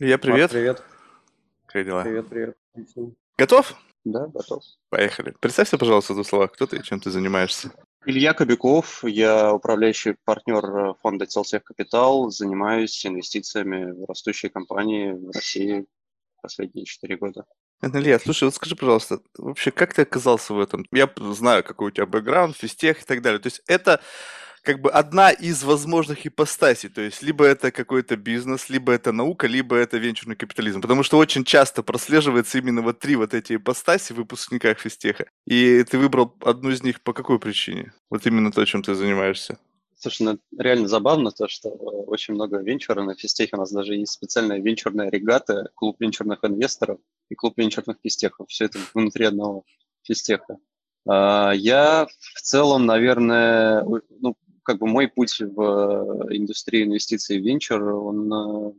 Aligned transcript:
Я 0.00 0.16
привет. 0.16 0.50
привет. 0.50 0.82
Как 1.66 1.84
дела? 1.84 2.02
Привет, 2.02 2.26
привет. 2.30 2.56
Готов? 3.36 3.74
Да, 4.04 4.28
готов. 4.28 4.62
Поехали. 4.88 5.34
Представься, 5.38 5.76
пожалуйста, 5.76 6.14
в 6.14 6.16
двух 6.16 6.26
словах, 6.26 6.52
кто 6.52 6.66
ты 6.66 6.78
и 6.78 6.82
чем 6.82 7.00
ты 7.00 7.10
занимаешься. 7.10 7.70
Илья 8.06 8.32
Кобяков, 8.32 9.04
я 9.04 9.52
управляющий 9.52 10.16
партнер 10.24 10.64
э, 10.64 10.94
фонда 11.02 11.26
Целтех 11.26 11.64
Капитал, 11.64 12.30
занимаюсь 12.30 13.04
инвестициями 13.04 13.92
в 13.92 14.06
растущие 14.08 14.48
компании 14.48 15.12
в 15.12 15.32
России 15.32 15.84
последние 16.40 16.86
четыре 16.86 17.18
года. 17.18 17.44
Илья, 17.82 18.18
слушай, 18.18 18.44
вот 18.44 18.54
скажи, 18.54 18.76
пожалуйста, 18.76 19.20
вообще 19.36 19.70
как 19.70 19.92
ты 19.92 20.02
оказался 20.02 20.54
в 20.54 20.60
этом? 20.60 20.86
Я 20.92 21.12
знаю, 21.34 21.62
какой 21.62 21.88
у 21.88 21.90
тебя 21.90 22.06
бэкграунд, 22.06 22.56
физтех 22.56 23.02
и 23.02 23.04
так 23.04 23.20
далее. 23.20 23.38
То 23.38 23.48
есть 23.48 23.60
это 23.66 24.00
как 24.62 24.80
бы 24.80 24.90
одна 24.90 25.30
из 25.30 25.62
возможных 25.64 26.26
ипостасей. 26.26 26.88
То 26.88 27.00
есть 27.00 27.22
либо 27.22 27.44
это 27.44 27.70
какой-то 27.70 28.16
бизнес, 28.16 28.68
либо 28.68 28.92
это 28.92 29.12
наука, 29.12 29.46
либо 29.46 29.76
это 29.76 29.98
венчурный 29.98 30.36
капитализм. 30.36 30.80
Потому 30.80 31.02
что 31.02 31.18
очень 31.18 31.44
часто 31.44 31.82
прослеживается 31.82 32.58
именно 32.58 32.82
вот 32.82 32.98
три 32.98 33.16
вот 33.16 33.34
эти 33.34 33.56
ипостаси 33.56 34.12
в 34.12 34.16
выпускниках 34.16 34.78
физтеха. 34.78 35.26
И 35.46 35.82
ты 35.84 35.98
выбрал 35.98 36.36
одну 36.40 36.70
из 36.70 36.82
них 36.82 37.00
по 37.02 37.12
какой 37.12 37.38
причине? 37.38 37.92
Вот 38.10 38.26
именно 38.26 38.52
то, 38.52 38.64
чем 38.64 38.82
ты 38.82 38.94
занимаешься. 38.94 39.58
Слушай, 39.96 40.22
ну, 40.22 40.38
реально 40.58 40.88
забавно 40.88 41.30
то, 41.30 41.46
что 41.46 41.68
э, 41.68 41.72
очень 41.72 42.32
много 42.32 42.58
венчура 42.58 43.02
на 43.02 43.14
физтехе. 43.14 43.56
У 43.56 43.58
нас 43.58 43.70
даже 43.70 43.94
есть 43.94 44.12
специальная 44.12 44.58
венчурная 44.58 45.10
регата, 45.10 45.68
клуб 45.74 45.96
венчурных 46.00 46.38
инвесторов 46.42 46.98
и 47.28 47.34
клуб 47.34 47.58
венчурных 47.58 47.98
физтехов. 48.02 48.48
Все 48.48 48.64
это 48.64 48.78
внутри 48.94 49.26
одного 49.26 49.64
физтеха. 50.02 50.56
А, 51.06 51.52
я 51.52 52.06
в 52.18 52.40
целом, 52.40 52.86
наверное, 52.86 53.84
ну, 53.84 54.36
как 54.62 54.78
бы 54.78 54.86
мой 54.86 55.08
путь 55.08 55.40
в 55.40 55.60
э, 56.30 56.36
индустрии 56.36 56.84
инвестиций 56.84 57.40
в 57.40 57.44
венчур, 57.44 57.82
он 57.82 58.32
э, 58.32 58.72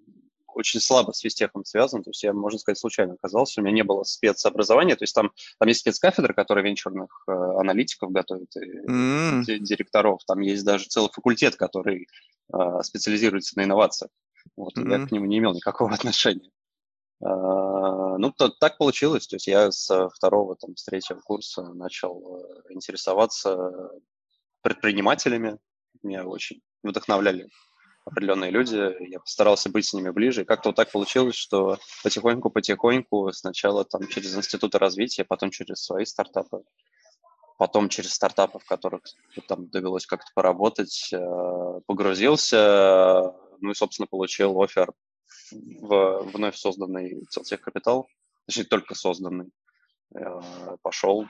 очень 0.53 0.80
слабо 0.80 1.12
с 1.12 1.20
физтехом 1.20 1.66
связан, 1.66 2.03
то 2.03 2.09
есть 2.09 2.23
я, 2.23 2.34
можно 2.34 2.59
сказать, 2.59 2.77
случайно 2.77 3.13
оказался, 3.13 3.62
у 3.62 3.63
меня 3.63 3.73
не 3.73 3.84
было 3.84 4.03
спецобразования, 4.03 4.95
то 4.95 5.03
есть 5.03 5.16
там, 5.16 5.31
там 5.59 5.67
есть 5.67 5.81
спецкафедра, 5.81 6.33
которая 6.33 6.64
венчурных 6.66 7.23
э, 7.28 7.31
аналитиков 7.31 8.11
готовит, 8.11 8.53
mm. 8.55 9.44
директоров, 9.59 10.22
там 10.25 10.39
есть 10.39 10.64
даже 10.64 10.86
целый 10.86 11.09
факультет, 11.11 11.55
который 11.55 12.08
э, 12.53 12.58
специализируется 12.83 13.58
на 13.58 13.64
инновациях, 13.64 14.11
вот, 14.55 14.77
mm. 14.77 14.92
я 14.92 15.08
к 15.08 15.11
нему 15.11 15.25
не 15.25 15.38
имел 15.39 15.53
никакого 15.53 15.92
отношения. 15.94 16.50
Uh, 17.23 18.17
ну, 18.17 18.31
то, 18.31 18.50
так 18.50 18.80
получилось. 18.80 19.27
То 19.27 19.36
есть 19.36 19.45
я 19.45 19.72
с 19.72 20.09
второго, 20.09 20.55
там, 20.55 20.75
с 20.75 20.83
третьего 20.83 21.20
курса 21.20 21.61
начал 21.73 22.44
интересоваться 22.67 23.92
предпринимателями, 24.64 25.59
меня 26.03 26.25
очень 26.25 26.61
вдохновляли 26.84 27.50
определенные 28.06 28.52
люди, 28.52 28.95
я 29.09 29.20
постарался 29.20 29.70
быть 29.70 29.86
с 29.86 29.94
ними 29.94 30.09
ближе. 30.09 30.45
Как-то 30.45 30.70
вот 30.70 30.75
так 30.75 30.92
получилось, 30.92 31.36
что 31.36 31.78
потихоньку-потихоньку 32.03 33.31
сначала 33.31 33.86
там 33.86 34.08
через 34.08 34.36
институты 34.36 34.80
развития, 34.80 35.23
потом 35.23 35.52
через 35.52 35.83
свои 35.83 36.06
стартапы, 36.06 36.64
потом 37.58 37.89
через 37.89 38.14
стартапы, 38.14 38.59
в 38.59 38.66
которых 38.66 39.03
там 39.48 39.70
довелось 39.70 40.06
как-то 40.06 40.31
поработать, 40.33 41.09
э, 41.14 41.80
погрузился, 41.86 43.33
ну 43.59 43.72
и, 43.72 43.76
собственно, 43.76 44.08
получил 44.08 44.59
офер 44.61 44.94
в 45.52 46.23
вновь 46.33 46.55
созданный 46.55 47.23
Целтех 47.30 47.61
Капитал, 47.61 48.08
точнее, 48.48 48.64
только 48.64 48.95
созданный. 48.95 49.52
Э, 50.16 50.39
Пошел 50.81 51.26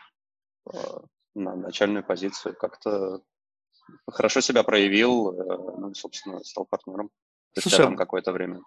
э, 0.71 0.77
на 1.35 1.55
начальную 1.55 2.05
позицию, 2.05 2.55
как-то 2.55 3.21
хорошо 4.07 4.41
себя 4.41 4.63
проявил, 4.63 5.31
э, 5.31 5.57
ну, 5.77 5.93
собственно, 5.93 6.43
стал 6.43 6.65
партнером. 6.65 7.09
Слушай, 7.59 7.83
там 7.83 7.97
какое-то 7.97 8.31
время. 8.31 8.61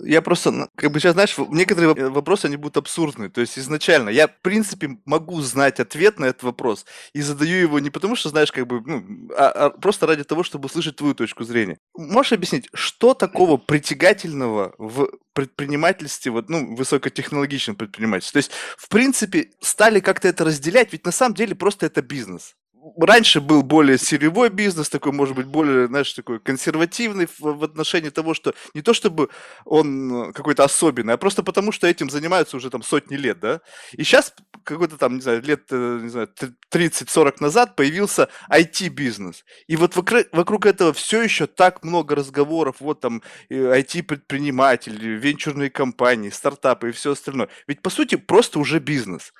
Я 0.00 0.22
просто, 0.22 0.68
как 0.74 0.90
бы 0.90 1.00
сейчас, 1.00 1.12
знаешь, 1.12 1.36
некоторые 1.50 2.08
вопросы, 2.08 2.46
они 2.46 2.56
будут 2.56 2.78
абсурдны. 2.78 3.28
То 3.28 3.42
есть 3.42 3.58
изначально 3.58 4.08
я, 4.08 4.26
в 4.26 4.40
принципе, 4.40 4.96
могу 5.04 5.40
знать 5.42 5.80
ответ 5.80 6.18
на 6.18 6.26
этот 6.26 6.42
вопрос 6.42 6.86
и 7.12 7.20
задаю 7.20 7.58
его 7.58 7.78
не 7.78 7.90
потому, 7.90 8.16
что, 8.16 8.30
знаешь, 8.30 8.50
как 8.50 8.66
бы, 8.66 8.80
ну, 8.80 9.28
а, 9.36 9.48
а 9.50 9.70
просто 9.70 10.06
ради 10.06 10.24
того, 10.24 10.44
чтобы 10.44 10.66
услышать 10.66 10.96
твою 10.96 11.14
точку 11.14 11.44
зрения. 11.44 11.78
Можешь 11.94 12.32
объяснить, 12.32 12.68
что 12.72 13.12
такого 13.12 13.58
притягательного 13.58 14.74
в 14.78 15.10
предпринимательстве, 15.34 16.32
вот, 16.32 16.48
ну, 16.48 16.74
высокотехнологичном 16.74 17.76
предпринимательстве? 17.76 18.40
То 18.40 18.44
есть, 18.46 18.52
в 18.78 18.88
принципе, 18.88 19.50
стали 19.60 20.00
как-то 20.00 20.28
это 20.28 20.44
разделять, 20.44 20.92
ведь 20.92 21.04
на 21.04 21.12
самом 21.12 21.34
деле 21.34 21.54
просто 21.54 21.84
это 21.84 22.00
бизнес 22.00 22.54
раньше 22.98 23.40
был 23.40 23.62
более 23.62 23.98
сырьевой 23.98 24.50
бизнес, 24.50 24.88
такой, 24.88 25.12
может 25.12 25.36
быть, 25.36 25.46
более, 25.46 25.86
знаешь, 25.86 26.12
такой 26.12 26.40
консервативный 26.40 27.26
в, 27.26 27.40
в 27.40 27.64
отношении 27.64 28.10
того, 28.10 28.34
что 28.34 28.54
не 28.74 28.82
то 28.82 28.92
чтобы 28.94 29.28
он 29.64 30.28
э, 30.28 30.32
какой-то 30.32 30.64
особенный, 30.64 31.14
а 31.14 31.16
просто 31.16 31.42
потому, 31.42 31.72
что 31.72 31.86
этим 31.86 32.10
занимаются 32.10 32.56
уже 32.56 32.70
там 32.70 32.82
сотни 32.82 33.16
лет, 33.16 33.38
да. 33.40 33.60
И 33.92 34.02
сейчас 34.02 34.34
какой-то 34.64 34.96
там, 34.96 35.16
не 35.16 35.20
знаю, 35.20 35.42
лет, 35.42 35.62
э, 35.70 36.00
не 36.02 36.08
знаю, 36.08 36.28
30-40 36.72 37.36
назад 37.40 37.76
появился 37.76 38.28
IT-бизнес. 38.50 39.44
И 39.66 39.76
вот 39.76 39.94
вокруг, 39.96 40.26
вокруг 40.32 40.66
этого 40.66 40.92
все 40.92 41.22
еще 41.22 41.46
так 41.46 41.84
много 41.84 42.14
разговоров, 42.14 42.76
вот 42.80 43.00
там 43.00 43.22
IT-предприниматели, 43.50 45.16
венчурные 45.16 45.70
компании, 45.70 46.30
стартапы 46.30 46.88
и 46.88 46.92
все 46.92 47.12
остальное. 47.12 47.48
Ведь, 47.66 47.82
по 47.82 47.90
сути, 47.90 48.16
просто 48.16 48.58
уже 48.58 48.80
бизнес. 48.80 49.32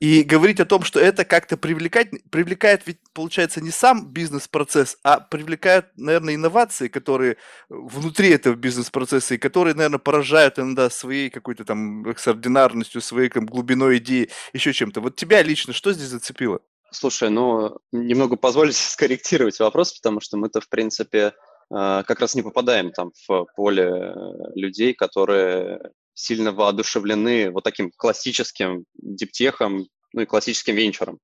И 0.00 0.22
говорить 0.22 0.60
о 0.60 0.64
том, 0.64 0.82
что 0.82 1.00
это 1.00 1.24
как-то 1.24 1.56
привлекать, 1.56 2.10
привлекает 2.30 2.85
ведь, 2.86 3.00
получается, 3.12 3.60
не 3.60 3.70
сам 3.70 4.06
бизнес-процесс, 4.12 4.96
а 5.02 5.18
привлекают, 5.18 5.86
наверное, 5.96 6.36
инновации, 6.36 6.88
которые 6.88 7.36
внутри 7.68 8.30
этого 8.30 8.54
бизнес-процесса, 8.54 9.34
и 9.34 9.38
которые, 9.38 9.74
наверное, 9.74 9.98
поражают 9.98 10.58
иногда 10.58 10.88
своей 10.88 11.28
какой-то 11.28 11.64
там 11.64 12.08
экстраординарностью, 12.08 13.00
своей 13.00 13.28
там, 13.28 13.46
глубиной 13.46 13.98
идеи, 13.98 14.30
еще 14.52 14.72
чем-то. 14.72 15.00
Вот 15.00 15.16
тебя 15.16 15.42
лично 15.42 15.72
что 15.72 15.92
здесь 15.92 16.08
зацепило? 16.08 16.60
Слушай, 16.92 17.30
ну, 17.30 17.78
немного 17.92 18.36
позвольте 18.36 18.74
скорректировать 18.88 19.58
вопрос, 19.58 19.92
потому 19.92 20.20
что 20.20 20.36
мы-то, 20.36 20.60
в 20.60 20.68
принципе, 20.68 21.32
а, 21.70 22.04
как 22.04 22.20
раз 22.20 22.34
не 22.34 22.42
попадаем 22.42 22.92
там 22.92 23.10
в 23.26 23.46
поле 23.56 24.14
людей, 24.54 24.94
которые 24.94 25.90
сильно 26.14 26.52
воодушевлены 26.52 27.50
вот 27.50 27.64
таким 27.64 27.90
классическим 27.96 28.84
диптехом, 28.94 29.86
ну 30.12 30.22
и 30.22 30.26
классическим 30.26 30.76
венчуром 30.76 31.18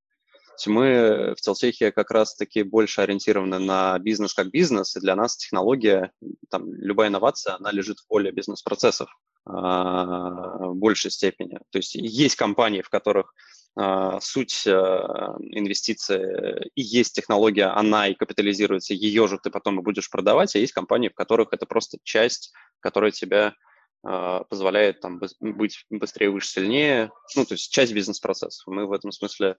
мы 0.67 1.35
в 1.37 1.41
Целтехе 1.41 1.93
как 1.93 2.11
раз-таки 2.11 2.63
больше 2.63 3.01
ориентированы 3.01 3.59
на 3.59 3.99
бизнес 3.99 4.35
как 4.35 4.51
бизнес, 4.51 4.97
и 4.97 5.01
для 5.01 5.17
нас 5.17 5.37
технология, 5.37 6.13
там, 6.51 6.73
любая 6.75 7.09
инновация, 7.09 7.57
она 7.57 7.71
лежит 7.71 7.99
в 8.01 8.07
поле 8.07 8.31
бизнес-процессов 8.33 9.09
а, 9.45 10.69
в 10.69 10.77
большей 10.77 11.11
степени. 11.11 11.59
То 11.71 11.79
есть 11.79 11.95
есть 11.95 12.37
компании, 12.37 12.83
в 12.83 12.91
которых 12.91 13.35
а, 13.75 14.21
суть 14.21 14.67
а, 14.67 15.37
инвестиции 15.41 16.71
и 16.75 16.83
есть 16.83 17.15
технология, 17.15 17.67
она 17.67 18.09
и 18.09 18.15
капитализируется, 18.15 18.95
ее 18.95 19.27
же 19.29 19.39
ты 19.43 19.51
потом 19.51 19.81
и 19.81 19.83
будешь 19.83 20.11
продавать, 20.11 20.55
а 20.55 20.59
есть 20.59 20.73
компании, 20.73 21.09
в 21.09 21.15
которых 21.15 21.49
это 21.53 21.67
просто 21.67 21.99
часть, 22.05 22.53
которая 22.81 23.11
тебя 23.11 23.55
позволяет 24.03 25.01
там 25.01 25.21
быть 25.41 25.87
быстрее, 25.91 26.31
выше, 26.31 26.49
сильнее, 26.49 27.13
ну, 27.37 27.45
то 27.45 27.55
есть 27.55 27.73
часть 27.73 27.93
бизнес-процессов. 27.93 28.67
Мы 28.67 28.87
в 28.87 28.93
этом 28.93 29.13
смысле 29.13 29.57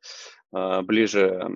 а, 0.51 0.81
ближе 0.81 1.47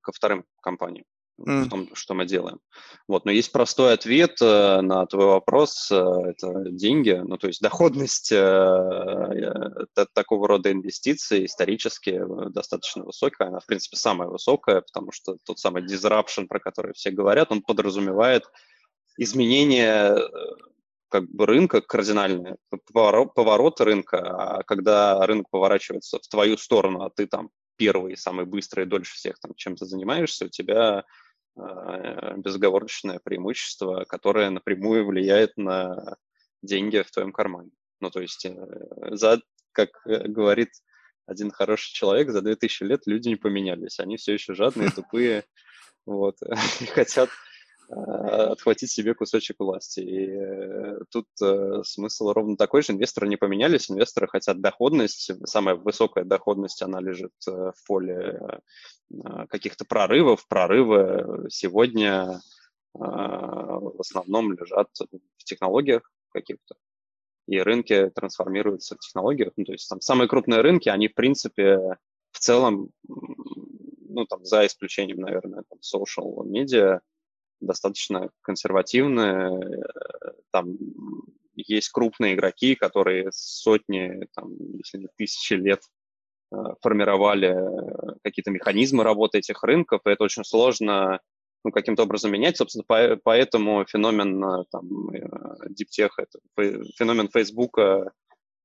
ко 0.00 0.12
вторым 0.12 0.44
компаниям 0.62 1.04
mm. 1.40 1.64
в 1.64 1.68
том, 1.68 1.94
что 1.94 2.14
мы 2.14 2.26
делаем. 2.26 2.60
Вот, 3.08 3.24
но 3.24 3.30
есть 3.30 3.52
простой 3.52 3.92
ответ 3.92 4.40
э, 4.40 4.80
на 4.80 5.06
твой 5.06 5.26
вопрос, 5.26 5.90
э, 5.90 5.96
это 5.96 6.70
деньги, 6.70 7.20
ну, 7.24 7.36
то 7.36 7.46
есть 7.46 7.60
доходность 7.60 8.32
э, 8.32 9.86
такого 10.12 10.48
рода 10.48 10.72
инвестиций 10.72 11.44
исторически 11.44 12.22
достаточно 12.50 13.04
высокая, 13.04 13.48
она, 13.48 13.60
в 13.60 13.66
принципе, 13.66 13.96
самая 13.96 14.28
высокая, 14.28 14.80
потому 14.80 15.12
что 15.12 15.36
тот 15.44 15.58
самый 15.58 15.82
disruption, 15.82 16.46
про 16.46 16.60
который 16.60 16.94
все 16.94 17.10
говорят, 17.10 17.52
он 17.52 17.62
подразумевает 17.62 18.44
изменение 19.16 20.16
как 21.14 21.30
бы 21.30 21.46
рынка 21.46 21.80
кардинальные, 21.80 22.56
поворот, 22.92 23.80
рынка, 23.80 24.18
а 24.18 24.62
когда 24.64 25.24
рынок 25.24 25.48
поворачивается 25.48 26.18
в 26.18 26.26
твою 26.26 26.56
сторону, 26.56 27.04
а 27.04 27.10
ты 27.10 27.28
там 27.28 27.50
первый, 27.76 28.16
самый 28.16 28.46
быстрый, 28.46 28.84
дольше 28.84 29.14
всех 29.14 29.38
там 29.38 29.52
чем-то 29.54 29.86
занимаешься, 29.86 30.46
у 30.46 30.48
тебя 30.48 31.04
э, 31.56 32.34
безоговорочное 32.36 33.20
преимущество, 33.22 34.04
которое 34.08 34.50
напрямую 34.50 35.06
влияет 35.06 35.56
на 35.56 36.16
деньги 36.62 37.00
в 37.00 37.12
твоем 37.12 37.30
кармане. 37.30 37.70
Ну, 38.00 38.10
то 38.10 38.20
есть, 38.20 38.44
э, 38.44 38.56
за, 39.12 39.40
как 39.70 39.90
э, 40.08 40.26
говорит 40.26 40.70
один 41.26 41.52
хороший 41.52 41.92
человек, 41.92 42.30
за 42.30 42.42
2000 42.42 42.82
лет 42.82 43.02
люди 43.06 43.28
не 43.28 43.36
поменялись. 43.36 44.00
Они 44.00 44.16
все 44.16 44.32
еще 44.32 44.54
жадные, 44.54 44.90
тупые, 44.90 45.44
вот, 46.06 46.38
и 46.80 46.86
хотят 46.86 47.30
отхватить 47.88 48.90
себе 48.90 49.14
кусочек 49.14 49.56
власти. 49.58 50.00
И 50.00 50.30
э, 50.30 50.98
тут 51.10 51.26
э, 51.42 51.82
смысл 51.84 52.32
ровно 52.32 52.56
такой 52.56 52.82
же. 52.82 52.92
Инвесторы 52.92 53.28
не 53.28 53.36
поменялись, 53.36 53.90
инвесторы 53.90 54.26
хотят 54.28 54.60
доходность. 54.60 55.30
Самая 55.46 55.74
высокая 55.74 56.24
доходность, 56.24 56.82
она 56.82 57.00
лежит 57.00 57.32
в 57.46 57.74
поле 57.86 58.60
каких-то 59.48 59.84
прорывов. 59.84 60.46
Прорывы 60.48 61.46
сегодня 61.50 62.40
в 62.94 64.00
основном 64.00 64.52
лежат 64.52 64.88
в 65.36 65.44
технологиях 65.44 66.10
каких-то. 66.30 66.76
и 67.46 67.58
рынки 67.58 68.10
трансформируются 68.14 68.96
в 68.96 68.98
технологиях. 68.98 69.52
Ну, 69.56 69.64
то 69.64 69.72
есть 69.72 69.88
там 69.88 70.00
самые 70.00 70.28
крупные 70.28 70.60
рынки, 70.60 70.88
они, 70.88 71.08
в 71.08 71.14
принципе, 71.14 71.78
в 72.30 72.38
целом, 72.38 72.90
ну, 73.06 74.26
там, 74.26 74.44
за 74.44 74.66
исключением, 74.66 75.20
наверное, 75.20 75.64
там, 75.68 75.78
social 75.80 76.44
media, 76.44 77.00
достаточно 77.60 78.30
консервативные. 78.42 79.84
Там 80.50 80.76
есть 81.54 81.90
крупные 81.90 82.34
игроки, 82.34 82.74
которые 82.74 83.30
сотни, 83.32 84.26
там, 84.34 84.52
если 84.78 84.98
не 84.98 85.08
тысячи 85.16 85.54
лет 85.54 85.80
э, 86.52 86.56
формировали 86.80 87.56
какие-то 88.22 88.50
механизмы 88.50 89.04
работы 89.04 89.38
этих 89.38 89.62
рынков, 89.62 90.00
и 90.04 90.10
это 90.10 90.24
очень 90.24 90.44
сложно 90.44 91.20
ну, 91.64 91.70
каким-то 91.70 92.02
образом 92.02 92.32
менять. 92.32 92.56
Собственно, 92.56 92.84
по, 92.86 93.16
поэтому 93.22 93.84
феномен 93.86 94.44
э, 94.44 94.64
там, 94.70 95.10
диптеха, 95.70 96.26
феномен 96.96 97.28
Фейсбука 97.28 97.82
э, 97.82 98.10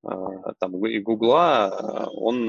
там, 0.01 0.85
и 0.85 0.99
Гугла, 0.99 1.69
э, 1.71 2.05
он 2.13 2.45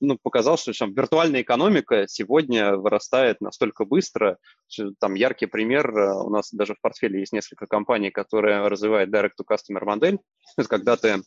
ну, 0.00 0.18
показал, 0.22 0.58
что 0.58 0.72
там, 0.72 0.92
виртуальная 0.92 1.42
экономика 1.42 2.06
сегодня 2.06 2.76
вырастает 2.76 3.40
настолько 3.40 3.84
быстро. 3.84 4.38
Там 4.98 5.14
яркий 5.14 5.46
пример, 5.46 5.90
у 5.90 6.30
нас 6.30 6.52
даже 6.52 6.74
в 6.74 6.80
портфеле 6.80 7.20
есть 7.20 7.32
несколько 7.32 7.66
компаний, 7.66 8.10
которые 8.10 8.68
развивают 8.68 9.10
direct-to-customer 9.10 9.84
модель. 9.84 10.18
Когда 10.68 10.96
ты 10.96 11.22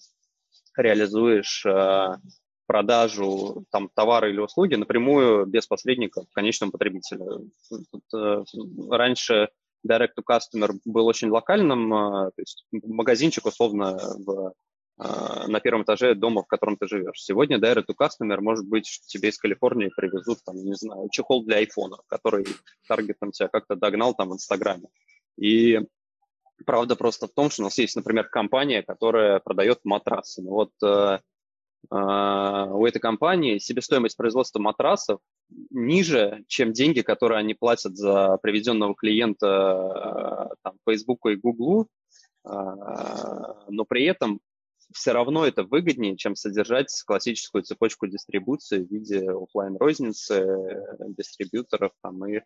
реализуешь 0.78 1.66
продажу 2.66 3.66
там, 3.72 3.90
товара 3.94 4.30
или 4.30 4.40
услуги 4.40 4.76
напрямую 4.76 5.46
без 5.46 5.68
посредников 5.68 6.26
конечному 6.34 6.72
потребителю. 6.72 7.50
Тут, 7.70 8.90
раньше 8.90 9.50
direct 9.86 10.12
to 10.18 10.24
customer 10.28 10.72
был 10.86 11.06
очень 11.06 11.30
локальным, 11.30 11.90
то 11.90 12.34
есть 12.38 12.66
магазинчик 12.72 13.46
условно 13.46 13.98
в, 14.26 14.54
на 14.98 15.60
первом 15.60 15.84
этаже 15.84 16.14
дома, 16.14 16.44
в 16.44 16.48
котором 16.48 16.78
ты 16.78 16.88
живешь. 16.88 17.24
Сегодня 17.24 17.58
direct 17.58 17.86
to 17.90 17.96
customer 18.00 18.40
может 18.40 18.68
быть, 18.68 18.86
что 18.86 19.08
тебе 19.08 19.30
из 19.30 19.38
Калифорнии 19.40 19.90
привезут, 19.96 20.44
там, 20.46 20.56
не 20.56 20.76
знаю, 20.76 21.10
чехол 21.12 21.44
для 21.44 21.58
айфона, 21.58 21.98
который 22.08 22.46
таргетом 22.88 23.32
тебя 23.32 23.48
как-то 23.48 23.76
догнал 23.76 24.14
там 24.14 24.30
в 24.30 24.34
Инстаграме. 24.34 24.90
И 25.36 25.80
правда 26.66 26.96
просто 26.96 27.28
в 27.28 27.34
том, 27.34 27.50
что 27.50 27.64
у 27.64 27.66
нас 27.66 27.78
есть, 27.80 27.96
например, 27.96 28.30
компания, 28.30 28.84
которая 28.84 29.40
продает 29.40 29.80
матрасы. 29.84 30.44
Ну, 30.44 30.52
вот 30.52 30.72
а, 31.90 32.66
у 32.72 32.86
этой 32.86 33.00
компании 33.00 33.58
себестоимость 33.58 34.18
производства 34.18 34.60
матрасов 34.60 35.20
ниже, 35.70 36.44
чем 36.48 36.74
деньги, 36.74 37.02
которые 37.02 37.40
они 37.40 37.54
платят 37.54 37.98
за 37.98 38.38
приведенного 38.42 38.96
клиента 38.96 39.48
а, 39.48 40.50
там, 40.64 40.76
Facebook 40.88 41.26
и 41.28 41.36
Google, 41.36 41.88
а, 42.46 43.66
но 43.68 43.86
при 43.86 44.06
этом 44.06 44.40
все 44.94 45.12
равно 45.12 45.46
это 45.46 45.64
выгоднее, 45.64 46.18
чем 46.18 46.36
содержать 46.36 46.90
классическую 47.06 47.64
цепочку 47.64 48.08
дистрибуции 48.08 48.84
в 48.84 48.90
виде 48.90 49.30
офлайн 49.30 49.78
розницы 49.78 50.46
дистрибьюторов 51.18 51.92
там, 52.02 52.26
и 52.26 52.42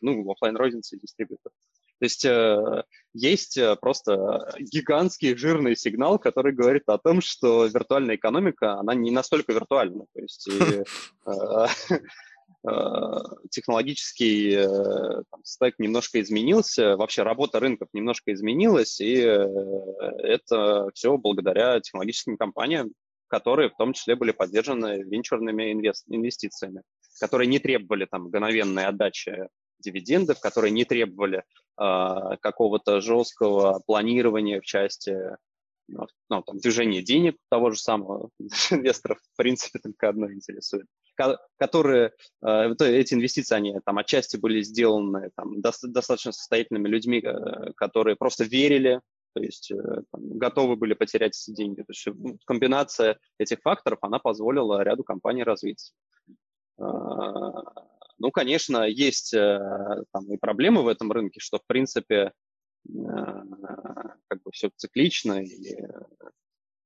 ну, 0.00 0.30
офлайн 0.30 0.56
розницы 0.56 0.96
и 0.96 1.00
дистрибьюторов. 1.00 1.52
То 1.98 2.04
есть 2.04 2.24
э, 2.24 2.84
есть 3.12 3.56
э, 3.58 3.74
просто 3.76 4.54
гигантский 4.60 5.36
жирный 5.36 5.76
сигнал, 5.76 6.18
который 6.20 6.52
говорит 6.52 6.84
о 6.86 6.98
том, 6.98 7.20
что 7.20 7.66
виртуальная 7.66 8.14
экономика, 8.14 8.74
она 8.74 8.94
не 8.94 9.10
настолько 9.10 9.52
виртуальна. 9.52 10.04
То 10.14 10.20
есть 10.20 10.46
и, 10.46 10.52
э, 11.26 11.66
технологический 13.50 14.56
там, 15.30 15.44
стек 15.44 15.74
немножко 15.78 16.20
изменился, 16.20 16.96
вообще 16.96 17.22
работа 17.22 17.60
рынков 17.60 17.88
немножко 17.92 18.32
изменилась, 18.32 19.00
и 19.00 19.14
это 19.16 20.88
все 20.94 21.16
благодаря 21.16 21.80
технологическим 21.80 22.36
компаниям, 22.36 22.92
которые 23.28 23.70
в 23.70 23.76
том 23.76 23.92
числе 23.92 24.16
были 24.16 24.32
поддержаны 24.32 25.02
венчурными 25.02 25.72
инвестициями, 25.72 26.82
которые 27.20 27.46
не 27.46 27.58
требовали 27.58 28.06
там 28.10 28.24
мгновенной 28.24 28.86
отдачи 28.86 29.48
дивидендов, 29.78 30.40
которые 30.40 30.70
не 30.70 30.84
требовали 30.84 31.38
э, 31.38 32.36
какого-то 32.40 33.00
жесткого 33.00 33.80
планирования 33.86 34.60
в 34.60 34.64
части 34.64 35.16
ну, 35.88 36.06
ну, 36.28 36.42
там, 36.42 36.58
движения 36.58 37.02
денег 37.02 37.36
того 37.50 37.70
же 37.70 37.80
самого 37.80 38.30
инвесторов, 38.70 39.18
в 39.18 39.36
принципе, 39.36 39.78
только 39.78 40.08
одно 40.08 40.30
интересует, 40.30 40.86
которые, 41.56 42.12
э, 42.42 42.74
эти 42.80 43.14
инвестиции, 43.14 43.54
они 43.54 43.74
там 43.84 43.98
отчасти 43.98 44.36
были 44.36 44.62
сделаны 44.62 45.30
там, 45.34 45.60
до, 45.60 45.72
достаточно 45.82 46.32
состоятельными 46.32 46.88
людьми, 46.88 47.20
э, 47.24 47.72
которые 47.76 48.16
просто 48.16 48.44
верили, 48.44 49.00
то 49.34 49.42
есть 49.42 49.70
э, 49.70 49.76
там, 50.12 50.38
готовы 50.38 50.76
были 50.76 50.94
потерять 50.94 51.36
эти 51.36 51.54
деньги. 51.54 51.80
То 51.80 51.90
есть 51.90 52.06
ну, 52.06 52.38
комбинация 52.44 53.18
этих 53.38 53.60
факторов, 53.62 53.98
она 54.02 54.18
позволила 54.18 54.82
ряду 54.82 55.04
компаний 55.04 55.42
развиться. 55.42 55.92
Ну, 58.20 58.30
конечно, 58.32 58.84
есть 58.84 59.32
там 59.32 60.32
и 60.32 60.36
проблемы 60.36 60.82
в 60.82 60.88
этом 60.88 61.10
рынке, 61.10 61.40
что, 61.40 61.58
в 61.58 61.66
принципе, 61.66 62.32
как 64.28 64.42
бы 64.42 64.50
все 64.52 64.70
циклично, 64.76 65.42
и 65.42 65.76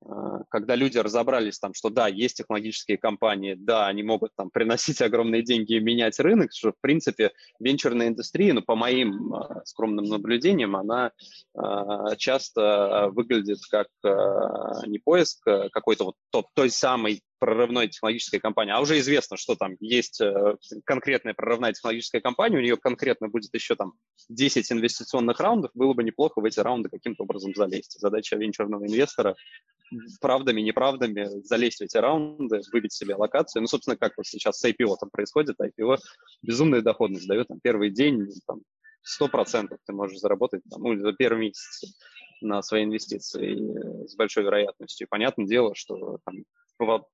э, 0.04 0.38
когда 0.49 0.75
люди 0.75 0.99
разобрались 0.99 1.58
там, 1.58 1.75
что 1.75 1.90
да, 1.90 2.08
есть 2.08 2.37
технологические 2.37 2.99
компании, 2.99 3.54
да, 3.54 3.87
они 3.87 4.02
могут 4.02 4.34
там 4.37 4.50
приносить 4.50 5.00
огромные 5.00 5.43
деньги 5.43 5.75
и 5.75 5.81
менять 5.81 6.19
рынок, 6.20 6.52
что 6.52 6.72
в 6.72 6.81
принципе 6.81 7.32
венчурная 7.60 8.08
индустрия, 8.08 8.52
ну 8.52 8.62
по 8.62 8.76
моим 8.76 9.32
скромным 9.64 10.06
наблюдениям, 10.06 10.76
она 10.76 11.12
часто 12.16 13.10
выглядит 13.12 13.58
как 13.70 13.88
не 14.87 14.98
поиск 14.98 15.44
какой-то 15.44 16.05
вот 16.05 16.16
топ, 16.31 16.46
той 16.55 16.70
самой 16.70 17.22
прорывной 17.42 17.88
технологической 17.88 18.38
компании, 18.38 18.72
а 18.72 18.80
уже 18.80 19.00
известно, 19.00 19.36
что 19.36 19.56
там 19.56 19.74
есть 19.80 20.20
э, 20.20 20.56
конкретная 20.84 21.34
прорывная 21.34 21.72
технологическая 21.72 22.20
компания, 22.20 22.56
у 22.56 22.60
нее 22.60 22.76
конкретно 22.76 23.26
будет 23.28 23.52
еще 23.52 23.74
там 23.74 23.94
10 24.28 24.70
инвестиционных 24.70 25.40
раундов, 25.40 25.72
было 25.74 25.92
бы 25.92 26.04
неплохо 26.04 26.40
в 26.40 26.44
эти 26.44 26.60
раунды 26.60 26.88
каким-то 26.88 27.24
образом 27.24 27.52
залезть. 27.56 27.98
Задача 27.98 28.36
венчурного 28.36 28.86
инвестора 28.86 29.34
правдами, 30.20 30.60
неправдами 30.60 31.26
залезть 31.42 31.80
в 31.80 31.82
эти 31.82 31.96
раунды, 31.96 32.60
выбить 32.72 32.92
себе 32.92 33.16
локацию. 33.16 33.62
Ну, 33.62 33.66
собственно, 33.66 33.96
как 33.96 34.12
вот 34.16 34.26
сейчас 34.26 34.60
с 34.60 34.64
IPO 34.64 34.94
там 35.00 35.10
происходит, 35.10 35.56
IPO 35.60 35.98
безумную 36.42 36.82
доходность 36.82 37.26
дает, 37.26 37.48
там, 37.48 37.58
первый 37.60 37.90
день, 37.90 38.28
там, 38.46 38.60
100% 39.20 39.76
ты 39.84 39.92
можешь 39.92 40.20
заработать, 40.20 40.62
там, 40.70 40.80
ну, 40.80 40.96
за 40.96 41.12
первый 41.12 41.46
месяц 41.46 41.92
на 42.40 42.62
свои 42.62 42.84
инвестиции 42.84 44.06
с 44.06 44.14
большой 44.14 44.44
вероятностью. 44.44 45.06
И 45.06 45.10
понятное 45.10 45.46
дело, 45.46 45.74
что 45.74 46.19
там, 46.24 46.44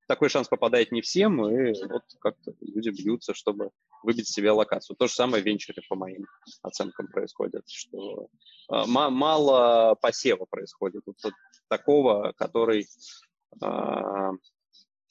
такой 0.07 0.29
шанс 0.29 0.49
попадает 0.49 0.93
не 0.93 1.01
всем, 1.01 1.45
и 1.47 1.75
вот 1.87 2.03
как-то 2.21 2.53
люди 2.61 2.91
бьются, 2.91 3.35
чтобы 3.35 3.71
выбить 4.03 4.29
себе 4.29 4.51
локацию. 4.51 4.97
То 4.97 5.07
же 5.07 5.15
самое 5.15 5.43
в 5.43 5.47
венчуре, 5.47 5.83
по 5.89 5.97
моим 5.97 6.27
оценкам, 6.63 7.09
происходит, 7.09 7.69
что 7.69 8.29
э, 8.73 8.85
мало 8.87 9.95
посева 9.97 10.47
происходит, 10.49 11.03
вот, 11.07 11.17
такого, 11.69 12.33
который 12.37 12.87
э, 13.63 13.67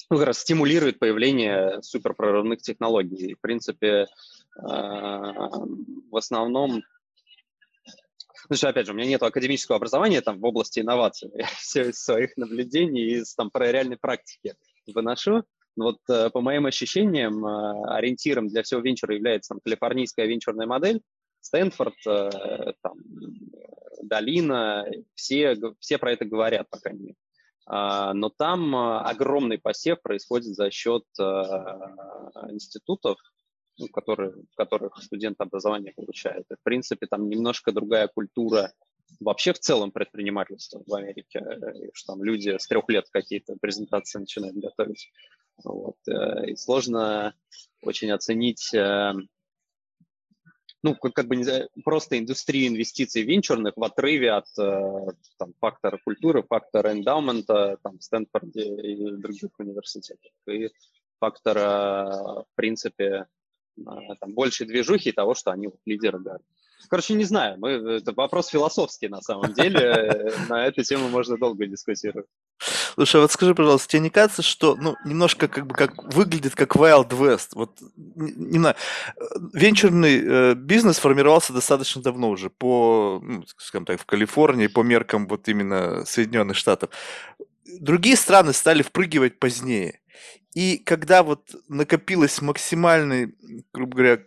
ну, 0.10 0.18
как 0.18 0.28
раз 0.28 0.40
стимулирует 0.40 1.00
появление 1.00 1.82
суперпрорывных 1.82 2.62
технологий. 2.62 3.36
В 3.36 3.42
принципе, 3.42 3.88
э, 3.88 4.08
в 4.56 6.16
основном 6.16 6.82
ну, 8.50 8.56
что, 8.56 8.70
опять 8.70 8.86
же, 8.86 8.94
у 8.94 8.96
меня 8.96 9.08
нет 9.08 9.24
академического 9.24 9.78
образования 9.78 10.22
там 10.22 10.40
в 10.40 10.46
области 10.46 10.80
инноваций. 10.80 11.30
Я 11.36 11.48
все 11.48 11.90
из 11.90 12.04
своих 12.04 12.36
наблюдений, 12.38 13.20
из 13.20 13.36
там 13.36 13.50
про 13.50 13.72
реальной 13.72 13.98
практики 13.98 14.56
выношу. 14.88 15.44
Вот 15.76 16.00
э, 16.10 16.30
по 16.32 16.42
моим 16.42 16.66
ощущениям, 16.66 17.46
э, 17.46 17.90
ориентиром 17.96 18.48
для 18.48 18.64
всего 18.64 18.82
венчура 18.82 19.14
является 19.14 19.50
там, 19.50 19.60
калифорнийская 19.64 20.26
венчурная 20.26 20.66
модель. 20.66 21.02
Стэнфорд, 21.42 21.96
э, 22.08 22.74
там, 22.82 22.98
Долина, 24.02 24.86
все, 25.16 25.56
все 25.80 25.98
про 25.98 26.14
это 26.14 26.26
говорят, 26.26 26.70
по 26.70 26.80
крайней 26.80 27.02
мере. 27.02 27.16
А, 27.66 28.14
но 28.14 28.30
там 28.30 28.74
огромный 28.76 29.58
посев 29.58 30.02
происходит 30.02 30.56
за 30.56 30.72
счет 30.72 31.04
институтов, 32.50 33.18
ну, 33.78 33.88
которые, 33.88 34.32
в 34.32 34.56
которых 34.56 35.02
студент 35.02 35.40
образование 35.40 35.94
получает. 35.94 36.46
И, 36.50 36.56
в 36.56 36.64
принципе, 36.64 37.06
там 37.08 37.30
немножко 37.30 37.72
другая 37.72 38.08
культура 38.08 38.72
вообще 39.20 39.54
в 39.54 39.60
целом 39.60 39.92
предпринимательства 39.92 40.82
в 40.86 40.94
Америке, 40.94 41.40
э, 41.40 41.90
что 41.94 42.14
там 42.14 42.24
люди 42.24 42.58
с 42.58 42.68
трех 42.68 42.90
лет 42.90 43.06
какие-то 43.12 43.56
презентации 43.60 44.20
начинают 44.20 44.58
готовить. 44.58 45.12
Вот. 45.64 45.98
Э, 46.08 46.50
и 46.50 46.56
сложно 46.56 47.34
очень 47.82 48.12
оценить 48.12 48.74
э, 48.74 49.14
ну, 50.84 50.96
как 50.96 51.28
бы 51.28 51.36
не, 51.36 51.68
просто 51.84 52.18
индустрию 52.18 52.68
инвестиций 52.68 53.24
венчурных 53.24 53.74
в 53.76 53.84
отрыве 53.84 54.32
от 54.32 54.46
там, 54.56 55.54
фактора 55.60 56.00
культуры, 56.04 56.44
фактора 56.44 56.94
эндаумента 56.94 57.78
там, 57.84 57.98
в 57.98 58.04
Стэнфорде 58.04 58.62
и 58.62 59.12
других 59.18 59.50
университетах. 59.58 60.32
И 60.48 60.70
фактора, 61.20 62.46
в 62.48 62.56
принципе, 62.56 63.26
там, 64.20 64.34
больше 64.34 64.66
движухи 64.66 65.10
и 65.10 65.14
того, 65.14 65.36
что 65.36 65.52
они 65.52 65.70
лидеры, 65.86 66.20
да. 66.20 66.38
Короче, 66.90 67.16
не 67.16 67.26
знаю. 67.26 67.58
Мы, 67.60 67.70
это 67.72 68.14
вопрос 68.14 68.48
философский 68.48 69.08
на 69.10 69.22
самом 69.22 69.54
деле. 69.54 70.32
На 70.48 70.66
эту 70.66 70.84
тему 70.84 71.10
можно 71.10 71.38
долго 71.38 71.66
дискутировать. 71.66 72.28
Слушай, 72.94 73.18
а 73.18 73.22
вот 73.22 73.32
скажи, 73.32 73.54
пожалуйста, 73.54 73.90
тебе 73.90 74.02
не 74.02 74.10
кажется, 74.10 74.42
что, 74.42 74.76
ну, 74.76 74.96
немножко 75.06 75.48
как 75.48 75.68
бы 75.68 75.76
как 75.76 76.14
выглядит 76.14 76.56
как 76.56 76.76
Wild 76.76 77.10
West? 77.10 77.50
Вот, 77.54 77.78
не, 77.96 78.32
не 78.32 78.58
знаю, 78.58 78.76
э, 79.16 79.22
венчурный 79.54 80.22
э, 80.24 80.54
бизнес 80.56 80.98
формировался 80.98 81.54
достаточно 81.54 82.02
давно 82.02 82.30
уже 82.30 82.50
по, 82.50 83.22
ну, 83.24 83.44
скажем 83.58 83.86
так, 83.86 84.02
в 84.02 84.06
Калифорнии, 84.06 84.68
по 84.68 84.82
меркам 84.82 85.28
вот 85.28 85.48
именно 85.48 86.06
Соединенных 86.06 86.58
Штатов. 86.58 86.90
Другие 87.80 88.16
страны 88.16 88.54
стали 88.54 88.82
впрыгивать 88.82 89.40
позднее. 89.40 90.00
И 90.58 90.80
когда 90.80 91.22
вот 91.22 91.54
накопилось 91.68 92.42
максимальный, 92.42 93.36
грубо 93.72 93.96
говоря, 93.98 94.24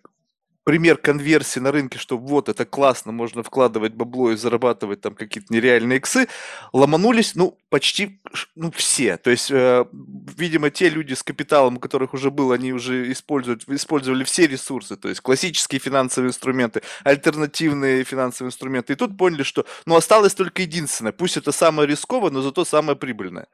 пример 0.71 0.99
конверсии 0.99 1.59
на 1.59 1.73
рынке, 1.73 1.99
что 1.99 2.17
вот 2.17 2.49
это 2.49 2.65
классно, 2.65 3.11
можно 3.11 3.43
вкладывать 3.43 3.93
бабло 3.95 4.31
и 4.31 4.37
зарабатывать 4.37 5.01
там 5.01 5.17
какие-то 5.17 5.53
нереальные 5.53 5.99
иксы, 5.99 6.29
ломанулись, 6.73 7.35
ну, 7.35 7.59
почти 7.71 8.21
ну, 8.55 8.71
все. 8.71 9.17
То 9.17 9.31
есть, 9.31 9.51
э, 9.51 9.85
видимо, 9.93 10.71
те 10.71 10.89
люди 10.89 11.15
с 11.15 11.25
капиталом, 11.25 11.79
у 11.79 11.81
которых 11.81 12.15
уже 12.15 12.31
был, 12.31 12.53
они 12.53 12.73
уже 12.73 13.11
используют, 13.11 13.69
использовали 13.69 14.23
все 14.23 14.47
ресурсы, 14.47 14.97
то 14.97 15.09
есть 15.09 15.21
классические 15.23 15.81
финансовые 15.81 16.29
инструменты, 16.29 16.83
альтернативные 17.03 18.05
финансовые 18.05 18.51
инструменты. 18.51 18.93
И 18.93 18.97
тут 18.97 19.19
поняли, 19.19 19.43
что 19.43 19.67
ну, 19.87 19.97
осталось 19.97 20.35
только 20.35 20.63
единственное, 20.63 21.11
пусть 21.11 21.37
это 21.37 21.51
самое 21.51 21.89
рисковое, 21.89 22.31
но 22.31 22.43
зато 22.43 22.65
самое 22.65 22.97
прибыльное. 22.97 23.49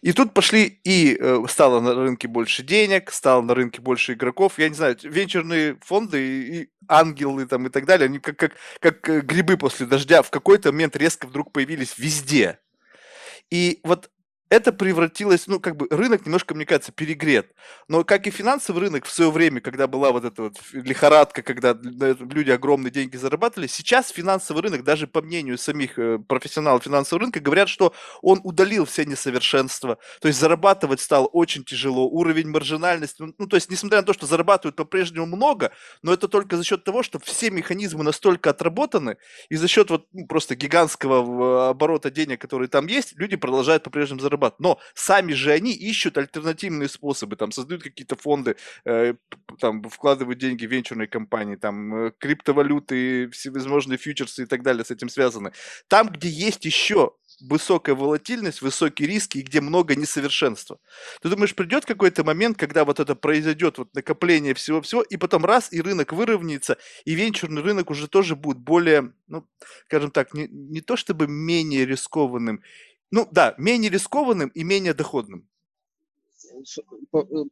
И 0.00 0.12
тут 0.12 0.32
пошли 0.32 0.78
и 0.84 1.16
э, 1.18 1.42
стало 1.48 1.80
на 1.80 1.94
рынке 1.96 2.28
больше 2.28 2.62
денег, 2.62 3.10
стало 3.10 3.42
на 3.42 3.52
рынке 3.56 3.80
больше 3.80 4.12
игроков. 4.12 4.58
Я 4.58 4.68
не 4.68 4.76
знаю, 4.76 4.96
венчурные 5.02 5.76
фонды 5.80 6.51
и 6.52 6.70
ангелы 6.86 7.46
там 7.46 7.66
и 7.66 7.70
так 7.70 7.86
далее, 7.86 8.06
они 8.06 8.18
как, 8.18 8.36
как, 8.36 8.52
как 8.78 9.08
э, 9.08 9.20
грибы 9.20 9.56
после 9.56 9.86
дождя 9.86 10.22
в 10.22 10.30
какой-то 10.30 10.70
момент 10.72 10.96
резко 10.96 11.26
вдруг 11.26 11.52
появились 11.52 11.98
везде. 11.98 12.58
И 13.50 13.80
вот 13.82 14.10
это 14.52 14.70
превратилось, 14.70 15.46
ну, 15.46 15.60
как 15.60 15.78
бы 15.78 15.86
рынок 15.88 16.26
немножко, 16.26 16.54
мне 16.54 16.66
кажется, 16.66 16.92
перегрет. 16.92 17.54
Но 17.88 18.04
как 18.04 18.26
и 18.26 18.30
финансовый 18.30 18.80
рынок 18.80 19.06
в 19.06 19.10
свое 19.10 19.30
время, 19.30 19.62
когда 19.62 19.86
была 19.86 20.12
вот 20.12 20.26
эта 20.26 20.42
вот 20.42 20.58
лихорадка, 20.72 21.42
когда 21.42 21.74
люди 21.82 22.50
огромные 22.50 22.90
деньги 22.90 23.16
зарабатывали, 23.16 23.66
сейчас 23.66 24.10
финансовый 24.10 24.60
рынок, 24.60 24.84
даже 24.84 25.06
по 25.06 25.22
мнению 25.22 25.56
самих 25.56 25.98
э, 25.98 26.18
профессионалов 26.18 26.84
финансового 26.84 27.22
рынка, 27.22 27.40
говорят, 27.40 27.70
что 27.70 27.94
он 28.20 28.42
удалил 28.44 28.84
все 28.84 29.06
несовершенства. 29.06 29.96
То 30.20 30.28
есть 30.28 30.38
зарабатывать 30.38 31.00
стало 31.00 31.28
очень 31.28 31.64
тяжело, 31.64 32.06
уровень 32.06 32.50
маржинальности, 32.50 33.22
ну, 33.22 33.32
ну, 33.38 33.46
то 33.46 33.56
есть 33.56 33.70
несмотря 33.70 34.00
на 34.00 34.06
то, 34.06 34.12
что 34.12 34.26
зарабатывают 34.26 34.76
по-прежнему 34.76 35.24
много, 35.24 35.72
но 36.02 36.12
это 36.12 36.28
только 36.28 36.58
за 36.58 36.64
счет 36.64 36.84
того, 36.84 37.02
что 37.02 37.18
все 37.20 37.48
механизмы 37.48 38.04
настолько 38.04 38.50
отработаны, 38.50 39.16
и 39.48 39.56
за 39.56 39.66
счет 39.66 39.88
вот 39.88 40.08
ну, 40.12 40.26
просто 40.26 40.56
гигантского 40.56 41.70
оборота 41.70 42.10
денег, 42.10 42.38
которые 42.42 42.68
там 42.68 42.86
есть, 42.86 43.14
люди 43.16 43.36
продолжают 43.36 43.82
по-прежнему 43.82 44.20
зарабатывать 44.20 44.41
зарабатывать. 44.42 44.60
Но 44.60 44.78
сами 44.94 45.32
же 45.32 45.52
они 45.52 45.72
ищут 45.72 46.18
альтернативные 46.18 46.88
способы, 46.88 47.36
там 47.36 47.52
создают 47.52 47.82
какие-то 47.82 48.16
фонды, 48.16 48.56
э, 48.84 49.14
там 49.60 49.82
вкладывают 49.88 50.38
деньги 50.38 50.66
в 50.66 50.70
венчурные 50.70 51.08
компании, 51.08 51.56
там 51.56 51.94
э, 51.94 52.12
криптовалюты, 52.18 53.28
всевозможные 53.30 53.98
фьючерсы 53.98 54.42
и 54.42 54.46
так 54.46 54.62
далее 54.62 54.84
с 54.84 54.90
этим 54.90 55.08
связаны. 55.08 55.52
Там, 55.88 56.08
где 56.08 56.28
есть 56.28 56.64
еще 56.64 57.12
высокая 57.40 57.94
волатильность, 57.94 58.62
высокие 58.62 59.08
риски 59.08 59.38
и 59.38 59.42
где 59.42 59.60
много 59.60 59.96
несовершенства. 59.96 60.78
Ты 61.22 61.28
думаешь, 61.28 61.54
придет 61.54 61.84
какой-то 61.84 62.24
момент, 62.24 62.56
когда 62.56 62.84
вот 62.84 63.00
это 63.00 63.14
произойдет, 63.14 63.78
вот 63.78 63.94
накопление 63.94 64.54
всего-всего, 64.54 65.02
и 65.02 65.16
потом 65.16 65.44
раз, 65.44 65.72
и 65.72 65.80
рынок 65.80 66.12
выровняется, 66.12 66.76
и 67.04 67.14
венчурный 67.14 67.62
рынок 67.62 67.90
уже 67.90 68.06
тоже 68.06 68.36
будет 68.36 68.58
более, 68.58 69.12
ну, 69.26 69.46
скажем 69.86 70.10
так, 70.10 70.34
не, 70.34 70.46
не 70.48 70.80
то 70.80 70.96
чтобы 70.96 71.26
менее 71.26 71.84
рискованным, 71.84 72.62
ну 73.12 73.28
да, 73.30 73.54
менее 73.58 73.90
рискованным 73.90 74.48
и 74.48 74.64
менее 74.64 74.94
доходным. 74.94 75.46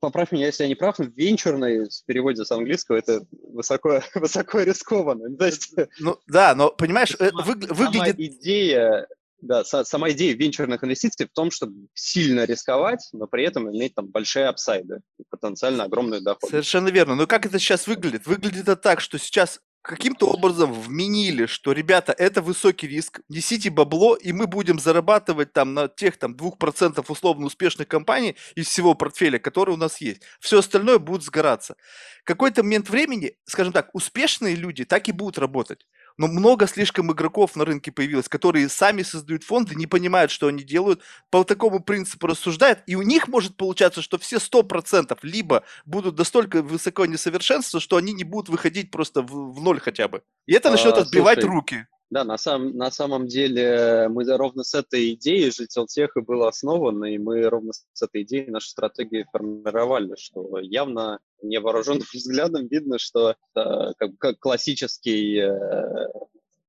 Поправь 0.00 0.32
меня, 0.32 0.46
если 0.46 0.64
я 0.64 0.68
не 0.68 0.74
прав, 0.74 0.98
венчурный 0.98 1.84
в 1.84 2.04
переводе 2.06 2.44
с 2.44 2.50
английского 2.50 2.96
это 2.96 3.24
высоко, 3.30 4.02
высоко 4.14 4.60
рискованно. 4.60 5.36
То 5.36 5.46
есть, 5.46 5.74
ну 5.98 6.18
да, 6.26 6.54
но 6.54 6.70
понимаешь, 6.70 7.14
э, 7.18 7.28
сама, 7.30 7.44
выгля- 7.44 7.72
выглядит... 7.72 8.16
Сама 8.16 8.26
идея, 8.26 9.06
да, 9.42 9.64
сама 9.64 10.10
идея 10.10 10.34
венчурных 10.34 10.82
инвестиций 10.82 11.26
в 11.26 11.32
том, 11.32 11.50
чтобы 11.50 11.88
сильно 11.94 12.44
рисковать, 12.44 13.08
но 13.12 13.26
при 13.26 13.44
этом 13.44 13.70
иметь 13.70 13.94
там 13.94 14.06
большие 14.06 14.46
апсайды, 14.46 15.00
потенциально 15.28 15.84
огромный 15.84 16.22
доход. 16.22 16.48
Совершенно 16.50 16.88
верно. 16.88 17.16
Но 17.16 17.26
как 17.26 17.44
это 17.46 17.58
сейчас 17.58 17.86
выглядит? 17.86 18.26
Выглядит 18.26 18.62
это 18.62 18.76
так, 18.76 19.00
что 19.00 19.18
сейчас 19.18 19.60
каким-то 19.82 20.28
образом 20.28 20.72
вменили, 20.72 21.46
что, 21.46 21.72
ребята, 21.72 22.12
это 22.12 22.42
высокий 22.42 22.86
риск, 22.86 23.20
несите 23.28 23.70
бабло, 23.70 24.14
и 24.14 24.32
мы 24.32 24.46
будем 24.46 24.78
зарабатывать 24.78 25.52
там 25.52 25.74
на 25.74 25.88
тех 25.88 26.18
там 26.18 26.34
2% 26.34 27.04
условно 27.08 27.46
успешных 27.46 27.88
компаний 27.88 28.36
из 28.54 28.68
всего 28.68 28.94
портфеля, 28.94 29.38
который 29.38 29.74
у 29.74 29.78
нас 29.78 30.00
есть. 30.00 30.22
Все 30.40 30.58
остальное 30.58 30.98
будет 30.98 31.22
сгораться. 31.22 31.76
Какой-то 32.24 32.62
момент 32.62 32.90
времени, 32.90 33.34
скажем 33.44 33.72
так, 33.72 33.90
успешные 33.94 34.54
люди 34.54 34.84
так 34.84 35.08
и 35.08 35.12
будут 35.12 35.38
работать 35.38 35.86
но 36.20 36.26
много 36.26 36.66
слишком 36.66 37.10
игроков 37.10 37.56
на 37.56 37.64
рынке 37.64 37.90
появилось, 37.90 38.28
которые 38.28 38.68
сами 38.68 39.02
создают 39.02 39.42
фонды, 39.42 39.74
не 39.74 39.86
понимают, 39.86 40.30
что 40.30 40.48
они 40.48 40.62
делают, 40.62 41.00
по 41.30 41.44
такому 41.44 41.80
принципу 41.80 42.26
рассуждают, 42.26 42.80
и 42.86 42.94
у 42.94 43.00
них 43.00 43.26
может 43.26 43.56
получаться, 43.56 44.02
что 44.02 44.18
все 44.18 44.36
100% 44.36 45.18
либо 45.22 45.64
будут 45.86 46.18
настолько 46.18 46.60
высоко 46.60 47.06
несовершенства, 47.06 47.80
что 47.80 47.96
они 47.96 48.12
не 48.12 48.24
будут 48.24 48.50
выходить 48.50 48.90
просто 48.90 49.22
в, 49.22 49.54
в 49.54 49.62
ноль 49.62 49.80
хотя 49.80 50.08
бы. 50.08 50.22
И 50.44 50.52
это 50.52 50.70
начнет 50.70 50.92
а, 50.92 51.00
отбивать 51.00 51.40
слушай, 51.40 51.54
руки. 51.54 51.86
Да, 52.10 52.24
на, 52.24 52.38
сам, 52.38 52.76
на 52.76 52.90
самом 52.90 53.28
деле 53.28 54.08
мы 54.08 54.24
ровно 54.36 54.64
с 54.64 54.74
этой 54.74 55.14
идеей 55.14 55.52
Жителтех 55.52 56.16
и 56.16 56.20
был 56.20 56.42
основан, 56.42 57.04
и 57.04 57.18
мы 57.18 57.48
ровно 57.48 57.72
с 57.72 58.02
этой 58.02 58.22
идеей 58.22 58.50
нашу 58.50 58.68
стратегию 58.68 59.26
формировали, 59.30 60.16
что 60.18 60.58
явно 60.58 61.20
невооруженным 61.40 62.02
взглядом 62.12 62.66
видно, 62.66 62.98
что 62.98 63.36
это 63.54 63.94
как, 63.96 64.18
как 64.18 64.38
классический 64.40 65.38
э, 65.38 66.08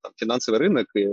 там, 0.01 0.13
финансовый 0.15 0.57
рынок 0.57 0.87
и 0.95 1.07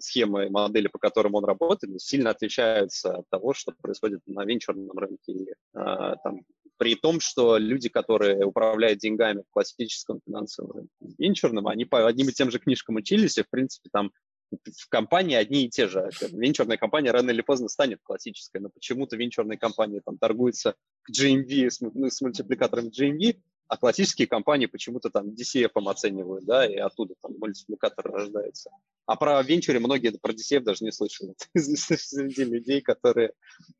схемы 0.00 0.46
и 0.46 0.50
модели, 0.50 0.88
по 0.88 0.98
которым 0.98 1.34
он 1.34 1.44
работает, 1.44 2.00
сильно 2.00 2.30
отличаются 2.30 3.18
от 3.18 3.28
того, 3.30 3.54
что 3.54 3.72
происходит 3.80 4.20
на 4.26 4.44
венчурном 4.44 4.98
рынке. 4.98 5.32
И, 5.32 5.50
э, 5.50 5.54
там, 5.74 6.40
при 6.76 6.94
том, 6.94 7.20
что 7.20 7.58
люди, 7.58 7.88
которые 7.88 8.44
управляют 8.44 8.98
деньгами 8.98 9.42
в 9.42 9.50
классическом 9.52 10.20
финансовом 10.26 10.72
рынке, 10.72 11.14
венчурном, 11.18 11.68
они 11.68 11.84
по 11.84 12.06
одним 12.06 12.28
и 12.28 12.32
тем 12.32 12.50
же 12.50 12.58
книжкам 12.58 12.96
учились, 12.96 13.38
и, 13.38 13.42
в 13.42 13.50
принципе, 13.50 13.88
там 13.92 14.10
в 14.50 14.88
компании 14.88 15.36
одни 15.36 15.64
и 15.64 15.70
те 15.70 15.88
же. 15.88 16.10
Венчурная 16.30 16.76
компания 16.76 17.10
рано 17.10 17.30
или 17.30 17.40
поздно 17.40 17.68
станет 17.68 18.00
классической, 18.02 18.60
но 18.60 18.68
почему-то 18.68 19.16
венчурные 19.16 19.58
компании 19.58 20.00
там 20.04 20.18
торгуются 20.18 20.74
к 21.02 21.10
GMV, 21.10 21.70
с, 21.70 21.80
ну, 21.80 22.10
с 22.10 22.20
мультипликатором 22.20 22.88
GMV, 22.88 23.38
а 23.68 23.76
классические 23.76 24.28
компании 24.28 24.66
почему-то 24.66 25.10
там 25.10 25.30
DCF 25.30 25.70
оценивают, 25.88 26.44
да, 26.44 26.66
и 26.66 26.76
оттуда 26.76 27.14
там 27.22 27.32
мультипликатор 27.38 28.04
рождается. 28.10 28.70
А 29.06 29.16
про 29.16 29.42
венчуре 29.42 29.78
многие 29.78 30.10
про 30.18 30.32
DCF 30.32 30.60
даже 30.60 30.84
не 30.84 30.92
слышали. 30.92 31.34
Среди 31.56 32.44
людей, 32.44 32.80
которые 32.82 33.32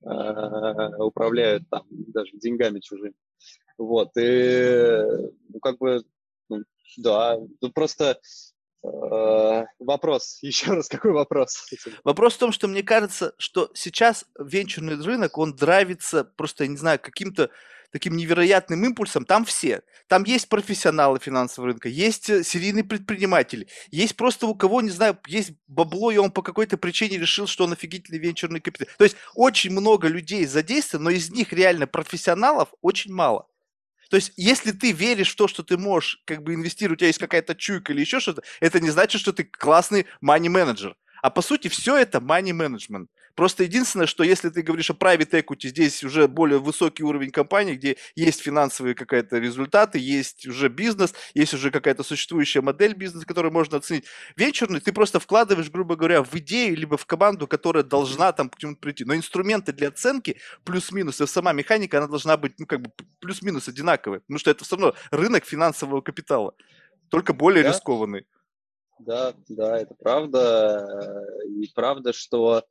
э, 0.02 0.96
управляют 0.98 1.68
там 1.68 1.84
даже 1.90 2.32
деньгами 2.34 2.80
чужими. 2.80 3.14
Вот, 3.78 4.10
и 4.16 5.02
ну, 5.48 5.60
как 5.60 5.78
бы, 5.78 6.04
ну, 6.48 6.62
да, 6.96 7.38
ну, 7.60 7.72
просто 7.72 8.18
э, 8.82 9.64
Вопрос, 9.78 10.38
еще 10.42 10.72
раз, 10.72 10.88
какой 10.88 11.12
вопрос? 11.12 11.66
Вопрос 12.04 12.34
в 12.34 12.38
том, 12.38 12.52
что 12.52 12.68
мне 12.68 12.82
кажется, 12.82 13.34
что 13.38 13.70
сейчас 13.74 14.24
венчурный 14.38 15.00
рынок, 15.02 15.38
он 15.38 15.54
драйвится 15.54 16.24
просто, 16.24 16.64
я 16.64 16.70
не 16.70 16.76
знаю, 16.76 16.98
каким-то 17.00 17.50
таким 17.92 18.16
невероятным 18.16 18.84
импульсом, 18.84 19.24
там 19.24 19.44
все. 19.44 19.82
Там 20.08 20.24
есть 20.24 20.48
профессионалы 20.48 21.20
финансового 21.20 21.70
рынка, 21.70 21.88
есть 21.88 22.28
э, 22.30 22.42
серийный 22.42 22.82
предприниматель, 22.82 23.68
есть 23.90 24.16
просто 24.16 24.46
у 24.46 24.54
кого, 24.54 24.80
не 24.80 24.90
знаю, 24.90 25.18
есть 25.26 25.52
бабло, 25.68 26.10
и 26.10 26.16
он 26.16 26.30
по 26.30 26.42
какой-то 26.42 26.76
причине 26.78 27.18
решил, 27.18 27.46
что 27.46 27.64
он 27.64 27.72
офигительный 27.72 28.18
венчурный 28.18 28.60
капитал. 28.60 28.88
То 28.98 29.04
есть 29.04 29.16
очень 29.34 29.70
много 29.70 30.08
людей 30.08 30.46
задействовано, 30.46 31.10
но 31.10 31.10
из 31.10 31.30
них 31.30 31.52
реально 31.52 31.86
профессионалов 31.86 32.70
очень 32.80 33.12
мало. 33.12 33.46
То 34.10 34.16
есть, 34.16 34.32
если 34.36 34.72
ты 34.72 34.92
веришь 34.92 35.32
в 35.32 35.36
то, 35.36 35.48
что 35.48 35.62
ты 35.62 35.78
можешь 35.78 36.20
как 36.26 36.42
бы 36.42 36.52
инвестировать, 36.54 36.98
у 36.98 37.00
тебя 37.00 37.06
есть 37.06 37.18
какая-то 37.18 37.54
чуйка 37.54 37.92
или 37.92 38.00
еще 38.00 38.20
что-то, 38.20 38.42
это 38.60 38.78
не 38.78 38.90
значит, 38.90 39.20
что 39.20 39.32
ты 39.32 39.44
классный 39.44 40.06
money 40.22 40.50
менеджер. 40.50 40.96
А 41.22 41.30
по 41.30 41.40
сути, 41.40 41.68
все 41.68 41.96
это 41.96 42.18
money 42.18 42.50
management. 42.50 43.06
Просто 43.34 43.62
единственное, 43.64 44.06
что 44.06 44.24
если 44.24 44.50
ты 44.50 44.62
говоришь 44.62 44.90
о 44.90 44.94
private 44.94 45.30
equity, 45.30 45.68
здесь 45.68 46.04
уже 46.04 46.28
более 46.28 46.58
высокий 46.58 47.02
уровень 47.02 47.30
компании, 47.30 47.74
где 47.74 47.96
есть 48.14 48.42
финансовые 48.42 48.94
какие-то 48.94 49.38
результаты, 49.38 49.98
есть 49.98 50.46
уже 50.46 50.68
бизнес, 50.68 51.14
есть 51.34 51.54
уже 51.54 51.70
какая-то 51.70 52.02
существующая 52.02 52.60
модель 52.60 52.94
бизнеса, 52.94 53.26
которую 53.26 53.52
можно 53.52 53.78
оценить. 53.78 54.04
Венчурный 54.36 54.80
ты 54.80 54.92
просто 54.92 55.18
вкладываешь, 55.18 55.70
грубо 55.70 55.96
говоря, 55.96 56.22
в 56.22 56.34
идею, 56.34 56.76
либо 56.76 56.96
в 56.96 57.06
команду, 57.06 57.46
которая 57.46 57.84
должна 57.84 58.32
там 58.32 58.50
к 58.50 58.58
чему-то 58.58 58.80
прийти. 58.80 59.04
Но 59.04 59.14
инструменты 59.14 59.72
для 59.72 59.88
оценки 59.88 60.36
плюс-минус, 60.64 61.20
и 61.20 61.26
сама 61.26 61.52
механика, 61.52 61.98
она 61.98 62.08
должна 62.08 62.36
быть, 62.36 62.58
ну, 62.58 62.66
как 62.66 62.82
бы 62.82 62.90
плюс-минус 63.20 63.68
одинаковая. 63.68 64.20
Потому 64.20 64.38
что 64.38 64.50
это 64.50 64.64
все 64.64 64.76
равно 64.76 64.94
рынок 65.10 65.44
финансового 65.44 66.02
капитала, 66.02 66.54
только 67.08 67.32
более 67.32 67.62
да? 67.62 67.70
рискованный. 67.70 68.26
да, 68.98 69.34
да, 69.48 69.78
это 69.78 69.94
правда. 69.94 71.24
И 71.48 71.70
правда, 71.74 72.12
что 72.12 72.64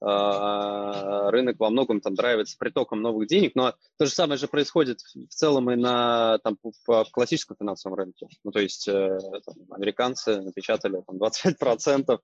рынок 0.00 1.56
во 1.58 1.70
многом 1.70 2.00
там 2.00 2.14
драйвится 2.14 2.56
притоком 2.58 3.00
новых 3.00 3.28
денег, 3.28 3.54
но 3.54 3.74
то 3.98 4.06
же 4.06 4.12
самое 4.12 4.38
же 4.38 4.46
происходит 4.46 5.00
в 5.00 5.34
целом 5.34 5.70
и 5.70 5.76
на 5.76 6.38
там, 6.38 6.58
в 6.62 7.04
классическом 7.10 7.56
финансовом 7.58 7.96
рынке. 7.96 8.28
Ну, 8.44 8.50
то 8.50 8.60
есть 8.60 8.86
э, 8.88 9.18
там, 9.44 9.54
американцы 9.70 10.40
напечатали 10.40 11.02
там, 11.06 11.16
25% 11.16 12.18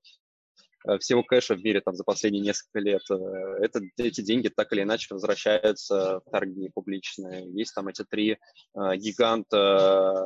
э, 0.86 0.98
всего 0.98 1.22
кэша 1.22 1.54
в 1.54 1.64
мире 1.64 1.80
там, 1.80 1.94
за 1.94 2.04
последние 2.04 2.42
несколько 2.42 2.78
лет. 2.80 3.02
Э, 3.10 3.14
это, 3.60 3.80
эти 3.96 4.20
деньги 4.20 4.48
так 4.48 4.72
или 4.72 4.82
иначе 4.82 5.14
возвращаются 5.14 6.20
в 6.26 6.30
торги 6.30 6.68
публичные. 6.74 7.50
Есть 7.52 7.74
там 7.74 7.88
эти 7.88 8.04
три 8.04 8.38
гиганта 8.74 10.24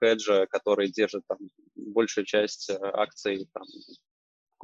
хеджа, 0.00 0.46
которые 0.46 0.90
держат 0.90 1.22
там 1.28 1.38
большую 1.76 2.24
часть 2.24 2.70
акций 2.70 3.48
там, 3.52 3.64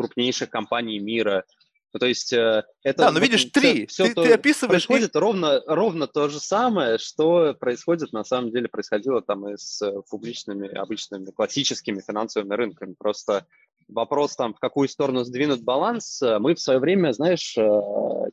крупнейших 0.00 0.48
компаний 0.48 0.98
мира. 0.98 1.44
Ну, 1.92 1.98
то 1.98 2.06
есть 2.06 2.32
э, 2.32 2.64
это... 2.82 2.98
Да, 2.98 3.10
но 3.12 3.18
видишь, 3.18 3.40
все, 3.40 3.50
три. 3.50 3.86
Все 3.86 4.04
ты, 4.04 4.14
то 4.14 4.22
ты 4.22 4.32
описываешь... 4.32 4.86
Происходит 4.86 5.14
ровно, 5.16 5.60
ровно 5.66 6.06
то 6.06 6.28
же 6.28 6.40
самое, 6.40 6.96
что 6.98 7.52
происходит, 7.54 8.12
на 8.12 8.24
самом 8.24 8.50
деле, 8.50 8.68
происходило 8.68 9.20
там 9.20 9.46
и 9.48 9.56
с 9.56 9.82
э, 9.82 9.92
публичными, 10.08 10.68
обычными, 10.68 11.26
классическими 11.26 12.00
финансовыми 12.00 12.54
рынками. 12.54 12.94
Просто 12.96 13.46
вопрос 13.92 14.36
там, 14.36 14.54
в 14.54 14.58
какую 14.58 14.88
сторону 14.88 15.24
сдвинут 15.24 15.62
баланс, 15.62 16.22
э, 16.22 16.38
мы 16.38 16.54
в 16.54 16.60
свое 16.60 16.78
время, 16.78 17.12
знаешь, 17.12 17.56
э, 17.56 17.80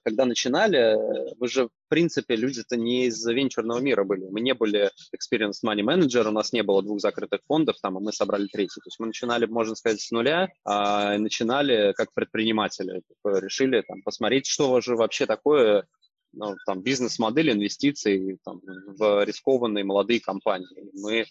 когда 0.04 0.26
начинали, 0.26 0.96
мы 1.40 1.48
же, 1.48 1.66
в 1.66 1.90
принципе, 1.90 2.36
люди-то 2.36 2.78
не 2.78 3.06
из 3.06 3.26
венчурного 3.26 3.80
мира 3.80 4.04
были. 4.04 4.26
Мы 4.30 4.42
не 4.42 4.54
были 4.54 4.92
experienced 5.16 5.64
money 5.66 5.82
manager, 5.82 6.28
у 6.28 6.32
нас 6.32 6.54
не 6.54 6.64
было 6.64 6.82
двух 6.84 7.00
закрытых 7.00 7.42
фондов, 7.48 7.78
там, 7.82 7.98
а 7.98 8.00
мы 8.00 8.14
собрали 8.14 8.48
третий. 8.48 8.82
То 8.82 8.88
есть 8.88 9.00
мы 9.00 9.08
начинали, 9.08 9.46
можно 9.46 9.76
сказать, 9.76 10.02
с 10.02 10.12
нуля, 10.12 10.50
а 10.66 11.18
начинали 11.18 11.94
как 11.94 12.14
предприниматели. 12.14 13.02
Решили 13.26 13.82
там, 13.82 14.02
посмотреть, 14.04 14.46
что 14.48 14.80
же 14.82 14.96
вообще 14.96 15.26
такое 15.26 15.86
ну, 16.34 16.56
там, 16.66 16.82
бизнес-модель 16.82 17.52
инвестиций 17.52 18.40
там, 18.44 18.62
в 18.64 19.24
рискованные 19.26 19.84
молодые 19.84 20.20
компании. 20.20 20.90
Мы, 20.94 21.22
э, 21.22 21.26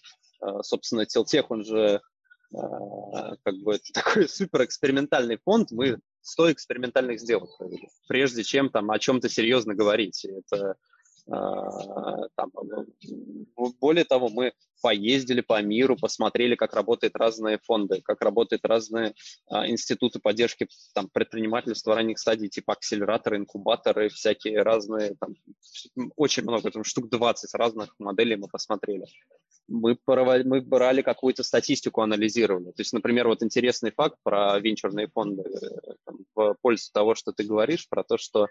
собственно, 0.63 1.05
Телтех, 1.05 1.49
он 1.51 1.63
же 1.63 2.01
как 2.51 3.55
бы 3.63 3.79
такой 3.93 4.29
супер 4.29 4.63
экспериментальный 4.63 5.37
фонд, 5.37 5.71
мы 5.71 5.99
100 6.21 6.53
экспериментальных 6.53 7.19
сделок 7.19 7.57
провели, 7.57 7.89
прежде 8.07 8.43
чем 8.43 8.69
там 8.69 8.91
о 8.91 8.99
чем-то 8.99 9.29
серьезно 9.29 9.75
говорить. 9.75 10.25
Это 10.25 10.71
а, 10.71 10.75
там, 11.27 12.51
более 13.79 14.05
того, 14.05 14.29
мы 14.29 14.53
поездили 14.81 15.41
по 15.41 15.61
миру, 15.61 15.95
посмотрели, 15.95 16.55
как 16.55 16.73
работают 16.73 17.15
разные 17.15 17.59
фонды, 17.63 18.01
как 18.01 18.21
работают 18.21 18.65
разные 18.65 19.13
а, 19.49 19.67
институты 19.67 20.19
поддержки 20.19 20.67
там, 20.93 21.09
предпринимательства 21.09 21.95
ранних 21.95 22.19
стадий, 22.19 22.49
типа 22.49 22.73
акселераторы, 22.73 23.37
инкубаторы, 23.37 24.09
всякие 24.09 24.61
разные, 24.61 25.15
там, 25.19 25.35
очень 26.15 26.43
много, 26.43 26.71
там, 26.71 26.83
штук 26.83 27.09
20 27.09 27.53
разных 27.55 27.95
моделей 27.99 28.35
мы 28.35 28.47
посмотрели. 28.47 29.05
Мы, 29.67 29.95
провод... 29.95 30.45
мы 30.45 30.61
брали 30.61 31.01
какую-то 31.01 31.43
статистику, 31.43 32.01
анализировали. 32.01 32.71
То 32.71 32.81
есть, 32.81 32.93
например, 32.93 33.27
вот 33.27 33.43
интересный 33.43 33.91
факт 33.91 34.15
про 34.23 34.57
венчурные 34.59 35.07
фонды 35.07 35.43
э, 35.43 35.93
там, 36.05 36.19
в 36.35 36.55
пользу 36.61 36.89
того, 36.93 37.15
что 37.15 37.33
ты 37.33 37.43
говоришь, 37.43 37.89
про 37.89 38.03
то, 38.03 38.17
что 38.17 38.47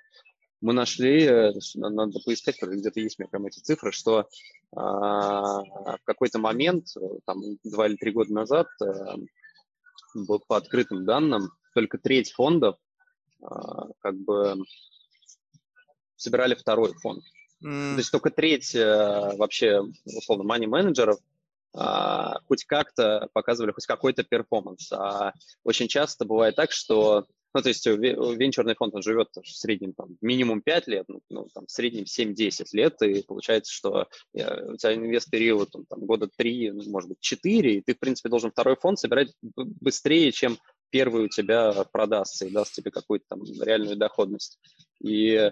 мы 0.60 0.72
нашли, 0.72 1.24
э, 1.24 1.52
надо 1.74 2.18
поискать, 2.24 2.56
где-то 2.60 3.00
есть 3.00 3.18
у 3.18 3.22
меня 3.22 3.28
прям 3.28 3.46
эти 3.46 3.60
цифры, 3.60 3.92
что 3.92 4.28
а, 4.74 5.62
в 5.62 6.00
какой-то 6.04 6.38
момент, 6.38 6.88
э, 6.96 7.00
там, 7.24 7.40
два 7.64 7.86
или 7.86 7.96
три 7.96 8.10
года 8.10 8.32
назад, 8.32 8.66
а, 8.80 9.16
был 10.14 10.42
по 10.46 10.56
открытым 10.56 11.04
данным, 11.04 11.50
только 11.74 11.98
треть 11.98 12.32
фондов 12.32 12.76
а, 13.42 13.88
как 14.00 14.16
бы 14.16 14.56
собирали 16.16 16.54
второй 16.54 16.94
фонд. 16.94 17.22
Mm. 17.62 17.94
То 17.94 17.98
есть 17.98 18.10
только 18.10 18.30
треть 18.30 18.74
вообще, 18.74 19.82
условно, 20.04 20.50
money-менеджеров 20.50 21.18
хоть 22.46 22.64
как-то 22.64 23.28
показывали 23.34 23.72
хоть 23.72 23.86
какой-то 23.86 24.24
перформанс. 24.24 24.90
А 24.92 25.32
очень 25.62 25.88
часто 25.88 26.24
бывает 26.24 26.56
так, 26.56 26.72
что 26.72 27.26
ну, 27.56 27.62
то 27.62 27.70
есть 27.70 27.86
венчурный 27.86 28.74
фонд, 28.74 28.94
он 28.94 29.02
живет 29.02 29.30
в 29.34 29.48
среднем 29.48 29.94
там, 29.94 30.18
минимум 30.20 30.60
5 30.60 30.88
лет, 30.88 31.06
ну, 31.08 31.22
ну 31.30 31.48
там, 31.54 31.64
в 31.64 31.70
среднем 31.70 32.04
7-10 32.04 32.66
лет, 32.72 33.00
и 33.00 33.22
получается, 33.22 33.72
что 33.72 34.08
э, 34.34 34.72
у 34.72 34.76
тебя 34.76 34.94
инвест-период 34.94 35.70
там, 35.88 36.00
года 36.00 36.28
3, 36.36 36.72
ну, 36.72 36.90
может 36.90 37.08
быть, 37.08 37.20
4, 37.20 37.76
и 37.76 37.80
ты, 37.80 37.94
в 37.94 37.98
принципе, 37.98 38.28
должен 38.28 38.50
второй 38.50 38.76
фонд 38.76 38.98
собирать 38.98 39.32
быстрее, 39.56 40.32
чем 40.32 40.58
первый 40.90 41.24
у 41.24 41.28
тебя 41.28 41.72
продастся 41.90 42.44
и 42.44 42.50
даст 42.50 42.74
тебе 42.74 42.90
какую-то 42.90 43.24
там 43.26 43.42
реальную 43.62 43.96
доходность. 43.96 44.58
И 45.02 45.30
э, 45.30 45.50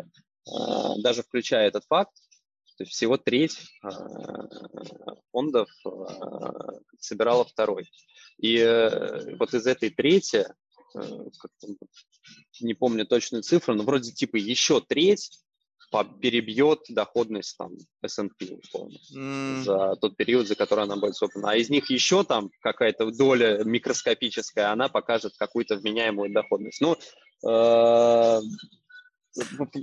даже 0.99 1.23
включая 1.23 1.69
этот 1.69 1.85
факт, 1.89 2.13
то 2.77 2.85
есть 2.85 2.93
всего 2.93 3.17
треть 3.17 3.57
э, 3.83 3.89
фондов 5.33 5.71
э, 5.87 5.89
собирала 6.99 7.47
второй. 7.47 7.89
И 8.37 8.59
э, 8.59 9.37
вот 9.39 9.55
из 9.55 9.67
этой 9.67 9.89
трети 9.89 10.45
Э, 10.45 10.64
не 12.61 12.75
помню 12.75 13.07
точную 13.07 13.43
цифру, 13.43 13.75
но 13.75 13.83
вроде 13.83 14.13
типа 14.13 14.37
еще 14.37 14.81
треть 14.81 15.31
перебьет 16.21 16.81
доходность 16.89 17.57
там 17.57 17.73
S&P 18.03 18.57
условно 18.57 18.97
mm. 19.15 19.63
за 19.63 19.97
тот 20.01 20.17
период, 20.17 20.49
за 20.49 20.57
который 20.57 20.85
она 20.85 20.97
будет 20.97 21.15
создана. 21.15 21.51
А 21.51 21.57
из 21.57 21.71
них 21.71 21.91
еще 21.91 22.25
там 22.25 22.51
какая-то 22.63 23.11
доля 23.13 23.63
микроскопическая, 23.65 24.73
она 24.73 24.89
покажет 24.89 25.35
какую-то 25.39 25.77
вменяемую 25.77 26.33
доходность. 26.33 26.81
Ну, 26.81 26.97
э, 27.49 28.41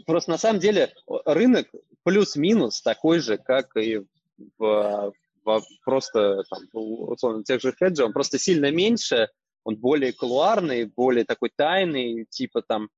просто 0.06 0.32
на 0.32 0.38
самом 0.38 0.60
деле 0.60 0.94
рынок 1.26 1.68
плюс-минус 2.04 2.82
такой 2.82 3.20
же, 3.20 3.38
как 3.38 3.76
и 3.78 4.02
в, 4.58 5.14
в 5.46 5.62
просто 5.86 6.44
там, 6.50 6.64
условно 6.74 7.44
тех 7.44 7.62
же 7.62 7.74
хеджей, 7.74 8.06
он 8.06 8.14
просто 8.14 8.38
сильно 8.38 8.72
меньше, 8.72 9.30
он 9.64 9.78
более 9.78 10.14
колуарный, 10.14 10.86
более 10.86 11.26
такой 11.26 11.52
тайный, 11.56 12.26
типа 12.30 12.62
там 12.62 12.90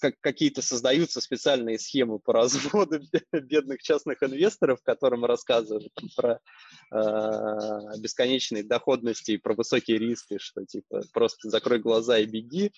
как, 0.00 0.14
какие-то 0.20 0.62
создаются 0.62 1.20
специальные 1.20 1.78
схемы 1.78 2.18
по 2.18 2.32
разводу 2.32 3.00
бедных 3.32 3.82
частных 3.82 4.22
инвесторов, 4.22 4.80
которым 4.82 5.24
рассказывают 5.24 5.92
там, 5.94 6.08
про 6.16 6.40
э, 6.90 7.98
бесконечные 7.98 8.62
доходности 8.62 9.32
и 9.32 9.38
про 9.38 9.54
высокие 9.54 9.98
риски, 9.98 10.38
что 10.38 10.64
типа 10.64 11.02
просто 11.12 11.50
закрой 11.50 11.78
глаза 11.78 12.18
и 12.18 12.26
беги. 12.26 12.72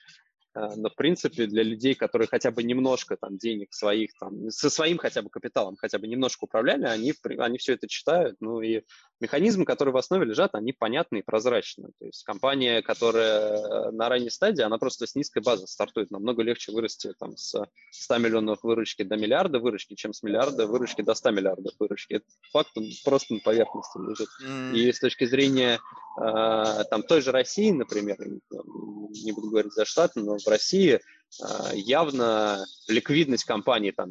А, 0.55 0.77
но, 0.77 0.88
в 0.88 0.95
принципе, 0.95 1.47
для 1.47 1.62
людей, 1.62 1.95
которые 1.95 2.29
хотя 2.29 2.51
бы 2.53 2.62
немножко 2.62 3.17
там 3.17 3.37
денег 3.37 3.75
своих, 3.75 4.11
там, 4.19 4.51
со 4.51 4.71
своим 4.71 4.99
хотя 4.99 5.23
бы 5.23 5.29
капиталом, 5.29 5.77
хотя 5.77 5.99
бы 5.99 6.07
немножко 6.07 6.45
управляли, 6.45 6.85
они, 6.85 7.12
они 7.38 7.59
все 7.59 7.75
это 7.75 7.88
читают. 7.88 8.37
Ну 8.40 8.61
и 8.61 8.83
механизмы, 9.21 9.64
которые 9.64 9.93
в 9.93 9.97
основе 9.97 10.25
лежат, 10.25 10.55
они 10.55 10.73
понятны 10.73 11.19
и 11.19 11.23
прозрачны. 11.23 11.88
То 11.99 12.07
есть 12.07 12.23
компания, 12.23 12.83
которая 12.83 13.90
на 13.90 14.09
ранней 14.09 14.31
стадии, 14.31 14.62
она 14.62 14.79
просто 14.79 15.07
с 15.07 15.17
низкой 15.17 15.43
базы 15.43 15.67
стартует. 15.67 16.11
Намного 16.12 16.43
легче 16.43 16.71
вырасти 16.73 17.12
там, 17.19 17.37
с 17.37 17.61
100 17.90 18.19
миллионов 18.19 18.62
выручки 18.62 19.03
до 19.03 19.17
миллиарда 19.17 19.59
выручки, 19.59 19.95
чем 19.95 20.12
с 20.12 20.23
миллиарда 20.23 20.67
выручки 20.67 21.03
до 21.03 21.14
100 21.14 21.31
миллиардов 21.33 21.75
выручки. 21.81 22.14
Это 22.14 22.27
факт 22.53 22.71
он 22.77 22.87
просто 23.05 23.35
на 23.35 23.40
поверхности 23.40 23.99
лежит. 23.99 24.29
И 24.75 24.93
с 24.93 25.01
точки 25.01 25.25
зрения 25.25 25.81
э, 26.21 26.85
там, 26.90 27.03
той 27.03 27.23
же 27.23 27.33
России, 27.33 27.71
например, 27.71 28.19
не 28.21 29.33
буду 29.33 29.51
говорить 29.51 29.73
за 29.73 29.85
штат, 29.85 30.12
но 30.14 30.38
в 30.45 30.49
России 30.49 31.01
а, 31.43 31.73
явно 31.75 32.65
ликвидность 32.89 33.45
компании 33.45 33.91
там 33.91 34.11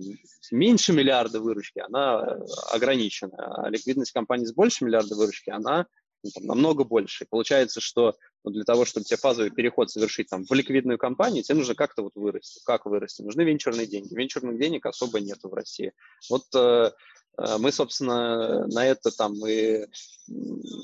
меньше 0.52 0.94
миллиарда 0.94 1.40
выручки, 1.40 1.80
она 1.80 2.38
ограничена, 2.72 3.64
а 3.64 3.70
ликвидность 3.70 4.12
компании 4.12 4.46
с 4.46 4.54
больше 4.54 4.84
миллиарда 4.86 5.16
выручки, 5.16 5.50
она 5.50 5.88
ну, 6.24 6.32
там, 6.34 6.46
намного 6.46 6.84
больше. 6.84 7.26
получается, 7.30 7.82
что 7.82 8.16
ну, 8.44 8.52
для 8.52 8.64
того, 8.64 8.86
чтобы 8.86 9.06
тебе 9.06 9.18
фазовый 9.18 9.52
переход 9.52 9.92
совершить 9.92 10.30
там, 10.30 10.46
в 10.46 10.54
ликвидную 10.54 10.98
компанию, 10.98 11.44
тебе 11.44 11.58
нужно 11.58 11.76
как-то 11.76 12.02
вот 12.02 12.14
вырасти. 12.16 12.62
Как 12.66 12.86
вырасти? 12.86 13.22
Нужны 13.22 13.42
венчурные 13.42 13.88
деньги. 13.88 14.14
Венчурных 14.16 14.58
денег 14.58 14.86
особо 14.86 15.20
нету 15.20 15.50
в 15.50 15.54
России. 15.54 15.92
Вот 16.30 16.44
э, 16.56 16.92
э 17.38 17.58
мы, 17.58 17.72
собственно, 17.72 18.68
на 18.68 18.86
это 18.86 19.12
там 19.12 19.34
и 19.46 19.86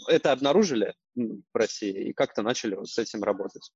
это 0.08 0.32
обнаружили 0.34 0.94
в 1.16 1.56
России 1.56 2.10
и 2.10 2.14
как-то 2.14 2.42
начали 2.42 2.76
вот 2.76 2.90
с 2.90 2.98
этим 2.98 3.24
работать. 3.24 3.72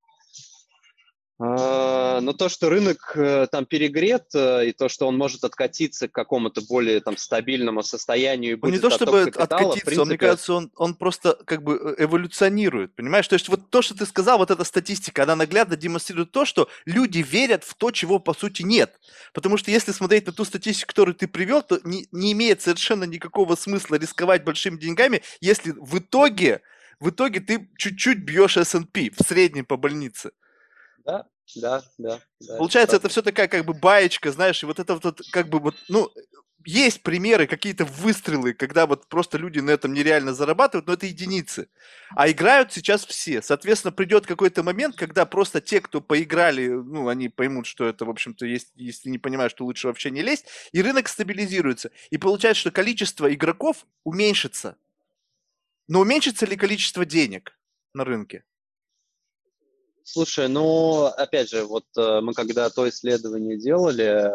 А, 1.46 2.22
но 2.22 2.32
то, 2.32 2.48
что 2.48 2.70
рынок 2.70 3.12
э, 3.16 3.48
там 3.52 3.66
перегрет, 3.66 4.28
э, 4.34 4.70
и 4.70 4.72
то, 4.72 4.88
что 4.88 5.08
он 5.08 5.18
может 5.18 5.44
откатиться 5.44 6.08
к 6.08 6.14
какому-то 6.14 6.62
более 6.62 7.02
там 7.02 7.18
стабильному 7.18 7.84
состоянию. 7.84 8.58
Ну, 8.62 8.70
не 8.70 8.80
то, 8.80 8.90
чтобы 8.90 9.26
капитала, 9.26 9.44
откатиться, 9.44 9.86
принципе... 9.86 10.02
он, 10.02 10.08
мне 10.08 10.18
кажется, 10.18 10.54
он, 10.54 10.72
он 10.78 10.96
просто 10.96 11.38
как 11.46 11.62
бы 11.64 11.96
э, 11.98 12.04
эволюционирует, 12.06 12.96
понимаешь? 12.96 13.28
То 13.28 13.34
есть 13.34 13.50
вот 13.50 13.70
то, 13.70 13.82
что 13.82 13.94
ты 13.94 14.06
сказал, 14.06 14.38
вот 14.38 14.52
эта 14.52 14.64
статистика, 14.64 15.24
она 15.24 15.36
наглядно 15.36 15.76
демонстрирует 15.76 16.32
то, 16.32 16.46
что 16.46 16.70
люди 16.86 17.20
верят 17.20 17.66
в 17.66 17.74
то, 17.76 17.92
чего 17.92 18.20
по 18.20 18.34
сути 18.34 18.62
нет. 18.62 18.98
Потому 19.34 19.58
что 19.58 19.70
если 19.70 19.92
смотреть 19.92 20.26
на 20.28 20.32
ту 20.32 20.46
статистику, 20.46 20.88
которую 20.88 21.16
ты 21.16 21.28
привел, 21.28 21.62
то 21.62 21.82
не, 21.84 22.08
не 22.14 22.32
имеет 22.32 22.62
совершенно 22.62 23.04
никакого 23.04 23.56
смысла 23.56 23.96
рисковать 23.96 24.46
большими 24.46 24.78
деньгами, 24.78 25.22
если 25.42 25.72
в 25.72 26.00
итоге 26.00 26.62
в 27.02 27.10
итоге 27.10 27.42
ты 27.42 27.70
чуть-чуть 27.78 28.20
бьешь 28.20 28.56
S&P 28.56 29.10
в 29.10 29.28
среднем 29.28 29.66
по 29.66 29.76
больнице. 29.76 30.32
Да, 31.06 31.28
да, 31.56 31.84
да. 31.98 32.20
да 32.40 32.58
Получается, 32.58 32.96
это, 32.96 33.08
это 33.08 33.10
все 33.10 33.22
такая 33.22 33.48
как 33.48 33.66
бы 33.66 33.74
баечка, 33.74 34.32
знаешь, 34.32 34.62
и 34.64 34.66
вот 34.66 34.80
это 34.80 34.96
вот 34.96 35.22
как 35.32 35.50
бы 35.50 35.60
вот, 35.60 35.76
ну, 35.90 36.12
есть 36.66 37.04
примеры, 37.04 37.48
какие-то 37.48 37.86
выстрелы, 37.86 38.54
когда 38.54 38.86
вот 38.86 39.08
просто 39.08 39.38
люди 39.38 39.60
на 39.60 39.72
этом 39.72 39.94
нереально 39.94 40.34
зарабатывают, 40.34 40.88
но 40.88 40.94
это 40.94 41.06
единицы. 41.06 41.68
А 42.16 42.30
играют 42.30 42.72
сейчас 42.72 43.06
все. 43.06 43.42
Соответственно, 43.42 43.92
придет 43.92 44.26
какой-то 44.26 44.64
момент, 44.64 44.96
когда 44.96 45.26
просто 45.26 45.62
те, 45.62 45.82
кто 45.82 46.02
поиграли, 46.02 46.68
ну, 46.68 47.08
они 47.08 47.30
поймут, 47.30 47.66
что 47.66 47.86
это, 47.86 48.06
в 48.06 48.10
общем-то, 48.10 48.46
есть, 48.46 48.72
если 48.76 49.10
не 49.10 49.18
понимают, 49.18 49.52
что 49.52 49.66
лучше 49.66 49.88
вообще 49.88 50.12
не 50.12 50.22
лезть, 50.22 50.46
и 50.72 50.82
рынок 50.82 51.08
стабилизируется. 51.08 51.92
И 52.10 52.18
получается, 52.18 52.62
что 52.62 52.72
количество 52.72 53.34
игроков 53.34 53.86
уменьшится. 54.04 54.78
Но 55.88 56.00
уменьшится 56.00 56.46
ли 56.46 56.56
количество 56.56 57.06
денег 57.06 57.58
на 57.94 58.06
рынке? 58.06 58.44
Слушай, 60.04 60.48
ну, 60.50 61.06
опять 61.06 61.50
же, 61.50 61.64
вот 61.64 61.86
э, 61.98 62.22
мы 62.22 62.34
когда 62.34 62.70
то 62.70 62.88
исследование 62.88 63.58
делали, 63.58 64.28
э, 64.28 64.32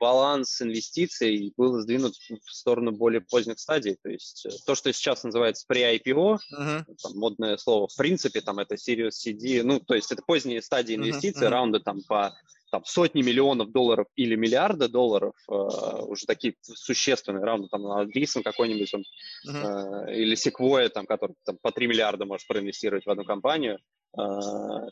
баланс 0.00 0.62
инвестиций 0.62 1.52
был 1.56 1.78
сдвинут 1.80 2.14
в 2.16 2.52
сторону 2.52 2.90
более 2.90 3.20
поздних 3.20 3.60
стадий. 3.60 3.96
То 4.02 4.08
есть 4.08 4.46
э, 4.46 4.50
то, 4.66 4.74
что 4.74 4.92
сейчас 4.92 5.22
называется 5.22 5.66
pre-IPO, 5.70 6.38
uh-huh. 6.58 6.84
там, 7.02 7.12
модное 7.16 7.58
слово, 7.58 7.86
в 7.86 7.96
принципе, 7.96 8.40
там 8.40 8.58
это 8.58 8.76
Sirius 8.76 9.12
CD, 9.24 9.62
ну, 9.62 9.78
то 9.78 9.94
есть 9.94 10.10
это 10.10 10.22
поздние 10.26 10.62
стадии 10.62 10.96
инвестиций, 10.96 11.42
uh-huh. 11.42 11.46
Uh-huh. 11.46 11.50
раунды 11.50 11.80
там 11.80 12.02
по 12.08 12.34
там, 12.70 12.84
сотни 12.84 13.22
миллионов 13.22 13.70
долларов 13.72 14.06
или 14.16 14.36
миллиарда 14.36 14.88
долларов, 14.88 15.34
э, 15.48 15.52
уже 15.52 16.26
такие 16.26 16.54
существенные 16.62 17.44
раунды, 17.44 17.68
там, 17.68 17.86
Андрисон 17.86 18.42
какой-нибудь, 18.42 18.94
он, 18.94 19.04
uh-huh. 19.48 20.08
э, 20.08 20.16
или 20.16 20.36
Sequoia, 20.36 20.88
там, 20.88 21.06
который 21.06 21.34
там, 21.44 21.58
по 21.60 21.72
3 21.72 21.86
миллиарда 21.86 22.24
может 22.24 22.46
проинвестировать 22.46 23.06
в 23.06 23.10
одну 23.10 23.24
компанию, 23.24 23.78
э, 24.16 24.20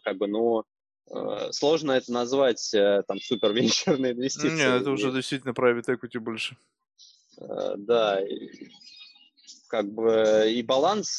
как 0.02 0.16
бы, 0.18 0.26
ну, 0.26 0.64
Э, 1.10 1.52
сложно 1.52 1.92
это 1.92 2.12
назвать 2.12 2.72
э, 2.74 3.02
там 3.06 3.20
супер 3.20 3.52
венчурной 3.52 4.12
инвестицией. 4.12 4.56
Нет, 4.56 4.82
это 4.82 4.90
уже 4.90 5.12
действительно 5.12 5.52
private 5.52 5.86
equity 5.86 6.18
больше. 6.18 6.56
Э, 7.38 7.74
да, 7.76 8.20
и, 8.20 8.68
как 9.68 9.90
бы 9.92 10.50
и 10.50 10.62
баланс 10.62 11.16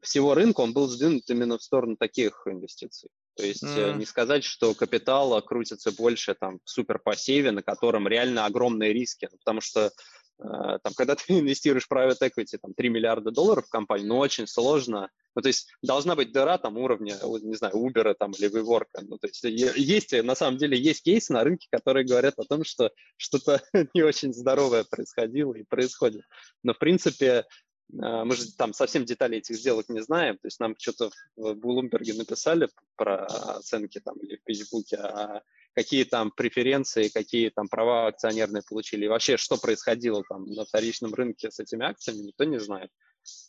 всего 0.00 0.34
рынка, 0.34 0.60
он 0.60 0.72
был 0.72 0.88
сдвинут 0.88 1.28
именно 1.28 1.58
в 1.58 1.62
сторону 1.62 1.96
таких 1.96 2.42
инвестиций. 2.46 3.10
То 3.36 3.44
есть 3.44 3.62
mm. 3.62 3.98
не 3.98 4.06
сказать, 4.06 4.44
что 4.44 4.74
капитала 4.74 5.40
крутится 5.40 5.92
больше 5.92 6.34
там 6.34 6.58
в 6.64 6.70
супер 6.70 6.98
пассиве, 6.98 7.50
на 7.50 7.62
котором 7.62 8.08
реально 8.08 8.46
огромные 8.46 8.92
риски, 8.92 9.28
ну, 9.30 9.38
потому 9.38 9.60
что 9.60 9.92
Э, 10.38 10.78
там, 10.82 10.92
когда 10.94 11.14
ты 11.16 11.38
инвестируешь 11.38 11.86
в 11.86 11.92
private 11.92 12.20
equity, 12.20 12.58
там, 12.60 12.74
3 12.74 12.88
миллиарда 12.88 13.30
долларов 13.30 13.66
в 13.66 13.70
компанию, 13.70 14.08
ну, 14.08 14.18
очень 14.18 14.46
сложно. 14.46 15.10
Ну, 15.34 15.42
то 15.42 15.48
есть 15.48 15.68
должна 15.82 16.14
быть 16.14 16.32
дыра 16.32 16.58
там 16.58 16.76
уровня, 16.78 17.16
не 17.42 17.54
знаю, 17.54 17.74
Uber 17.74 18.14
там, 18.14 18.32
или 18.32 18.50
WeWork. 18.50 18.86
Ну, 19.02 19.18
то 19.18 19.26
есть 19.26 19.44
есть, 19.44 20.12
на 20.12 20.34
самом 20.34 20.58
деле, 20.58 20.78
есть 20.78 21.02
кейсы 21.02 21.32
на 21.32 21.44
рынке, 21.44 21.68
которые 21.70 22.06
говорят 22.06 22.38
о 22.38 22.44
том, 22.44 22.64
что 22.64 22.90
что-то 23.16 23.62
не 23.94 24.02
очень 24.02 24.32
здоровое 24.32 24.84
происходило 24.84 25.54
и 25.54 25.64
происходит. 25.64 26.22
Но, 26.62 26.74
в 26.74 26.78
принципе, 26.78 27.44
мы 27.88 28.34
же 28.34 28.52
там 28.52 28.72
совсем 28.72 29.04
детали 29.04 29.38
этих 29.38 29.56
сделок 29.56 29.88
не 29.88 30.02
знаем, 30.02 30.36
то 30.36 30.46
есть 30.46 30.60
нам 30.60 30.74
что-то 30.78 31.10
в 31.36 31.52
Bloomberg 31.52 32.12
написали 32.14 32.68
про 32.96 33.26
оценки 33.26 34.00
там 34.00 34.16
или 34.18 34.36
в 34.36 34.46
Фейсбуке, 34.46 34.96
а 34.96 35.42
какие 35.74 36.04
там 36.04 36.30
преференции, 36.30 37.08
какие 37.08 37.50
там 37.50 37.68
права 37.68 38.08
акционерные 38.08 38.62
получили, 38.68 39.04
и 39.04 39.08
вообще, 39.08 39.36
что 39.36 39.56
происходило 39.56 40.24
там 40.28 40.46
на 40.46 40.64
вторичном 40.64 41.14
рынке 41.14 41.50
с 41.50 41.60
этими 41.60 41.84
акциями, 41.84 42.22
никто 42.22 42.44
не 42.44 42.58
знает 42.58 42.90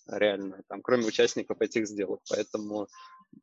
реально, 0.08 0.62
там, 0.68 0.82
кроме 0.82 1.06
участников 1.06 1.62
этих 1.62 1.88
сделок. 1.88 2.22
Поэтому 2.30 2.88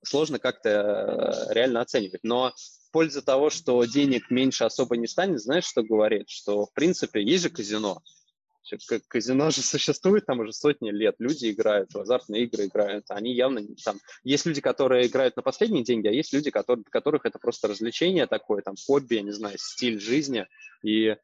сложно 0.03 0.39
как-то 0.39 1.49
реально 1.51 1.81
оценивать. 1.81 2.25
Но 2.25 2.53
польза 2.93 3.23
того, 3.23 3.51
что 3.51 3.85
денег 3.85 4.31
меньше 4.31 4.65
особо 4.65 4.97
не 4.97 5.07
станет, 5.07 5.41
знаешь, 5.41 5.65
что 5.65 5.83
говорит? 5.83 6.29
Что, 6.29 6.67
в 6.67 6.73
принципе, 6.73 7.23
есть 7.23 7.45
же 7.45 7.51
казино, 7.51 8.03
казино 9.09 9.51
же 9.51 9.63
существует 9.63 10.27
там 10.27 10.41
уже 10.41 10.53
сотни 10.53 10.91
лет, 10.91 11.17
люди 11.19 11.51
играют 11.51 11.93
в 11.93 11.99
азартные 11.99 12.45
игры, 12.45 12.67
играют, 12.67 13.07
они 13.09 13.35
явно 13.35 13.63
там... 13.85 13.99
Есть 14.23 14.47
люди, 14.47 14.61
которые 14.61 15.07
играют 15.07 15.37
на 15.37 15.43
последние 15.43 15.85
деньги, 15.85 16.09
а 16.09 16.13
есть 16.13 16.33
люди, 16.33 16.51
которые, 16.51 16.83
для 16.83 16.91
которых 16.91 17.27
это 17.27 17.39
просто 17.39 17.69
развлечение 17.69 18.27
такое, 18.27 18.63
там, 18.63 18.75
хобби, 18.87 19.17
я 19.17 19.23
не 19.23 19.33
знаю, 19.33 19.57
стиль 19.59 20.01
жизни, 20.01 20.47
и 20.85 21.07
э, 21.07 21.17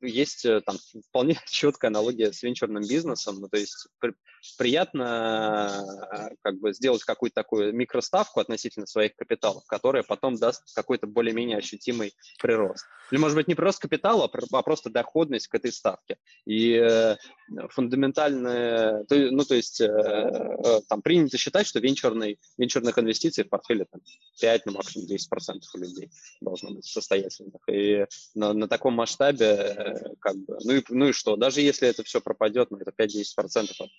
есть 0.00 0.46
э, 0.46 0.62
там 0.62 0.76
вполне 1.10 1.36
четкая 1.46 1.90
аналогия 1.90 2.32
с 2.32 2.42
венчурным 2.42 2.82
бизнесом, 2.82 3.38
ну, 3.40 3.48
то 3.48 3.58
есть 3.58 3.88
при, 4.00 4.14
приятно 4.56 5.84
э, 6.10 6.34
как 6.42 6.58
бы 6.58 6.72
сделать 6.72 7.04
какую-то 7.04 7.34
такую 7.34 7.74
микроставку 7.74 8.40
относительно 8.40 8.86
своих 8.86 9.14
капиталов, 9.14 9.64
которая 9.66 10.02
потом 10.02 10.36
даст 10.36 10.74
какой-то 10.74 11.06
более-менее 11.06 11.58
ощутимый 11.58 12.14
прирост. 12.40 12.86
Или, 13.10 13.20
может 13.20 13.36
быть, 13.36 13.48
не 13.48 13.54
прирост 13.54 13.80
капитала, 13.80 14.30
а, 14.32 14.58
а 14.58 14.62
просто 14.62 14.88
доходность 14.88 15.48
к 15.48 15.54
этой 15.54 15.72
ставке. 15.72 16.16
И 16.46 16.73
э, 16.74 17.16
фундаментальные, 17.70 19.04
то, 19.04 19.16
ну, 19.16 19.44
то 19.44 19.54
есть 19.54 19.80
э, 19.80 20.80
там 20.88 21.02
принято 21.02 21.38
считать, 21.38 21.66
что 21.66 21.80
венчурный, 21.80 22.38
венчурных 22.58 22.98
инвестиций 22.98 23.44
в 23.44 23.48
портфеле 23.48 23.86
там, 23.90 24.00
5, 24.40 24.66
ну, 24.66 24.72
максимум 24.72 25.06
10% 25.08 25.60
у 25.74 25.78
людей 25.78 26.10
должно 26.40 26.70
быть 26.70 26.84
состоятельных. 26.84 27.60
И 27.68 28.06
на, 28.34 28.52
на 28.52 28.68
таком 28.68 28.94
масштабе, 28.94 29.46
э, 29.46 30.14
как 30.20 30.36
бы, 30.36 30.58
ну 30.64 30.72
и, 30.74 30.84
ну 30.88 31.08
и 31.08 31.12
что, 31.12 31.36
даже 31.36 31.60
если 31.60 31.88
это 31.88 32.02
все 32.02 32.20
пропадет, 32.20 32.70
ну 32.70 32.78
это 32.78 32.92
5-10% 32.96 33.70
от 33.78 33.90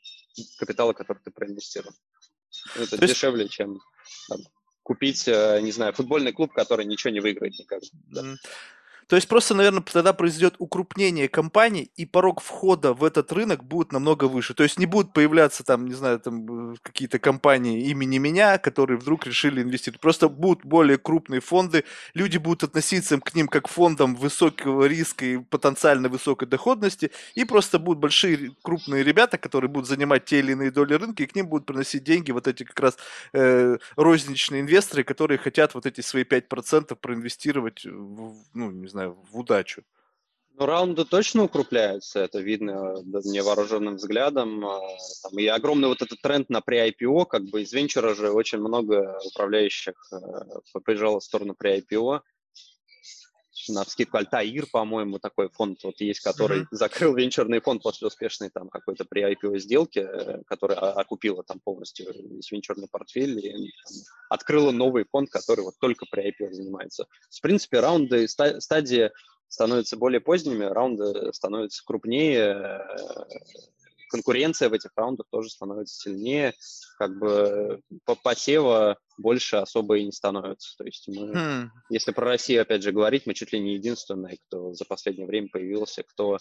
капитала, 0.57 0.93
который 0.93 1.19
ты 1.23 1.31
проинвестировал. 1.31 1.93
Ну, 2.75 2.83
это 2.83 2.97
То 2.97 3.07
дешевле, 3.07 3.43
есть... 3.43 3.53
чем 3.53 3.79
там, 4.29 4.39
купить, 4.85 5.27
э, 5.27 5.59
не 5.61 5.71
знаю, 5.71 5.93
футбольный 5.93 6.31
клуб, 6.31 6.53
который 6.53 6.85
ничего 6.85 7.11
не 7.11 7.19
выиграет 7.19 7.53
никогда. 7.57 7.87
Да. 8.11 8.35
То 9.07 9.15
есть 9.15 9.27
просто, 9.27 9.53
наверное, 9.53 9.81
тогда 9.81 10.13
произойдет 10.13 10.55
укрупнение 10.59 11.27
компаний, 11.27 11.91
и 11.95 12.05
порог 12.05 12.41
входа 12.41 12.93
в 12.93 13.03
этот 13.03 13.31
рынок 13.31 13.63
будет 13.63 13.91
намного 13.91 14.25
выше. 14.25 14.53
То 14.53 14.63
есть 14.63 14.79
не 14.79 14.85
будут 14.85 15.13
появляться 15.13 15.63
там, 15.63 15.85
не 15.85 15.93
знаю, 15.93 16.19
там 16.19 16.73
э, 16.73 16.75
какие-то 16.81 17.19
компании 17.19 17.87
имени 17.89 18.17
меня, 18.17 18.57
которые 18.57 18.97
вдруг 18.97 19.27
решили 19.27 19.61
инвестировать. 19.61 20.01
Просто 20.01 20.29
будут 20.29 20.65
более 20.65 20.97
крупные 20.97 21.41
фонды, 21.41 21.83
люди 22.13 22.37
будут 22.37 22.63
относиться 22.63 23.19
к 23.19 23.35
ним 23.35 23.47
как 23.47 23.65
к 23.65 23.67
фондам 23.67 24.15
высокого 24.15 24.85
риска 24.85 25.25
и 25.25 25.37
потенциально 25.37 26.07
высокой 26.07 26.47
доходности, 26.47 27.11
и 27.33 27.45
просто 27.45 27.79
будут 27.79 27.99
большие 27.99 28.51
крупные 28.61 29.03
ребята, 29.03 29.37
которые 29.39 29.69
будут 29.69 29.89
занимать 29.89 30.25
те 30.25 30.39
или 30.39 30.51
иные 30.51 30.69
доли 30.71 30.93
рынка, 30.93 31.23
и 31.23 31.25
к 31.25 31.35
ним 31.35 31.47
будут 31.47 31.65
приносить 31.65 32.03
деньги 32.03 32.31
вот 32.31 32.47
эти 32.47 32.63
как 32.63 32.79
раз 32.79 32.97
э, 33.33 33.77
розничные 33.95 34.61
инвесторы, 34.61 35.03
которые 35.03 35.39
хотят 35.39 35.73
вот 35.73 35.87
эти 35.87 36.01
свои 36.01 36.23
5% 36.23 36.95
проинвестировать 36.95 37.85
в, 37.85 38.35
ну, 38.53 38.71
не 38.71 38.87
знаю, 38.87 38.94
знаю, 38.95 39.17
в 39.31 39.37
удачу. 39.37 39.83
Ну, 40.57 40.65
раунды 40.65 41.03
точно 41.03 41.43
укрупляются, 41.43 42.21
это 42.21 42.39
видно 42.39 42.95
невооруженным 43.03 43.95
взглядом. 43.97 44.65
А, 44.65 44.79
там, 45.21 45.37
и 45.37 45.45
огромный 45.47 45.89
вот 45.89 46.01
этот 46.01 46.21
тренд 46.21 46.49
на 46.49 46.59
pre-IPO, 46.59 47.25
как 47.25 47.43
бы 47.43 47.61
из 47.61 47.73
венчура 47.73 48.15
же 48.15 48.31
очень 48.31 48.59
много 48.59 49.19
управляющих 49.25 49.95
э, 50.13 50.79
приезжало 50.85 51.19
в 51.19 51.25
сторону 51.25 51.55
pre-IPO 51.61 52.21
на 53.69 53.83
вскидку 53.83 54.17
Альтаир, 54.17 54.65
по-моему, 54.71 55.19
такой 55.19 55.49
фонд 55.49 55.83
вот 55.83 55.99
есть, 56.01 56.21
который 56.21 56.61
mm-hmm. 56.61 56.67
закрыл 56.71 57.15
венчурный 57.15 57.59
фонд 57.61 57.83
после 57.83 58.07
успешной 58.07 58.49
там 58.49 58.69
какой-то 58.69 59.05
при 59.05 59.23
IPO 59.23 59.59
сделки, 59.59 59.99
э, 59.99 60.43
которая 60.47 60.77
окупила 60.77 61.43
там 61.43 61.59
полностью 61.59 62.07
весь 62.13 62.51
венчурный 62.51 62.87
портфель 62.87 63.39
и 63.39 63.51
там, 63.51 63.63
открыла 64.29 64.71
новый 64.71 65.05
фонд, 65.09 65.29
который 65.29 65.61
вот 65.61 65.75
только 65.79 66.05
при 66.09 66.29
IPO 66.29 66.51
занимается. 66.51 67.07
В 67.29 67.41
принципе, 67.41 67.79
раунды, 67.79 68.27
стадии 68.27 69.11
становятся 69.47 69.97
более 69.97 70.21
поздними, 70.21 70.65
раунды 70.65 71.31
становятся 71.33 71.83
крупнее, 71.85 72.81
конкуренция 74.15 74.69
в 74.69 74.73
этих 74.73 74.91
раундах 74.95 75.27
тоже 75.29 75.49
становится 75.49 75.95
сильнее, 75.95 76.53
как 76.97 77.17
бы 77.19 77.81
по 78.05 78.15
посева 78.15 78.97
больше 79.17 79.57
особо 79.57 79.97
и 79.97 80.05
не 80.05 80.11
становится. 80.11 80.77
То 80.77 80.85
есть 80.85 81.07
мы, 81.07 81.31
hmm. 81.31 81.67
если 81.89 82.11
про 82.11 82.25
Россию 82.25 82.61
опять 82.61 82.83
же 82.83 82.91
говорить, 82.91 83.25
мы 83.25 83.33
чуть 83.33 83.51
ли 83.51 83.59
не 83.59 83.75
единственные, 83.75 84.37
кто 84.47 84.73
за 84.73 84.85
последнее 84.85 85.27
время 85.27 85.49
появился, 85.51 86.03
кто 86.03 86.35
э, 86.35 86.39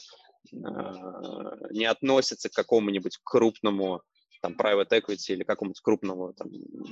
не 1.71 1.85
относится 1.85 2.49
к 2.49 2.53
какому-нибудь 2.53 3.19
крупному 3.25 4.03
там 4.45 4.57
private 4.59 4.91
equity 4.91 5.33
или 5.33 5.43
какому-то 5.43 5.81
крупному 5.83 6.35
там 6.35 6.51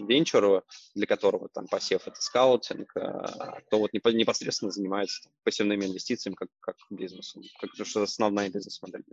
венчуру, 0.09 0.62
для 0.95 1.07
которого 1.07 1.51
там 1.51 1.66
посев 1.66 2.09
это 2.09 2.18
скаутинг, 2.18 2.90
а 2.97 3.61
кто 3.66 3.79
вот 3.79 3.92
непосредственно 3.92 4.71
занимается 4.71 5.25
там, 5.25 5.33
пассивными 5.45 5.85
инвестициями 5.85 6.35
как, 6.35 6.49
как 6.61 6.77
бизнесом, 6.88 7.42
как 7.61 7.87
что 7.87 8.03
основная 8.03 8.49
бизнес-модель. 8.49 9.05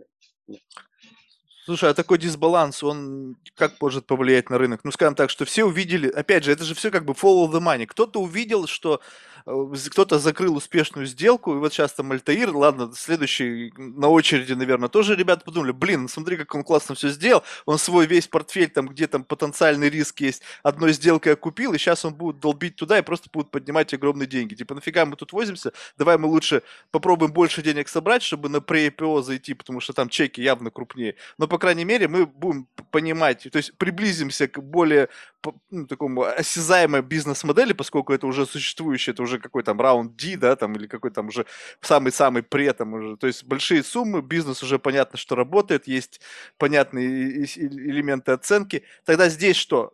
Слушай, 1.64 1.90
а 1.90 1.94
такой 1.94 2.16
дисбаланс, 2.16 2.82
он 2.82 3.36
как 3.54 3.80
может 3.82 4.06
повлиять 4.06 4.48
на 4.48 4.56
рынок? 4.56 4.80
Ну, 4.82 4.90
скажем 4.92 5.14
так, 5.14 5.28
что 5.28 5.44
все 5.44 5.64
увидели, 5.64 6.08
опять 6.08 6.44
же, 6.44 6.52
это 6.52 6.64
же 6.64 6.74
все 6.74 6.90
как 6.90 7.04
бы 7.04 7.12
follow 7.12 7.50
the 7.50 7.60
money. 7.60 7.86
Кто-то 7.86 8.18
увидел, 8.22 8.66
что 8.66 9.02
э, 9.44 9.66
кто-то 9.90 10.18
закрыл 10.18 10.56
успешную 10.56 11.06
сделку, 11.06 11.54
и 11.54 11.58
вот 11.58 11.74
сейчас 11.74 11.92
там 11.92 12.12
Альтаир, 12.12 12.56
ладно, 12.56 12.90
следующий 12.96 13.74
на 13.76 14.08
очереди, 14.08 14.54
наверное, 14.54 14.88
тоже 14.88 15.14
ребята 15.14 15.44
подумали, 15.44 15.72
блин, 15.72 16.08
смотри, 16.08 16.38
как 16.38 16.54
он 16.54 16.64
классно 16.64 16.94
все 16.94 17.10
сделал, 17.10 17.42
он 17.66 17.76
свой 17.78 18.06
весь 18.06 18.26
портфель, 18.26 18.70
там, 18.70 18.88
где 18.88 19.06
там 19.06 19.22
потенциальный 19.22 19.90
риск 19.90 20.22
есть, 20.22 20.42
одной 20.62 20.94
сделкой 20.94 21.34
окупил, 21.34 21.74
и 21.74 21.78
сейчас 21.78 22.06
он 22.06 22.14
будет 22.14 22.40
долбить 22.40 22.76
туда 22.76 22.98
и 22.98 23.02
просто 23.02 23.28
будут 23.30 23.50
поднимать 23.50 23.92
огромные 23.92 24.26
деньги. 24.26 24.54
Типа, 24.54 24.74
нафига 24.74 25.04
мы 25.04 25.16
тут 25.16 25.34
возимся, 25.34 25.74
давай 25.98 26.16
мы 26.16 26.26
лучше 26.26 26.62
попробуем 26.90 27.34
больше 27.34 27.60
денег 27.60 27.88
собрать, 27.88 28.22
чтобы 28.22 28.48
на 28.48 28.56
pre-IPO 28.56 29.22
зайти, 29.22 29.52
потому 29.52 29.80
что 29.80 29.92
там 29.92 30.08
чеки 30.08 30.40
явно 30.40 30.70
крупнее. 30.70 31.16
Но, 31.36 31.49
по 31.50 31.58
крайней 31.58 31.84
мере, 31.84 32.06
мы 32.06 32.26
будем 32.26 32.68
понимать, 32.92 33.48
то 33.50 33.56
есть 33.56 33.76
приблизимся 33.76 34.46
к 34.46 34.62
более 34.62 35.08
ну, 35.70 35.84
такому 35.88 36.22
осязаемой 36.22 37.02
бизнес-модели, 37.02 37.72
поскольку 37.72 38.12
это 38.12 38.28
уже 38.28 38.46
существующее, 38.46 39.12
это 39.12 39.24
уже 39.24 39.40
какой 39.40 39.64
там 39.64 39.80
раунд 39.80 40.14
D, 40.14 40.36
да, 40.36 40.54
там, 40.54 40.76
или 40.76 40.86
какой 40.86 41.10
там 41.10 41.26
уже 41.26 41.46
самый-самый 41.80 42.44
при 42.44 42.66
этом 42.66 42.94
уже. 42.94 43.16
То 43.16 43.26
есть 43.26 43.42
большие 43.42 43.82
суммы, 43.82 44.22
бизнес 44.22 44.62
уже 44.62 44.78
понятно, 44.78 45.18
что 45.18 45.34
работает, 45.34 45.88
есть 45.88 46.20
понятные 46.56 47.44
элементы 47.56 48.30
оценки. 48.30 48.84
Тогда 49.04 49.28
здесь 49.28 49.56
что? 49.56 49.92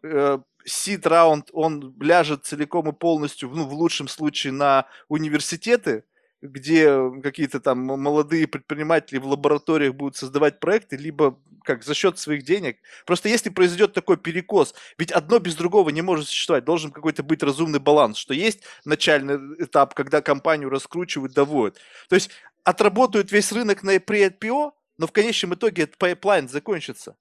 Сид 0.67 1.07
э, 1.07 1.09
раунд, 1.09 1.49
он 1.55 1.95
ляжет 1.99 2.45
целиком 2.45 2.91
и 2.91 2.93
полностью, 2.93 3.49
ну, 3.49 3.65
в 3.65 3.73
лучшем 3.73 4.09
случае, 4.09 4.53
на 4.53 4.85
университеты, 5.09 6.05
где 6.43 7.11
какие-то 7.23 7.61
там 7.61 7.79
молодые 7.79 8.47
предприниматели 8.47 9.19
в 9.19 9.27
лабораториях 9.27 9.95
будут 9.95 10.17
создавать 10.17 10.61
проекты, 10.61 10.97
либо 10.97 11.39
как 11.65 11.83
за 11.83 11.95
счет 11.95 12.19
своих 12.19 12.45
денег. 12.45 12.79
Просто 13.05 13.29
если 13.29 13.51
произойдет 13.51 13.93
такой 13.93 14.17
перекос, 14.17 14.75
ведь 14.99 15.11
одно 15.11 15.39
без 15.39 15.57
другого 15.57 15.91
не 15.91 16.03
может 16.03 16.29
существовать, 16.29 16.65
должен 16.65 16.93
какой-то 16.93 17.23
быть 17.23 17.43
разумный 17.43 17.81
баланс, 17.81 18.17
что 18.17 18.35
есть 18.35 18.63
начальный 18.85 19.37
этап, 19.59 19.95
когда 19.95 20.23
компанию 20.23 20.71
раскручивают, 20.71 21.33
доводят. 21.33 21.79
То 22.09 22.15
есть 22.15 22.31
отработают 22.65 23.33
весь 23.33 23.53
рынок 23.53 23.83
на 23.83 23.97
pre-IPO, 23.97 24.73
но 24.99 25.07
в 25.07 25.13
конечном 25.13 25.55
итоге 25.55 25.85
этот 25.85 25.99
пайплайн 25.99 26.49
закончится. 26.49 27.17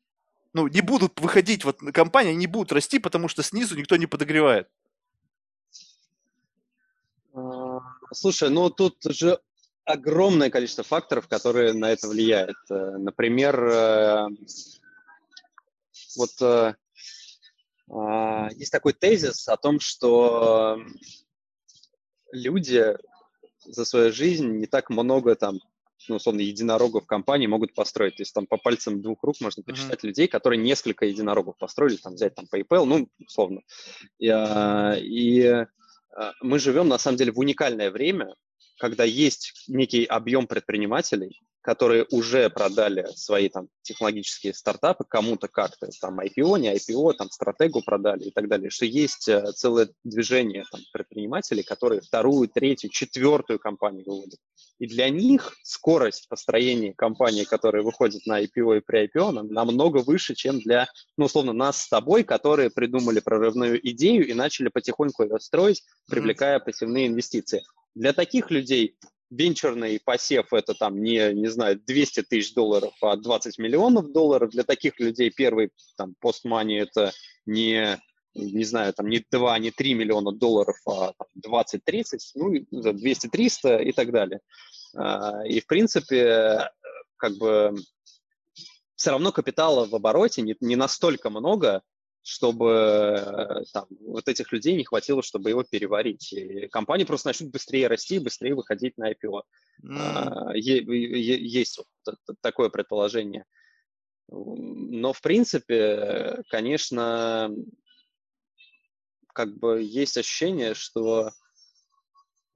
Ну, 0.53 0.67
не 0.67 0.81
будут 0.81 1.19
выходить, 1.19 1.65
вот 1.65 1.79
компания 1.93 2.33
не 2.33 2.47
будут 2.47 2.71
расти, 2.71 2.99
потому 2.99 3.27
что 3.27 3.43
снизу 3.43 3.75
никто 3.75 3.97
не 3.97 4.05
подогревает. 4.05 4.69
Слушай, 8.13 8.49
ну 8.49 8.69
тут 8.69 8.97
же 9.03 9.39
огромное 9.85 10.49
количество 10.49 10.83
факторов, 10.83 11.27
которые 11.27 11.73
на 11.73 11.91
это 11.91 12.07
влияют. 12.07 12.57
Э, 12.69 12.97
например, 12.97 13.63
э, 13.63 14.27
вот 16.17 16.41
э, 16.41 16.73
а, 17.91 18.49
есть 18.53 18.71
такой 18.71 18.93
тезис 18.93 19.47
о 19.47 19.57
том, 19.57 19.79
что 19.79 20.79
люди 22.31 22.97
за 23.63 23.85
свою 23.85 24.11
жизнь 24.11 24.47
не 24.47 24.65
так 24.65 24.89
много 24.89 25.35
там, 25.35 25.59
ну, 26.07 26.15
условно, 26.15 26.41
единорогов 26.41 27.05
компании 27.05 27.47
могут 27.47 27.73
построить. 27.73 28.15
То 28.15 28.21
есть 28.21 28.33
там 28.33 28.47
по 28.47 28.57
пальцам 28.57 29.01
двух 29.01 29.23
рук 29.23 29.35
можно 29.39 29.61
посчитать 29.63 30.03
mm-hmm. 30.03 30.07
людей, 30.07 30.27
которые 30.27 30.61
несколько 30.61 31.05
единорогов 31.05 31.57
построили, 31.57 31.97
там 31.97 32.15
взять 32.15 32.35
там 32.35 32.45
PayPal, 32.51 32.85
ну, 32.85 33.07
условно. 33.19 33.61
И, 34.17 34.29
а, 34.29 34.95
и 34.97 35.65
мы 36.41 36.59
живем, 36.59 36.87
на 36.87 36.97
самом 36.97 37.17
деле, 37.17 37.31
в 37.31 37.39
уникальное 37.39 37.91
время, 37.91 38.35
когда 38.79 39.03
есть 39.03 39.65
некий 39.67 40.05
объем 40.05 40.47
предпринимателей, 40.47 41.41
которые 41.65 42.05
уже 42.11 42.51
продали 42.51 43.07
свои 43.15 43.49
там 43.49 43.69
технологические 43.81 44.53
стартапы 44.53 45.03
кому-то 45.03 45.47
как-то, 45.47 45.89
там 45.99 46.19
IPO, 46.19 46.59
не 46.59 46.75
IPO, 46.75 47.13
там 47.13 47.31
стратегу 47.31 47.81
продали 47.81 48.25
и 48.25 48.31
так 48.31 48.47
далее, 48.47 48.69
что 48.69 48.85
есть 48.85 49.27
э, 49.27 49.51
целое 49.53 49.89
движение 50.03 50.63
там, 50.71 50.81
предпринимателей, 50.93 51.63
которые 51.63 52.01
вторую, 52.01 52.47
третью, 52.49 52.91
четвертую 52.91 53.57
компанию 53.57 54.05
выводят. 54.05 54.39
И 54.77 54.85
для 54.85 55.09
них 55.09 55.55
скорость 55.63 56.29
построения 56.29 56.93
компании, 56.93 57.45
которая 57.45 57.81
выходит 57.81 58.27
на 58.27 58.43
IPO 58.43 58.77
и 58.77 58.81
при 58.81 59.07
IPO, 59.07 59.31
намного 59.49 60.03
выше, 60.03 60.35
чем 60.35 60.59
для, 60.59 60.87
ну, 61.17 61.25
условно, 61.25 61.51
нас 61.51 61.81
с 61.81 61.89
тобой, 61.89 62.23
которые 62.23 62.69
придумали 62.69 63.21
прорывную 63.21 63.79
идею 63.89 64.27
и 64.27 64.33
начали 64.35 64.67
потихоньку 64.67 65.23
ее 65.23 65.39
строить, 65.39 65.83
привлекая 66.07 66.59
пассивные 66.59 67.07
инвестиции. 67.07 67.63
Для 67.95 68.13
таких 68.13 68.51
людей 68.51 68.97
венчурный 69.29 69.99
посев 70.03 70.53
это 70.53 70.73
там 70.73 71.01
не, 71.01 71.33
не 71.33 71.47
знаю, 71.47 71.79
200 71.79 72.23
тысяч 72.23 72.53
долларов, 72.53 72.93
а 73.01 73.15
20 73.15 73.57
миллионов 73.57 74.11
долларов. 74.11 74.51
Для 74.51 74.63
таких 74.63 74.99
людей 74.99 75.31
первый 75.31 75.71
там 75.97 76.15
постмани 76.19 76.75
это 76.75 77.11
не, 77.45 77.99
не 78.33 78.63
знаю, 78.63 78.93
там 78.93 79.07
не 79.07 79.25
2, 79.29 79.59
не 79.59 79.71
3 79.71 79.93
миллиона 79.93 80.31
долларов, 80.31 80.77
а 80.87 81.13
20-30, 81.45 82.03
ну, 82.35 82.53
200-300 82.53 83.83
и 83.83 83.91
так 83.91 84.11
далее. 84.11 84.39
А, 84.95 85.45
и, 85.45 85.59
в 85.59 85.67
принципе, 85.67 86.69
как 87.17 87.33
бы 87.37 87.73
все 88.95 89.11
равно 89.11 89.31
капитала 89.31 89.85
в 89.85 89.95
обороте 89.95 90.41
не, 90.41 90.55
не 90.61 90.75
настолько 90.75 91.29
много, 91.29 91.81
чтобы 92.25 92.71
э, 92.71 93.63
там, 93.71 93.85
вот 93.99 94.27
этих 94.27 94.51
людей 94.51 94.75
не 94.75 94.83
хватило, 94.83 95.21
чтобы 95.21 95.51
его 95.51 95.63
переварить. 95.63 96.33
И 96.33 96.67
компании 96.69 97.03
просто 97.03 97.29
начнут 97.29 97.51
быстрее 97.51 97.87
расти, 97.87 98.17
быстрее 98.17 98.55
выходить 98.55 98.97
на 98.97 99.11
IPO. 99.11 99.43
Mm. 99.83 100.57
Есть 100.57 101.77
вот 101.77 101.87
такое 102.41 102.69
предположение. 102.69 103.45
Но, 104.27 105.13
в 105.13 105.21
принципе, 105.21 106.41
конечно, 106.49 107.51
как 109.27 109.55
бы 109.59 109.83
есть 109.83 110.17
ощущение, 110.17 110.73
что 110.73 111.31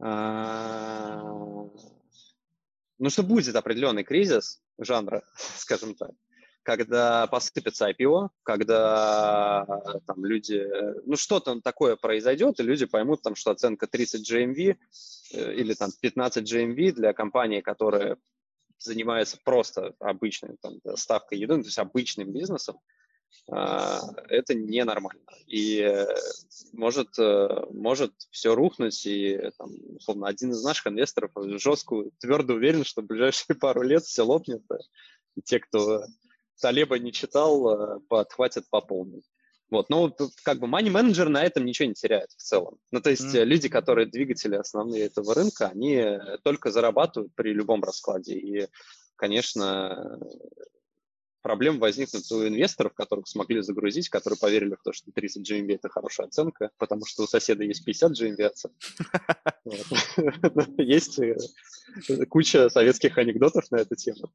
а, 0.02 1.22
ну, 2.98 3.10
что 3.10 3.22
будет 3.22 3.56
определенный 3.56 4.04
кризис 4.04 4.64
жанра, 4.80 5.24
скажем 5.58 5.94
так 5.94 6.10
когда 6.70 7.26
посыпется 7.26 7.90
IPO, 7.90 8.30
когда 8.44 9.66
там 10.06 10.24
люди, 10.24 10.64
ну 11.04 11.16
что-то 11.16 11.60
такое 11.62 11.96
произойдет, 11.96 12.60
и 12.60 12.64
люди 12.64 12.86
поймут, 12.86 13.24
там, 13.24 13.34
что 13.34 13.50
оценка 13.50 13.88
30 13.88 14.32
GMV 14.32 14.78
э, 15.34 15.54
или 15.56 15.74
там 15.74 15.90
15 16.00 16.44
GMV 16.44 16.92
для 16.92 17.14
компании, 17.14 17.62
которая 17.62 18.18
занимается 18.78 19.40
просто 19.44 19.96
обычной 20.00 20.58
там, 20.62 20.80
ставкой 20.96 21.40
еды, 21.40 21.56
ну, 21.56 21.64
то 21.64 21.70
есть 21.70 21.80
обычным 21.80 22.32
бизнесом, 22.32 22.78
это 23.48 24.54
ненормально. 24.54 25.24
И 25.48 25.82
э, 25.82 26.06
может, 26.74 27.18
э, 27.18 27.66
может 27.72 28.14
все 28.30 28.54
рухнуть, 28.54 29.08
и 29.08 29.40
там, 29.58 29.72
условно, 29.96 30.28
один 30.28 30.52
из 30.52 30.64
наших 30.64 30.86
инвесторов 30.86 31.32
жестко, 31.60 32.04
твердо 32.20 32.54
уверен, 32.54 32.84
что 32.84 33.02
в 33.02 33.08
ближайшие 33.08 33.56
пару 33.60 33.82
лет 33.82 34.04
все 34.04 34.22
лопнет. 34.22 34.62
И 35.36 35.42
те, 35.42 35.60
кто 35.60 36.06
Талеба 36.62 37.00
не 37.00 37.12
читал, 37.12 37.70
э, 37.70 38.00
подхватят 38.08 38.70
по 38.70 38.82
полной. 38.82 39.24
Вот, 39.70 39.90
ну, 39.90 40.16
как 40.44 40.60
бы 40.60 40.68
money 40.68 40.90
менеджер 40.90 41.30
на 41.30 41.44
этом 41.44 41.64
ничего 41.64 41.88
не 41.88 41.94
теряет 41.94 42.32
в 42.32 42.42
целом. 42.42 42.78
Ну, 42.92 43.02
то 43.02 43.12
есть 43.12 43.36
mm-hmm. 43.36 43.44
люди, 43.44 43.70
которые 43.70 44.08
двигатели 44.08 44.56
основные 44.56 45.04
этого 45.04 45.36
рынка, 45.36 45.68
они 45.68 46.18
только 46.44 46.72
зарабатывают 46.72 47.36
при 47.36 47.54
любом 47.54 47.84
раскладе. 47.84 48.34
И, 48.34 48.68
конечно, 49.16 50.20
проблем 51.42 51.80
возникнут 51.80 52.30
у 52.32 52.48
инвесторов, 52.48 52.94
которых 52.94 53.28
смогли 53.28 53.62
загрузить, 53.62 54.10
которые 54.10 54.38
поверили 54.38 54.76
в 54.76 54.84
то, 54.84 54.92
что 54.92 55.12
30 55.12 55.50
GMV– 55.50 55.76
это 55.76 55.90
хорошая 55.90 56.28
оценка, 56.28 56.72
потому 56.78 57.06
что 57.06 57.24
у 57.24 57.28
соседа 57.28 57.64
есть 57.64 57.86
50 57.86 58.12
GMV 58.12 58.52
Есть 60.78 61.20
э, 61.20 61.38
куча 62.28 62.70
советских 62.70 63.18
анекдотов 63.18 63.70
на 63.72 63.78
эту 63.78 63.96
тему. 63.96 64.32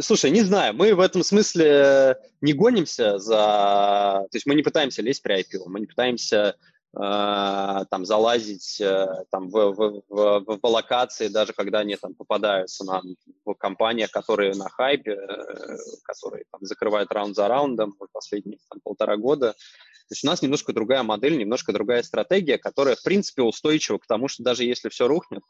Слушай, 0.00 0.30
не 0.30 0.42
знаю, 0.42 0.74
мы 0.74 0.94
в 0.94 1.00
этом 1.00 1.22
смысле 1.22 2.18
не 2.40 2.52
гонимся 2.52 3.18
за... 3.18 4.26
То 4.30 4.36
есть 4.36 4.46
мы 4.46 4.54
не 4.54 4.62
пытаемся 4.62 5.02
лезть 5.02 5.22
при 5.22 5.40
IPO, 5.40 5.64
мы 5.66 5.80
не 5.80 5.86
пытаемся 5.86 6.56
э, 6.94 7.84
там 7.90 8.04
залазить 8.04 8.80
э, 8.80 9.24
там, 9.30 9.48
в, 9.48 9.72
в, 9.72 10.02
в, 10.08 10.58
в 10.62 10.66
локации, 10.66 11.28
даже 11.28 11.52
когда 11.52 11.80
они 11.80 11.96
там 11.96 12.14
попадаются 12.14 12.84
на, 12.84 13.02
в 13.44 13.54
компаниях, 13.54 14.10
которые 14.10 14.54
на 14.54 14.68
хайпе, 14.68 15.12
э, 15.12 15.76
которые 16.04 16.44
там, 16.50 16.60
закрывают 16.62 17.12
раунд 17.12 17.36
за 17.36 17.48
раундом 17.48 17.96
последние 18.12 18.58
там, 18.68 18.80
полтора 18.82 19.16
года. 19.16 19.52
То 19.52 20.12
есть 20.12 20.24
у 20.24 20.26
нас 20.26 20.42
немножко 20.42 20.74
другая 20.74 21.02
модель, 21.02 21.38
немножко 21.38 21.72
другая 21.72 22.02
стратегия, 22.02 22.58
которая, 22.58 22.94
в 22.94 23.02
принципе, 23.02 23.42
устойчива 23.42 23.98
к 23.98 24.06
тому, 24.06 24.28
что 24.28 24.42
даже 24.42 24.64
если 24.64 24.90
все 24.90 25.08
рухнет, 25.08 25.42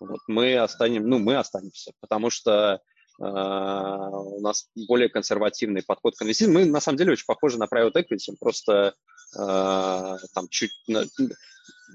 вот, 0.00 0.20
мы 0.26 0.56
останем, 0.56 1.08
ну, 1.08 1.18
мы 1.18 1.36
останемся, 1.36 1.92
потому 2.00 2.30
что 2.30 2.80
у 3.20 4.40
нас 4.40 4.68
более 4.74 5.10
консервативный 5.10 5.82
подход 5.82 6.16
к 6.16 6.22
инвестициям. 6.22 6.54
Мы, 6.54 6.64
на 6.64 6.80
самом 6.80 6.96
деле, 6.96 7.12
очень 7.12 7.26
похожи 7.26 7.58
на 7.58 7.64
private 7.64 7.92
equity, 7.94 8.34
просто 8.38 8.94
uh, 9.36 10.16
там 10.34 10.48
чуть, 10.48 10.72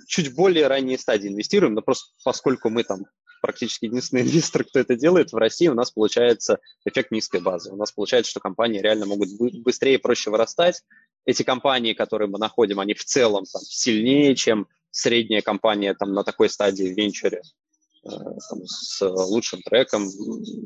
чуть 0.08 0.36
более 0.36 0.68
ранние 0.68 1.00
стадии 1.00 1.30
инвестируем, 1.30 1.74
но 1.74 1.82
просто 1.82 2.12
поскольку 2.24 2.70
мы 2.70 2.84
там 2.84 3.06
практически 3.42 3.86
единственный 3.86 4.22
инвестор, 4.24 4.64
кто 4.64 4.80
это 4.80 4.96
делает 4.96 5.32
в 5.32 5.38
России, 5.38 5.68
у 5.68 5.74
нас 5.74 5.92
получается 5.92 6.60
эффект 6.86 7.12
низкой 7.12 7.42
базы. 7.42 7.72
У 7.72 7.76
нас 7.76 7.92
получается, 7.92 8.32
что 8.32 8.40
компании 8.40 8.80
реально 8.80 9.06
могут 9.06 9.30
быстрее 9.64 9.96
и 9.96 10.00
проще 10.00 10.30
вырастать, 10.30 10.84
эти 11.26 11.44
компании, 11.44 11.94
которые 11.94 12.28
мы 12.30 12.38
находим, 12.38 12.80
они 12.80 12.94
в 12.94 13.04
целом 13.04 13.46
там, 13.52 13.62
сильнее, 13.64 14.36
чем 14.36 14.68
средняя 14.92 15.42
компания 15.42 15.94
там, 15.96 16.14
на 16.14 16.24
такой 16.24 16.50
стадии 16.50 16.94
в 16.94 16.96
венчуре 16.96 17.42
там, 18.06 18.66
с 18.66 19.02
лучшим 19.02 19.62
треком. 19.62 20.08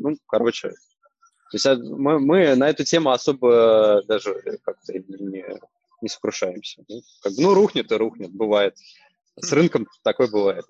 Ну, 0.02 0.18
короче, 0.28 0.70
то 0.70 1.56
есть 1.56 1.66
а, 1.66 1.76
мы, 1.76 2.20
мы 2.20 2.56
на 2.56 2.70
эту 2.70 2.84
тему 2.84 3.10
особо 3.10 4.04
даже 4.08 4.60
как-то 4.64 4.94
не, 4.94 5.46
не 6.02 6.10
сокрушаемся. 6.10 6.84
Ну, 6.88 7.02
как, 7.24 7.34
ну, 7.38 7.54
рухнет 7.54 7.92
и 7.92 7.96
рухнет, 7.96 8.32
бывает. 8.32 8.76
С 9.38 9.52
рынком 9.52 9.88
такое 10.04 10.28
бывает. 10.28 10.66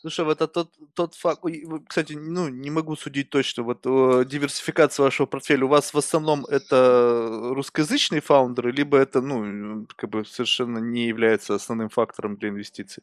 Слушай, 0.00 0.24
вот 0.26 0.42
это 0.42 0.48
тот, 0.48 0.70
тот 0.92 1.14
факт, 1.14 1.42
кстати, 1.88 2.12
ну, 2.12 2.48
не 2.48 2.70
могу 2.70 2.94
судить 2.94 3.30
точно, 3.30 3.62
вот 3.62 3.86
э, 3.86 4.24
диверсификация 4.26 5.02
вашего 5.04 5.26
портфеля, 5.26 5.64
у 5.64 5.68
вас 5.68 5.94
в 5.94 5.96
основном 5.96 6.44
это 6.44 7.30
русскоязычные 7.54 8.20
фаундеры, 8.20 8.70
либо 8.70 8.98
это, 8.98 9.22
ну, 9.22 9.86
как 9.96 10.10
бы 10.10 10.26
совершенно 10.26 10.76
не 10.76 11.06
является 11.06 11.54
основным 11.54 11.88
фактором 11.88 12.36
для 12.36 12.50
инвестиций? 12.50 13.02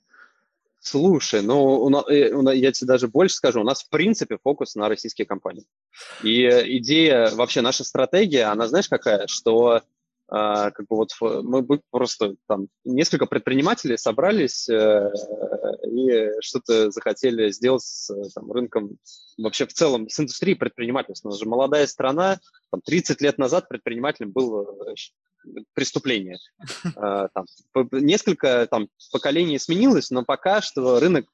Слушай, 0.84 1.44
ну, 1.44 1.80
у 1.80 1.89
нас, 1.89 2.06
я 2.10 2.72
тебе 2.72 2.88
даже 2.88 3.08
больше 3.08 3.36
скажу, 3.36 3.62
у 3.62 3.63
нас 3.63 3.84
в 3.84 3.89
принципе 3.89 4.39
фокус 4.41 4.74
на 4.74 4.89
российские 4.89 5.28
компании. 5.28 5.63
И 6.24 6.44
идея, 6.80 7.30
вообще 7.36 7.62
наша 7.62 7.84
стратегия, 7.84 8.46
она 8.46 8.67
знаешь 8.67 8.89
какая, 8.89 9.28
что 9.28 9.84
а, 10.28 10.72
как 10.72 10.88
бы 10.88 10.96
вот 10.96 11.12
мы 11.44 11.63
просто 11.91 12.36
там 12.48 12.67
несколько 12.84 13.28
предпринимателей 13.28 13.98
собрались 13.98 14.67
э, 14.70 15.12
и 15.86 16.41
что-то 16.41 16.89
захотели 16.89 17.52
сделать 17.52 17.84
с 17.84 18.10
там, 18.34 18.52
рынком 18.52 18.98
вообще 19.38 19.67
в 19.67 19.74
целом, 19.74 20.10
с 20.10 20.20
индустрией 20.20 20.56
предпринимательства. 20.56 21.28
У 21.28 21.32
нас 21.32 21.39
же 21.39 21.46
молодая 21.46 21.86
страна, 21.86 22.39
там, 22.72 22.82
30 22.82 23.22
лет 23.22 23.38
назад 23.38 23.67
предпринимателем 23.67 24.32
был 24.32 24.62
э, 24.62 24.96
преступление. 25.73 26.38
А, 26.95 27.30
там, 27.30 27.45
несколько 27.91 28.67
там, 28.69 28.89
поколений 29.12 29.60
сменилось, 29.60 30.12
но 30.12 30.23
пока 30.23 30.62
что 30.62 30.99
рынок 30.99 31.25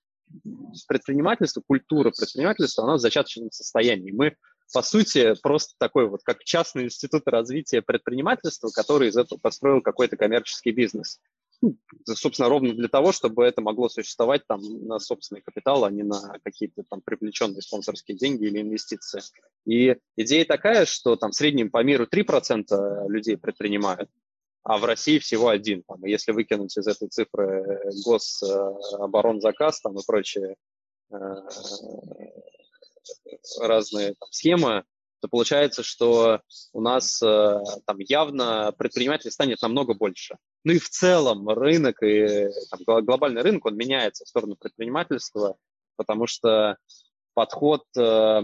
предпринимательства, 0.88 1.62
культура 1.65 2.12
предпринимательства, 2.12 2.84
она 2.84 2.96
в 2.96 3.00
зачаточном 3.00 3.52
состоянии. 3.52 4.12
Мы 4.12 4.36
по 4.74 4.82
сути, 4.82 5.34
просто 5.41 5.76
такой 5.78 6.10
вот, 6.10 6.22
как 6.24 6.43
частный 6.43 6.86
институт 6.86 7.24
развития 7.28 7.82
предпринимательства, 7.82 8.70
который 8.70 9.10
из 9.10 9.17
этого 9.17 9.39
построил 9.39 9.82
какой-то 9.82 10.17
коммерческий 10.17 10.72
бизнес. 10.72 11.20
Ну, 11.62 11.76
собственно, 12.06 12.50
ровно 12.50 12.74
для 12.74 12.88
того, 12.88 13.12
чтобы 13.12 13.43
это 13.43 13.62
могло 13.62 13.89
существовать 13.89 14.46
там 14.48 14.62
на 14.86 15.00
собственный 15.00 15.41
капитал, 15.41 15.86
а 15.86 15.91
не 15.91 16.04
на 16.04 16.38
какие-то 16.43 16.84
там 16.88 17.02
привлеченные 17.02 17.62
спонсорские 17.62 18.15
деньги 18.15 18.46
или 18.46 18.62
инвестиции. 18.62 19.22
И 19.65 19.96
идея 20.15 20.46
такая, 20.46 20.86
что 20.86 21.15
там 21.15 21.32
в 21.32 21.36
среднем 21.36 21.72
по 21.72 21.84
миру 21.84 22.06
3% 22.06 23.08
людей 23.10 23.38
предпринимают, 23.38 24.10
а 24.63 24.78
в 24.78 24.86
России 24.86 25.17
всего 25.17 25.50
один. 25.50 25.82
Там, 25.88 26.06
если 26.06 26.32
выкинуть 26.32 26.78
из 26.78 26.86
этой 26.86 27.08
цифры 27.08 27.82
гособоронзаказ 28.06 29.82
там, 29.82 29.98
и 29.98 30.06
прочие 30.06 30.58
э, 31.12 31.15
разные 33.60 34.13
там, 34.20 34.32
схемы, 34.32 34.84
то 35.22 35.28
получается, 35.28 35.84
что 35.84 36.41
у 36.74 36.82
нас 36.82 37.22
э, 37.24 37.60
там 37.86 37.98
явно 38.00 38.72
предпринимателей 38.78 39.32
станет 39.32 39.62
намного 39.62 39.93
больше. 39.93 40.38
Ну 40.67 40.73
и 40.73 40.80
в 40.80 40.89
целом 40.89 41.47
рынок 41.47 42.03
и 42.03 42.49
там, 42.69 43.06
глобальный 43.06 43.41
рынок, 43.41 43.65
он 43.67 43.77
меняется 43.77 44.25
в 44.25 44.27
сторону 44.27 44.58
предпринимательства, 44.58 45.56
потому 45.95 46.27
что 46.27 46.75
подход 47.34 47.86
э, 47.97 48.43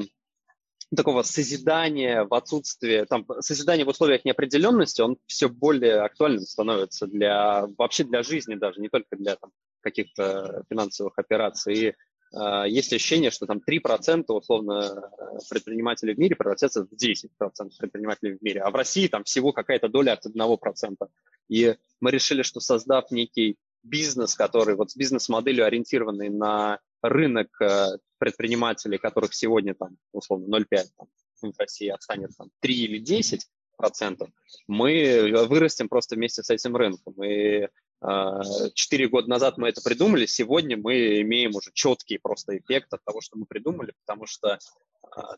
такого 0.96 1.24
созидания 1.24 2.24
в 2.24 2.34
отсутствии, 2.34 3.04
там, 3.10 3.26
созидания 3.42 3.84
в 3.84 3.90
условиях 3.90 4.24
неопределенности, 4.24 5.02
он 5.02 5.18
все 5.28 5.50
более 5.50 6.00
актуальным 6.00 6.44
становится 6.44 7.08
для, 7.08 7.68
вообще 7.78 8.06
для 8.06 8.24
жизни 8.24 8.56
даже, 8.56 8.80
не 8.80 8.88
только 8.88 9.18
для 9.18 9.36
там, 9.36 9.52
каких-то 9.82 10.64
финансовых 10.70 11.18
операций. 11.18 11.74
И 11.76 11.94
а, 12.34 12.66
есть 12.66 12.94
ощущение, 12.94 13.32
что 13.32 13.48
там 13.48 13.62
3% 13.70 14.24
условно 14.30 15.12
предпринимателей 15.50 16.14
в 16.14 16.20
мире 16.20 16.38
превратятся 16.38 16.86
в 16.86 16.94
10% 16.94 17.28
предпринимателей 17.78 18.38
в 18.38 18.42
мире, 18.42 18.62
а 18.62 18.72
в 18.72 18.76
России 18.76 19.08
там 19.08 19.26
всего 19.26 19.52
какая-то 19.52 19.90
доля 19.90 20.14
от 20.14 20.26
1%. 20.26 20.96
И 21.50 21.76
мы 22.00 22.12
решили, 22.12 22.42
что 22.42 22.60
создав 22.60 23.12
некий 23.12 23.58
бизнес, 23.84 24.36
который 24.36 24.76
вот 24.76 24.92
с 24.92 24.96
бизнес-моделью 24.96 25.66
ориентированный 25.66 26.30
на 26.30 26.80
рынок 27.02 27.50
э, 27.62 27.98
предпринимателей, 28.18 28.98
которых 28.98 29.34
сегодня 29.34 29.76
там 29.76 29.98
условно 30.14 30.58
0,5 30.58 30.86
там, 30.98 31.08
в 31.52 31.60
России 31.60 31.90
останет 31.90 32.32
там 32.38 32.50
3 32.62 32.74
или 32.74 32.98
10 33.00 33.46
процентов, 33.76 34.30
мы 34.68 35.46
вырастем 35.48 35.90
просто 35.90 36.16
вместе 36.16 36.44
с 36.44 36.50
этим 36.50 36.76
рынком. 36.78 37.22
И 37.24 37.68
а, 38.02 38.42
четыре 38.74 39.08
года 39.08 39.30
назад 39.30 39.58
мы 39.58 39.70
это 39.70 39.82
придумали, 39.82 40.26
сегодня 40.26 40.78
мы 40.78 41.22
имеем 41.22 41.56
уже 41.56 41.72
четкий 41.74 42.18
просто 42.18 42.58
эффект 42.58 42.94
от 42.94 43.04
того, 43.04 43.22
что 43.22 43.38
мы 43.38 43.46
придумали, 43.46 43.94
потому 44.06 44.26
что 44.26 44.60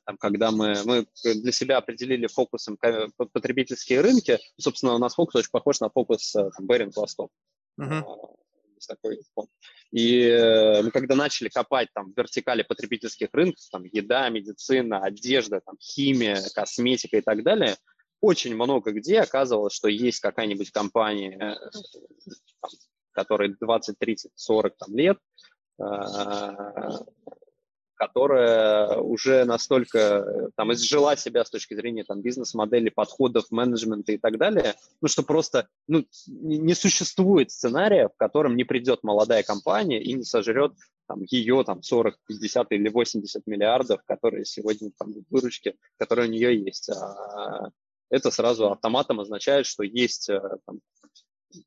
там, 0.05 0.17
когда 0.17 0.51
мы, 0.51 0.75
мы 0.85 1.07
для 1.23 1.51
себя 1.51 1.77
определили 1.77 2.27
фокусом 2.27 2.77
потребительские 3.17 4.01
рынки, 4.01 4.39
собственно, 4.59 4.95
у 4.95 4.97
нас 4.97 5.15
фокус 5.15 5.35
очень 5.35 5.51
похож 5.51 5.79
на 5.79 5.89
фокус 5.89 6.31
там, 6.31 6.51
Беринг 6.67 6.95
Восток. 6.95 7.31
Uh-huh. 7.79 8.03
Такой. 8.87 9.19
И 9.91 10.21
э, 10.21 10.83
мы 10.83 10.91
когда 10.91 11.15
начали 11.15 11.49
копать 11.49 11.89
там 11.93 12.13
вертикали 12.15 12.63
потребительских 12.63 13.29
рынков, 13.31 13.63
там 13.71 13.83
еда, 13.83 14.29
медицина, 14.29 14.99
одежда, 14.99 15.61
там 15.65 15.75
химия, 15.79 16.39
косметика 16.53 17.17
и 17.17 17.21
так 17.21 17.43
далее, 17.43 17.75
очень 18.21 18.55
много 18.55 18.91
где 18.91 19.21
оказывалось, 19.21 19.73
что 19.73 19.87
есть 19.87 20.19
какая-нибудь 20.19 20.71
компания, 20.71 21.37
э, 21.37 21.69
там, 22.61 22.71
которой 23.11 23.55
20, 23.59 23.97
30, 23.97 24.31
40 24.35 24.77
там, 24.77 24.95
лет, 24.95 25.17
э, 25.79 25.83
которая 27.95 28.97
уже 28.97 29.45
настолько 29.45 29.99
э, 29.99 30.49
там 30.55 30.71
изжила 30.73 31.15
себя 31.17 31.43
с 31.43 31.49
точки 31.49 31.73
зрения 31.73 32.03
там 32.03 32.21
бизнес-модели, 32.21 32.89
подходов, 32.89 33.45
менеджмента 33.51 34.11
и 34.11 34.17
так 34.17 34.37
далее, 34.37 34.75
ну 35.01 35.07
что 35.07 35.23
просто 35.23 35.67
ну, 35.87 36.05
не 36.27 36.73
существует 36.73 37.51
сценария, 37.51 38.09
в 38.09 38.17
котором 38.17 38.55
не 38.55 38.63
придет 38.63 39.03
молодая 39.03 39.43
компания 39.43 40.01
и 40.01 40.13
не 40.13 40.23
сожрет 40.23 40.73
там, 41.07 41.21
ее 41.23 41.63
там 41.63 41.81
40, 41.81 42.17
50 42.27 42.71
или 42.71 42.89
80 42.89 43.47
миллиардов, 43.47 44.01
которые 44.05 44.45
сегодня 44.45 44.91
там 44.97 45.13
выручки, 45.29 45.75
которые 45.97 46.27
у 46.27 46.31
нее 46.31 46.63
есть. 46.63 46.89
А 46.89 47.69
это 48.09 48.31
сразу 48.31 48.71
автоматом 48.71 49.19
означает, 49.19 49.65
что 49.65 49.83
есть 49.83 50.29
э, 50.29 50.41
там, 50.65 50.79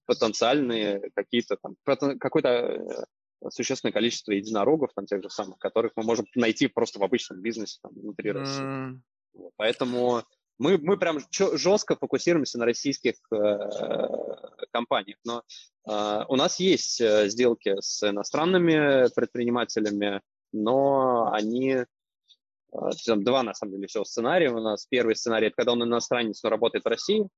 потенциальные 0.07 1.11
какие-то 1.15 1.57
там, 1.57 1.77
какое-то 2.19 2.49
э, 2.49 3.05
существенное 3.51 3.93
количество 3.93 4.33
единорогов, 4.33 4.91
там, 4.95 5.07
тех 5.07 5.23
же 5.23 5.31
самых, 5.31 5.59
которых 5.59 5.93
мы 5.97 6.03
можем 6.03 6.27
найти 6.35 6.67
просто 6.67 6.99
в 6.99 7.05
обычном 7.05 7.41
бизнесе 7.41 7.79
там, 7.83 7.93
внутри 7.95 8.33
России. 8.33 8.63
Mm. 8.63 9.01
Вот, 9.35 9.53
поэтому 9.57 10.23
мы, 10.59 10.79
мы 10.79 10.97
прям 10.97 11.19
жестко 11.31 11.97
фокусируемся 11.97 12.59
на 12.59 12.65
российских 12.65 13.15
э, 13.33 13.59
компаниях, 14.73 15.19
но 15.25 15.43
э, 15.89 16.25
у 16.29 16.37
нас 16.37 16.59
есть 16.59 17.01
э, 17.01 17.29
сделки 17.29 17.77
с 17.81 18.09
иностранными 18.09 19.13
предпринимателями, 19.15 20.21
но 20.53 21.31
они 21.33 21.85
а, 22.73 22.91
там 23.07 23.25
два, 23.25 23.43
на 23.43 23.55
самом 23.55 23.75
деле, 23.75 23.87
всего 23.87 24.05
сценария 24.05 24.51
у 24.51 24.61
нас. 24.61 24.87
Первый 24.87 25.17
сценарий– 25.17 25.47
это 25.49 25.57
когда 25.57 25.73
он 25.73 25.83
иностранец, 25.83 26.43
но 26.43 26.51
работает 26.51 26.85
в 26.85 26.89
России. 26.89 27.29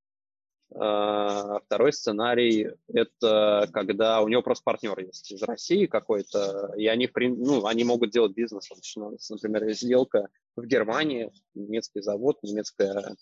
А, 0.74 1.60
второй 1.60 1.92
сценарий– 1.92 2.68
это 2.88 3.68
когда 3.72 4.22
у 4.22 4.28
него 4.28 4.42
просто 4.42 4.62
партнер 4.64 4.98
есть 5.00 5.32
из 5.32 5.42
России 5.42 5.86
какой-то, 5.86 6.72
и 6.76 6.86
они, 6.86 7.08
ну, 7.16 7.66
они 7.66 7.84
могут 7.84 8.10
делать 8.10 8.32
бизнес. 8.32 8.68
Например, 9.30 9.70
сделка 9.72 10.28
в 10.56 10.64
Германии, 10.64 11.32
немецкий 11.54 12.02
завод, 12.02 12.38
немецкая 12.42 13.16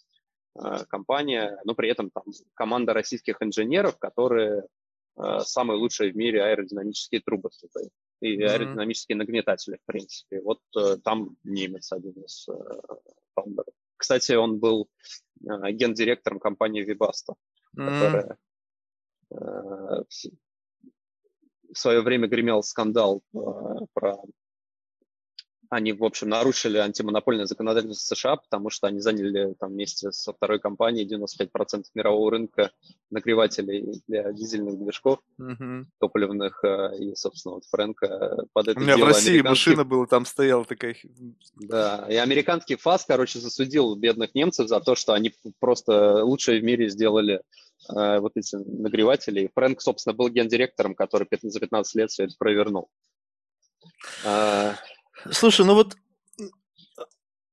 а, 0.54 0.84
компания, 0.86 1.60
но 1.64 1.74
при 1.74 1.90
этом 1.90 2.10
там 2.10 2.24
команда 2.54 2.92
российских 2.92 3.42
инженеров, 3.42 3.98
которые 3.98 4.64
самые 5.40 5.78
лучшие 5.78 6.12
в 6.12 6.16
мире 6.16 6.44
аэродинамические 6.44 7.20
трубы 7.20 7.50
создают 7.50 7.90
и 8.20 8.36
mm-hmm. 8.36 8.46
аэродинамические 8.46 9.16
нагнетатели, 9.16 9.76
в 9.76 9.86
принципе. 9.86 10.40
Вот 10.40 10.60
э, 10.76 10.96
там 11.04 11.36
немец 11.44 11.92
один 11.92 12.12
из 12.22 12.48
э, 12.48 12.52
фаундеров. 13.34 13.74
Кстати, 13.96 14.32
он 14.32 14.58
был 14.58 14.88
гендиректором 15.40 16.38
компании 16.38 16.84
Vibasta, 16.84 17.34
mm-hmm. 17.76 18.00
которая 18.00 18.38
э, 19.30 20.04
в 21.72 21.78
свое 21.78 22.00
время 22.02 22.28
гремел 22.28 22.62
скандал 22.62 23.22
э, 23.34 23.38
про 23.92 24.16
они, 25.70 25.92
в 25.92 26.02
общем, 26.04 26.30
нарушили 26.30 26.78
антимонопольное 26.78 27.46
законодательство 27.46 28.14
США, 28.14 28.36
потому 28.36 28.70
что 28.70 28.86
они 28.86 29.00
заняли 29.00 29.54
там 29.58 29.72
вместе 29.72 30.10
со 30.12 30.32
второй 30.32 30.60
компанией 30.60 31.06
95% 31.06 31.84
мирового 31.94 32.30
рынка 32.30 32.70
нагревателей 33.10 34.02
для 34.06 34.32
дизельных 34.32 34.78
движков 34.78 35.18
mm-hmm. 35.40 35.84
топливных. 36.00 36.64
Э, 36.64 36.96
и, 36.98 37.14
собственно, 37.14 37.56
вот 37.56 37.64
Фрэнк 37.70 38.02
э, 38.02 38.36
под 38.52 38.68
это 38.68 38.80
У 38.80 38.82
меня 38.82 38.96
в 38.96 39.04
России 39.04 39.30
американский... 39.30 39.48
машина 39.48 39.84
была, 39.84 40.06
там 40.06 40.24
стояла 40.24 40.64
такая... 40.64 40.96
Да, 41.56 42.06
и 42.08 42.16
американский 42.16 42.76
ФАС, 42.76 43.04
короче, 43.04 43.38
засудил 43.38 43.94
бедных 43.94 44.34
немцев 44.34 44.68
за 44.68 44.80
то, 44.80 44.94
что 44.94 45.12
они 45.12 45.34
просто 45.60 46.24
лучшее 46.24 46.60
в 46.60 46.64
мире 46.64 46.88
сделали 46.88 47.42
э, 47.94 48.18
вот 48.20 48.32
эти 48.36 48.56
нагреватели. 48.56 49.50
Фрэнк, 49.54 49.82
собственно, 49.82 50.14
был 50.14 50.30
гендиректором, 50.30 50.94
который 50.94 51.28
за 51.42 51.60
15 51.60 51.94
лет 51.94 52.10
все 52.10 52.24
это 52.24 52.34
провернул. 52.38 52.88
Слушай, 55.30 55.66
ну 55.66 55.74
вот 55.74 55.96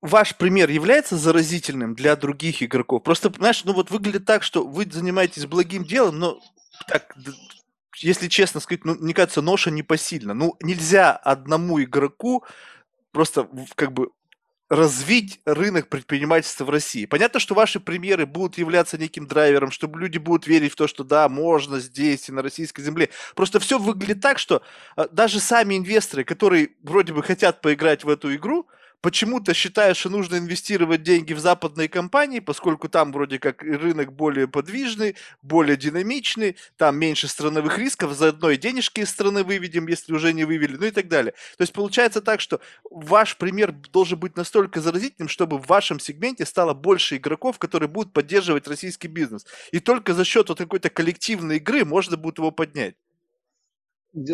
ваш 0.01 0.35
пример 0.37 0.69
является 0.69 1.17
заразительным 1.17 1.95
для 1.95 2.15
других 2.15 2.61
игроков? 2.61 3.03
Просто, 3.03 3.31
знаешь, 3.35 3.63
ну 3.65 3.73
вот 3.73 3.91
выглядит 3.91 4.25
так, 4.25 4.43
что 4.43 4.65
вы 4.65 4.87
занимаетесь 4.89 5.45
благим 5.45 5.83
делом, 5.83 6.19
но 6.19 6.39
так, 6.87 7.15
если 7.97 8.27
честно 8.27 8.59
сказать, 8.59 8.85
ну, 8.85 8.95
мне 8.95 9.13
кажется, 9.13 9.41
ноша 9.41 9.71
непосильна. 9.71 10.33
Ну, 10.33 10.55
нельзя 10.61 11.13
одному 11.13 11.81
игроку 11.81 12.43
просто 13.11 13.49
как 13.75 13.93
бы 13.93 14.09
развить 14.69 15.41
рынок 15.45 15.89
предпринимательства 15.89 16.65
в 16.65 16.69
России. 16.69 17.05
Понятно, 17.05 17.39
что 17.39 17.53
ваши 17.53 17.79
примеры 17.79 18.25
будут 18.25 18.57
являться 18.57 18.97
неким 18.97 19.27
драйвером, 19.27 19.71
чтобы 19.71 19.99
люди 19.99 20.17
будут 20.17 20.47
верить 20.47 20.71
в 20.71 20.75
то, 20.75 20.87
что 20.87 21.03
да, 21.03 21.29
можно 21.29 21.79
здесь 21.79 22.29
и 22.29 22.31
на 22.31 22.41
российской 22.41 22.81
земле. 22.81 23.09
Просто 23.35 23.59
все 23.59 23.77
выглядит 23.77 24.21
так, 24.21 24.39
что 24.39 24.63
а, 24.95 25.07
даже 25.07 25.39
сами 25.39 25.77
инвесторы, 25.77 26.23
которые 26.23 26.71
вроде 26.81 27.13
бы 27.13 27.21
хотят 27.21 27.61
поиграть 27.61 28.03
в 28.03 28.09
эту 28.09 28.33
игру, 28.35 28.67
почему-то 29.05 29.53
считаешь, 29.53 29.97
что 29.97 30.09
нужно 30.09 30.37
инвестировать 30.39 31.03
деньги 31.03 31.33
в 31.33 31.39
западные 31.39 31.87
компании, 31.87 32.39
поскольку 32.39 32.89
там 32.89 33.11
вроде 33.11 33.37
как 33.37 33.61
рынок 33.61 34.11
более 34.11 34.47
подвижный, 34.47 35.15
более 35.43 35.77
динамичный, 35.77 36.55
там 36.75 36.97
меньше 36.97 37.27
страновых 37.27 37.77
рисков, 37.77 38.13
заодно 38.13 38.49
и 38.49 38.57
денежки 38.57 39.01
из 39.01 39.11
страны 39.11 39.43
выведем, 39.43 39.87
если 39.87 40.11
уже 40.11 40.33
не 40.33 40.43
вывели, 40.43 40.75
ну 40.75 40.87
и 40.87 40.89
так 40.89 41.07
далее. 41.07 41.33
То 41.55 41.61
есть 41.61 41.71
получается 41.71 42.19
так, 42.19 42.41
что 42.41 42.61
ваш 42.89 43.37
пример 43.37 43.73
должен 43.73 44.17
быть 44.17 44.35
настолько 44.35 44.81
заразительным, 44.81 45.29
чтобы 45.29 45.59
в 45.59 45.67
вашем 45.67 45.99
сегменте 45.99 46.43
стало 46.43 46.73
больше 46.73 47.17
игроков, 47.17 47.59
которые 47.59 47.89
будут 47.89 48.11
поддерживать 48.11 48.67
российский 48.67 49.07
бизнес. 49.07 49.45
И 49.71 49.79
только 49.79 50.15
за 50.15 50.25
счет 50.25 50.49
вот 50.49 50.57
какой-то 50.57 50.89
коллективной 50.89 51.57
игры 51.57 51.85
можно 51.85 52.17
будет 52.17 52.39
его 52.39 52.49
поднять. 52.49 52.95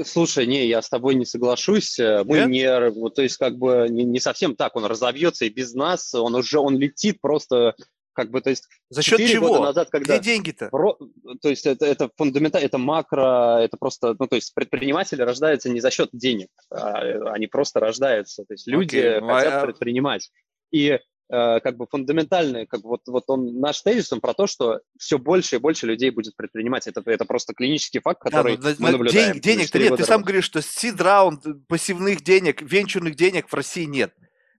Слушай, 0.06 0.48
не, 0.48 0.68
я 0.68 0.82
с 0.82 0.90
тобой 0.90 1.16
не 1.16 1.26
соглашусь. 1.26 1.98
Э, 2.00 2.24
мы 2.24 2.40
Нет? 2.40 2.50
не, 2.50 3.10
то 3.12 3.22
есть 3.22 3.38
как 3.38 3.58
бы 3.58 3.88
не, 3.90 4.04
не 4.04 4.20
совсем 4.20 4.56
так, 4.56 4.76
он 4.76 4.86
разовьется 4.86 5.46
и 5.46 5.50
без 5.50 5.74
нас, 5.74 6.14
он 6.14 6.36
уже, 6.36 6.60
он 6.60 6.78
летит 6.78 7.20
просто 7.22 7.76
как 8.14 8.30
бы, 8.30 8.42
то 8.42 8.50
есть 8.50 8.68
за 8.90 9.02
счет 9.02 9.20
чего? 9.20 9.60
назад, 9.60 9.90
когда 9.90 10.18
Где 10.18 10.34
деньги-то? 10.34 10.68
Про, 10.68 10.98
то 11.42 11.50
есть 11.50 11.66
это, 11.66 11.86
это 11.86 12.10
фундаментально, 12.18 12.66
это 12.66 12.78
макро, 12.78 13.60
это 13.62 13.78
просто, 13.78 14.16
ну 14.20 14.28
то 14.28 14.36
есть 14.36 14.54
предприниматели 14.54 15.22
рождаются 15.22 15.70
не 15.70 15.80
за 15.80 15.92
счет 15.92 16.10
денег, 16.12 16.50
а, 16.70 17.00
они 17.32 17.48
просто 17.48 17.80
рождаются, 17.80 18.44
то 18.44 18.54
есть 18.54 18.68
люди 18.68 18.98
okay. 18.98 19.20
Ну, 19.22 19.28
хотят 19.28 19.54
а... 19.54 19.66
предпринимать. 19.66 20.30
И 20.72 20.88
Э, 20.90 21.00
как 21.32 21.78
бы 21.78 21.88
фундаментальный, 21.90 22.66
как 22.66 22.82
бы 22.82 22.90
вот, 22.90 23.02
вот 23.08 23.24
он, 23.28 23.60
наш 23.60 23.82
тезис, 23.82 24.12
он 24.12 24.20
про 24.20 24.34
то, 24.34 24.48
что 24.48 24.82
все 24.98 25.18
больше 25.18 25.56
и 25.56 25.60
больше 25.60 25.86
людей 25.88 26.10
будет 26.10 26.36
предпринимать. 26.36 26.88
Это, 26.88 27.02
это 27.06 27.24
просто 27.24 27.54
клинический 27.54 28.02
факт, 28.02 28.22
который 28.22 28.58
да, 28.58 28.74
мы 28.80 28.92
наблюдаем. 28.92 29.40
Денег, 29.40 29.44
денег-то 29.44 29.80
нет, 29.80 29.96
ты 29.96 30.04
сам 30.04 30.24
говоришь, 30.24 30.44
что 30.44 30.62
сид-раунд, 30.62 31.68
пассивных 31.68 32.22
денег, 32.22 32.62
венчурных 32.62 33.16
денег 33.16 33.48
в 33.50 33.54
России 33.54 33.86
нет. 33.86 34.14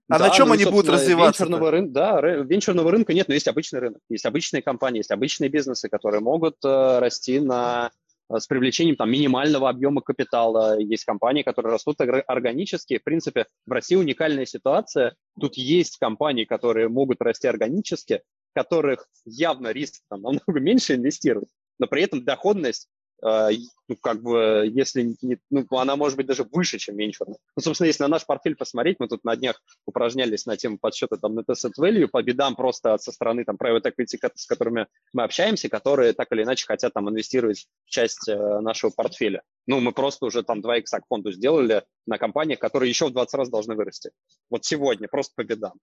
А 0.09 0.17
да, 0.17 0.27
на 0.27 0.33
чем 0.33 0.47
ну, 0.47 0.55
они 0.55 0.65
будут 0.65 0.89
развиваться? 0.89 1.43
Венчурного 1.43 1.71
рын... 1.71 1.93
Да, 1.93 2.19
венчурного 2.21 2.91
рынка 2.91 3.13
нет, 3.13 3.27
но 3.27 3.35
есть 3.35 3.47
обычный 3.47 3.79
рынок. 3.79 4.01
Есть 4.09 4.25
обычные 4.25 4.61
компании, 4.61 4.99
есть 4.99 5.11
обычные 5.11 5.49
бизнесы, 5.49 5.89
которые 5.89 6.21
могут 6.21 6.57
э, 6.65 6.99
расти 6.99 7.39
на 7.39 7.91
Э, 8.02 8.02
с 8.31 8.47
привлечением 8.47 8.95
там, 8.95 9.11
минимального 9.11 9.69
объема 9.69 10.01
капитала. 10.01 10.79
Есть 10.79 11.05
компании, 11.05 11.43
которые 11.43 11.73
растут 11.73 11.99
органически. 11.99 12.97
В 12.97 13.03
принципе, 13.03 13.45
в 13.65 13.71
России 13.71 13.95
уникальная 13.95 14.45
ситуация. 14.45 15.15
Тут 15.39 15.55
есть 15.55 15.97
компании, 15.97 16.45
которые 16.45 16.89
могут 16.89 17.21
расти 17.21 17.47
органически, 17.47 18.21
которых 18.53 19.07
явно 19.25 19.69
риск 19.69 20.01
там, 20.09 20.21
намного 20.21 20.41
меньше 20.59 20.95
инвестировать, 20.95 21.49
но 21.79 21.87
при 21.87 22.03
этом 22.03 22.23
доходность 22.23 22.87
ну, 23.23 23.95
как 24.01 24.21
бы, 24.21 24.69
если 24.73 25.15
не, 25.21 25.37
ну, 25.49 25.65
она 25.71 25.95
может 25.95 26.17
быть 26.17 26.27
даже 26.27 26.43
выше, 26.43 26.77
чем 26.77 26.97
венчурная. 26.97 27.37
Ну, 27.55 27.61
собственно, 27.61 27.87
если 27.87 28.03
на 28.03 28.09
наш 28.09 28.25
портфель 28.25 28.55
посмотреть, 28.55 28.97
мы 28.99 29.07
тут 29.07 29.23
на 29.23 29.35
днях 29.35 29.61
упражнялись 29.85 30.45
на 30.45 30.57
тему 30.57 30.77
подсчета 30.77 31.17
там 31.17 31.37
net 31.37 31.45
asset 31.49 31.71
value 31.79 32.07
по 32.07 32.21
бедам 32.21 32.55
просто 32.55 32.97
со 32.97 33.11
стороны 33.11 33.45
там 33.45 33.55
private 33.55 33.85
equity, 33.85 34.17
с 34.35 34.45
которыми 34.45 34.87
мы 35.13 35.23
общаемся, 35.23 35.69
которые 35.69 36.13
так 36.13 36.31
или 36.31 36.43
иначе 36.43 36.65
хотят 36.65 36.93
там 36.93 37.09
инвестировать 37.09 37.67
в 37.85 37.89
часть 37.89 38.27
э, 38.27 38.59
нашего 38.59 38.91
портфеля. 38.91 39.43
Ну, 39.67 39.79
мы 39.79 39.93
просто 39.93 40.25
уже 40.25 40.43
там 40.43 40.61
2 40.61 40.77
икса 40.79 40.99
к 40.99 41.07
фонду 41.07 41.31
сделали 41.31 41.83
на 42.05 42.17
компаниях, 42.17 42.59
которые 42.59 42.89
еще 42.89 43.07
в 43.07 43.13
20 43.13 43.33
раз 43.35 43.49
должны 43.49 43.75
вырасти. 43.75 44.11
Вот 44.49 44.65
сегодня, 44.65 45.07
просто 45.07 45.33
по 45.35 45.43
бедам 45.43 45.73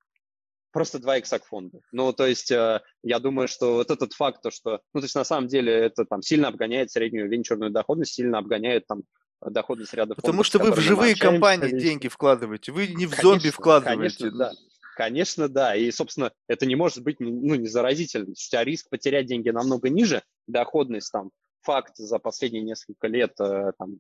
просто 0.73 0.99
2 0.99 1.19
икса 1.19 1.39
к 1.39 1.45
фонду. 1.45 1.83
Ну, 1.93 2.13
то 2.13 2.27
есть 2.27 2.51
э, 2.51 2.81
я 3.03 3.19
думаю, 3.19 3.49
что 3.49 3.75
вот 3.75 3.91
этот 3.91 4.13
факт, 4.13 4.43
то, 4.43 4.51
что, 4.51 4.81
ну, 4.95 5.01
то 5.01 5.05
есть 5.05 5.15
на 5.15 5.25
самом 5.25 5.49
деле 5.49 5.73
это 5.73 6.05
там 6.05 6.23
сильно 6.23 6.49
обгоняет 6.49 6.91
среднюю 6.91 7.29
венчурную 7.29 7.71
доходность, 7.71 8.15
сильно 8.15 8.39
обгоняет 8.39 8.87
там 8.87 9.03
доходность 9.41 9.95
ряда 9.95 10.15
Потому 10.15 10.43
фондов. 10.43 10.47
Что 10.47 10.59
вы 10.59 10.73
в 10.73 10.81
живые 10.81 11.17
компании 11.17 11.69
конечно. 11.69 11.81
деньги 11.81 12.09
вкладываете, 12.09 12.73
вы 12.73 12.89
не 12.89 13.07
в 13.07 13.11
конечно, 13.11 13.23
зомби 13.23 13.51
вкладываете. 13.51 14.19
Конечно, 14.19 14.39
да. 14.39 14.53
Конечно, 14.97 15.49
да. 15.49 15.75
И, 15.75 15.91
собственно, 15.91 16.33
это 16.47 16.67
не 16.67 16.77
может 16.77 17.03
быть 17.03 17.21
ну, 17.21 17.55
не 17.55 17.69
заразительно. 17.69 18.31
У 18.31 18.35
тебя 18.35 18.65
риск 18.65 18.89
потерять 18.91 19.27
деньги 19.27 19.49
намного 19.49 19.89
ниже, 19.89 20.23
доходность 20.47 21.11
там, 21.11 21.31
факт 21.63 21.97
за 21.97 22.19
последние 22.19 22.63
несколько 22.63 23.07
лет 23.07 23.33
э, 23.41 23.73
там, 23.79 23.99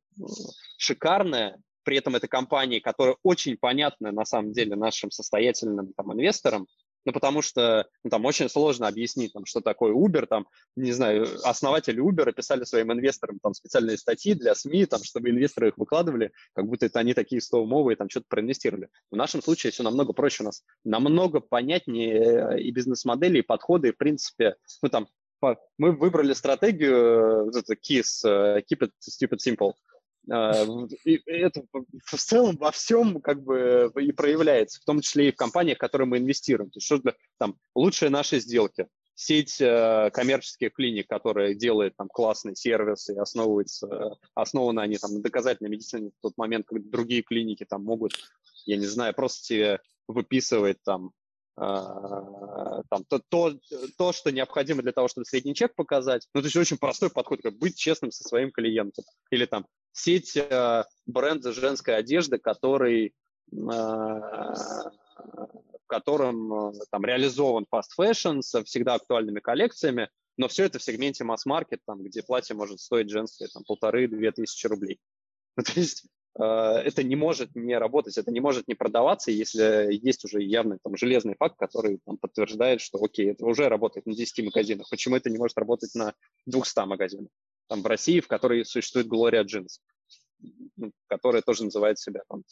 шикарная, 0.76 1.58
при 1.82 1.96
этом 1.96 2.16
это 2.16 2.28
компании, 2.28 2.80
которые 2.80 3.16
очень 3.22 3.56
понятны 3.56 4.12
на 4.12 4.24
самом 4.24 4.52
деле 4.52 4.76
нашим 4.76 5.10
состоятельным 5.10 5.92
там, 5.94 6.12
инвесторам, 6.12 6.66
ну, 7.04 7.12
потому 7.12 7.42
что 7.42 7.86
ну, 8.04 8.10
там 8.10 8.24
очень 8.24 8.48
сложно 8.48 8.86
объяснить, 8.86 9.32
там, 9.32 9.46
что 9.46 9.60
такое 9.60 9.92
Uber, 9.92 10.26
там, 10.26 10.46
не 10.76 10.92
знаю, 10.92 11.26
основатели 11.44 12.02
Uber 12.02 12.32
писали 12.32 12.64
своим 12.64 12.92
инвесторам 12.92 13.38
там 13.42 13.54
специальные 13.54 13.96
статьи 13.96 14.34
для 14.34 14.54
СМИ, 14.54 14.86
там, 14.86 15.02
чтобы 15.02 15.30
инвесторы 15.30 15.68
их 15.68 15.78
выкладывали, 15.78 16.32
как 16.52 16.66
будто 16.66 16.86
это 16.86 16.98
они 16.98 17.14
такие 17.14 17.40
стоумовые, 17.40 17.96
там, 17.96 18.10
что-то 18.10 18.26
проинвестировали. 18.28 18.88
В 19.10 19.16
нашем 19.16 19.42
случае 19.42 19.72
все 19.72 19.82
намного 19.82 20.12
проще 20.12 20.42
у 20.42 20.46
нас, 20.46 20.62
намного 20.84 21.40
понятнее 21.40 22.56
э, 22.56 22.60
и 22.60 22.70
бизнес-модели, 22.70 23.38
и 23.38 23.42
подходы, 23.42 23.88
и, 23.88 23.92
в 23.92 23.96
принципе, 23.96 24.56
ну, 24.82 24.88
там, 24.90 25.08
мы 25.78 25.92
выбрали 25.92 26.34
стратегию, 26.34 27.50
э, 27.50 27.74
KISS, 27.74 28.28
э, 28.28 28.62
Keep 28.70 28.80
it 28.80 28.90
stupid 29.00 29.38
simple, 29.38 29.72
и 30.26 31.20
это 31.26 31.62
в 31.72 32.16
целом 32.16 32.56
во 32.56 32.70
всем 32.70 33.20
как 33.20 33.42
бы 33.42 33.90
и 34.00 34.12
проявляется, 34.12 34.80
в 34.80 34.84
том 34.84 35.00
числе 35.00 35.28
и 35.28 35.32
в 35.32 35.36
компаниях, 35.36 35.78
в 35.78 35.80
которые 35.80 36.06
мы 36.06 36.18
инвестируем. 36.18 36.70
То 36.70 36.78
есть 36.78 36.86
что 36.86 37.00
там 37.38 37.56
лучшие 37.74 38.10
наши 38.10 38.38
сделки, 38.40 38.86
сеть 39.14 39.60
э, 39.60 40.10
коммерческих 40.12 40.72
клиник, 40.72 41.08
которая 41.08 41.54
делает 41.54 41.96
там 41.96 42.08
классный 42.08 42.56
сервис 42.56 43.08
и 43.08 43.16
основывается, 43.16 44.16
основаны 44.34 44.80
они 44.80 44.96
там 44.96 45.14
на 45.14 45.20
доказательной 45.20 45.70
медицине 45.70 46.10
в 46.10 46.22
тот 46.22 46.36
момент, 46.36 46.66
когда 46.66 46.88
другие 46.90 47.22
клиники 47.22 47.64
там 47.64 47.84
могут, 47.84 48.12
я 48.66 48.76
не 48.76 48.86
знаю, 48.86 49.14
просто 49.14 49.46
тебе 49.46 49.80
выписывать 50.06 50.82
там 50.82 51.12
а, 51.56 52.82
там, 52.88 53.04
то, 53.04 53.18
то, 53.28 53.54
то, 53.98 54.12
что 54.12 54.32
необходимо 54.32 54.80
для 54.82 54.92
того, 54.92 55.08
чтобы 55.08 55.26
средний 55.26 55.54
чек 55.54 55.74
показать. 55.74 56.26
Ну, 56.32 56.40
то 56.40 56.46
есть 56.46 56.56
очень 56.56 56.78
простой 56.78 57.10
подход, 57.10 57.42
как 57.42 57.58
быть 57.58 57.76
честным 57.76 58.10
со 58.12 58.26
своим 58.26 58.50
клиентом. 58.50 59.04
Или 59.30 59.44
там 59.44 59.66
сеть 59.92 60.36
э, 60.36 60.84
бренда 61.06 61.52
женской 61.52 61.96
одежды, 61.96 62.38
который, 62.38 63.06
э, 63.06 63.56
в 63.56 64.92
котором 65.86 66.52
э, 66.52 66.72
там 66.90 67.04
реализован 67.04 67.66
fast 67.72 67.90
fashion 67.98 68.42
со 68.42 68.64
всегда 68.64 68.94
актуальными 68.94 69.40
коллекциями, 69.40 70.08
но 70.36 70.48
все 70.48 70.64
это 70.64 70.78
в 70.78 70.82
сегменте 70.82 71.24
масс-маркет, 71.24 71.80
там, 71.86 72.02
где 72.02 72.22
платье 72.22 72.56
может 72.56 72.80
стоить 72.80 73.10
женское 73.10 73.48
там 73.48 73.64
полторы-две 73.64 74.32
тысячи 74.32 74.66
рублей. 74.66 74.98
Ну, 75.56 75.64
то 75.64 75.72
есть 75.80 76.06
это 76.36 77.02
не 77.02 77.16
может 77.16 77.56
не 77.56 77.76
работать, 77.76 78.16
это 78.16 78.30
не 78.30 78.38
может 78.38 78.68
не 78.68 78.74
продаваться, 78.74 79.32
если 79.32 79.88
есть 79.90 80.24
уже 80.24 80.40
явный 80.40 80.78
там, 80.82 80.96
железный 80.96 81.34
факт, 81.36 81.56
который 81.58 81.98
там, 82.06 82.18
подтверждает, 82.18 82.80
что 82.80 83.02
окей, 83.02 83.32
это 83.32 83.44
уже 83.44 83.68
работает 83.68 84.06
на 84.06 84.14
10 84.14 84.44
магазинах. 84.44 84.88
Почему 84.88 85.16
это 85.16 85.28
не 85.28 85.38
может 85.38 85.58
работать 85.58 85.92
на 85.96 86.14
200 86.46 86.86
магазинах? 86.86 87.30
Там 87.70 87.82
в 87.82 87.86
России, 87.86 88.18
в 88.18 88.26
которой 88.26 88.64
существует 88.64 89.06
Gloria 89.06 89.44
Jeans, 89.44 89.78
ну, 90.76 90.90
которая 91.06 91.40
тоже 91.40 91.64
называет 91.64 92.00
себя 92.00 92.22
там 92.28 92.42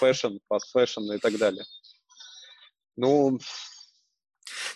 fashion, 0.00 0.40
fast 0.52 0.74
fashion 0.76 1.14
и 1.14 1.18
так 1.18 1.38
далее. 1.38 1.64
Ну, 2.96 3.38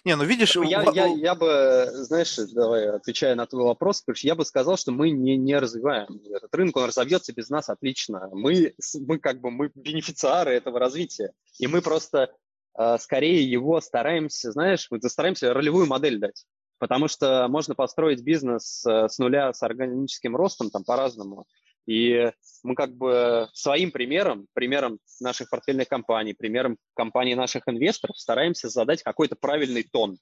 не, 0.04 0.14
ну 0.14 0.22
видишь... 0.22 0.54
Я, 0.54 0.84
я, 0.94 1.06
я 1.06 1.34
бы, 1.34 1.88
знаешь, 1.92 2.36
давай, 2.36 2.88
отвечая 2.88 3.34
на 3.34 3.46
твой 3.46 3.64
вопрос, 3.64 4.04
я 4.22 4.36
бы 4.36 4.44
сказал, 4.44 4.76
что 4.76 4.92
мы 4.92 5.10
не, 5.10 5.36
не 5.36 5.58
развиваем 5.58 6.20
этот 6.32 6.54
рынок, 6.54 6.76
он 6.76 6.84
разовьется 6.84 7.32
без 7.32 7.50
нас 7.50 7.68
отлично. 7.68 8.28
Мы, 8.30 8.74
мы 8.94 9.18
как 9.18 9.40
бы, 9.40 9.50
мы 9.50 9.72
бенефициары 9.74 10.52
этого 10.52 10.78
развития, 10.78 11.32
и 11.58 11.66
мы 11.66 11.82
просто 11.82 12.32
э, 12.78 12.96
скорее 13.00 13.42
его 13.42 13.80
стараемся, 13.80 14.52
знаешь, 14.52 14.86
мы 14.88 15.00
стараемся 15.02 15.52
ролевую 15.52 15.86
модель 15.86 16.20
дать. 16.20 16.46
Потому 16.80 17.08
что 17.08 17.46
можно 17.48 17.74
построить 17.74 18.22
бизнес 18.22 18.84
э, 18.86 19.08
с 19.08 19.18
нуля 19.18 19.52
с 19.52 19.62
органическим 19.62 20.34
ростом 20.34 20.70
там 20.70 20.82
по-разному. 20.82 21.44
И 21.86 22.32
мы 22.62 22.74
как 22.74 22.96
бы 22.96 23.48
своим 23.52 23.90
примером, 23.90 24.46
примером 24.54 24.98
наших 25.20 25.50
портфельных 25.50 25.88
компаний, 25.88 26.32
примером 26.32 26.78
компаний 26.94 27.34
наших 27.34 27.64
инвесторов 27.66 28.18
стараемся 28.18 28.70
задать 28.70 29.02
какой-то 29.02 29.36
правильный 29.36 29.82
тон. 29.82 30.16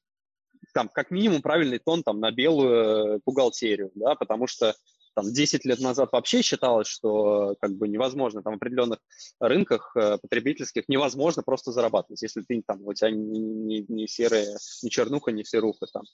там, 0.74 0.88
как 0.88 1.12
минимум, 1.12 1.42
правильный 1.42 1.78
тон 1.78 2.02
там 2.02 2.18
на 2.18 2.32
белую 2.32 3.22
бухгалтерию, 3.24 3.92
да, 3.94 4.16
потому 4.16 4.48
что 4.48 4.74
там 5.18 5.32
10 5.32 5.64
лет 5.64 5.80
назад 5.80 6.10
вообще 6.12 6.42
считалось, 6.42 6.86
что 6.86 7.56
как 7.60 7.72
бы 7.72 7.88
невозможно 7.88 8.40
там 8.40 8.52
в 8.52 8.56
определенных 8.56 9.00
рынках 9.40 9.96
э, 9.96 10.18
потребительских 10.18 10.84
невозможно 10.88 11.42
просто 11.42 11.72
зарабатывать, 11.72 12.22
если 12.22 12.42
ты 12.42 12.62
там 12.64 12.86
у 12.86 12.94
тебя 12.94 13.10
не, 13.10 13.40
не, 13.40 13.84
не 13.88 14.06
серая, 14.06 14.46
не 14.84 14.90
чернуха, 14.90 15.32
не 15.32 15.42
серуха 15.42 15.86
там. 15.92 16.04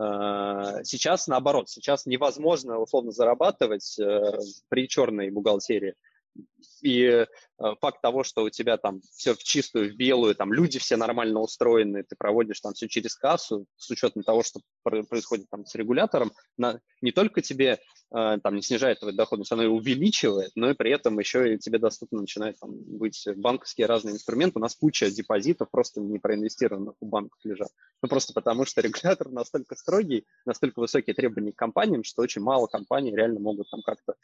Э, 0.00 0.84
сейчас 0.84 1.26
наоборот, 1.26 1.70
сейчас 1.70 2.06
невозможно 2.06 2.78
условно 2.78 3.10
зарабатывать 3.10 3.98
э, 3.98 4.38
при 4.68 4.86
черной 4.86 5.30
бухгалтерии. 5.30 5.94
И 6.82 7.26
факт 7.80 8.00
того, 8.00 8.24
что 8.24 8.44
у 8.44 8.50
тебя 8.50 8.76
там 8.76 9.00
все 9.14 9.34
в 9.34 9.42
чистую, 9.42 9.92
в 9.92 9.96
белую, 9.96 10.34
там 10.34 10.52
люди 10.52 10.78
все 10.78 10.96
нормально 10.96 11.40
устроены, 11.40 12.02
ты 12.02 12.16
проводишь 12.16 12.60
там 12.60 12.74
все 12.74 12.88
через 12.88 13.14
кассу, 13.14 13.66
с 13.76 13.90
учетом 13.90 14.22
того, 14.22 14.42
что 14.42 14.60
происходит 14.82 15.48
там 15.50 15.64
с 15.66 15.74
регулятором, 15.74 16.32
на, 16.56 16.80
не 17.00 17.12
только 17.12 17.40
тебе 17.40 17.78
э, 18.14 18.38
там 18.42 18.54
не 18.54 18.62
снижает 18.62 19.00
твою 19.00 19.14
доходность, 19.14 19.52
оно 19.52 19.64
и 19.64 19.66
увеличивает, 19.66 20.52
но 20.54 20.70
и 20.70 20.74
при 20.74 20.92
этом 20.92 21.18
еще 21.18 21.54
и 21.54 21.58
тебе 21.58 21.78
доступно 21.78 22.20
начинает 22.20 22.58
там, 22.58 22.70
быть 22.72 23.26
банковские 23.36 23.86
разные 23.86 24.14
инструменты. 24.14 24.58
У 24.58 24.62
нас 24.62 24.74
куча 24.74 25.10
депозитов 25.10 25.70
просто 25.70 26.00
не 26.00 26.18
проинвестированных 26.18 26.94
в 27.00 27.06
банках 27.06 27.38
лежат. 27.44 27.70
Ну, 28.02 28.08
просто 28.08 28.32
потому 28.32 28.64
что 28.64 28.80
регулятор 28.82 29.30
настолько 29.30 29.76
строгий, 29.76 30.26
настолько 30.44 30.80
высокие 30.80 31.14
требования 31.14 31.52
к 31.52 31.56
компаниям, 31.56 32.04
что 32.04 32.22
очень 32.22 32.42
мало 32.42 32.66
компаний 32.66 33.14
реально 33.14 33.40
могут 33.40 33.70
там 33.70 33.82
как-то 33.82 34.14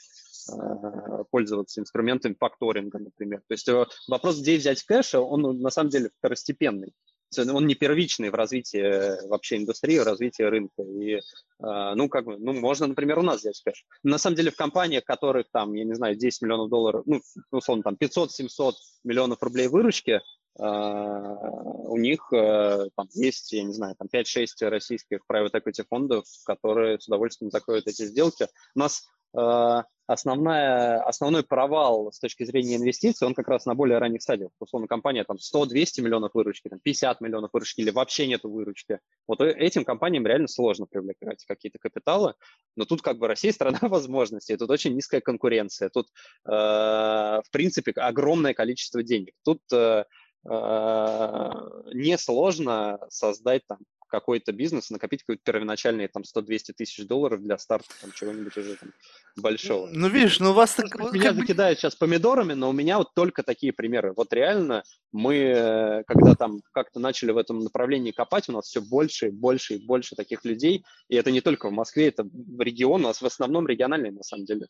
э, 0.52 1.24
пользоваться 1.30 1.80
инструментами 1.80 2.36
факторинга, 2.38 2.98
например. 3.18 3.40
То 3.46 3.54
есть 3.54 3.68
э, 3.68 3.86
вопрос, 4.06 4.40
где 4.40 4.56
взять 4.56 4.82
кэш, 4.82 5.14
он 5.14 5.42
ну, 5.42 5.52
на 5.52 5.70
самом 5.70 5.90
деле 5.90 6.10
второстепенный. 6.18 6.92
Он 7.36 7.66
не 7.66 7.74
первичный 7.74 8.30
в 8.30 8.34
развитии 8.34 8.80
э, 8.80 9.28
вообще 9.28 9.58
индустрии, 9.58 9.98
в 9.98 10.04
развитии 10.04 10.42
рынка. 10.42 10.82
И, 10.82 11.16
э, 11.16 11.20
ну, 11.58 12.08
как 12.08 12.24
бы, 12.24 12.38
ну, 12.38 12.54
можно, 12.54 12.86
например, 12.86 13.18
у 13.18 13.22
нас 13.22 13.40
взять 13.40 13.60
кэш. 13.62 13.84
На 14.02 14.18
самом 14.18 14.36
деле 14.36 14.50
в 14.50 14.56
компаниях, 14.56 15.04
которых 15.04 15.46
там, 15.52 15.74
я 15.74 15.84
не 15.84 15.94
знаю, 15.94 16.16
10 16.16 16.42
миллионов 16.42 16.70
долларов, 16.70 17.02
ну, 17.06 17.20
условно, 17.50 17.82
там 17.82 17.96
500-700 18.00 18.72
миллионов 19.04 19.42
рублей 19.42 19.68
выручки, 19.68 20.20
у 20.60 21.96
них 21.96 22.26
там 22.30 23.06
есть, 23.14 23.52
я 23.52 23.62
не 23.62 23.72
знаю, 23.72 23.94
там 23.96 24.08
5-6 24.12 24.68
российских 24.68 25.20
private 25.30 25.52
equity 25.52 25.84
фондов, 25.88 26.24
которые 26.44 26.98
с 26.98 27.06
удовольствием 27.06 27.52
закроют 27.52 27.86
эти 27.86 28.04
сделки. 28.06 28.48
У 28.74 28.80
нас 28.80 29.04
Э, 29.36 29.82
основная, 30.08 31.02
основной 31.02 31.44
провал 31.44 32.10
с 32.10 32.18
точки 32.18 32.42
зрения 32.44 32.76
инвестиций, 32.76 33.26
он 33.26 33.34
как 33.34 33.46
раз 33.46 33.66
на 33.66 33.74
более 33.74 33.98
ранних 33.98 34.22
стадиях. 34.22 34.50
Условно, 34.58 34.88
компания 34.88 35.22
там 35.22 35.36
100-200 35.36 36.00
миллионов 36.00 36.32
выручки, 36.32 36.68
там 36.68 36.80
50 36.80 37.20
миллионов 37.20 37.50
выручки 37.52 37.82
или 37.82 37.90
вообще 37.90 38.26
нет 38.26 38.42
выручки. 38.42 39.00
Вот 39.26 39.42
э, 39.42 39.52
этим 39.52 39.84
компаниям 39.84 40.26
реально 40.26 40.48
сложно 40.48 40.86
привлекать 40.86 41.44
какие-то 41.44 41.78
капиталы. 41.78 42.34
Но 42.74 42.86
тут 42.86 43.02
как 43.02 43.18
бы 43.18 43.28
Россия 43.28 43.52
страна 43.52 43.80
возможностей, 43.82 44.56
тут 44.56 44.70
очень 44.70 44.94
низкая 44.94 45.20
конкуренция, 45.20 45.90
тут, 45.90 46.08
э, 46.46 46.50
в 46.50 47.50
принципе, 47.52 47.92
огромное 47.92 48.54
количество 48.54 49.02
денег. 49.02 49.34
Тут 49.44 49.60
э, 49.72 50.04
э, 50.48 51.50
несложно 51.92 52.98
создать 53.10 53.66
там 53.66 53.78
какой-то 54.08 54.52
бизнес, 54.52 54.90
накопить 54.90 55.22
какой-то 55.22 55.42
первоначальные 55.44 56.08
там 56.08 56.22
100-200 56.22 56.72
тысяч 56.76 57.06
долларов 57.06 57.42
для 57.42 57.58
старта 57.58 57.88
там 58.00 58.12
чего-нибудь 58.12 58.56
уже 58.56 58.76
там 58.76 58.92
большого. 59.36 59.88
Ну, 59.92 60.08
видишь, 60.08 60.40
ну 60.40 60.50
у 60.50 60.54
вас... 60.54 60.74
Так, 60.74 60.94
меня 61.12 61.32
закидают 61.32 61.78
сейчас 61.78 61.94
помидорами, 61.94 62.54
но 62.54 62.70
у 62.70 62.72
меня 62.72 62.98
вот 62.98 63.14
только 63.14 63.42
такие 63.42 63.72
примеры. 63.72 64.12
Вот 64.16 64.32
реально 64.32 64.82
мы, 65.12 65.36
э, 65.36 66.04
когда 66.06 66.34
там 66.34 66.62
как-то 66.72 67.00
начали 67.00 67.30
в 67.30 67.36
этом 67.36 67.60
направлении 67.60 68.10
копать, 68.10 68.48
у 68.48 68.52
нас 68.52 68.66
все 68.66 68.80
больше 68.80 69.28
и 69.28 69.30
больше 69.30 69.74
и 69.74 69.86
больше 69.86 70.16
таких 70.16 70.44
людей, 70.44 70.84
и 71.08 71.16
это 71.16 71.30
не 71.30 71.40
только 71.40 71.68
в 71.68 71.72
Москве, 71.72 72.08
это 72.08 72.24
в 72.24 72.60
регион, 72.60 73.04
у 73.04 73.08
нас 73.08 73.22
в 73.22 73.26
основном 73.26 73.66
региональные, 73.66 74.12
на 74.12 74.22
самом 74.22 74.44
деле, 74.44 74.66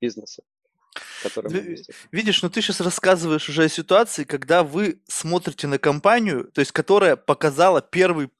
бизнесы. 0.00 0.42
Видишь, 2.12 2.42
ну 2.42 2.50
ты 2.50 2.60
сейчас 2.60 2.80
рассказываешь 2.80 3.48
уже 3.48 3.64
о 3.64 3.68
ситуации, 3.68 4.24
когда 4.24 4.62
вы 4.62 5.00
смотрите 5.08 5.66
на 5.66 5.78
компанию, 5.78 6.50
то 6.52 6.60
есть 6.60 6.72
которая 6.72 7.16
показала 7.16 7.82
первый 7.82 8.30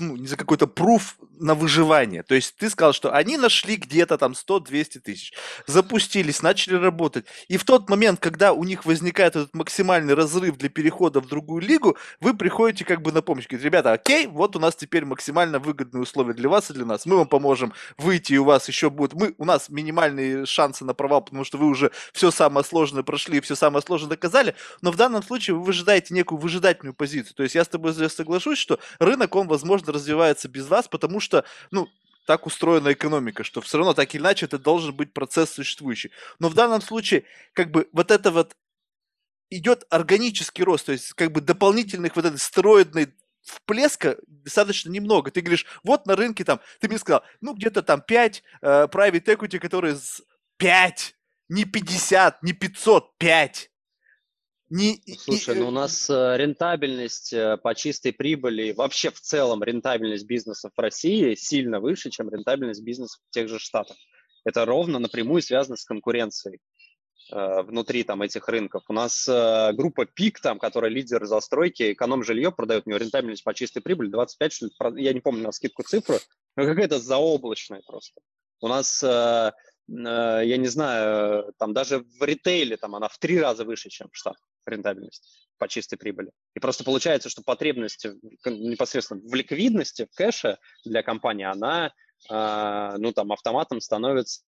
ну, 0.00 0.16
за 0.26 0.36
какой-то 0.36 0.66
пруф 0.66 1.16
на 1.38 1.54
выживание. 1.54 2.22
То 2.22 2.34
есть 2.34 2.56
ты 2.56 2.68
сказал, 2.68 2.92
что 2.92 3.14
они 3.14 3.36
нашли 3.36 3.76
где-то 3.76 4.18
там 4.18 4.32
100-200 4.32 5.00
тысяч, 5.00 5.32
запустились, 5.66 6.42
начали 6.42 6.74
работать. 6.74 7.24
И 7.48 7.56
в 7.56 7.64
тот 7.64 7.88
момент, 7.88 8.20
когда 8.20 8.52
у 8.52 8.64
них 8.64 8.84
возникает 8.84 9.36
этот 9.36 9.54
максимальный 9.54 10.14
разрыв 10.14 10.56
для 10.58 10.68
перехода 10.68 11.20
в 11.20 11.28
другую 11.28 11.62
лигу, 11.62 11.96
вы 12.20 12.36
приходите 12.36 12.84
как 12.84 13.02
бы 13.02 13.12
на 13.12 13.22
помощь. 13.22 13.46
Говорите, 13.46 13.66
ребята, 13.66 13.92
окей, 13.92 14.26
вот 14.26 14.56
у 14.56 14.58
нас 14.58 14.76
теперь 14.76 15.04
максимально 15.04 15.58
выгодные 15.58 16.02
условия 16.02 16.34
для 16.34 16.48
вас 16.48 16.70
и 16.70 16.74
для 16.74 16.84
нас. 16.84 17.06
Мы 17.06 17.16
вам 17.16 17.28
поможем 17.28 17.72
выйти, 17.96 18.34
и 18.34 18.38
у 18.38 18.44
вас 18.44 18.68
еще 18.68 18.90
будет... 18.90 19.14
Мы, 19.14 19.34
у 19.38 19.44
нас 19.44 19.68
минимальные 19.68 20.46
шансы 20.46 20.84
на 20.84 20.94
провал, 20.94 21.22
потому 21.22 21.44
что 21.44 21.58
вы 21.58 21.66
уже 21.66 21.90
все 22.12 22.30
самое 22.30 22.64
сложное 22.64 23.02
прошли, 23.02 23.40
все 23.40 23.54
самое 23.54 23.82
сложное 23.82 24.10
доказали. 24.10 24.54
Но 24.82 24.92
в 24.92 24.96
данном 24.96 25.22
случае 25.22 25.56
вы 25.56 25.62
выжидаете 25.62 26.14
некую 26.14 26.38
выжидательную 26.38 26.94
позицию. 26.94 27.34
То 27.34 27.42
есть 27.42 27.54
я 27.54 27.64
с 27.64 27.68
тобой 27.68 27.94
соглашусь, 28.10 28.58
что 28.58 28.78
рынок, 28.98 29.34
он, 29.36 29.49
возможно, 29.50 29.92
развивается 29.92 30.48
без 30.48 30.66
вас, 30.66 30.88
потому 30.88 31.20
что, 31.20 31.44
ну, 31.70 31.88
так 32.26 32.46
устроена 32.46 32.92
экономика, 32.92 33.44
что 33.44 33.60
все 33.60 33.78
равно 33.78 33.92
так 33.92 34.14
или 34.14 34.22
иначе 34.22 34.46
это 34.46 34.58
должен 34.58 34.94
быть 34.94 35.12
процесс 35.12 35.50
существующий. 35.50 36.12
Но 36.38 36.48
в 36.48 36.54
данном 36.54 36.80
случае, 36.80 37.24
как 37.52 37.70
бы 37.70 37.88
вот 37.92 38.10
это 38.10 38.30
вот 38.30 38.56
идет 39.50 39.84
органический 39.90 40.64
рост, 40.64 40.86
то 40.86 40.92
есть 40.92 41.12
как 41.14 41.32
бы 41.32 41.40
дополнительных 41.40 42.14
вот 42.16 42.24
этой 42.24 42.38
стероидной 42.38 43.12
вплеска 43.42 44.16
достаточно 44.26 44.90
немного. 44.90 45.30
Ты 45.30 45.40
говоришь, 45.40 45.66
вот 45.82 46.06
на 46.06 46.14
рынке 46.14 46.44
там, 46.44 46.60
ты 46.80 46.88
мне 46.88 46.98
сказал, 46.98 47.22
ну 47.40 47.54
где-то 47.54 47.82
там 47.82 48.00
5 48.00 48.42
э, 48.62 48.66
private 48.90 49.24
equity, 49.24 49.58
которые 49.58 49.98
5, 50.58 51.16
не 51.48 51.64
50, 51.64 52.42
не 52.42 52.52
500, 52.52 53.18
5. 53.18 53.69
Не, 54.70 55.02
Слушай, 55.18 55.56
ну 55.56 55.66
у 55.66 55.72
нас 55.72 56.08
э, 56.08 56.36
рентабельность 56.36 57.32
э, 57.32 57.56
по 57.56 57.74
чистой 57.74 58.12
прибыли, 58.12 58.70
вообще 58.70 59.10
в 59.10 59.20
целом 59.20 59.64
рентабельность 59.64 60.26
бизнеса 60.26 60.70
в 60.72 60.80
России 60.80 61.34
сильно 61.34 61.80
выше, 61.80 62.08
чем 62.10 62.30
рентабельность 62.30 62.84
бизнеса 62.84 63.18
в 63.28 63.34
тех 63.34 63.48
же 63.48 63.58
Штатах. 63.58 63.96
Это 64.44 64.64
ровно 64.64 65.00
напрямую 65.00 65.42
связано 65.42 65.76
с 65.76 65.84
конкуренцией 65.84 66.60
э, 67.32 67.62
внутри 67.62 68.04
там 68.04 68.22
этих 68.22 68.48
рынков. 68.48 68.84
У 68.88 68.92
нас 68.92 69.28
э, 69.28 69.72
группа 69.72 70.06
ПИК, 70.06 70.38
там, 70.38 70.60
которая 70.60 70.92
лидер 70.92 71.26
застройки, 71.26 71.92
эконом-жилье 71.92 72.52
продает, 72.52 72.84
у 72.86 72.90
нее 72.90 73.00
рентабельность 73.00 73.42
по 73.42 73.52
чистой 73.52 73.80
прибыли 73.80 74.08
25, 74.08 74.52
что 74.52 74.66
ли, 74.66 75.02
я 75.02 75.12
не 75.12 75.20
помню 75.20 75.42
на 75.42 75.50
скидку 75.50 75.82
цифру, 75.82 76.18
но 76.54 76.64
какая-то 76.64 77.00
заоблачная 77.00 77.82
просто. 77.84 78.20
У 78.60 78.68
нас 78.68 79.02
э, 79.02 79.08
Э, 79.08 79.52
я 79.92 80.56
не 80.56 80.68
знаю, 80.68 81.52
там 81.58 81.72
даже 81.72 81.98
в 81.98 82.22
ритейле 82.22 82.76
там 82.76 82.94
она 82.94 83.08
в 83.08 83.18
три 83.18 83.40
раза 83.40 83.64
выше, 83.64 83.88
чем 83.88 84.08
в 84.10 84.16
Штатах 84.16 84.40
рентабельность 84.66 85.48
по 85.58 85.68
чистой 85.68 85.96
прибыли. 85.96 86.30
И 86.54 86.60
просто 86.60 86.84
получается, 86.84 87.28
что 87.28 87.42
потребность 87.42 88.06
непосредственно 88.46 89.20
в 89.22 89.34
ликвидности, 89.34 90.08
в 90.10 90.16
кэше 90.16 90.58
для 90.84 91.02
компании, 91.02 91.44
она, 91.44 91.92
э, 92.30 92.96
ну, 92.98 93.12
там, 93.12 93.30
автоматом 93.30 93.80
становится 93.80 94.42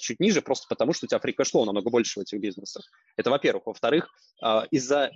чуть 0.00 0.18
ниже, 0.18 0.42
просто 0.42 0.66
потому 0.68 0.92
что 0.92 1.06
у 1.06 1.08
тебя 1.08 1.20
фрикэшлоу 1.20 1.64
намного 1.64 1.90
больше 1.90 2.18
в 2.18 2.22
этих 2.22 2.40
бизнесах. 2.40 2.84
Это 3.16 3.30
во-первых. 3.30 3.66
Во-вторых, 3.66 4.10
э, 4.42 4.62
из-за 4.72 5.12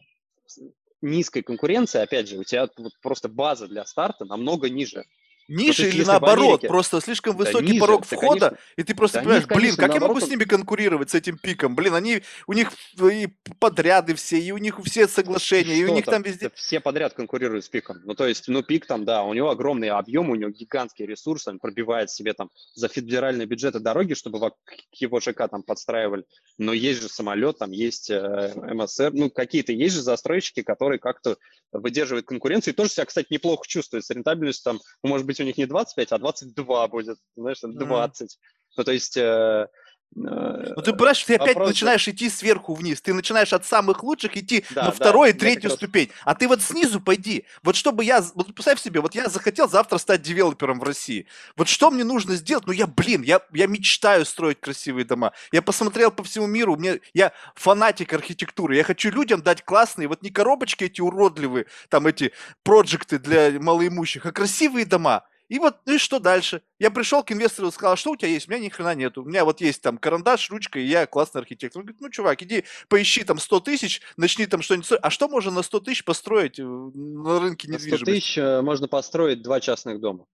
низкой 1.00 1.42
конкуренции, 1.42 2.00
опять 2.00 2.28
же, 2.28 2.38
у 2.38 2.44
тебя 2.44 2.68
просто 3.02 3.28
база 3.28 3.66
для 3.66 3.84
старта 3.84 4.24
намного 4.24 4.70
ниже. 4.70 5.04
Ниже 5.52 5.88
или 5.88 6.04
наоборот, 6.04 6.62
просто 6.62 7.00
слишком 7.00 7.36
высокий 7.36 7.66
да, 7.66 7.72
ниже, 7.72 7.80
порог 7.80 8.06
входа, 8.06 8.48
конечно. 8.48 8.58
и 8.76 8.82
ты 8.82 8.94
просто 8.94 9.18
да, 9.18 9.22
понимаешь, 9.22 9.44
нет, 9.48 9.58
блин, 9.58 9.76
как 9.76 9.94
я 9.94 10.00
могу 10.00 10.20
с 10.20 10.28
ними 10.28 10.44
конкурировать, 10.44 11.10
с 11.10 11.14
этим 11.14 11.36
пиком? 11.36 11.76
Блин, 11.76 11.94
они, 11.94 12.22
у 12.46 12.54
них 12.54 12.72
и 13.00 13.28
подряды 13.58 14.14
все, 14.14 14.38
и 14.38 14.50
у 14.50 14.58
них 14.58 14.80
все 14.84 15.06
соглашения, 15.06 15.74
Что 15.74 15.84
и 15.84 15.84
у 15.84 15.94
них 15.94 16.04
там, 16.06 16.14
там 16.14 16.22
везде... 16.22 16.50
Все 16.54 16.80
подряд 16.80 17.12
конкурируют 17.12 17.64
с 17.66 17.68
пиком. 17.68 17.98
Ну, 18.04 18.14
то 18.14 18.26
есть, 18.26 18.48
ну, 18.48 18.62
пик 18.62 18.86
там, 18.86 19.04
да, 19.04 19.24
у 19.24 19.34
него 19.34 19.50
огромный 19.50 19.90
объем, 19.90 20.30
у 20.30 20.34
него 20.34 20.50
гигантский 20.50 21.04
ресурс, 21.04 21.46
он 21.46 21.58
пробивает 21.58 22.10
себе 22.10 22.32
там 22.32 22.48
за 22.74 22.88
федеральные 22.88 23.46
бюджеты 23.46 23.78
дороги, 23.78 24.14
чтобы 24.14 24.40
к 24.40 24.94
его 24.94 25.20
ЖК 25.20 25.48
там 25.50 25.62
подстраивали. 25.62 26.24
Но 26.56 26.72
есть 26.72 27.02
же 27.02 27.08
самолет, 27.08 27.58
там 27.58 27.72
есть 27.72 28.10
э, 28.10 28.52
МСР, 28.56 29.10
ну, 29.12 29.30
какие-то 29.30 29.72
есть 29.72 29.94
же 29.96 30.02
застройщики, 30.02 30.62
которые 30.62 30.98
как-то 30.98 31.36
выдерживают 31.72 32.26
конкуренцию, 32.26 32.72
и 32.72 32.76
тоже 32.76 32.90
себя, 32.90 33.04
кстати, 33.04 33.26
неплохо 33.30 33.64
чувствуют. 33.66 34.04
С 34.04 34.10
рентабельностью 34.10 34.64
там, 34.64 34.80
может 35.02 35.26
быть, 35.26 35.40
у 35.42 35.46
них 35.46 35.58
не 35.58 35.66
25, 35.66 36.12
а 36.12 36.18
22 36.18 36.88
будет, 36.88 37.18
знаешь, 37.36 37.58
20. 37.62 38.22
Mm. 38.22 38.38
Ну, 38.76 38.84
то 38.84 38.92
есть... 38.92 39.16
Э, 39.16 39.68
э, 40.16 40.72
ну, 40.76 40.82
ты 40.82 40.92
понимаешь, 40.92 41.22
ты 41.24 41.34
опять 41.34 41.58
начинаешь 41.58 42.06
идти 42.08 42.30
сверху 42.30 42.74
вниз. 42.74 43.00
Ты 43.00 43.12
начинаешь 43.14 43.52
от 43.52 43.64
самых 43.66 44.02
лучших 44.02 44.36
идти 44.36 44.64
да, 44.70 44.84
на 44.84 44.90
второй 44.90 45.30
и 45.30 45.32
третью 45.32 45.70
ступень. 45.70 46.10
А 46.24 46.34
ты 46.34 46.48
вот 46.48 46.62
снизу 46.62 47.00
пойди. 47.00 47.44
Вот 47.62 47.76
чтобы 47.76 48.04
я... 48.04 48.22
Вот 48.34 48.54
представь 48.54 48.80
себе, 48.80 49.00
вот 49.00 49.14
я 49.14 49.28
захотел 49.28 49.68
завтра 49.68 49.98
стать 49.98 50.22
девелопером 50.22 50.80
в 50.80 50.82
России. 50.82 51.26
Вот 51.56 51.68
что 51.68 51.90
мне 51.90 52.04
нужно 52.04 52.36
сделать? 52.36 52.66
Ну, 52.66 52.72
я, 52.72 52.86
блин, 52.86 53.22
я, 53.22 53.40
я 53.52 53.66
мечтаю 53.66 54.24
строить 54.24 54.60
красивые 54.60 55.04
дома. 55.04 55.32
Я 55.50 55.62
посмотрел 55.62 56.10
по 56.10 56.22
всему 56.22 56.46
миру. 56.46 56.76
Мне, 56.76 57.00
я 57.14 57.32
фанатик 57.54 58.12
архитектуры. 58.12 58.76
Я 58.76 58.84
хочу 58.84 59.10
людям 59.10 59.42
дать 59.42 59.62
классные, 59.64 60.08
вот 60.08 60.22
не 60.22 60.30
коробочки 60.30 60.84
эти 60.84 61.00
уродливые, 61.00 61.66
там 61.88 62.06
эти 62.06 62.32
проекты 62.62 63.18
для 63.18 63.50
малоимущих, 63.60 64.26
а 64.26 64.32
красивые 64.32 64.86
дома. 64.86 65.24
И 65.52 65.58
вот, 65.58 65.76
ну 65.84 65.96
и 65.96 65.98
что 65.98 66.18
дальше? 66.18 66.62
Я 66.78 66.90
пришел 66.90 67.22
к 67.22 67.30
инвестору 67.30 67.68
и 67.68 67.72
сказал, 67.72 67.94
что 67.96 68.12
у 68.12 68.16
тебя 68.16 68.30
есть? 68.30 68.48
У 68.48 68.50
меня 68.50 68.62
ни 68.64 68.70
хрена 68.70 68.94
нету. 68.94 69.20
У 69.22 69.26
меня 69.26 69.44
вот 69.44 69.60
есть 69.60 69.82
там 69.82 69.98
карандаш, 69.98 70.48
ручка, 70.48 70.78
и 70.78 70.84
я 70.84 71.06
классный 71.06 71.42
архитектор. 71.42 71.80
Он 71.80 71.84
говорит, 71.84 72.00
ну, 72.00 72.08
чувак, 72.08 72.42
иди 72.42 72.64
поищи 72.88 73.22
там 73.22 73.36
100 73.36 73.60
тысяч, 73.60 74.00
начни 74.16 74.46
там 74.46 74.62
что-нибудь 74.62 74.86
строить. 74.86 75.02
А 75.04 75.10
что 75.10 75.28
можно 75.28 75.50
на 75.50 75.62
100 75.62 75.80
тысяч 75.80 76.04
построить 76.04 76.58
э, 76.58 76.62
на 76.62 77.38
рынке 77.38 77.68
недвижимости? 77.68 77.90
На 77.90 77.96
100 77.98 78.04
тысяч 78.06 78.38
э, 78.38 78.62
можно 78.62 78.88
построить 78.88 79.42
два 79.42 79.60
частных 79.60 80.00
дома. 80.00 80.24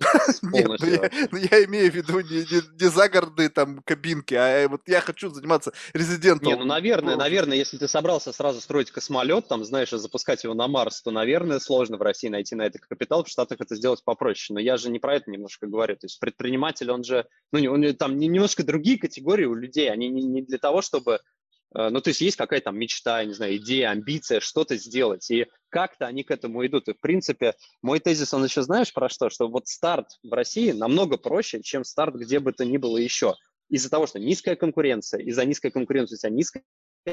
Нет, 0.42 0.68
ну 0.80 0.86
я, 0.86 1.10
ну 1.30 1.38
я 1.38 1.64
имею 1.64 1.90
в 1.90 1.94
виду 1.94 2.20
не, 2.20 2.38
не, 2.38 2.80
не 2.80 2.88
загородные 2.88 3.48
там 3.48 3.82
кабинки, 3.82 4.34
а 4.34 4.48
э, 4.48 4.68
вот 4.68 4.82
я 4.86 5.00
хочу 5.00 5.30
заниматься 5.30 5.72
резидентом. 5.92 6.48
Не, 6.48 6.56
ну, 6.56 6.64
наверное, 6.64 7.16
наверное, 7.16 7.56
если 7.56 7.76
ты 7.76 7.86
собрался 7.86 8.32
сразу 8.32 8.60
строить 8.60 8.90
космолет, 8.90 9.48
там, 9.48 9.64
знаешь, 9.64 9.90
запускать 9.90 10.44
его 10.44 10.54
на 10.54 10.68
Марс, 10.68 11.02
то, 11.02 11.10
наверное, 11.10 11.58
сложно 11.58 11.98
в 11.98 12.02
России 12.02 12.28
найти 12.28 12.54
на 12.54 12.62
это 12.62 12.78
капитал, 12.78 13.24
в 13.24 13.28
Штатах 13.28 13.60
это 13.60 13.74
сделать 13.74 14.02
попроще. 14.04 14.54
Но 14.54 14.60
я 14.60 14.76
же 14.76 14.90
не 14.90 14.98
про 14.98 15.16
это 15.16 15.30
немножко 15.30 15.66
говорю. 15.66 15.96
То 15.96 16.06
есть 16.06 16.18
предприниматель, 16.18 16.90
он 16.90 17.04
же, 17.04 17.26
ну, 17.52 17.72
он, 17.72 17.94
там 17.94 18.18
немножко 18.18 18.62
другие 18.62 18.98
категории 18.98 19.44
у 19.44 19.54
людей, 19.54 19.90
они 19.90 20.08
не, 20.08 20.22
не 20.22 20.42
для 20.42 20.58
того, 20.58 20.82
чтобы 20.82 21.20
ну, 21.72 22.00
то 22.00 22.08
есть 22.08 22.20
есть 22.20 22.36
какая-то 22.36 22.66
там 22.66 22.78
мечта, 22.78 23.24
не 23.24 23.32
знаю, 23.32 23.56
идея, 23.56 23.90
амбиция, 23.90 24.40
что-то 24.40 24.76
сделать, 24.76 25.30
и 25.30 25.46
как-то 25.68 26.06
они 26.06 26.24
к 26.24 26.30
этому 26.30 26.66
идут. 26.66 26.88
И, 26.88 26.94
в 26.94 27.00
принципе, 27.00 27.54
мой 27.80 28.00
тезис, 28.00 28.34
он 28.34 28.44
еще 28.44 28.62
знаешь 28.62 28.92
про 28.92 29.08
что? 29.08 29.30
Что 29.30 29.48
вот 29.48 29.68
старт 29.68 30.08
в 30.22 30.32
России 30.32 30.72
намного 30.72 31.16
проще, 31.16 31.62
чем 31.62 31.84
старт 31.84 32.16
где 32.16 32.40
бы 32.40 32.52
то 32.52 32.64
ни 32.64 32.76
было 32.76 32.96
еще. 32.96 33.36
Из-за 33.68 33.88
того, 33.88 34.06
что 34.06 34.18
низкая 34.18 34.56
конкуренция, 34.56 35.20
из-за 35.20 35.44
низкой 35.44 35.70
конкуренции 35.70 36.16
у 36.16 36.18
тебя 36.18 36.30
низкая 36.30 36.64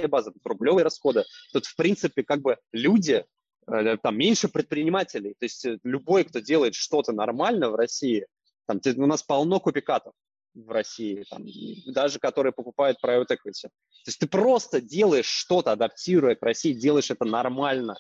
база, 0.10 0.32
тут 0.32 0.46
рублевые 0.46 0.84
расходы, 0.84 1.24
тут, 1.54 1.66
в 1.68 1.76
принципе, 1.76 2.24
как 2.24 2.42
бы 2.42 2.58
люди, 2.72 3.26
э, 3.68 3.98
там 4.02 4.18
меньше 4.18 4.50
предпринимателей, 4.50 5.36
то 5.40 5.46
есть 5.46 5.66
э, 5.66 5.78
любой, 5.84 6.24
кто 6.24 6.40
делает 6.40 6.74
что-то 6.74 7.12
нормально 7.12 7.70
в 7.70 7.76
России, 7.76 8.26
там, 8.66 8.82
у 8.84 9.06
нас 9.06 9.22
полно 9.22 9.60
купикатов, 9.60 10.14
в 10.66 10.72
России, 10.72 11.24
там, 11.30 11.46
даже 11.94 12.20
которые 12.20 12.54
покупают 12.54 12.98
private 13.04 13.30
equity. 13.32 13.64
То 13.64 14.08
есть 14.08 14.20
ты 14.20 14.28
просто 14.28 14.82
делаешь 14.82 15.28
что-то, 15.28 15.72
адаптируя 15.72 16.36
к 16.36 16.42
России, 16.42 16.74
делаешь 16.74 17.12
это 17.12 17.26
нормально, 17.26 17.96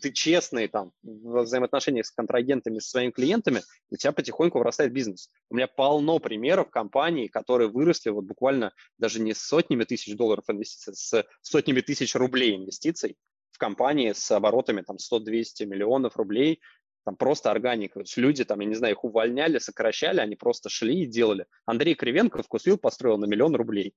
ты 0.00 0.12
честный 0.12 0.68
там 0.68 0.92
во 1.02 1.42
взаимоотношениях 1.42 2.06
с 2.06 2.10
контрагентами, 2.10 2.78
с 2.78 2.88
своими 2.88 3.10
клиентами, 3.10 3.62
у 3.90 3.96
тебя 3.96 4.12
потихоньку 4.12 4.58
вырастает 4.58 4.92
бизнес. 4.92 5.30
У 5.50 5.56
меня 5.56 5.66
полно 5.66 6.18
примеров 6.18 6.70
компаний, 6.70 7.28
которые 7.28 7.68
выросли 7.68 8.10
вот 8.10 8.24
буквально 8.24 8.72
даже 8.98 9.20
не 9.20 9.34
с 9.34 9.38
сотнями 9.38 9.84
тысяч 9.84 10.16
долларов 10.16 10.44
инвестиций, 10.48 10.94
с 10.94 11.26
сотнями 11.42 11.80
тысяч 11.80 12.14
рублей 12.14 12.56
инвестиций 12.56 13.16
в 13.50 13.58
компании 13.58 14.12
с 14.12 14.30
оборотами 14.32 14.82
там 14.82 14.96
100-200 14.96 15.66
миллионов 15.66 16.16
рублей, 16.16 16.60
там 17.04 17.16
просто 17.16 17.50
органика. 17.50 17.94
То 17.94 18.00
есть 18.00 18.16
люди 18.16 18.44
там, 18.44 18.60
я 18.60 18.66
не 18.66 18.74
знаю, 18.74 18.94
их 18.94 19.04
увольняли, 19.04 19.58
сокращали, 19.58 20.20
они 20.20 20.36
просто 20.36 20.68
шли 20.68 21.02
и 21.02 21.06
делали. 21.06 21.46
Андрей 21.66 21.94
Кривенко 21.94 22.42
вкусвил 22.42 22.78
построил 22.78 23.18
на 23.18 23.26
миллион 23.26 23.54
рублей. 23.54 23.94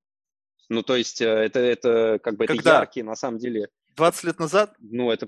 Ну, 0.70 0.84
то 0.84 0.96
есть 0.96 1.22
э, 1.22 1.26
это, 1.26 1.60
это 1.60 2.20
как 2.22 2.36
бы 2.36 2.46
Когда? 2.46 2.72
это 2.72 2.80
яркие, 2.82 3.06
на 3.06 3.16
самом 3.16 3.40
деле. 3.40 3.70
20 3.96 4.24
лет 4.26 4.40
назад? 4.40 4.76
Ну, 4.80 5.12
это... 5.12 5.28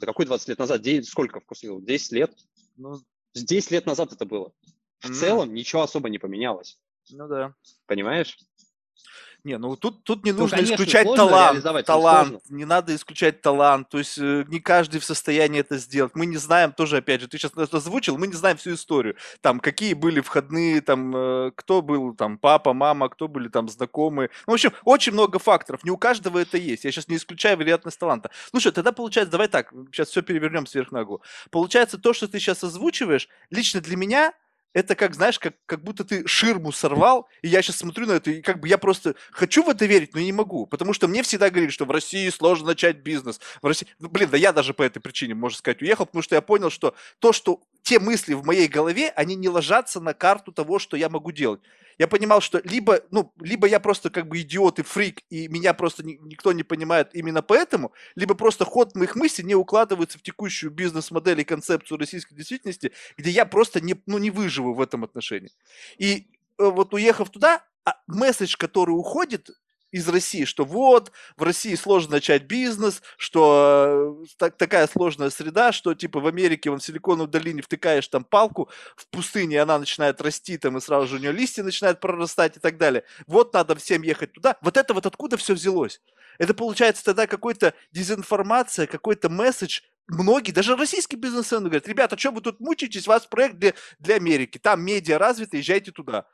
Да 0.00 0.06
какой 0.06 0.26
20 0.26 0.48
лет 0.48 0.58
назад? 0.58 0.82
9, 0.82 1.08
сколько 1.08 1.40
вкусвил? 1.40 1.80
10 1.80 2.12
лет? 2.12 2.32
Ну... 2.76 3.00
10 3.34 3.70
лет 3.70 3.86
назад 3.86 4.12
это 4.12 4.26
было. 4.26 4.52
В 5.00 5.10
mm. 5.10 5.14
целом 5.14 5.54
ничего 5.54 5.82
особо 5.82 6.08
не 6.08 6.18
поменялось. 6.18 6.78
Ну 7.10 7.28
да. 7.28 7.54
Понимаешь? 7.86 8.38
Не, 9.44 9.58
ну 9.58 9.76
тут, 9.76 10.04
тут 10.04 10.24
не 10.24 10.32
ну, 10.32 10.40
нужно 10.40 10.56
конечно, 10.56 10.74
исключать 10.74 11.06
талант. 11.14 11.84
Талант. 11.84 12.42
Не 12.48 12.64
надо 12.64 12.94
исключать 12.94 13.42
талант. 13.42 13.90
То 13.90 13.98
есть 13.98 14.16
э, 14.16 14.44
не 14.48 14.58
каждый 14.58 15.00
в 15.00 15.04
состоянии 15.04 15.60
это 15.60 15.76
сделать. 15.76 16.12
Мы 16.14 16.24
не 16.24 16.38
знаем 16.38 16.72
тоже, 16.72 16.96
опять 16.96 17.20
же, 17.20 17.28
ты 17.28 17.36
сейчас 17.36 17.52
озвучил, 17.54 18.16
мы 18.16 18.26
не 18.26 18.32
знаем 18.32 18.56
всю 18.56 18.72
историю. 18.72 19.16
Там, 19.42 19.60
какие 19.60 19.92
были 19.92 20.20
входные, 20.20 20.80
там, 20.80 21.14
э, 21.14 21.50
кто 21.54 21.82
был, 21.82 22.14
там, 22.14 22.38
папа, 22.38 22.72
мама, 22.72 23.10
кто 23.10 23.28
были 23.28 23.48
там 23.48 23.68
знакомые. 23.68 24.30
Ну, 24.46 24.52
в 24.52 24.54
общем, 24.54 24.72
очень 24.84 25.12
много 25.12 25.38
факторов. 25.38 25.84
Не 25.84 25.90
у 25.90 25.98
каждого 25.98 26.38
это 26.38 26.56
есть. 26.56 26.84
Я 26.84 26.90
сейчас 26.90 27.08
не 27.08 27.16
исключаю 27.16 27.58
вероятность 27.58 27.98
таланта. 27.98 28.30
Слушай, 28.50 28.72
тогда 28.72 28.92
получается, 28.92 29.32
давай 29.32 29.48
так, 29.48 29.74
сейчас 29.92 30.08
все 30.08 30.22
перевернем 30.22 30.66
сверх 30.66 30.90
ногу. 30.90 31.20
Получается, 31.50 31.98
то, 31.98 32.14
что 32.14 32.28
ты 32.28 32.38
сейчас 32.38 32.64
озвучиваешь, 32.64 33.28
лично 33.50 33.82
для 33.82 33.98
меня 33.98 34.32
это 34.74 34.96
как, 34.96 35.14
знаешь, 35.14 35.38
как, 35.38 35.54
как 35.66 35.82
будто 35.82 36.04
ты 36.04 36.26
ширму 36.26 36.72
сорвал, 36.72 37.28
и 37.42 37.48
я 37.48 37.62
сейчас 37.62 37.76
смотрю 37.76 38.06
на 38.06 38.12
это, 38.12 38.30
и 38.32 38.42
как 38.42 38.60
бы 38.60 38.68
я 38.68 38.76
просто 38.76 39.14
хочу 39.30 39.62
в 39.62 39.68
это 39.68 39.86
верить, 39.86 40.14
но 40.14 40.20
не 40.20 40.32
могу, 40.32 40.66
потому 40.66 40.92
что 40.92 41.08
мне 41.08 41.22
всегда 41.22 41.48
говорили, 41.48 41.70
что 41.70 41.84
в 41.86 41.90
России 41.90 42.28
сложно 42.28 42.66
начать 42.66 42.98
бизнес. 42.98 43.40
В 43.62 43.66
России... 43.66 43.86
Ну, 44.00 44.08
блин, 44.08 44.28
да 44.30 44.36
я 44.36 44.52
даже 44.52 44.74
по 44.74 44.82
этой 44.82 45.00
причине, 45.00 45.34
можно 45.34 45.56
сказать, 45.56 45.80
уехал, 45.80 46.06
потому 46.06 46.22
что 46.22 46.34
я 46.34 46.42
понял, 46.42 46.70
что 46.70 46.94
то, 47.20 47.32
что 47.32 47.62
те 47.82 48.00
мысли 48.00 48.34
в 48.34 48.44
моей 48.44 48.66
голове, 48.66 49.10
они 49.10 49.36
не 49.36 49.48
ложатся 49.48 50.00
на 50.00 50.12
карту 50.12 50.50
того, 50.50 50.78
что 50.78 50.96
я 50.96 51.08
могу 51.08 51.30
делать 51.30 51.60
я 51.98 52.08
понимал, 52.08 52.40
что 52.40 52.60
либо, 52.64 53.00
ну, 53.10 53.32
либо 53.40 53.66
я 53.66 53.80
просто 53.80 54.10
как 54.10 54.28
бы 54.28 54.40
идиот 54.40 54.78
и 54.78 54.82
фрик, 54.82 55.22
и 55.30 55.48
меня 55.48 55.74
просто 55.74 56.04
ни, 56.04 56.14
никто 56.22 56.52
не 56.52 56.62
понимает 56.62 57.10
именно 57.14 57.42
поэтому, 57.42 57.92
либо 58.14 58.34
просто 58.34 58.64
ход 58.64 58.94
моих 58.94 59.16
мыслей 59.16 59.44
не 59.44 59.54
укладывается 59.54 60.18
в 60.18 60.22
текущую 60.22 60.70
бизнес-модель 60.70 61.40
и 61.40 61.44
концепцию 61.44 61.98
российской 61.98 62.34
действительности, 62.34 62.92
где 63.16 63.30
я 63.30 63.44
просто 63.44 63.80
не, 63.80 63.94
ну, 64.06 64.18
не 64.18 64.30
выживу 64.30 64.74
в 64.74 64.80
этом 64.80 65.04
отношении. 65.04 65.52
И 65.98 66.28
э, 66.58 66.64
вот 66.64 66.94
уехав 66.94 67.30
туда, 67.30 67.64
а 67.84 67.96
месседж, 68.06 68.56
который 68.56 68.92
уходит, 68.92 69.50
из 69.94 70.08
России, 70.08 70.44
что 70.44 70.64
вот, 70.64 71.12
в 71.36 71.44
России 71.44 71.76
сложно 71.76 72.14
начать 72.14 72.42
бизнес, 72.42 73.00
что 73.16 74.24
э, 74.24 74.26
так, 74.38 74.56
такая 74.56 74.88
сложная 74.88 75.30
среда, 75.30 75.70
что 75.70 75.94
типа 75.94 76.18
в 76.18 76.26
Америке, 76.26 76.68
вон 76.68 76.80
в 76.80 76.84
Силиконовой 76.84 77.30
долине 77.30 77.62
втыкаешь 77.62 78.08
там 78.08 78.24
палку, 78.24 78.68
в 78.96 79.06
пустыне 79.06 79.62
она 79.62 79.78
начинает 79.78 80.20
расти, 80.20 80.58
там 80.58 80.76
и 80.76 80.80
сразу 80.80 81.06
же 81.06 81.16
у 81.16 81.18
нее 81.20 81.30
листья 81.30 81.62
начинают 81.62 82.00
прорастать 82.00 82.56
и 82.56 82.60
так 82.60 82.76
далее. 82.76 83.04
Вот 83.28 83.54
надо 83.54 83.76
всем 83.76 84.02
ехать 84.02 84.32
туда. 84.32 84.56
Вот 84.62 84.76
это 84.76 84.94
вот 84.94 85.06
откуда 85.06 85.36
все 85.36 85.54
взялось? 85.54 86.00
Это 86.38 86.54
получается 86.54 87.04
тогда 87.04 87.28
какой-то 87.28 87.72
дезинформация, 87.92 88.88
какой-то 88.88 89.28
месседж, 89.28 89.82
многие, 90.08 90.50
даже 90.50 90.74
российские 90.74 91.20
бизнесмены 91.20 91.66
говорят, 91.66 91.86
ребята, 91.86 92.18
что 92.18 92.32
вы 92.32 92.40
тут 92.40 92.58
мучаетесь, 92.58 93.06
у 93.06 93.10
вас 93.10 93.26
проект 93.26 93.58
для, 93.58 93.74
для 94.00 94.16
Америки, 94.16 94.58
там 94.58 94.82
медиа 94.82 95.18
развиты, 95.18 95.58
езжайте 95.58 95.92
туда. 95.92 96.26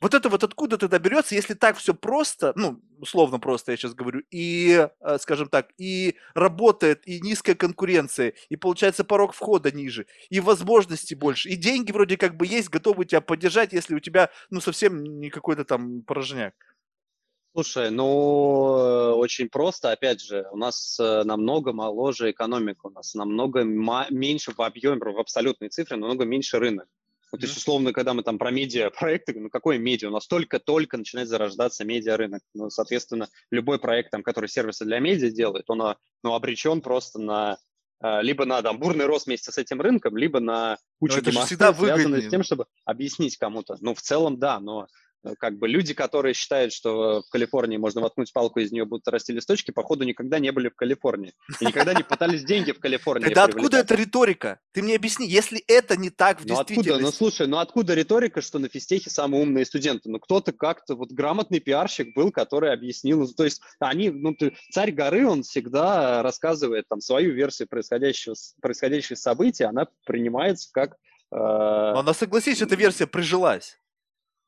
Вот 0.00 0.14
это 0.14 0.30
вот 0.30 0.42
откуда 0.42 0.78
тогда 0.78 0.98
берется, 0.98 1.34
если 1.34 1.52
так 1.52 1.76
все 1.76 1.92
просто, 1.94 2.52
ну, 2.56 2.80
условно 2.98 3.38
просто 3.38 3.72
я 3.72 3.76
сейчас 3.76 3.92
говорю, 3.94 4.22
и, 4.30 4.88
э, 5.00 5.18
скажем 5.18 5.48
так, 5.48 5.70
и 5.76 6.16
работает, 6.34 7.06
и 7.06 7.20
низкая 7.20 7.54
конкуренция, 7.54 8.32
и 8.48 8.56
получается 8.56 9.04
порог 9.04 9.34
входа 9.34 9.70
ниже, 9.70 10.06
и 10.30 10.40
возможностей 10.40 11.14
больше, 11.14 11.50
и 11.50 11.56
деньги 11.56 11.92
вроде 11.92 12.16
как 12.16 12.36
бы 12.36 12.46
есть, 12.46 12.70
готовы 12.70 13.04
тебя 13.04 13.20
поддержать, 13.20 13.74
если 13.74 13.94
у 13.94 14.00
тебя, 14.00 14.30
ну, 14.48 14.60
совсем 14.62 15.02
не 15.20 15.28
какой-то 15.28 15.64
там 15.66 16.02
порожняк. 16.02 16.54
Слушай, 17.52 17.90
ну, 17.90 18.06
очень 19.18 19.48
просто, 19.48 19.90
опять 19.90 20.20
же, 20.22 20.46
у 20.52 20.56
нас 20.56 20.98
э, 21.00 21.24
намного 21.24 21.72
моложе 21.72 22.30
экономика, 22.30 22.86
у 22.86 22.90
нас 22.90 23.14
намного 23.14 23.64
меньше 23.64 24.52
в 24.56 24.60
объеме, 24.62 25.12
в 25.12 25.18
абсолютной 25.18 25.68
цифре, 25.68 25.96
намного 25.96 26.24
меньше 26.24 26.58
рынок. 26.58 26.88
Ну, 27.32 27.38
то 27.38 27.46
есть, 27.46 27.56
условно, 27.56 27.92
когда 27.92 28.12
мы 28.12 28.22
там 28.22 28.38
про 28.38 28.50
медиа-проекты, 28.50 29.38
ну, 29.38 29.50
какое 29.50 29.78
медиа? 29.78 30.08
У 30.08 30.12
нас 30.12 30.26
только-только 30.26 30.96
начинает 30.96 31.28
зарождаться 31.28 31.84
медиа-рынок. 31.84 32.42
Ну, 32.54 32.70
соответственно, 32.70 33.28
любой 33.50 33.78
проект, 33.78 34.10
там, 34.10 34.22
который 34.22 34.48
сервисы 34.48 34.84
для 34.84 34.98
медиа 34.98 35.30
делает, 35.30 35.64
он 35.68 35.82
а, 35.82 35.96
ну, 36.24 36.34
обречен 36.34 36.80
просто 36.80 37.20
на 37.20 37.58
а, 38.00 38.22
либо 38.22 38.46
на 38.46 38.62
там, 38.62 38.78
бурный 38.78 39.04
рост 39.04 39.26
вместе 39.26 39.52
с 39.52 39.58
этим 39.58 39.80
рынком, 39.80 40.16
либо 40.16 40.40
на 40.40 40.78
кучу 40.98 41.20
демонстраций, 41.20 41.84
связанных 41.84 42.24
с 42.24 42.30
тем, 42.30 42.42
чтобы 42.42 42.66
объяснить 42.84 43.36
кому-то. 43.36 43.76
Ну, 43.80 43.94
в 43.94 44.00
целом, 44.00 44.38
да, 44.38 44.58
но 44.58 44.86
как 45.38 45.58
бы 45.58 45.68
люди, 45.68 45.94
которые 45.94 46.34
считают, 46.34 46.72
что 46.72 47.22
в 47.22 47.30
Калифорнии 47.30 47.76
можно 47.76 48.00
воткнуть 48.00 48.32
палку, 48.32 48.60
из 48.60 48.72
нее 48.72 48.84
будут 48.84 49.06
расти 49.08 49.32
листочки, 49.32 49.70
походу 49.70 50.04
никогда 50.04 50.38
не 50.38 50.50
были 50.52 50.68
в 50.68 50.74
Калифорнии. 50.74 51.34
И 51.60 51.66
никогда 51.66 51.94
не 51.94 52.02
пытались 52.02 52.44
деньги 52.44 52.72
в 52.72 52.80
Калифорнии 52.80 53.26
Тогда 53.26 53.44
откуда 53.44 53.78
эта 53.78 53.94
риторика? 53.94 54.60
Ты 54.72 54.82
мне 54.82 54.96
объясни, 54.96 55.26
если 55.26 55.62
это 55.66 55.96
не 55.96 56.10
так 56.10 56.40
в 56.40 56.46
ну 56.46 56.54
действительности. 56.54 56.90
Откуда? 56.90 57.04
Ну 57.04 57.12
слушай, 57.12 57.46
ну 57.46 57.58
откуда 57.58 57.94
риторика, 57.94 58.40
что 58.40 58.58
на 58.58 58.68
физтехе 58.68 59.10
самые 59.10 59.42
умные 59.42 59.64
студенты? 59.64 60.08
Ну 60.10 60.18
кто-то 60.18 60.52
как-то, 60.52 60.94
вот 60.94 61.12
грамотный 61.12 61.60
пиарщик 61.60 62.14
был, 62.14 62.32
который 62.32 62.72
объяснил. 62.72 63.28
То 63.32 63.44
есть 63.44 63.60
они, 63.78 64.10
ну 64.10 64.34
ты, 64.34 64.56
царь 64.70 64.92
горы, 64.92 65.26
он 65.26 65.42
всегда 65.42 66.22
рассказывает 66.22 66.88
там 66.88 67.00
свою 67.00 67.32
версию 67.32 67.68
происходящего, 67.68 68.34
происходящих 68.60 69.18
событий, 69.18 69.64
она 69.64 69.86
принимается 70.06 70.70
как... 70.72 70.92
Э... 71.32 71.36
Но 71.36 71.98
она, 72.00 72.14
согласись, 72.14 72.62
эта 72.62 72.76
версия 72.76 73.06
прижилась. 73.06 73.78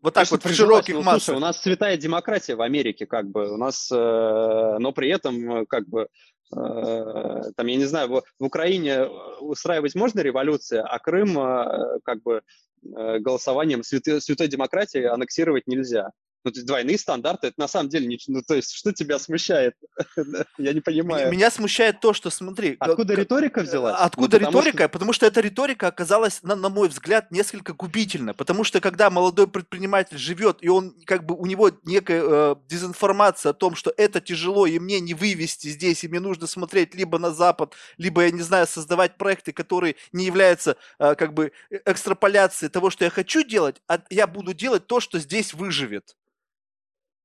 Вот 0.02 0.14
так 0.14 0.28
вот 0.32 0.44
в 0.44 0.54
широких 0.54 0.94
ну, 0.94 1.02
массах. 1.02 1.22
Слушай, 1.22 1.36
у 1.36 1.40
нас 1.40 1.62
святая 1.62 1.96
демократия 1.96 2.56
в 2.56 2.60
Америке, 2.62 3.06
как 3.06 3.28
бы, 3.28 3.52
у 3.52 3.56
нас, 3.56 3.88
э, 3.90 3.94
но 3.94 4.92
при 4.92 5.08
этом, 5.10 5.58
э, 5.62 5.66
как 5.66 5.88
бы, 5.88 6.08
э, 6.54 7.42
там, 7.56 7.66
я 7.66 7.76
не 7.76 7.84
знаю, 7.84 8.08
в, 8.08 8.22
в 8.40 8.44
Украине 8.44 9.06
устраивать 9.40 9.94
можно 9.94 10.18
революция, 10.18 10.82
а 10.82 10.98
Крым, 10.98 11.38
э, 11.38 12.00
как 12.04 12.20
бы, 12.22 12.42
э, 12.84 13.18
голосованием 13.20 13.84
святой, 13.84 14.20
святой 14.20 14.48
демократии 14.48 15.04
аннексировать 15.04 15.68
нельзя. 15.68 16.10
Ну, 16.44 16.50
то 16.50 16.56
есть 16.56 16.66
двойные 16.66 16.98
стандарты, 16.98 17.48
это 17.48 17.60
на 17.60 17.68
самом 17.68 17.88
деле, 17.88 18.06
не, 18.06 18.18
ну, 18.26 18.42
то 18.42 18.54
есть 18.54 18.72
что 18.72 18.92
тебя 18.92 19.18
смущает? 19.18 19.74
Я 20.58 20.72
не 20.72 20.80
понимаю. 20.80 21.30
Меня 21.30 21.50
смущает 21.50 22.00
то, 22.00 22.12
что, 22.12 22.30
смотри... 22.30 22.76
Откуда 22.80 23.14
риторика 23.14 23.62
взялась? 23.62 23.94
Откуда 23.98 24.40
ну, 24.40 24.48
риторика? 24.48 24.84
Что... 24.84 24.88
Потому 24.88 25.12
что 25.12 25.26
эта 25.26 25.40
риторика 25.40 25.86
оказалась, 25.86 26.42
на, 26.42 26.56
на 26.56 26.68
мой 26.68 26.88
взгляд, 26.88 27.30
несколько 27.30 27.74
губительна. 27.74 28.34
Потому 28.34 28.64
что 28.64 28.80
когда 28.80 29.08
молодой 29.08 29.46
предприниматель 29.46 30.18
живет, 30.18 30.58
и 30.62 30.68
он, 30.68 30.96
как 31.04 31.24
бы, 31.26 31.36
у 31.36 31.46
него 31.46 31.70
некая 31.84 32.22
э, 32.24 32.56
дезинформация 32.68 33.50
о 33.50 33.54
том, 33.54 33.76
что 33.76 33.92
это 33.96 34.20
тяжело, 34.20 34.66
и 34.66 34.78
мне 34.80 34.98
не 34.98 35.14
вывести 35.14 35.68
здесь, 35.68 36.02
и 36.02 36.08
мне 36.08 36.18
нужно 36.18 36.48
смотреть 36.48 36.94
либо 36.94 37.18
на 37.18 37.30
Запад, 37.30 37.74
либо, 37.98 38.24
я 38.24 38.30
не 38.32 38.42
знаю, 38.42 38.66
создавать 38.66 39.16
проекты, 39.16 39.52
которые 39.52 39.94
не 40.12 40.24
являются, 40.24 40.76
э, 40.98 41.14
как 41.14 41.34
бы, 41.34 41.52
э, 41.70 41.78
экстраполяцией 41.86 42.70
того, 42.70 42.90
что 42.90 43.04
я 43.04 43.10
хочу 43.10 43.44
делать, 43.44 43.80
а 43.86 44.00
я 44.10 44.26
буду 44.26 44.54
делать 44.54 44.86
то, 44.88 44.98
что 44.98 45.20
здесь 45.20 45.54
выживет. 45.54 46.16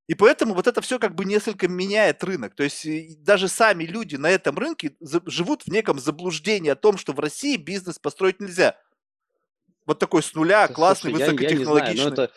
И 0.07 0.15
поэтому 0.15 0.53
вот 0.53 0.67
это 0.67 0.81
все 0.81 0.99
как 0.99 1.15
бы 1.15 1.25
несколько 1.25 1.67
меняет 1.67 2.23
рынок. 2.23 2.55
То 2.55 2.63
есть 2.63 3.21
даже 3.23 3.49
сами 3.49 3.83
люди 3.83 4.15
на 4.15 4.29
этом 4.29 4.57
рынке 4.57 4.95
живут 5.25 5.63
в 5.63 5.67
неком 5.67 5.99
заблуждении 5.99 6.69
о 6.69 6.75
том, 6.75 6.97
что 6.97 7.11
в 7.11 7.19
России 7.19 7.57
бизнес 7.57 7.99
построить 7.99 8.39
нельзя. 8.39 8.77
Вот 9.85 9.99
такой 9.99 10.23
с 10.23 10.33
нуля, 10.33 10.67
классный, 10.69 11.11
Слушай, 11.11 11.31
высокотехнологичный. 11.31 11.87
Я, 11.87 11.91
я 11.91 11.93
не 11.93 11.99
знаю, 11.99 12.15
но 12.15 12.23
это, 12.23 12.33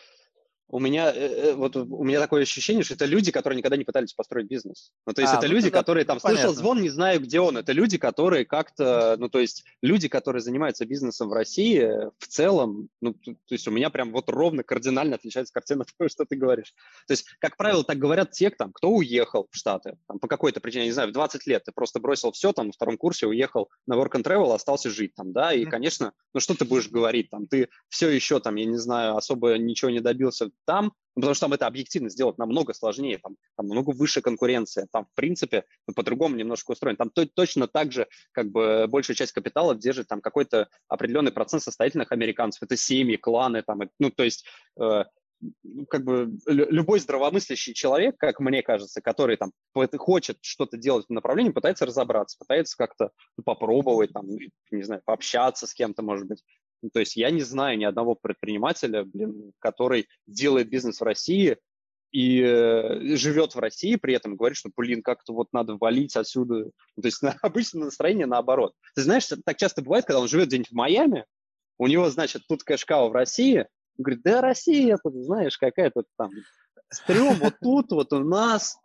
у 0.70 0.78
меня 0.78 1.12
э, 1.12 1.50
э, 1.50 1.54
вот 1.54 1.76
у 1.76 2.04
меня 2.04 2.20
такое 2.20 2.42
ощущение, 2.42 2.84
что 2.84 2.94
это 2.94 3.04
люди, 3.04 3.32
которые 3.32 3.58
никогда 3.58 3.76
не 3.76 3.84
пытались 3.84 4.12
построить 4.12 4.46
бизнес. 4.46 4.92
Ну, 5.06 5.12
то 5.12 5.20
есть 5.20 5.34
а, 5.34 5.38
это 5.38 5.48
ну, 5.48 5.54
люди, 5.54 5.70
да, 5.70 5.78
которые 5.78 6.04
там 6.04 6.20
понятно. 6.20 6.48
слышал 6.48 6.54
звон, 6.54 6.80
не 6.80 6.88
знаю, 6.88 7.20
где 7.20 7.40
он. 7.40 7.56
Это 7.56 7.72
люди, 7.72 7.98
которые 7.98 8.44
как-то, 8.44 9.16
ну, 9.18 9.28
то 9.28 9.40
есть 9.40 9.64
люди, 9.82 10.08
которые 10.08 10.42
занимаются 10.42 10.86
бизнесом 10.86 11.28
в 11.28 11.32
России, 11.32 11.82
в 12.18 12.26
целом, 12.28 12.88
ну, 13.00 13.14
то, 13.14 13.32
то 13.32 13.54
есть 13.54 13.66
у 13.66 13.70
меня 13.72 13.90
прям 13.90 14.12
вот 14.12 14.28
ровно 14.28 14.62
кардинально 14.62 15.16
отличается 15.16 15.52
картина 15.52 15.84
того, 15.98 16.08
что 16.08 16.24
ты 16.24 16.36
говоришь. 16.36 16.72
То 17.06 17.12
есть, 17.12 17.26
как 17.40 17.56
правило, 17.56 17.82
так 17.82 17.98
говорят 17.98 18.30
те, 18.30 18.50
там, 18.50 18.72
кто 18.72 18.90
уехал 18.90 19.48
в 19.50 19.56
Штаты, 19.56 19.96
там, 20.06 20.20
по 20.20 20.28
какой-то 20.28 20.60
причине, 20.60 20.86
не 20.86 20.92
знаю, 20.92 21.08
в 21.08 21.12
20 21.12 21.46
лет 21.46 21.64
ты 21.64 21.72
просто 21.72 21.98
бросил 21.98 22.30
все, 22.30 22.52
там, 22.52 22.68
на 22.68 22.72
втором 22.72 22.96
курсе 22.96 23.26
уехал 23.26 23.70
на 23.86 23.94
work 23.94 24.12
and 24.12 24.22
travel, 24.22 24.54
остался 24.54 24.88
жить 24.88 25.14
там, 25.16 25.32
да, 25.32 25.52
и, 25.52 25.64
конечно, 25.64 26.12
ну, 26.32 26.40
что 26.40 26.54
ты 26.54 26.64
будешь 26.64 26.88
говорить, 26.88 27.28
там, 27.30 27.48
ты 27.48 27.68
все 27.88 28.08
еще, 28.08 28.38
там, 28.38 28.54
я 28.54 28.66
не 28.66 28.78
знаю, 28.78 29.16
особо 29.16 29.58
ничего 29.58 29.90
не 29.90 30.00
добился 30.00 30.50
там, 30.66 30.92
ну, 31.16 31.22
потому 31.22 31.34
что 31.34 31.46
там 31.46 31.52
это 31.54 31.66
объективно 31.66 32.08
сделать 32.08 32.38
намного 32.38 32.72
сложнее, 32.72 33.18
там, 33.18 33.36
там 33.56 33.66
намного 33.66 33.90
выше 33.90 34.20
конкуренция, 34.20 34.86
там, 34.92 35.06
в 35.06 35.14
принципе, 35.14 35.64
ну, 35.86 35.94
по-другому 35.94 36.36
немножко 36.36 36.70
устроен. 36.70 36.96
Там 36.96 37.10
то, 37.10 37.26
точно 37.26 37.66
так 37.66 37.92
же, 37.92 38.06
как 38.32 38.50
бы, 38.50 38.86
большую 38.88 39.16
часть 39.16 39.32
капитала 39.32 39.74
держит 39.74 40.08
там 40.08 40.20
какой-то 40.20 40.68
определенный 40.88 41.32
процент 41.32 41.62
состоятельных 41.62 42.12
американцев. 42.12 42.62
Это 42.62 42.76
семьи, 42.76 43.16
кланы, 43.16 43.62
там, 43.62 43.80
ну, 43.98 44.10
то 44.10 44.22
есть, 44.22 44.46
э, 44.80 45.04
как 45.88 46.04
бы 46.04 46.32
любой 46.46 47.00
здравомыслящий 47.00 47.74
человек, 47.74 48.16
как 48.18 48.40
мне 48.40 48.62
кажется, 48.62 49.00
который 49.00 49.36
там 49.36 49.52
хочет 49.96 50.38
что-то 50.42 50.76
делать 50.76 51.06
в 51.08 51.12
направлении, 51.12 51.50
пытается 51.50 51.86
разобраться, 51.86 52.38
пытается 52.38 52.76
как-то 52.76 53.10
попробовать, 53.44 54.12
там, 54.12 54.26
не 54.70 54.82
знаю, 54.82 55.02
пообщаться 55.04 55.66
с 55.66 55.74
кем-то, 55.74 56.02
может 56.02 56.26
быть. 56.26 56.44
Ну, 56.82 56.90
то 56.92 57.00
есть 57.00 57.16
я 57.16 57.30
не 57.30 57.42
знаю 57.42 57.78
ни 57.78 57.84
одного 57.84 58.14
предпринимателя, 58.14 59.04
блин, 59.04 59.52
который 59.58 60.08
делает 60.26 60.68
бизнес 60.68 61.00
в 61.00 61.04
России 61.04 61.58
и 62.12 62.40
э, 62.40 63.16
живет 63.16 63.54
в 63.54 63.58
России, 63.58 63.96
при 63.96 64.14
этом 64.14 64.36
говорит, 64.36 64.56
что, 64.56 64.70
блин, 64.76 65.02
как-то 65.02 65.32
вот 65.32 65.48
надо 65.52 65.76
валить 65.76 66.16
отсюда. 66.16 66.70
Ну, 66.96 67.02
то 67.02 67.06
есть 67.06 67.22
на, 67.22 67.32
обычно 67.42 67.84
настроение 67.84 68.26
наоборот. 68.26 68.74
Ты 68.94 69.02
знаешь, 69.02 69.28
так 69.44 69.56
часто 69.56 69.82
бывает, 69.82 70.04
когда 70.06 70.20
он 70.20 70.28
живет 70.28 70.48
где-нибудь 70.48 70.70
в 70.70 70.74
Майами, 70.74 71.24
у 71.78 71.86
него, 71.86 72.10
значит, 72.10 72.42
тут 72.48 72.62
кэшкау 72.62 73.10
в 73.10 73.12
России, 73.12 73.66
он 73.98 74.02
говорит, 74.04 74.22
да 74.22 74.40
Россия, 74.40 74.98
тут, 75.02 75.14
знаешь, 75.14 75.56
какая-то 75.56 76.04
там 76.16 76.30
стрём 76.92 77.34
вот 77.36 77.54
тут, 77.62 77.92
вот 77.92 78.12
у 78.12 78.20
нас. 78.20 78.76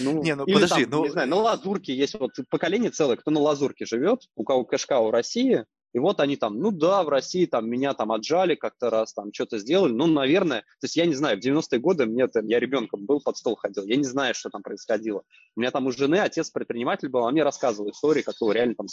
Ну, 0.00 0.22
не, 0.22 0.34
ну 0.34 0.44
или 0.44 0.54
подожди, 0.54 0.84
там, 0.84 1.00
ну... 1.00 1.04
не 1.04 1.10
знаю, 1.10 1.28
на 1.28 1.36
Лазурке 1.36 1.94
есть 1.94 2.18
вот 2.18 2.32
поколение 2.50 2.90
целое, 2.90 3.16
кто 3.16 3.30
на 3.30 3.40
Лазурке 3.40 3.86
живет, 3.86 4.20
у 4.36 4.44
кого 4.44 4.64
кэшкау 4.64 5.08
в 5.08 5.10
России, 5.10 5.64
и 5.92 5.98
вот 5.98 6.20
они 6.20 6.36
там, 6.36 6.58
ну 6.58 6.70
да, 6.70 7.02
в 7.02 7.08
России 7.08 7.46
там 7.46 7.68
меня 7.68 7.94
там 7.94 8.12
отжали 8.12 8.54
как-то 8.54 8.90
раз, 8.90 9.12
там 9.12 9.32
что-то 9.32 9.58
сделали. 9.58 9.92
Ну, 9.92 10.06
наверное, 10.06 10.60
то 10.60 10.84
есть 10.84 10.96
я 10.96 11.06
не 11.06 11.14
знаю, 11.14 11.40
в 11.40 11.44
90-е 11.44 11.78
годы 11.78 12.06
мне 12.06 12.26
там, 12.28 12.46
я 12.46 12.58
ребенком 12.60 13.04
был, 13.04 13.20
под 13.20 13.36
стол 13.36 13.56
ходил, 13.56 13.84
я 13.84 13.96
не 13.96 14.04
знаю, 14.04 14.34
что 14.34 14.50
там 14.50 14.62
происходило. 14.62 15.22
У 15.56 15.60
меня 15.60 15.70
там 15.70 15.86
у 15.86 15.92
жены 15.92 16.16
отец 16.16 16.50
предприниматель 16.50 17.08
был, 17.08 17.26
а 17.26 17.30
мне 17.30 17.42
рассказывал 17.42 17.90
истории, 17.90 18.22
как 18.22 18.36
его 18.40 18.52
реально 18.52 18.74
там 18.74 18.86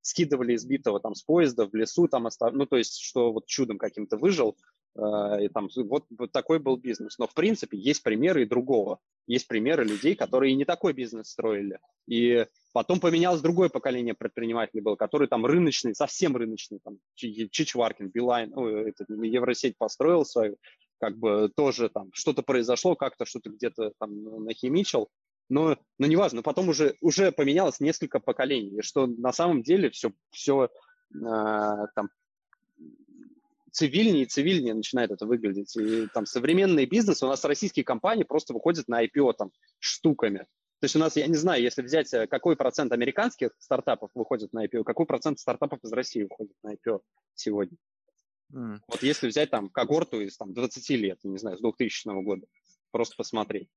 скидывали 0.00 0.54
избитого 0.54 1.00
там 1.00 1.14
с 1.14 1.22
поезда 1.22 1.66
в 1.66 1.74
лесу, 1.74 2.08
там 2.08 2.26
остав... 2.26 2.52
ну, 2.52 2.66
то 2.66 2.76
есть, 2.76 3.00
что 3.00 3.32
вот 3.32 3.46
чудом 3.46 3.78
каким-то 3.78 4.16
выжил, 4.16 4.56
и 4.96 5.48
там 5.48 5.68
вот, 5.76 6.04
вот 6.10 6.32
такой 6.32 6.58
был 6.58 6.76
бизнес. 6.76 7.18
Но, 7.18 7.26
в 7.26 7.34
принципе, 7.34 7.76
есть 7.76 8.02
примеры 8.02 8.42
и 8.42 8.46
другого. 8.46 8.98
Есть 9.26 9.46
примеры 9.48 9.84
людей, 9.84 10.14
которые 10.14 10.54
не 10.54 10.64
такой 10.64 10.92
бизнес 10.92 11.28
строили. 11.28 11.78
И 12.06 12.46
Потом 12.76 13.00
поменялось 13.00 13.40
другое 13.40 13.70
поколение 13.70 14.12
предпринимателей 14.12 14.82
было, 14.82 14.96
который 14.96 15.28
там 15.28 15.46
рыночный, 15.46 15.94
совсем 15.94 16.36
рыночный, 16.36 16.78
там 16.84 16.98
Чичваркин, 17.14 18.10
Билайн, 18.10 18.50
ну, 18.54 18.68
это, 18.68 19.06
Евросеть 19.08 19.78
построил 19.78 20.26
свою, 20.26 20.58
как 21.00 21.16
бы 21.16 21.50
тоже 21.56 21.88
там 21.88 22.10
что-то 22.12 22.42
произошло, 22.42 22.94
как-то 22.94 23.24
что-то 23.24 23.48
где-то 23.48 23.92
там 23.98 24.44
нахимичил, 24.44 25.08
но, 25.48 25.78
но 25.98 26.06
неважно, 26.06 26.42
потом 26.42 26.68
уже, 26.68 26.96
уже 27.00 27.32
поменялось 27.32 27.80
несколько 27.80 28.20
поколений, 28.20 28.82
что 28.82 29.06
на 29.06 29.32
самом 29.32 29.62
деле 29.62 29.88
все, 29.88 30.12
все 30.28 30.64
э, 30.66 30.68
там 31.14 32.10
цивильнее 33.76 34.22
и 34.22 34.26
цивильнее 34.26 34.72
начинает 34.72 35.10
это 35.10 35.26
выглядеть. 35.26 35.76
И 35.76 36.06
там 36.14 36.24
современный 36.24 36.86
бизнес, 36.86 37.22
у 37.22 37.26
нас 37.26 37.44
российские 37.44 37.84
компании 37.84 38.24
просто 38.24 38.54
выходят 38.54 38.88
на 38.88 39.04
IPO 39.04 39.34
там 39.34 39.50
штуками. 39.78 40.46
То 40.80 40.84
есть 40.84 40.96
у 40.96 40.98
нас, 40.98 41.16
я 41.16 41.26
не 41.26 41.36
знаю, 41.36 41.62
если 41.62 41.82
взять, 41.82 42.12
э, 42.14 42.26
какой 42.26 42.56
процент 42.56 42.92
американских 42.92 43.50
стартапов 43.58 44.10
выходит 44.14 44.54
на 44.54 44.64
IPO, 44.64 44.82
какой 44.84 45.04
процент 45.04 45.38
стартапов 45.38 45.80
из 45.84 45.92
России 45.92 46.22
выходит 46.22 46.56
на 46.62 46.72
IPO 46.72 47.00
сегодня. 47.34 47.76
Mm. 48.54 48.78
Вот 48.88 49.02
если 49.02 49.28
взять 49.28 49.50
там 49.50 49.68
когорту 49.68 50.22
из 50.22 50.36
там, 50.38 50.54
20 50.54 50.90
лет, 50.90 51.18
не 51.22 51.38
знаю, 51.38 51.58
с 51.58 51.60
2000 51.60 52.22
года, 52.22 52.46
просто 52.92 53.14
посмотреть. 53.16 53.68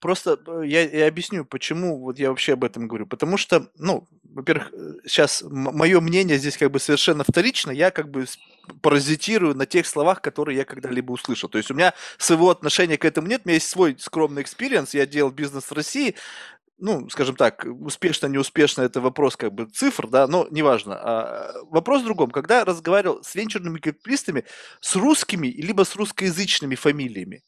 Просто 0.00 0.38
э, 0.46 0.62
я, 0.66 0.88
я 0.88 1.08
объясню, 1.08 1.44
почему 1.44 1.98
вот 1.98 2.18
я 2.18 2.30
вообще 2.30 2.52
об 2.52 2.64
этом 2.64 2.86
говорю. 2.86 3.06
Потому 3.06 3.36
что, 3.36 3.70
ну, 3.76 4.06
во-первых, 4.22 4.72
сейчас 5.04 5.42
э, 5.42 5.46
мое 5.48 6.00
мнение 6.00 6.38
здесь 6.38 6.56
как 6.56 6.70
бы 6.70 6.78
совершенно 6.78 7.24
вторично. 7.24 7.70
Я 7.70 7.90
как 7.90 8.10
бы 8.10 8.26
паразитирую 8.80 9.54
на 9.56 9.66
тех 9.66 9.86
словах, 9.86 10.20
которые 10.20 10.58
я 10.58 10.64
когда-либо 10.64 11.12
услышал. 11.12 11.48
То 11.48 11.58
есть 11.58 11.70
у 11.70 11.74
меня 11.74 11.94
своего 12.18 12.50
отношения 12.50 12.98
к 12.98 13.04
этому 13.04 13.26
нет. 13.26 13.42
У 13.44 13.48
меня 13.48 13.54
есть 13.54 13.68
свой 13.68 13.96
скромный 13.98 14.42
experience. 14.42 14.94
Я 14.94 15.06
делал 15.06 15.30
бизнес 15.30 15.64
в 15.64 15.72
России. 15.72 16.14
Ну, 16.80 17.08
скажем 17.10 17.34
так, 17.34 17.66
успешно, 17.80 18.28
неуспешно, 18.28 18.82
это 18.82 19.00
вопрос 19.00 19.36
как 19.36 19.52
бы 19.52 19.66
цифр, 19.66 20.06
да, 20.06 20.28
но 20.28 20.46
неважно. 20.52 20.94
А, 20.94 21.52
вопрос 21.70 22.02
в 22.02 22.04
другом. 22.04 22.30
Когда 22.30 22.64
разговаривал 22.64 23.24
с 23.24 23.34
венчурными 23.34 23.78
капиталистами, 23.78 24.44
с 24.80 24.94
русскими, 24.94 25.48
либо 25.48 25.82
с 25.82 25.96
русскоязычными 25.96 26.76
фамилиями, 26.76 27.42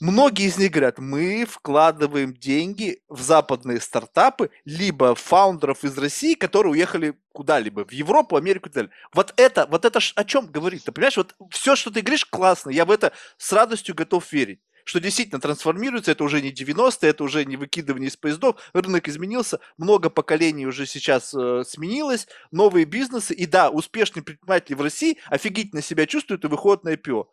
Многие 0.00 0.46
из 0.46 0.58
них 0.58 0.72
говорят, 0.72 0.98
мы 0.98 1.44
вкладываем 1.44 2.34
деньги 2.34 3.00
в 3.08 3.20
западные 3.20 3.80
стартапы, 3.80 4.50
либо 4.64 5.14
фаундеров 5.14 5.84
из 5.84 5.96
России, 5.96 6.34
которые 6.34 6.72
уехали 6.72 7.14
куда-либо, 7.32 7.84
в 7.84 7.92
Европу, 7.92 8.36
Америку 8.36 8.68
и 8.68 8.72
так 8.72 8.74
далее. 8.74 8.92
Вот 9.12 9.32
это, 9.36 9.66
вот 9.70 9.84
это 9.84 10.00
о 10.14 10.24
чем 10.24 10.46
говорит? 10.46 10.84
Ты 10.84 10.92
понимаешь, 10.92 11.16
вот 11.16 11.34
все, 11.50 11.76
что 11.76 11.90
ты 11.90 12.00
говоришь, 12.00 12.24
классно, 12.24 12.70
я 12.70 12.84
в 12.84 12.90
это 12.90 13.12
с 13.38 13.52
радостью 13.52 13.94
готов 13.94 14.30
верить 14.32 14.60
что 14.84 15.00
действительно 15.00 15.40
трансформируется, 15.40 16.12
это 16.12 16.24
уже 16.24 16.42
не 16.42 16.52
90-е, 16.52 17.10
это 17.10 17.24
уже 17.24 17.44
не 17.44 17.56
выкидывание 17.56 18.08
из 18.08 18.16
поездов, 18.16 18.56
рынок 18.74 19.08
изменился, 19.08 19.60
много 19.78 20.10
поколений 20.10 20.66
уже 20.66 20.86
сейчас 20.86 21.34
э, 21.34 21.64
сменилось, 21.66 22.28
новые 22.50 22.84
бизнесы, 22.84 23.34
и 23.34 23.46
да, 23.46 23.70
успешные 23.70 24.22
предприниматели 24.22 24.74
в 24.74 24.82
России 24.82 25.18
офигительно 25.28 25.82
себя 25.82 26.06
чувствуют 26.06 26.44
и 26.44 26.48
выходят 26.48 26.84
на 26.84 26.90
IPO 26.90 27.26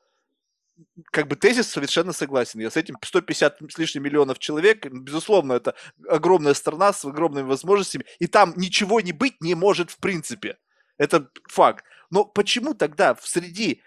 как 1.12 1.28
бы 1.28 1.36
тезис 1.36 1.68
совершенно 1.68 2.14
согласен. 2.14 2.60
Я 2.60 2.70
с 2.70 2.78
этим 2.78 2.98
150 3.02 3.60
с 3.70 3.78
лишним 3.78 4.04
миллионов 4.04 4.40
человек, 4.40 4.86
безусловно, 4.86 5.54
это 5.54 5.76
огромная 6.08 6.54
страна 6.54 6.94
с 6.94 7.06
огромными 7.06 7.48
возможностями, 7.48 8.06
и 8.20 8.28
там 8.28 8.54
ничего 8.56 9.02
не 9.02 9.12
быть 9.12 9.42
не 9.42 9.56
может 9.56 9.92
в 9.92 9.98
принципе. 9.98 10.58
Это 10.98 11.30
факт. 11.50 11.86
Но 12.10 12.26
почему 12.26 12.74
тогда 12.74 13.16
в 13.16 13.28
среди 13.28 13.82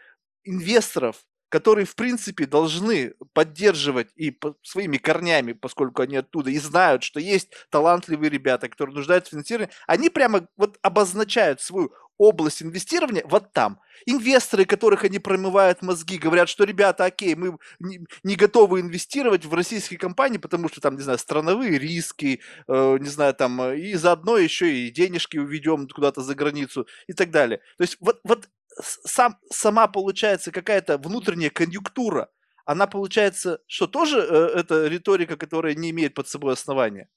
инвесторов, 0.44 1.24
которые, 1.48 1.86
в 1.86 1.94
принципе, 1.94 2.46
должны 2.46 3.14
поддерживать 3.32 4.08
и 4.16 4.32
по 4.32 4.56
своими 4.62 4.96
корнями, 4.96 5.52
поскольку 5.52 6.02
они 6.02 6.16
оттуда, 6.16 6.50
и 6.50 6.58
знают, 6.58 7.04
что 7.04 7.20
есть 7.20 7.52
талантливые 7.70 8.28
ребята, 8.28 8.68
которые 8.68 8.96
нуждаются 8.96 9.28
в 9.28 9.32
финансировании, 9.32 9.72
они 9.86 10.10
прямо 10.10 10.48
вот 10.56 10.78
обозначают 10.82 11.60
свою 11.60 11.92
область 12.18 12.62
инвестирования 12.62 13.24
вот 13.26 13.52
там. 13.52 13.80
Инвесторы, 14.06 14.64
которых 14.64 15.04
они 15.04 15.18
промывают 15.18 15.82
мозги, 15.82 16.18
говорят, 16.18 16.48
что, 16.48 16.64
ребята, 16.64 17.04
окей, 17.04 17.34
мы 17.34 17.58
не, 17.78 18.36
готовы 18.36 18.80
инвестировать 18.80 19.44
в 19.44 19.54
российские 19.54 19.98
компании, 19.98 20.38
потому 20.38 20.68
что 20.68 20.80
там, 20.80 20.96
не 20.96 21.02
знаю, 21.02 21.18
страновые 21.18 21.78
риски, 21.78 22.40
э, 22.68 22.98
не 23.00 23.08
знаю, 23.08 23.34
там, 23.34 23.72
и 23.72 23.94
заодно 23.94 24.36
еще 24.36 24.72
и 24.72 24.90
денежки 24.90 25.38
уведем 25.38 25.88
куда-то 25.88 26.22
за 26.22 26.34
границу 26.34 26.86
и 27.06 27.12
так 27.12 27.30
далее. 27.30 27.58
То 27.78 27.82
есть 27.82 27.96
вот, 28.00 28.20
вот 28.24 28.48
сам, 28.80 29.38
сама 29.50 29.86
получается 29.88 30.50
какая-то 30.50 30.98
внутренняя 30.98 31.50
конъюнктура, 31.50 32.28
она 32.66 32.86
получается, 32.86 33.60
что 33.66 33.86
тоже 33.86 34.18
э, 34.20 34.60
это 34.60 34.86
риторика, 34.86 35.36
которая 35.36 35.74
не 35.74 35.90
имеет 35.90 36.14
под 36.14 36.28
собой 36.28 36.54
основания? 36.54 37.08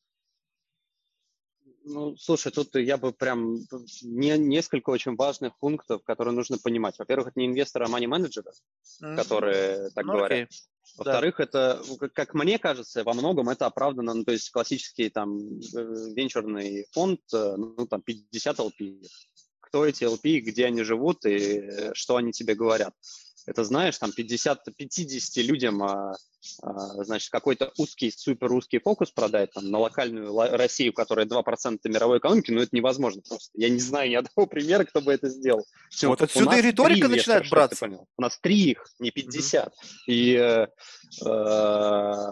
Ну, 1.89 2.17
слушай, 2.17 2.51
тут 2.51 2.75
я 2.75 2.97
бы 2.97 3.13
прям 3.13 3.59
не, 4.01 4.37
несколько 4.37 4.89
очень 4.89 5.15
важных 5.15 5.57
пунктов, 5.57 6.03
которые 6.03 6.33
нужно 6.33 6.57
понимать. 6.57 6.99
Во-первых, 6.99 7.29
это 7.29 7.39
не 7.39 7.47
инвесторы, 7.47 7.85
а 7.85 7.87
мани-менеджеры, 7.87 8.51
mm-hmm. 9.01 9.15
которые 9.15 9.89
так 9.91 10.05
ну, 10.05 10.13
говорят. 10.13 10.49
Okay. 10.49 10.53
Во-вторых, 10.97 11.35
да. 11.37 11.43
это, 11.43 11.83
как 12.13 12.33
мне 12.33 12.59
кажется, 12.59 13.03
во 13.03 13.13
многом 13.13 13.49
это 13.49 13.67
оправдано, 13.67 14.13
ну, 14.13 14.23
то 14.23 14.31
есть 14.31 14.49
классический 14.49 15.09
там 15.09 15.37
э, 15.37 16.11
венчурный 16.15 16.87
фонд, 16.91 17.21
э, 17.33 17.55
ну, 17.55 17.87
там 17.87 18.01
50 18.01 18.59
LP. 18.59 19.05
Кто 19.61 19.85
эти 19.85 20.03
LP, 20.03 20.39
где 20.39 20.65
они 20.65 20.83
живут 20.83 21.25
и 21.25 21.37
э, 21.37 21.93
что 21.93 22.17
они 22.17 22.31
тебе 22.31 22.55
говорят. 22.55 22.93
Это 23.45 23.63
знаешь, 23.63 23.97
там 23.97 24.11
50, 24.11 24.75
50 24.75 25.45
людям 25.45 25.81
а, 25.81 26.15
значит, 26.61 27.29
какой-то 27.29 27.71
узкий, 27.77 28.11
супер 28.11 28.51
узкий 28.51 28.79
фокус 28.79 29.11
продать 29.11 29.51
там, 29.53 29.69
на 29.69 29.79
локальную 29.79 30.35
Россию, 30.57 30.93
которая 30.93 31.25
2% 31.25 31.79
мировой 31.85 32.19
экономики, 32.19 32.51
ну, 32.51 32.61
это 32.61 32.75
невозможно 32.75 33.21
просто. 33.27 33.51
Я 33.55 33.69
не 33.69 33.79
знаю 33.79 34.09
ни 34.09 34.15
одного 34.15 34.45
примера, 34.47 34.83
кто 34.83 35.01
бы 35.01 35.13
это 35.13 35.29
сделал. 35.29 35.65
Все, 35.89 36.07
вот 36.07 36.21
отсюда 36.21 36.57
и 36.57 36.61
риторика 36.61 37.07
начинает 37.07 37.49
браться. 37.49 37.87
У 38.17 38.21
нас 38.21 38.39
три 38.39 38.71
их, 38.71 38.85
не 38.99 39.11
50. 39.11 39.67
Mm-hmm. 39.67 39.71
И 40.07 40.33
э, 40.35 40.67
э, 41.25 42.23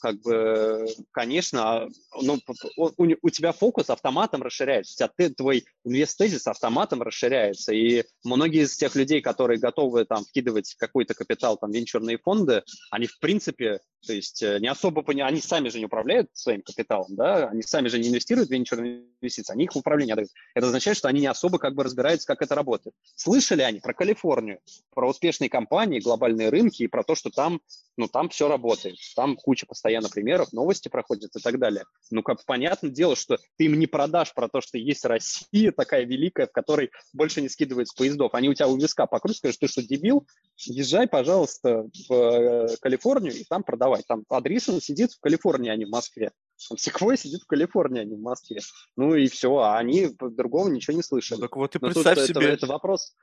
как 0.00 0.20
бы, 0.22 0.86
конечно, 1.12 1.88
ну, 2.20 2.38
у, 2.76 2.90
у 2.96 3.30
тебя 3.30 3.52
фокус 3.52 3.90
автоматом 3.90 4.42
расширяется, 4.42 4.94
у 4.94 4.96
тебя 4.96 5.10
ты, 5.16 5.34
твой 5.34 5.64
инвест-тезис 5.84 6.46
автоматом 6.46 7.02
расширяется, 7.02 7.72
и 7.72 8.04
многие 8.24 8.62
из 8.62 8.76
тех 8.76 8.94
людей, 8.94 9.20
которые 9.20 9.58
готовы 9.58 10.04
там 10.04 10.24
вкидывать 10.24 10.74
какой-то 10.78 11.14
капитал, 11.14 11.56
там, 11.56 11.70
венчурные 11.70 12.18
фонды, 12.18 12.62
они, 12.90 13.06
в 13.06 13.18
принципе, 13.18 13.49
принципе, 13.52 13.80
то 14.06 14.12
есть 14.12 14.42
э, 14.42 14.58
не 14.60 14.68
особо 14.68 15.02
понимают, 15.02 15.32
они 15.32 15.40
сами 15.40 15.68
же 15.68 15.78
не 15.78 15.84
управляют 15.84 16.28
своим 16.32 16.62
капиталом, 16.62 17.14
да, 17.14 17.48
они 17.48 17.62
сами 17.62 17.88
же 17.88 17.98
не 17.98 18.08
инвестируют 18.08 18.48
в 18.48 18.52
венчурные 18.52 19.04
инвестиции, 19.20 19.52
они 19.52 19.64
их 19.64 19.72
в 19.72 19.76
управление 19.76 20.14
дают. 20.14 20.30
Это 20.54 20.66
означает, 20.66 20.96
что 20.96 21.08
они 21.08 21.20
не 21.20 21.26
особо 21.26 21.58
как 21.58 21.74
бы 21.74 21.84
разбираются, 21.84 22.26
как 22.26 22.42
это 22.42 22.54
работает. 22.54 22.94
Слышали 23.14 23.62
они 23.62 23.80
про 23.80 23.92
Калифорнию, 23.92 24.60
про 24.94 25.08
успешные 25.08 25.50
компании, 25.50 26.00
глобальные 26.00 26.48
рынки 26.48 26.82
и 26.82 26.86
про 26.86 27.02
то, 27.02 27.14
что 27.14 27.30
там, 27.30 27.60
ну, 27.96 28.08
там 28.08 28.28
все 28.30 28.48
работает, 28.48 28.96
там 29.14 29.36
куча 29.36 29.66
постоянно 29.66 30.08
примеров, 30.08 30.52
новости 30.52 30.88
проходят 30.88 31.36
и 31.36 31.40
так 31.40 31.58
далее. 31.58 31.84
Ну, 32.10 32.22
как 32.22 32.44
понятное 32.46 32.90
дело, 32.90 33.16
что 33.16 33.38
ты 33.56 33.64
им 33.64 33.78
не 33.78 33.86
продашь 33.86 34.32
про 34.34 34.48
то, 34.48 34.60
что 34.60 34.78
есть 34.78 35.04
Россия 35.04 35.72
такая 35.72 36.04
великая, 36.04 36.46
в 36.46 36.52
которой 36.52 36.90
больше 37.12 37.42
не 37.42 37.48
скидывают 37.48 37.88
поездов. 37.96 38.34
Они 38.34 38.48
у 38.48 38.54
тебя 38.54 38.68
у 38.68 38.76
виска 38.76 39.06
покрутят, 39.06 39.38
скажут, 39.38 39.60
ты 39.60 39.68
что, 39.68 39.82
дебил? 39.82 40.26
Езжай, 40.56 41.06
пожалуйста, 41.06 41.86
в 42.08 42.12
э, 42.12 42.76
Калифорнию 42.80 43.34
и 43.34 43.44
там 43.44 43.62
продавай. 43.62 43.89
Там 44.06 44.24
Адрисон 44.28 44.80
сидит 44.80 45.12
в 45.12 45.20
Калифорнии, 45.20 45.70
а 45.70 45.76
не 45.76 45.84
в 45.84 45.90
Москве. 45.90 46.32
Там 46.68 46.78
Секвой 46.78 47.16
сидит 47.16 47.42
в 47.42 47.46
Калифорнии, 47.46 48.00
а 48.00 48.04
не 48.04 48.16
в 48.16 48.20
Москве. 48.20 48.60
Ну 48.96 49.14
и 49.14 49.28
все, 49.28 49.56
а 49.58 49.78
они 49.78 50.10
другого 50.20 50.68
ничего 50.68 50.96
не 50.96 51.02
слышали. 51.02 51.40
Так 51.40 51.56
вот 51.56 51.74
и 51.74 51.78
представь 51.78 52.18
тут 52.18 52.26
себе... 52.26 52.46
Это, 52.46 52.54
это 52.54 52.66
вопрос, 52.66 53.14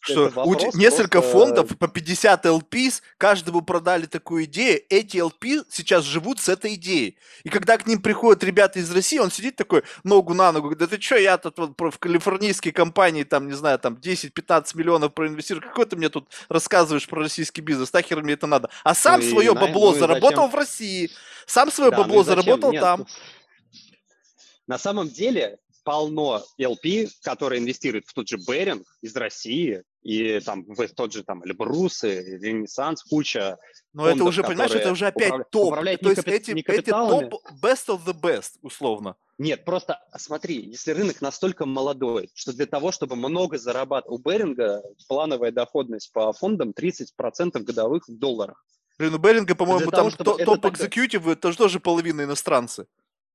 что 0.00 0.32
у 0.44 0.54
несколько 0.76 1.20
просто... 1.20 1.38
фондов 1.38 1.78
по 1.78 1.88
50 1.88 2.46
LPs, 2.46 3.02
каждому 3.18 3.62
продали 3.62 4.06
такую 4.06 4.44
идею, 4.44 4.82
эти 4.88 5.18
LP 5.18 5.64
сейчас 5.70 6.04
живут 6.04 6.40
с 6.40 6.48
этой 6.48 6.74
идеей. 6.74 7.18
И 7.44 7.48
когда 7.48 7.76
к 7.76 7.86
ним 7.86 8.00
приходят 8.00 8.42
ребята 8.44 8.78
из 8.78 8.90
России, 8.90 9.18
он 9.18 9.30
сидит 9.30 9.56
такой, 9.56 9.82
ногу 10.04 10.34
на 10.34 10.52
ногу, 10.52 10.68
говорит, 10.68 10.78
да 10.78 10.86
ты 10.86 11.00
что, 11.00 11.16
я 11.16 11.38
тут 11.38 11.58
вот 11.58 11.74
в 11.78 11.98
калифорнийской 11.98 12.72
компании, 12.72 13.24
там, 13.24 13.46
не 13.46 13.54
знаю, 13.54 13.78
там 13.78 13.94
10-15 13.94 14.70
миллионов 14.74 15.14
проинвестирую, 15.14 15.62
какой 15.62 15.86
ты 15.86 15.96
мне 15.96 16.08
тут 16.08 16.28
рассказываешь 16.48 17.06
про 17.06 17.22
российский 17.22 17.60
бизнес, 17.60 17.92
нахер 17.92 18.22
мне 18.22 18.34
это 18.34 18.46
надо? 18.46 18.70
А 18.84 18.94
сам 18.94 19.20
ну, 19.20 19.28
свое 19.28 19.52
и, 19.52 19.54
бабло 19.54 19.92
ну, 19.92 19.98
заработал 19.98 20.44
зачем? 20.44 20.50
в 20.50 20.54
России, 20.54 21.10
сам 21.46 21.70
свое 21.70 21.90
да, 21.90 21.98
бабло 21.98 22.16
ну, 22.16 22.22
заработал 22.22 22.72
Нет, 22.72 22.80
там. 22.80 23.06
На 24.66 24.78
самом 24.78 25.08
деле, 25.08 25.58
полно 25.88 26.44
LP, 26.60 27.08
которые 27.22 27.62
инвестируют 27.62 28.04
в 28.06 28.12
тот 28.12 28.28
же 28.28 28.36
Беринг 28.36 28.86
из 29.00 29.16
России, 29.16 29.82
и 30.02 30.38
там 30.40 30.64
в 30.66 30.86
тот 30.88 31.14
же 31.14 31.22
там 31.22 31.42
Эльбрусы, 31.46 32.38
Ренессанс, 32.42 33.02
куча 33.04 33.56
Но 33.94 34.02
фондов, 34.02 34.16
это 34.16 34.24
уже, 34.24 34.42
понимаешь, 34.42 34.70
это 34.72 34.92
уже 34.92 35.06
опять 35.06 35.28
управля... 35.28 35.46
топ. 35.50 35.66
Управляют 35.68 36.00
То 36.02 36.10
есть 36.10 36.22
капи... 36.22 36.36
эти, 36.36 36.50
эти 36.50 36.90
топ 36.90 37.32
best 37.62 37.86
of 37.88 38.00
the 38.04 38.12
best, 38.12 38.58
условно. 38.60 39.16
Нет, 39.38 39.64
просто 39.64 39.98
смотри, 40.18 40.60
если 40.60 40.92
рынок 40.92 41.22
настолько 41.22 41.64
молодой, 41.64 42.28
что 42.34 42.52
для 42.52 42.66
того, 42.66 42.92
чтобы 42.92 43.16
много 43.16 43.56
зарабатывать, 43.56 44.20
у 44.20 44.22
Беринга 44.22 44.82
плановая 45.08 45.52
доходность 45.52 46.12
по 46.12 46.30
фондам 46.34 46.74
30% 46.76 47.58
годовых 47.60 48.06
в 48.08 48.18
долларах. 48.18 48.62
Блин, 48.98 49.14
у 49.14 49.18
Беринга, 49.18 49.54
по-моему, 49.54 49.90
там 49.90 50.10
топ-экзекьютив, 50.10 51.26
это 51.26 51.56
тоже 51.56 51.80
половина 51.80 52.24
иностранцы. 52.24 52.86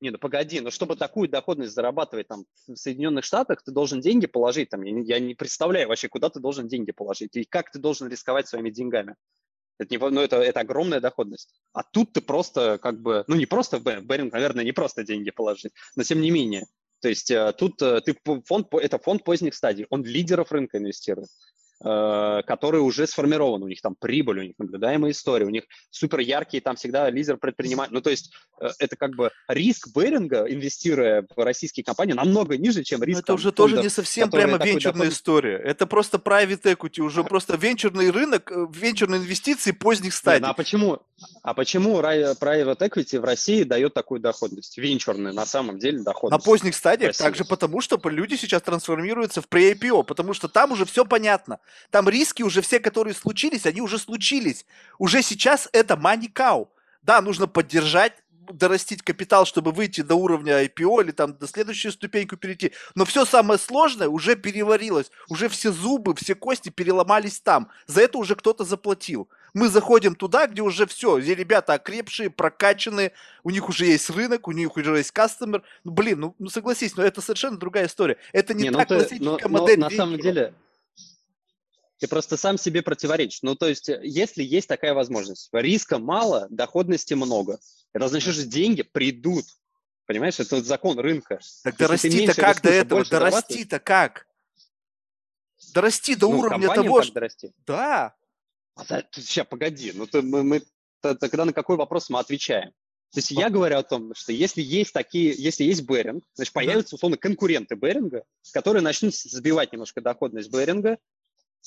Не, 0.04 0.10
ну 0.12 0.18
погоди, 0.18 0.60
но 0.60 0.70
чтобы 0.70 0.97
такую 0.97 1.30
доходность 1.30 1.74
зарабатывать 1.74 2.28
там 2.28 2.43
в 2.68 2.76
Соединенных 2.76 3.24
Штатах, 3.24 3.64
ты 3.64 3.72
должен 3.72 4.01
деньги 4.01 4.26
положить 4.28 4.70
там. 4.70 4.82
Я 4.82 4.91
не, 4.91 5.08
я 5.08 5.18
не 5.18 5.34
представляю 5.34 5.88
вообще, 5.88 6.10
куда 6.10 6.30
ты 6.30 6.41
должен 6.41 6.68
деньги 6.68 6.91
положить 6.91 7.38
и 7.38 7.45
как 7.45 7.72
ты 7.72 7.80
должен 7.80 8.10
рисковать 8.10 8.49
своими 8.49 8.70
деньгами. 8.70 9.16
Это, 9.80 9.89
не, 9.91 9.97
ну, 9.97 10.20
это, 10.20 10.41
это 10.41 10.60
огромная 10.60 10.99
доходность. 10.99 11.54
А 11.72 11.84
тут 11.84 12.12
ты 12.12 12.20
просто 12.20 12.80
как 12.80 13.01
бы, 13.01 13.24
ну 13.28 13.38
не 13.38 13.45
просто 13.45 13.78
в 13.78 13.84
Беринг, 13.84 14.34
наверное, 14.34 14.66
не 14.66 14.74
просто 14.74 15.06
деньги 15.06 15.32
положить, 15.32 15.72
но 15.95 16.04
тем 16.04 16.20
не 16.20 16.32
менее. 16.32 16.66
То 16.99 17.08
есть 17.08 17.32
э, 17.32 17.54
тут 17.58 17.82
э, 17.82 18.01
ты 18.01 18.14
фонд, 18.45 18.74
это 18.74 18.97
фонд 18.97 19.24
поздних 19.24 19.56
стадий, 19.56 19.88
он 19.89 20.04
лидеров 20.04 20.51
рынка 20.51 20.80
инвестирует. 20.80 21.30
Э, 21.86 22.44
которые 22.48 22.82
уже 22.82 23.06
сформированы, 23.08 23.66
у 23.66 23.68
них 23.68 23.82
там 23.82 23.94
прибыль, 23.94 24.40
у 24.40 24.44
них 24.44 24.54
наблюдаемая 24.58 25.12
история, 25.12 25.46
у 25.46 25.50
них 25.50 25.64
супер 25.90 26.20
яркие 26.20 26.62
там 26.62 26.78
всегда 26.78 27.10
лидер 27.10 27.36
предприниматель. 27.36 27.94
Ну, 27.94 28.00
то 28.00 28.10
есть 28.10 28.32
э, 28.62 28.70
это 28.80 28.96
как 28.96 29.18
бы 29.18 29.32
риск 29.50 29.90
Беринга, 29.94 30.46
инвестируя 30.48 31.28
в 31.36 31.44
российские 31.44 31.84
компании, 31.84 32.14
намного 32.14 32.58
ниже, 32.58 32.84
чем 32.84 33.04
риск. 33.04 33.18
Но 33.18 33.20
это 33.20 33.34
уже 33.34 33.52
фондов, 33.52 33.56
тоже 33.56 33.82
не 33.82 33.90
совсем 33.90 34.32
прямо 34.32 34.64
венчурная 34.64 35.08
доход... 35.08 35.14
история. 35.14 35.58
Это 35.58 35.86
просто 35.86 36.20
private 36.20 36.62
equity, 36.62 37.02
уже 37.02 37.22
просто 37.26 37.58
венчурный 37.58 38.12
рынок, 38.12 38.50
э, 38.50 38.66
венчурные 38.72 39.20
инвестиции 39.20 39.72
поздних 39.72 40.14
стадий. 40.14 40.40
Нет, 40.40 40.44
ну, 40.44 40.52
а 40.52 40.54
почему, 40.54 41.00
а 41.42 41.54
почему 41.54 42.00
private 42.00 42.78
equity 42.78 43.20
в 43.20 43.26
России 43.26 43.64
дает 43.64 43.94
такую 43.94 44.22
доходность? 44.22 44.78
Венчурную 44.78 45.34
на 45.34 45.46
самом 45.46 45.80
деле 45.80 46.00
доходность. 46.00 46.42
На 46.42 46.46
поздних 46.46 46.76
стадиях 46.76 47.14
также 47.18 47.44
потому, 47.44 47.82
что 47.82 48.00
люди 48.06 48.36
сейчас 48.36 48.62
трансформируются 48.62 49.42
в 49.42 49.50
pre-IPO, 49.50 50.06
потому 50.06 50.34
что 50.34 50.48
там 50.48 50.72
уже 50.72 50.86
все 50.86 51.04
понятно. 51.04 51.60
Там 51.89 52.09
риски 52.09 52.43
уже 52.43 52.61
все, 52.61 52.80
которые 52.80 53.13
случились, 53.13 53.65
они 53.65 53.82
уже 53.82 53.97
случились. 53.97 54.65
Уже 54.99 55.21
сейчас 55.21 55.69
это 55.74 55.95
cow. 55.95 56.67
Да, 57.01 57.21
нужно 57.21 57.47
поддержать 57.47 58.13
дорастить 58.51 59.01
капитал, 59.01 59.45
чтобы 59.45 59.71
выйти 59.71 60.01
до 60.01 60.15
уровня 60.15 60.63
IPO 60.65 61.03
или 61.03 61.11
там 61.11 61.38
до 61.38 61.47
следующей 61.47 61.91
ступеньку 61.91 62.38
перейти. 62.38 62.74
Но 62.95 63.05
все 63.05 63.26
самое 63.26 63.59
сложное 63.59 64.09
уже 64.09 64.36
переварилось. 64.36 65.11
Уже 65.30 65.49
все 65.49 65.71
зубы, 65.71 66.15
все 66.15 66.36
кости 66.36 66.69
переломались 66.69 67.39
там. 67.39 67.69
За 67.88 68.01
это 68.01 68.17
уже 68.17 68.36
кто-то 68.36 68.63
заплатил. 68.63 69.30
Мы 69.53 69.69
заходим 69.69 70.15
туда, 70.15 70.47
где 70.47 70.61
уже 70.61 70.88
все, 70.88 71.19
где 71.19 71.36
ребята 71.36 71.74
окрепшие, 71.74 72.32
прокачанные, 72.32 73.11
у 73.43 73.51
них 73.51 73.69
уже 73.69 73.86
есть 73.86 74.09
рынок, 74.09 74.47
у 74.47 74.51
них 74.51 74.76
уже 74.76 74.97
есть 74.97 75.11
кастомер. 75.11 75.61
Ну, 75.84 75.91
блин, 75.91 76.19
ну, 76.19 76.36
ну 76.39 76.49
согласись, 76.49 76.95
но 76.95 77.03
это 77.03 77.21
совершенно 77.21 77.57
другая 77.57 77.86
история. 77.86 78.17
Это 78.32 78.55
не, 78.55 78.63
не 78.63 78.69
ну 78.71 78.80
так 78.80 78.89
ну, 78.89 78.97
классическая 78.97 79.47
но, 79.47 79.59
модель. 79.59 79.80
Но, 79.80 79.89
на 79.89 79.95
самом 79.95 80.19
деле, 80.19 80.53
ты 82.00 82.08
просто 82.08 82.38
сам 82.38 82.58
себе 82.58 82.82
противоречишь. 82.82 83.44
Ну, 83.44 83.56
то 83.56 83.68
есть, 83.68 83.88
если 83.88 84.44
есть 84.44 84.68
такая 84.68 84.94
возможность, 84.94 85.50
риска 85.52 86.00
мало, 86.00 86.48
доходности 86.50 87.14
много. 87.14 87.60
Это 87.94 88.08
значит, 88.08 88.34
что 88.34 88.46
деньги 88.46 88.82
придут. 88.82 89.46
Понимаешь, 90.06 90.39
это 90.39 90.58
вот 90.58 90.66
закон 90.66 91.00
рынка. 91.00 91.39
Так 91.64 91.78
дорасти-то 91.78 92.34
как 92.34 92.62
до 92.62 92.70
этого? 92.70 93.06
Дорасти-то 93.06 93.80
как? 93.80 94.28
Дорасти 95.74 96.16
до 96.16 96.30
ну, 96.30 96.39
уровня 96.39 96.74
того, 96.74 97.02
что... 97.04 97.14
Дорасти? 97.14 97.54
Да. 97.66 98.14
А, 98.76 98.86
да, 98.86 99.04
сейчас, 99.12 99.48
погоди, 99.48 99.91
ну 99.94 100.08
ты, 100.08 100.22
мы, 100.22 100.44
мы 100.44 100.64
тогда 101.02 101.46
на 101.46 101.54
какой 101.54 101.78
вопрос 101.78 102.10
мы 102.10 102.20
отвечаем? 102.20 102.72
То 103.12 103.20
есть 103.20 103.30
я 103.30 103.52
говорю 103.52 103.78
о 103.78 103.84
том, 103.84 104.14
что 104.16 104.34
если 104.34 104.62
есть 104.62 104.91
такие, 104.91 105.36
если 105.38 105.64
есть 105.64 105.84
Беринг, 105.84 106.24
значит, 106.34 106.52
появятся, 106.52 106.96
условно, 106.96 107.16
конкуренты 107.16 107.76
Беринга, 107.76 108.24
которые 108.52 108.82
начнут 108.82 109.16
сбивать 109.16 109.72
немножко 109.72 110.02
доходность 110.02 110.52
Беринга, 110.52 110.98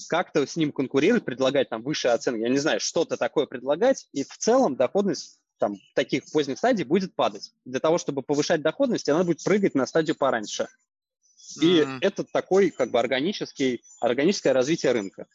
как-то 0.08 0.46
с 0.46 0.56
ним 0.56 0.72
конкурировать, 0.72 1.24
предлагать 1.24 1.68
там 1.68 1.82
высшие 1.82 2.12
оценки, 2.12 2.40
я 2.40 2.48
не 2.48 2.58
знаю, 2.58 2.80
что-то 2.80 3.16
такое 3.16 3.46
предлагать, 3.46 4.08
и 4.12 4.24
в 4.24 4.36
целом 4.36 4.76
доходность 4.76 5.38
там 5.58 5.76
таких 5.94 6.24
поздних 6.30 6.58
стадий 6.58 6.84
будет 6.84 7.14
падать. 7.14 7.52
Для 7.64 7.80
того, 7.80 7.98
чтобы 7.98 8.22
повышать 8.22 8.62
доходность, 8.62 9.08
она 9.08 9.24
будет 9.24 9.42
прыгать 9.42 9.74
на 9.74 9.86
стадию 9.86 10.16
пораньше. 10.16 10.68
И 11.60 11.80
mm-hmm. 11.80 11.98
это 12.02 12.24
такой 12.24 12.70
как 12.70 12.90
бы 12.90 12.98
органический, 12.98 13.82
органическое 14.00 14.52
развитие 14.52 14.92
рынка. 14.92 15.26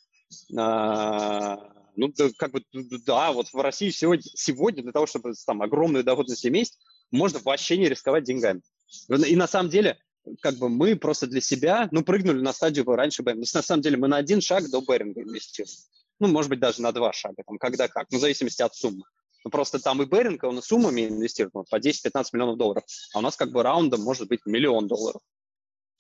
А, 0.55 1.57
ну, 1.95 2.14
да, 2.16 2.30
как 2.38 2.51
бы, 2.51 2.64
да, 2.74 3.32
вот 3.32 3.47
в 3.51 3.59
России 3.59 3.89
сегодня, 3.89 4.24
сегодня 4.36 4.84
для 4.84 4.91
того, 4.91 5.07
чтобы 5.07 5.34
там 5.45 5.62
огромную 5.62 6.03
доходность 6.03 6.45
иметь, 6.45 6.78
можно 7.09 7.39
вообще 7.39 7.78
не 7.78 7.89
рисковать 7.89 8.24
деньгами. 8.24 8.62
И 9.09 9.36
на 9.36 9.47
самом 9.47 9.70
деле 9.70 9.97
как 10.41 10.55
бы 10.55 10.69
мы 10.69 10.95
просто 10.95 11.28
для 11.28 11.41
себя, 11.41 11.89
ну, 11.91 12.03
прыгнули 12.03 12.41
на 12.41 12.53
стадию 12.53 12.86
раньше 12.86 13.24
Беринга. 13.24 13.45
На 13.53 13.61
самом 13.61 13.82
деле 13.82 13.97
мы 13.97 14.07
на 14.07 14.17
один 14.17 14.41
шаг 14.41 14.69
до 14.69 14.82
Беринга 14.82 15.22
инвестируем. 15.22 15.76
ну, 16.19 16.28
может 16.28 16.49
быть, 16.49 16.59
даже 16.59 16.82
на 16.82 16.91
два 16.91 17.11
шага, 17.13 17.43
там, 17.45 17.57
когда 17.57 17.88
как, 17.88 18.07
ну, 18.11 18.17
в 18.17 18.22
зависимости 18.22 18.61
от 18.61 18.76
суммы. 18.76 19.03
Ну, 19.43 19.49
просто 19.49 19.80
там 19.80 20.01
и 20.03 20.05
Беринг, 20.05 20.43
он 20.43 20.59
и 20.59 20.61
суммами 20.61 21.07
инвестирует 21.07 21.55
ну, 21.55 21.63
по 21.69 21.80
10-15 21.80 22.26
миллионов 22.34 22.57
долларов, 22.57 22.84
а 23.13 23.19
у 23.19 23.22
нас 23.22 23.36
как 23.36 23.51
бы 23.51 23.63
раундом 23.63 24.01
может 24.01 24.28
быть 24.28 24.45
миллион 24.45 24.88
долларов. 24.88 25.22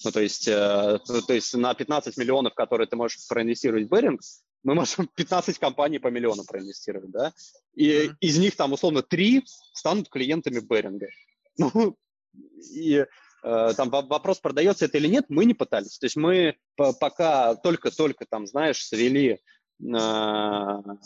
Ну, 0.03 0.11
то 0.11 0.19
есть, 0.19 0.47
э, 0.47 0.99
то 1.27 1.33
есть 1.33 1.53
на 1.55 1.73
15 1.73 2.17
миллионов, 2.17 2.53
которые 2.53 2.87
ты 2.87 2.95
можешь 2.95 3.27
проинвестировать 3.27 3.85
в 3.85 3.89
Беринг, 3.89 4.21
мы 4.63 4.75
можем 4.75 5.07
15 5.15 5.57
компаний 5.57 5.99
по 5.99 6.07
миллиону 6.07 6.43
проинвестировать, 6.43 7.11
да? 7.11 7.33
И 7.73 7.89
mm-hmm. 7.89 8.15
из 8.19 8.37
них 8.37 8.55
там 8.55 8.73
условно 8.73 9.01
3 9.01 9.43
станут 9.73 10.09
клиентами 10.09 10.59
Беринга. 10.59 11.07
Ну, 11.57 11.97
и 12.73 13.05
там 13.41 13.89
вопрос, 13.89 14.39
продается 14.39 14.85
это 14.85 14.97
или 14.97 15.07
нет, 15.07 15.25
мы 15.29 15.45
не 15.45 15.53
пытались. 15.53 15.97
То 15.97 16.05
есть 16.05 16.15
мы 16.15 16.55
пока 16.75 17.55
только-только 17.55 18.25
там, 18.29 18.47
знаешь, 18.47 18.85
свели 18.85 19.39
там, 19.79 20.99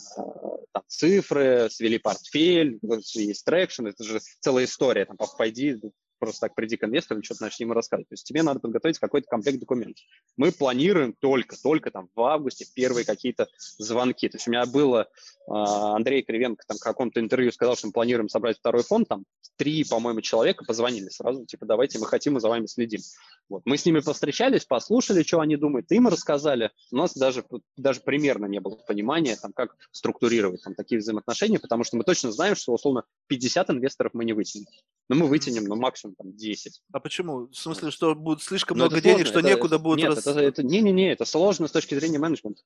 цифры, 0.86 1.68
свели 1.70 1.98
портфель, 1.98 2.78
есть 3.14 3.44
traction, 3.44 3.86
это 3.86 4.04
же 4.04 4.20
целая 4.40 4.66
история, 4.66 5.06
там, 5.06 5.16
пойди, 5.38 5.80
просто 6.18 6.42
так 6.42 6.54
приди 6.54 6.76
к 6.76 6.84
инвестору 6.84 7.20
и 7.20 7.22
что-то 7.24 7.42
начни 7.42 7.64
ему 7.64 7.74
рассказывать. 7.74 8.08
То 8.08 8.14
есть 8.14 8.24
тебе 8.24 8.42
надо 8.42 8.60
подготовить 8.60 8.98
какой-то 8.98 9.28
комплект 9.28 9.58
документов. 9.58 10.04
Мы 10.36 10.52
планируем 10.52 11.14
только, 11.18 11.56
только 11.60 11.90
там 11.90 12.08
в 12.14 12.20
августе 12.22 12.66
первые 12.74 13.04
какие-то 13.04 13.48
звонки. 13.78 14.28
То 14.28 14.36
есть 14.36 14.48
у 14.48 14.50
меня 14.50 14.66
было, 14.66 15.08
а, 15.48 15.96
Андрей 15.96 16.22
Кривенко 16.22 16.64
там 16.66 16.76
в 16.78 16.80
каком-то 16.80 17.20
интервью 17.20 17.52
сказал, 17.52 17.76
что 17.76 17.88
мы 17.88 17.92
планируем 17.92 18.28
собрать 18.28 18.58
второй 18.58 18.82
фонд, 18.82 19.08
там 19.08 19.24
три, 19.56 19.84
по-моему, 19.84 20.20
человека 20.20 20.64
позвонили 20.64 21.08
сразу, 21.08 21.44
типа, 21.44 21.66
давайте, 21.66 21.98
мы 21.98 22.06
хотим, 22.06 22.34
мы 22.34 22.40
за 22.40 22.48
вами 22.48 22.66
следим. 22.66 23.00
Вот. 23.48 23.62
Мы 23.64 23.76
с 23.76 23.86
ними 23.86 24.00
повстречались, 24.00 24.64
послушали, 24.64 25.22
что 25.22 25.40
они 25.40 25.56
думают, 25.56 25.90
им 25.92 26.08
рассказали. 26.08 26.70
У 26.90 26.96
нас 26.96 27.14
даже, 27.14 27.44
даже 27.76 28.00
примерно 28.00 28.46
не 28.46 28.60
было 28.60 28.76
понимания, 28.76 29.36
там, 29.36 29.52
как 29.52 29.76
структурировать 29.92 30.62
там, 30.62 30.74
такие 30.74 30.98
взаимоотношения, 30.98 31.58
потому 31.58 31.84
что 31.84 31.96
мы 31.96 32.04
точно 32.04 32.32
знаем, 32.32 32.56
что, 32.56 32.72
условно, 32.72 33.04
50 33.28 33.70
инвесторов 33.70 34.14
мы 34.14 34.24
не 34.24 34.32
вытянем. 34.32 34.66
Но 35.08 35.16
мы 35.16 35.26
вытянем, 35.26 35.64
ну, 35.64 35.76
максимум 35.76 36.05
там 36.14 36.32
10. 36.36 36.82
А 36.92 37.00
почему? 37.00 37.48
В 37.48 37.54
смысле, 37.54 37.90
что 37.90 38.14
будет 38.14 38.42
слишком 38.42 38.78
Но 38.78 38.86
много 38.86 39.00
денег, 39.00 39.26
что 39.26 39.40
это, 39.40 39.48
некуда 39.48 39.78
будет... 39.78 39.98
Нет, 39.98 40.14
рас... 40.14 40.26
это, 40.26 40.40
это, 40.40 40.62
не-не-не, 40.62 41.12
это 41.12 41.24
сложно 41.24 41.68
с 41.68 41.72
точки 41.72 41.94
зрения 41.94 42.18
менеджмента. 42.18 42.62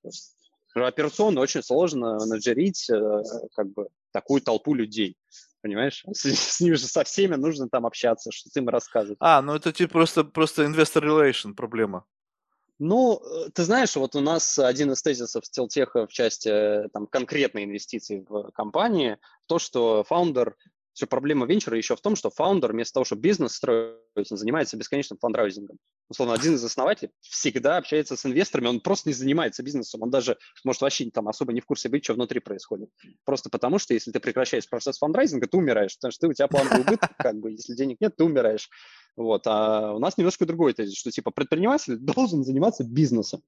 Операционно 0.74 1.40
очень 1.40 1.62
сложно 1.62 2.18
менеджерить 2.20 2.88
э, 2.90 3.22
как 3.54 3.72
бы 3.72 3.88
такую 4.12 4.40
толпу 4.40 4.74
людей 4.74 5.16
понимаешь? 5.62 6.04
С, 6.12 6.22
с 6.22 6.60
ними 6.60 6.74
же 6.74 6.86
со 6.86 7.04
всеми 7.04 7.34
нужно 7.34 7.68
там 7.68 7.86
общаться, 7.86 8.30
что 8.32 8.50
ты 8.50 8.60
им 8.60 8.68
рассказывать. 8.68 9.18
А, 9.20 9.42
ну 9.42 9.54
это 9.54 9.72
типа 9.72 9.92
просто, 9.92 10.24
просто 10.24 10.64
investor 10.64 11.02
relation 11.02 11.54
проблема. 11.54 12.04
Ну, 12.78 13.20
э, 13.22 13.50
ты 13.50 13.64
знаешь, 13.64 13.94
вот 13.94 14.16
у 14.16 14.20
нас 14.20 14.58
один 14.58 14.90
из 14.92 15.02
тезисов 15.02 15.44
Стилтеха 15.44 16.06
в 16.06 16.12
части 16.12 16.48
э, 16.48 16.88
там, 16.88 17.06
конкретной 17.06 17.64
инвестиции 17.64 18.24
в 18.26 18.50
компании, 18.52 19.18
то, 19.46 19.58
что 19.58 20.02
фаундер 20.04 20.56
все 21.00 21.06
проблема 21.06 21.46
венчура 21.46 21.78
еще 21.78 21.96
в 21.96 22.02
том, 22.02 22.14
что 22.14 22.28
фаундер 22.28 22.72
вместо 22.72 22.92
того, 22.92 23.04
чтобы 23.04 23.22
бизнес 23.22 23.54
строить, 23.54 24.30
он 24.30 24.36
занимается 24.36 24.76
бесконечным 24.76 25.18
фандрайзингом. 25.18 25.78
Условно, 26.10 26.34
один 26.34 26.56
из 26.56 26.62
основателей 26.64 27.10
всегда 27.20 27.78
общается 27.78 28.16
с 28.16 28.26
инвесторами, 28.26 28.66
он 28.68 28.80
просто 28.80 29.08
не 29.08 29.14
занимается 29.14 29.62
бизнесом, 29.62 30.02
он 30.02 30.10
даже 30.10 30.36
может 30.62 30.82
вообще 30.82 31.10
там 31.10 31.26
особо 31.28 31.54
не 31.54 31.62
в 31.62 31.64
курсе 31.64 31.88
быть, 31.88 32.04
что 32.04 32.12
внутри 32.12 32.40
происходит. 32.40 32.90
Просто 33.24 33.48
потому, 33.48 33.78
что 33.78 33.94
если 33.94 34.10
ты 34.10 34.20
прекращаешь 34.20 34.68
процесс 34.68 34.98
фандрайзинга, 34.98 35.46
ты 35.46 35.56
умираешь, 35.56 35.96
потому 35.96 36.12
что 36.12 36.26
ты, 36.26 36.28
у 36.28 36.34
тебя 36.34 36.48
плановый 36.48 36.82
убыток, 36.82 37.16
как 37.16 37.36
бы, 37.36 37.52
если 37.52 37.74
денег 37.74 37.96
нет, 38.00 38.14
ты 38.14 38.24
умираешь. 38.24 38.68
Вот. 39.16 39.46
А 39.46 39.94
у 39.94 40.00
нас 40.00 40.18
немножко 40.18 40.44
другой 40.44 40.74
тезис, 40.74 40.98
что 40.98 41.10
типа 41.10 41.30
предприниматель 41.30 41.96
должен 41.98 42.44
заниматься 42.44 42.84
бизнесом. 42.84 43.42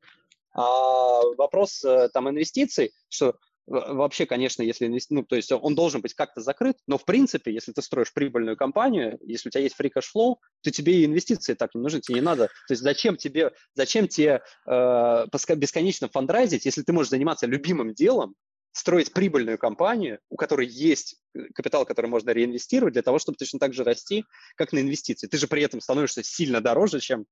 А 0.54 1.20
вопрос 1.36 1.84
э, 1.84 2.08
там 2.14 2.30
инвестиций, 2.30 2.92
что 3.10 3.36
Вообще, 3.66 4.26
конечно, 4.26 4.62
если 4.62 4.92
ну, 5.10 5.22
то 5.22 5.36
есть 5.36 5.52
он 5.52 5.74
должен 5.74 6.00
быть 6.00 6.14
как-то 6.14 6.40
закрыт, 6.40 6.78
но 6.88 6.98
в 6.98 7.04
принципе, 7.04 7.52
если 7.52 7.72
ты 7.72 7.80
строишь 7.80 8.12
прибыльную 8.12 8.56
компанию, 8.56 9.18
если 9.22 9.48
у 9.48 9.52
тебя 9.52 9.62
есть 9.62 9.76
free 9.80 9.90
cash 9.94 10.06
flow, 10.14 10.36
то 10.62 10.70
тебе 10.70 11.00
и 11.00 11.04
инвестиции 11.04 11.54
так 11.54 11.74
не 11.74 11.80
нужны, 11.80 12.00
тебе 12.00 12.16
не 12.16 12.20
надо. 12.22 12.46
То 12.46 12.72
есть 12.72 12.82
зачем 12.82 13.16
тебе, 13.16 13.52
зачем 13.74 14.08
тебе 14.08 14.42
э, 14.66 15.26
бесконечно 15.56 16.08
фандрайзить, 16.08 16.64
если 16.64 16.82
ты 16.82 16.92
можешь 16.92 17.10
заниматься 17.10 17.46
любимым 17.46 17.94
делом, 17.94 18.34
строить 18.72 19.12
прибыльную 19.12 19.58
компанию, 19.58 20.18
у 20.30 20.36
которой 20.36 20.66
есть 20.66 21.16
э, 21.34 21.40
капитал, 21.54 21.84
который 21.84 22.06
можно 22.06 22.30
реинвестировать 22.30 22.94
для 22.94 23.02
того, 23.02 23.18
чтобы 23.18 23.36
точно 23.36 23.58
так 23.58 23.74
же 23.74 23.84
расти, 23.84 24.24
как 24.56 24.72
на 24.72 24.80
инвестиции. 24.80 25.26
Ты 25.26 25.36
же 25.36 25.46
при 25.46 25.62
этом 25.62 25.80
становишься 25.80 26.22
сильно 26.22 26.60
дороже, 26.60 27.00
чем 27.00 27.26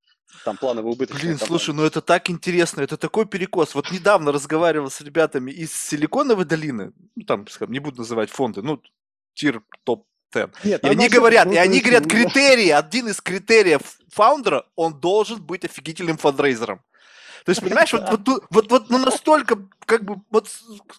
там 0.44 0.56
плановый 0.56 0.92
убыток. 0.92 1.16
Блин, 1.16 1.32
компания. 1.32 1.48
слушай, 1.48 1.74
ну 1.74 1.84
это 1.84 2.02
так 2.02 2.28
интересно, 2.30 2.82
это 2.82 2.96
такой 2.96 3.26
перекос. 3.26 3.74
Вот 3.74 3.90
недавно 3.90 4.32
разговаривал 4.32 4.90
с 4.90 5.00
ребятами 5.00 5.50
из 5.50 5.72
Силиконовой 5.72 6.44
долины, 6.44 6.92
ну 7.16 7.24
там, 7.24 7.48
скажем, 7.48 7.72
не 7.72 7.80
буду 7.80 7.98
называть 7.98 8.30
фонды, 8.30 8.62
ну, 8.62 8.82
тир 9.34 9.62
топ 9.84 10.06
10. 10.32 10.64
Нет, 10.64 10.84
и 10.84 10.88
они 10.88 11.08
говорят, 11.08 11.50
и 11.50 11.56
они 11.56 11.80
говорят, 11.80 12.06
критерии, 12.06 12.68
один 12.68 13.08
из 13.08 13.20
критериев 13.20 13.80
фаундера, 14.12 14.66
он 14.76 15.00
должен 15.00 15.42
быть 15.42 15.64
офигительным 15.64 16.18
фандрейзером. 16.18 16.82
То 17.44 17.50
есть, 17.50 17.60
понимаешь, 17.60 17.92
вот, 17.92 18.08
вот, 18.10 18.44
вот, 18.50 18.70
вот 18.70 18.90
ну, 18.90 18.98
настолько, 18.98 19.58
как 19.86 20.04
бы, 20.04 20.16
вот, 20.30 20.48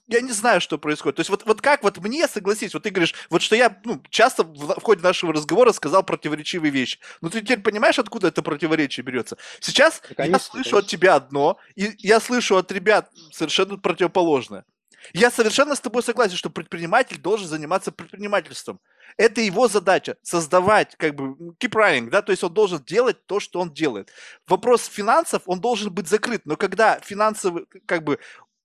я 0.07 0.21
не 0.21 0.31
знаю, 0.31 0.61
что 0.61 0.77
происходит. 0.77 1.17
То 1.17 1.19
есть, 1.21 1.29
вот, 1.29 1.45
вот 1.45 1.61
как 1.61 1.83
вот 1.83 1.97
мне 1.97 2.27
согласись, 2.27 2.73
вот 2.73 2.83
ты 2.83 2.89
говоришь, 2.89 3.13
вот 3.29 3.41
что 3.41 3.55
я 3.55 3.79
ну, 3.85 4.01
часто 4.09 4.43
в, 4.43 4.79
в 4.79 4.81
ходе 4.81 5.01
нашего 5.01 5.33
разговора 5.33 5.71
сказал 5.71 6.03
противоречивые 6.03 6.71
вещи. 6.71 6.99
Но 7.21 7.29
ты 7.29 7.41
теперь 7.41 7.61
понимаешь, 7.61 7.99
откуда 7.99 8.27
это 8.27 8.41
противоречие 8.41 9.03
берется? 9.03 9.37
Сейчас 9.59 10.01
конечно, 10.15 10.31
я 10.31 10.39
слышу 10.39 10.69
конечно. 10.71 10.79
от 10.79 10.87
тебя 10.87 11.15
одно, 11.15 11.57
и 11.75 11.93
я 11.99 12.19
слышу 12.19 12.57
от 12.57 12.71
ребят 12.71 13.09
совершенно 13.31 13.77
противоположное. 13.77 14.65
Я 15.13 15.31
совершенно 15.31 15.75
с 15.75 15.79
тобой 15.79 16.03
согласен, 16.03 16.35
что 16.37 16.49
предприниматель 16.49 17.19
должен 17.19 17.47
заниматься 17.47 17.91
предпринимательством. 17.91 18.79
Это 19.17 19.41
его 19.41 19.67
задача– 19.67 20.17
создавать, 20.21 20.95
как 20.97 21.15
бы, 21.15 21.53
keep 21.59 21.71
running, 21.71 22.09
да, 22.09 22.21
то 22.21 22.31
есть 22.31 22.43
он 22.43 22.53
должен 22.53 22.83
делать 22.83 23.25
то, 23.25 23.39
что 23.39 23.59
он 23.59 23.73
делает. 23.73 24.11
Вопрос 24.47 24.85
финансов, 24.85 25.43
он 25.45 25.59
должен 25.59 25.93
быть 25.93 26.07
закрыт, 26.07 26.41
но 26.45 26.55
когда 26.55 26.99
финансовый, 26.99 27.65
как 27.85 28.03
бы, 28.03 28.19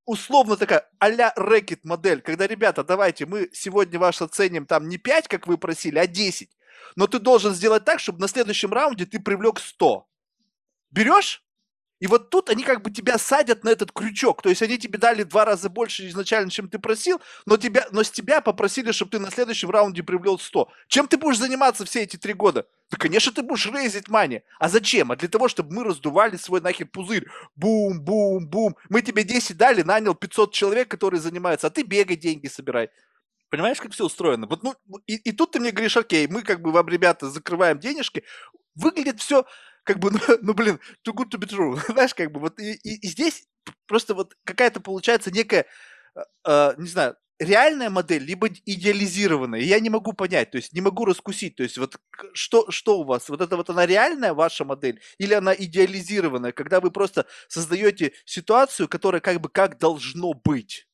условно 0.05 0.57
такая 0.57 0.89
а-ля 0.99 1.33
рэкет 1.37 1.85
модель, 1.85 2.21
когда, 2.23 2.47
ребята, 2.47 2.85
давайте 2.85 3.27
мы 3.27 3.51
сегодня 3.53 3.99
ваш 3.99 4.23
оценим 4.23 4.67
там 4.67 4.89
не 4.89 4.99
5, 4.99 5.29
как 5.29 5.47
вы 5.47 5.59
просили, 5.59 5.99
а 5.99 6.07
10, 6.07 6.51
но 6.97 7.07
ты 7.07 7.19
должен 7.19 7.53
сделать 7.55 7.85
так, 7.85 8.01
чтобы 8.01 8.21
на 8.21 8.29
следующем 8.29 8.73
раунде 8.73 9.07
ты 9.07 9.19
привлек 9.21 9.59
100. 9.59 10.07
Берешь? 10.91 11.46
И 11.99 12.07
вот 12.07 12.29
тут 12.29 12.51
они 12.51 12.63
как 12.63 12.83
бы 12.83 12.91
тебя 12.91 13.17
садят 13.17 13.65
на 13.65 13.71
этот 13.71 13.91
крючок. 13.93 14.43
То 14.43 14.51
есть 14.51 14.63
они 14.63 14.79
тебе 14.79 14.99
дали 14.99 15.23
два 15.23 15.45
раза 15.45 15.71
больше 15.71 16.07
изначально, 16.09 16.51
чем 16.51 16.69
ты 16.69 16.79
просил, 16.79 17.21
но, 17.47 17.57
тебя, 17.57 17.87
но 17.91 18.03
с 18.03 18.11
тебя 18.11 18.41
попросили, 18.41 18.93
чтобы 18.93 19.13
ты 19.13 19.19
на 19.19 19.31
следующем 19.31 19.71
раунде 19.71 20.03
привлел 20.03 20.39
100. 20.39 20.69
Чем 20.89 21.09
ты 21.09 21.17
будешь 21.17 21.39
заниматься 21.39 21.85
все 21.87 22.03
эти 22.03 22.17
три 22.17 22.35
года? 22.35 22.67
Да, 22.91 22.99
конечно, 22.99 23.33
ты 23.33 23.43
будешь 23.43 23.67
рейзить 23.67 24.09
мани. 24.09 24.43
А 24.59 24.69
зачем? 24.69 25.11
А 25.11 25.17
для 25.17 25.29
того, 25.29 25.49
чтобы 25.49 25.75
мы 25.75 25.85
раздували 25.85 26.37
свой 26.37 26.61
нахер 26.61 26.87
пузырь. 26.87 27.27
Бум, 27.57 28.01
бум, 28.01 28.47
бум. 28.47 28.77
Мы 28.91 29.01
тебе 29.01 29.25
10 29.25 29.57
дали, 29.57 29.83
нанял 29.83 30.15
500 30.15 30.53
человек, 30.53 30.89
которые 30.89 31.21
занимаются, 31.21 31.69
а 31.69 31.71
ты 31.71 31.83
бегай, 31.83 32.17
деньги 32.17 32.47
собирай. 32.47 32.91
Понимаешь, 33.49 33.81
как 33.81 33.93
все 33.93 34.05
устроено? 34.05 34.47
Вот, 34.47 34.63
ну, 34.63 34.75
и, 35.07 35.15
и 35.15 35.33
тут 35.33 35.53
ты 35.53 35.61
мне 35.61 35.71
говоришь, 35.71 35.97
окей, 35.97 36.27
мы 36.27 36.43
как 36.43 36.61
бы 36.61 36.73
вам, 36.73 36.89
ребята, 36.89 37.31
закрываем 37.31 37.79
денежки. 37.79 38.25
Выглядит 38.75 39.21
все 39.21 39.47
как 39.87 40.01
бы, 40.01 40.11
ну, 40.11 40.19
ну 40.43 40.53
блин, 40.53 40.79
too 41.07 41.15
good 41.15 41.31
to 41.31 41.39
be 41.39 41.49
true. 41.49 41.81
Знаешь, 41.93 42.15
как 42.15 42.33
бы 42.33 42.41
вот 42.41 42.59
и, 42.61 42.73
и, 42.73 42.97
и 42.97 43.07
здесь 43.07 43.47
просто 43.87 44.15
вот 44.15 44.35
какая-то 44.45 44.81
получается 44.81 45.31
некая, 45.31 45.67
э, 46.45 46.75
не 46.77 46.89
знаю, 46.89 47.17
реальная 47.39 47.91
модель, 47.91 48.25
либо 48.25 48.49
идеализированная. 48.49 49.61
я 49.61 49.79
не 49.79 49.91
могу 49.91 50.13
понять, 50.13 50.51
то 50.51 50.57
есть 50.57 50.73
не 50.73 50.81
могу 50.81 51.05
раскусить. 51.05 51.55
То 51.57 51.63
есть 51.63 51.79
вот 51.79 51.97
что, 52.33 52.71
что 52.71 53.01
у 53.01 53.05
вас? 53.05 53.29
Вот 53.29 53.41
это 53.41 53.57
вот 53.57 53.71
она 53.71 53.87
реальная 53.87 54.35
ваша 54.35 54.65
модель 54.65 55.01
или 55.19 55.35
она 55.35 55.55
идеализированная, 55.55 56.53
когда 56.53 56.81
вы 56.81 56.91
просто 56.91 57.27
создаете 57.49 58.13
ситуацию, 58.25 58.89
которая 58.89 59.21
как 59.21 59.41
бы 59.41 59.49
как 59.49 59.79
должно 59.79 60.33
быть? 60.33 60.89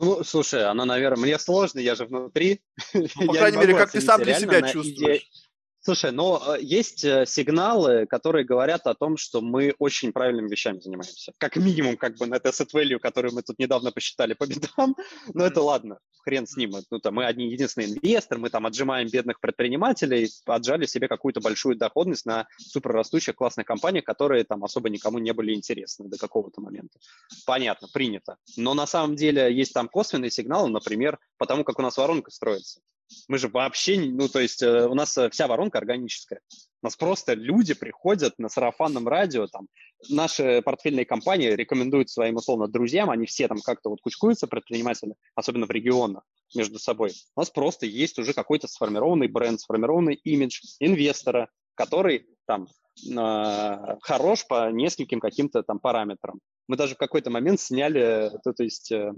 Ну, 0.00 0.22
слушай, 0.22 0.64
она, 0.64 0.84
наверное, 0.84 1.20
мне 1.20 1.38
сложно, 1.38 1.80
я 1.80 1.96
же 1.96 2.06
внутри. 2.06 2.62
Ну, 2.94 3.26
по 3.26 3.34
крайней 3.34 3.58
мере, 3.58 3.74
как 3.74 3.90
ты 3.90 4.00
сам 4.00 4.22
для 4.22 4.38
себя 4.38 4.62
чувствуешь. 4.62 5.22
Иде... 5.22 5.47
Слушай, 5.88 6.12
ну 6.12 6.36
э, 6.36 6.58
есть 6.60 7.02
э, 7.02 7.24
сигналы, 7.24 8.04
которые 8.04 8.44
говорят 8.44 8.86
о 8.86 8.92
том, 8.92 9.16
что 9.16 9.40
мы 9.40 9.74
очень 9.78 10.12
правильными 10.12 10.50
вещами 10.50 10.80
занимаемся. 10.80 11.32
Как 11.38 11.56
минимум, 11.56 11.96
как 11.96 12.18
бы 12.18 12.26
на 12.26 12.34
это 12.34 12.50
asset 12.50 12.68
value, 12.74 12.98
который 12.98 13.32
мы 13.32 13.40
тут 13.40 13.58
недавно 13.58 13.90
посчитали 13.90 14.34
по 14.34 14.46
бедам. 14.46 14.94
Но 15.32 15.46
это 15.46 15.62
ладно, 15.62 15.98
хрен 16.24 16.46
с 16.46 16.58
ним. 16.58 16.74
Ну, 16.90 16.98
там, 16.98 17.14
мы 17.14 17.24
одни 17.24 17.50
единственный 17.50 17.86
инвестор, 17.86 18.36
мы 18.36 18.50
там 18.50 18.66
отжимаем 18.66 19.08
бедных 19.08 19.40
предпринимателей, 19.40 20.28
отжали 20.44 20.84
себе 20.84 21.08
какую-то 21.08 21.40
большую 21.40 21.74
доходность 21.76 22.26
на 22.26 22.46
суперрастущих 22.58 23.34
классных 23.34 23.64
компаниях, 23.64 24.04
которые 24.04 24.44
там 24.44 24.64
особо 24.64 24.90
никому 24.90 25.18
не 25.18 25.32
были 25.32 25.54
интересны 25.54 26.06
до 26.06 26.18
какого-то 26.18 26.60
момента. 26.60 26.98
Понятно, 27.46 27.88
принято. 27.90 28.36
Но 28.58 28.74
на 28.74 28.86
самом 28.86 29.16
деле 29.16 29.50
есть 29.56 29.72
там 29.72 29.88
косвенные 29.88 30.30
сигналы, 30.30 30.68
например, 30.68 31.18
потому 31.38 31.64
как 31.64 31.78
у 31.78 31.82
нас 31.82 31.96
воронка 31.96 32.30
строится. 32.30 32.80
Мы 33.28 33.38
же 33.38 33.48
вообще, 33.48 34.00
ну, 34.00 34.28
то 34.28 34.40
есть 34.40 34.62
э, 34.62 34.86
у 34.86 34.94
нас 34.94 35.16
э, 35.16 35.30
вся 35.30 35.46
воронка 35.46 35.78
органическая. 35.78 36.40
У 36.82 36.86
нас 36.86 36.96
просто 36.96 37.34
люди 37.34 37.74
приходят 37.74 38.34
на 38.38 38.48
сарафанном 38.48 39.08
радио, 39.08 39.46
там, 39.46 39.66
наши 40.08 40.62
портфельные 40.62 41.04
компании 41.04 41.48
рекомендуют 41.50 42.10
своим, 42.10 42.36
условно, 42.36 42.68
друзьям, 42.68 43.10
они 43.10 43.26
все 43.26 43.48
там 43.48 43.58
как-то 43.60 43.90
вот 43.90 44.00
кучкуются, 44.00 44.46
предприниматели, 44.46 45.14
особенно 45.34 45.66
в 45.66 45.70
регионах, 45.70 46.22
между 46.54 46.78
собой. 46.78 47.12
У 47.34 47.40
нас 47.40 47.50
просто 47.50 47.86
есть 47.86 48.18
уже 48.18 48.32
какой-то 48.32 48.68
сформированный 48.68 49.28
бренд, 49.28 49.60
сформированный 49.60 50.14
имидж 50.14 50.60
инвестора, 50.78 51.48
который 51.74 52.26
там 52.46 52.68
э, 53.10 53.96
хорош 54.02 54.46
по 54.46 54.70
нескольким 54.70 55.20
каким-то 55.20 55.62
там 55.62 55.78
параметрам. 55.78 56.40
Мы 56.68 56.76
даже 56.76 56.94
в 56.94 56.98
какой-то 56.98 57.30
момент 57.30 57.60
сняли, 57.60 58.30
то, 58.44 58.52
то 58.52 58.62
есть 58.62 58.92
э, 58.92 59.12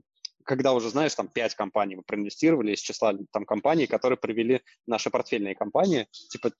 когда 0.50 0.72
уже, 0.72 0.90
знаешь, 0.90 1.14
там 1.14 1.28
пять 1.28 1.54
компаний 1.54 1.94
мы 1.94 2.02
проинвестировали 2.02 2.72
из 2.72 2.80
числа 2.80 3.14
там 3.30 3.44
компаний, 3.44 3.86
которые 3.86 4.18
привели 4.18 4.62
наши 4.84 5.08
портфельные 5.08 5.54
компании, 5.54 6.08
типа, 6.28 6.50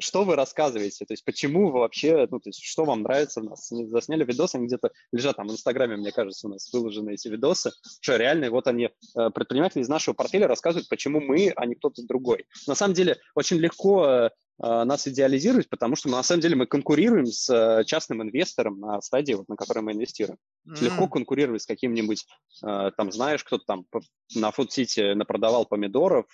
что 0.00 0.24
вы 0.24 0.34
рассказываете, 0.34 1.04
то 1.04 1.12
есть 1.12 1.24
почему 1.24 1.70
вы 1.70 1.78
вообще, 1.78 2.26
ну, 2.32 2.40
то 2.40 2.48
есть 2.48 2.64
что 2.64 2.84
вам 2.84 3.02
нравится 3.02 3.40
у 3.40 3.44
нас, 3.44 3.68
засняли 3.68 4.24
видосы, 4.24 4.56
они 4.56 4.66
где-то 4.66 4.90
лежат 5.12 5.36
там 5.36 5.46
в 5.46 5.52
Инстаграме, 5.52 5.96
мне 5.96 6.10
кажется, 6.10 6.48
у 6.48 6.50
нас 6.50 6.68
выложены 6.72 7.14
эти 7.14 7.28
видосы, 7.28 7.70
что 8.00 8.16
реально 8.16 8.50
вот 8.50 8.66
они, 8.66 8.86
э, 8.86 9.30
предприниматели 9.30 9.82
из 9.82 9.88
нашего 9.88 10.14
портфеля 10.14 10.48
рассказывают, 10.48 10.88
почему 10.88 11.20
мы, 11.20 11.52
а 11.54 11.64
не 11.64 11.76
кто-то 11.76 12.02
другой. 12.04 12.44
На 12.66 12.74
самом 12.74 12.94
деле 12.94 13.18
очень 13.36 13.58
легко 13.58 14.04
Э, 14.08 14.30
нас 14.60 15.06
идеализировать, 15.06 15.68
потому 15.68 15.94
что 15.96 16.08
на 16.08 16.22
самом 16.22 16.40
деле 16.40 16.56
мы 16.56 16.66
конкурируем 16.66 17.26
с 17.26 17.48
э, 17.48 17.84
частным 17.84 18.22
инвестором 18.22 18.80
на 18.80 19.00
стадии, 19.00 19.34
вот, 19.34 19.48
на 19.48 19.56
которой 19.56 19.80
мы 19.80 19.92
инвестируем. 19.92 20.38
Mm-hmm. 20.66 20.84
Легко 20.84 21.08
конкурировать 21.08 21.62
с 21.62 21.66
каким-нибудь, 21.66 22.26
э, 22.64 22.90
там, 22.96 23.12
знаешь, 23.12 23.44
кто-то 23.44 23.64
там 23.64 23.86
на 24.34 24.50
Фудсити 24.50 25.14
напродавал 25.14 25.64
помидоров, 25.66 26.26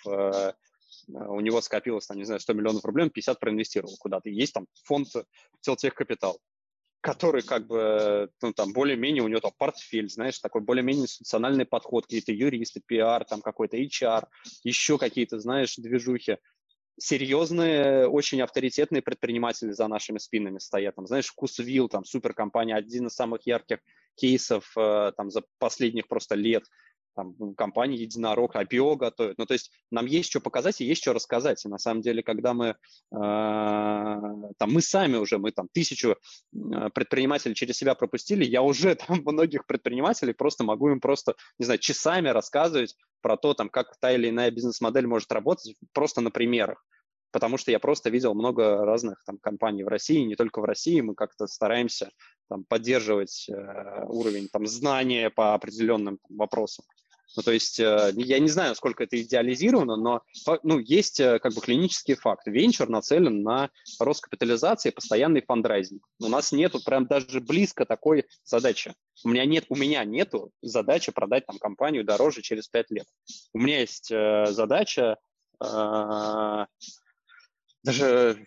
у 1.07 1.39
него 1.39 1.61
скопилось, 1.61 2.07
там, 2.07 2.17
не 2.17 2.23
знаю, 2.23 2.39
100 2.39 2.53
миллионов 2.53 2.85
рублей, 2.85 3.03
он 3.03 3.09
50 3.11 3.39
проинвестировал 3.39 3.95
куда-то. 3.99 4.29
Есть 4.29 4.53
там 4.53 4.65
фонд 4.83 5.09
Телтехкапитал, 5.61 6.39
который 7.01 7.43
как 7.43 7.67
бы, 7.67 8.29
ну, 8.41 8.53
там, 8.53 8.73
более-менее 8.73 9.21
у 9.21 9.27
него 9.27 9.39
там 9.39 9.51
портфель, 9.57 10.09
знаешь, 10.09 10.39
такой 10.39 10.61
более-менее 10.61 11.03
институциональный 11.03 11.65
подход, 11.65 12.05
какие-то 12.05 12.31
юристы, 12.31 12.81
пиар, 12.83 13.23
там 13.25 13.41
какой-то 13.41 13.77
HR, 13.77 14.25
еще 14.63 14.97
какие-то, 14.97 15.39
знаешь, 15.39 15.75
движухи 15.75 16.37
серьезные, 16.97 18.07
очень 18.07 18.41
авторитетные 18.41 19.01
предприниматели 19.01 19.71
за 19.71 19.87
нашими 19.87 20.17
спинами 20.17 20.59
стоят. 20.59 20.95
Там, 20.95 21.07
знаешь, 21.07 21.27
Вкусвилл, 21.27 21.89
там, 21.89 22.05
суперкомпания, 22.05 22.75
один 22.75 23.07
из 23.07 23.13
самых 23.13 23.45
ярких 23.45 23.79
кейсов 24.15 24.71
э, 24.77 25.11
там, 25.17 25.29
за 25.29 25.43
последних 25.59 26.07
просто 26.07 26.35
лет. 26.35 26.63
Там, 27.15 27.55
компания 27.55 27.95
Единорог, 27.95 28.55
IPO 28.55 28.97
готовят. 28.97 29.37
Ну, 29.37 29.45
то 29.45 29.53
есть 29.53 29.71
нам 29.89 30.05
есть 30.05 30.29
что 30.29 30.41
показать 30.41 30.81
и 30.81 30.85
есть 30.85 31.01
что 31.01 31.13
рассказать. 31.13 31.63
И 31.65 31.69
на 31.69 31.77
самом 31.77 32.01
деле, 32.01 32.21
когда 32.21 32.53
мы, 32.53 32.67
э, 32.67 32.75
там, 33.11 34.73
мы 34.73 34.81
сами 34.81 35.15
уже, 35.15 35.37
мы 35.37 35.51
там 35.51 35.69
тысячу 35.71 36.11
э, 36.11 36.89
предпринимателей 36.93 37.55
через 37.55 37.77
себя 37.77 37.95
пропустили, 37.95 38.43
я 38.43 38.61
уже 38.61 38.95
там 39.07 39.21
многих 39.25 39.65
предпринимателей 39.65 40.33
просто 40.33 40.63
могу 40.63 40.89
им 40.89 40.99
просто, 40.99 41.35
не 41.57 41.65
знаю, 41.65 41.79
часами 41.79 42.29
рассказывать 42.29 42.95
про 43.21 43.37
то, 43.37 43.53
там, 43.53 43.69
как 43.69 43.97
та 43.99 44.11
или 44.11 44.29
иная 44.29 44.51
бизнес-модель 44.51 45.07
может 45.07 45.31
работать 45.31 45.75
просто 45.93 46.21
на 46.21 46.31
примерах. 46.31 46.85
Потому 47.31 47.57
что 47.57 47.71
я 47.71 47.79
просто 47.79 48.09
видел 48.09 48.33
много 48.33 48.85
разных 48.85 49.21
там, 49.25 49.37
компаний 49.37 49.83
в 49.83 49.87
России, 49.87 50.21
не 50.21 50.35
только 50.35 50.61
в 50.61 50.65
России, 50.65 51.01
мы 51.01 51.15
как-то 51.15 51.47
стараемся 51.47 52.11
там, 52.49 52.63
поддерживать 52.63 53.49
э, 53.49 54.05
уровень 54.07 54.47
там, 54.47 54.65
знания 54.67 55.29
по 55.29 55.53
определенным 55.53 56.17
там, 56.17 56.37
вопросам. 56.37 56.85
Ну, 57.35 57.43
то 57.43 57.51
есть 57.51 57.79
э, 57.79 58.13
я 58.15 58.39
не 58.39 58.49
знаю, 58.49 58.69
насколько 58.69 59.03
это 59.03 59.21
идеализировано, 59.21 59.95
но 59.95 60.21
ну, 60.63 60.79
есть 60.79 61.19
э, 61.19 61.39
как 61.39 61.53
бы 61.53 61.61
клинический 61.61 62.15
факт. 62.15 62.47
Венчур 62.47 62.89
нацелен 62.89 63.43
на 63.43 63.69
рост 63.99 64.21
капитализации 64.21 64.89
и 64.89 64.93
постоянный 64.93 65.41
фандрайзинг. 65.41 66.01
У 66.19 66.27
нас 66.27 66.51
нету 66.51 66.83
прям 66.83 67.07
даже 67.07 67.41
близко 67.41 67.85
такой 67.85 68.25
задачи. 68.43 68.93
У 69.23 69.29
меня 69.29 69.45
нет, 69.45 69.65
у 69.69 69.75
меня 69.75 70.03
нету 70.03 70.51
задачи 70.61 71.11
продать 71.11 71.45
там 71.45 71.57
компанию 71.57 72.03
дороже 72.03 72.41
через 72.41 72.67
5 72.67 72.91
лет. 72.91 73.07
У 73.53 73.59
меня 73.59 73.81
есть 73.81 74.11
э, 74.11 74.45
задача 74.49 75.17
э, 75.63 76.65
даже 77.83 78.45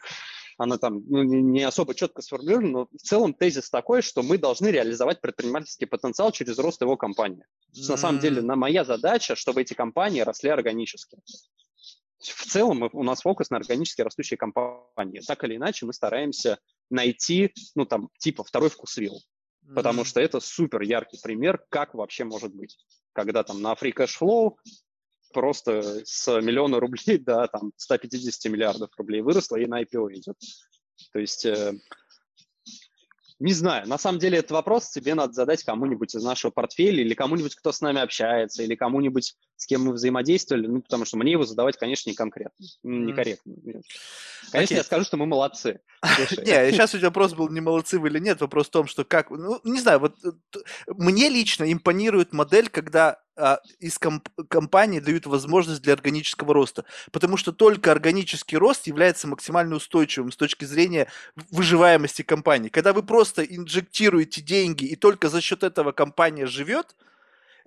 она 0.58 0.76
там 0.76 1.04
ну, 1.08 1.22
не 1.22 1.62
особо 1.62 1.94
четко 1.94 2.20
сформулирована, 2.20 2.68
но 2.68 2.86
в 2.86 3.00
целом 3.00 3.32
тезис 3.32 3.70
такой, 3.70 4.02
что 4.02 4.22
мы 4.22 4.38
должны 4.38 4.68
реализовать 4.68 5.20
предпринимательский 5.20 5.86
потенциал 5.86 6.32
через 6.32 6.58
рост 6.58 6.82
его 6.82 6.96
компании. 6.96 7.44
Mm-hmm. 7.44 7.90
На 7.90 7.96
самом 7.96 8.18
деле, 8.18 8.42
на 8.42 8.56
моя 8.56 8.84
задача, 8.84 9.36
чтобы 9.36 9.62
эти 9.62 9.74
компании 9.74 10.20
росли 10.20 10.50
органически. 10.50 11.16
В 12.18 12.46
целом 12.46 12.90
у 12.92 13.02
нас 13.04 13.22
фокус 13.22 13.50
на 13.50 13.58
органически 13.58 14.02
растущие 14.02 14.36
компании. 14.36 15.20
Так 15.24 15.44
или 15.44 15.54
иначе 15.54 15.86
мы 15.86 15.92
стараемся 15.92 16.58
найти, 16.90 17.54
ну 17.76 17.86
там, 17.86 18.10
типа 18.18 18.42
второй 18.42 18.68
вкусвилл. 18.68 19.14
Mm-hmm. 19.14 19.74
Потому 19.74 20.04
что 20.04 20.20
это 20.20 20.40
супер 20.40 20.82
яркий 20.82 21.20
пример, 21.22 21.64
как 21.68 21.94
вообще 21.94 22.24
может 22.24 22.52
быть. 22.52 22.76
Когда 23.12 23.44
там 23.44 23.62
на 23.62 23.74
Free 23.74 23.94
Cash 23.94 24.18
Flow 24.20 24.56
просто 25.32 26.04
с 26.04 26.40
миллиона 26.40 26.80
рублей 26.80 27.18
до 27.18 27.46
там, 27.48 27.72
150 27.76 28.52
миллиардов 28.52 28.90
рублей 28.96 29.20
выросло 29.20 29.56
и 29.56 29.66
на 29.66 29.82
IPO 29.82 30.12
идет. 30.14 30.36
То 31.12 31.18
есть, 31.18 31.44
э, 31.44 31.74
не 33.38 33.52
знаю, 33.52 33.88
на 33.88 33.98
самом 33.98 34.18
деле 34.18 34.38
этот 34.38 34.50
вопрос 34.50 34.90
тебе 34.90 35.14
надо 35.14 35.32
задать 35.32 35.62
кому-нибудь 35.62 36.14
из 36.14 36.24
нашего 36.24 36.50
портфеля 36.50 37.02
или 37.02 37.14
кому-нибудь, 37.14 37.54
кто 37.54 37.70
с 37.70 37.80
нами 37.80 38.00
общается, 38.00 38.62
или 38.62 38.74
кому-нибудь, 38.74 39.36
с 39.58 39.66
кем 39.66 39.82
мы 39.82 39.92
взаимодействовали, 39.92 40.68
ну, 40.68 40.80
потому 40.80 41.04
что 41.04 41.16
мне 41.16 41.32
его 41.32 41.44
задавать, 41.44 41.76
конечно, 41.76 42.08
не 42.08 42.14
конкретно, 42.14 42.64
некорректно. 42.84 43.54
Конечно, 44.52 44.74
я 44.74 44.84
скажу, 44.84 45.04
что 45.04 45.16
мы 45.16 45.26
молодцы. 45.26 45.80
Не, 46.38 46.70
сейчас 46.70 46.94
у 46.94 46.98
тебя 46.98 47.08
вопрос 47.08 47.34
был, 47.34 47.50
не 47.50 47.60
молодцы 47.60 47.98
вы 47.98 48.08
или 48.08 48.20
нет, 48.20 48.40
вопрос 48.40 48.68
в 48.68 48.70
том, 48.70 48.86
что 48.86 49.04
как, 49.04 49.30
ну, 49.30 49.60
не 49.64 49.80
знаю, 49.80 49.98
вот 49.98 50.14
э, 50.24 50.30
мне 50.86 51.28
лично 51.28 51.70
импонирует 51.70 52.32
модель, 52.32 52.68
когда 52.68 53.18
а, 53.36 53.60
из 53.80 53.98
комп- 53.98 54.28
компании 54.48 55.00
дают 55.00 55.26
возможность 55.26 55.82
для 55.82 55.92
органического 55.92 56.54
роста. 56.54 56.84
Потому 57.10 57.36
что 57.36 57.52
только 57.52 57.90
органический 57.90 58.56
рост 58.56 58.86
является 58.86 59.26
максимально 59.26 59.74
устойчивым 59.74 60.30
с 60.30 60.36
точки 60.36 60.64
зрения 60.64 61.08
выживаемости 61.50 62.22
компании. 62.22 62.68
Когда 62.68 62.92
вы 62.92 63.02
просто 63.02 63.42
инжектируете 63.42 64.40
деньги 64.40 64.84
и 64.86 64.94
только 64.94 65.28
за 65.28 65.40
счет 65.40 65.64
этого 65.64 65.90
компания 65.90 66.46
живет, 66.46 66.94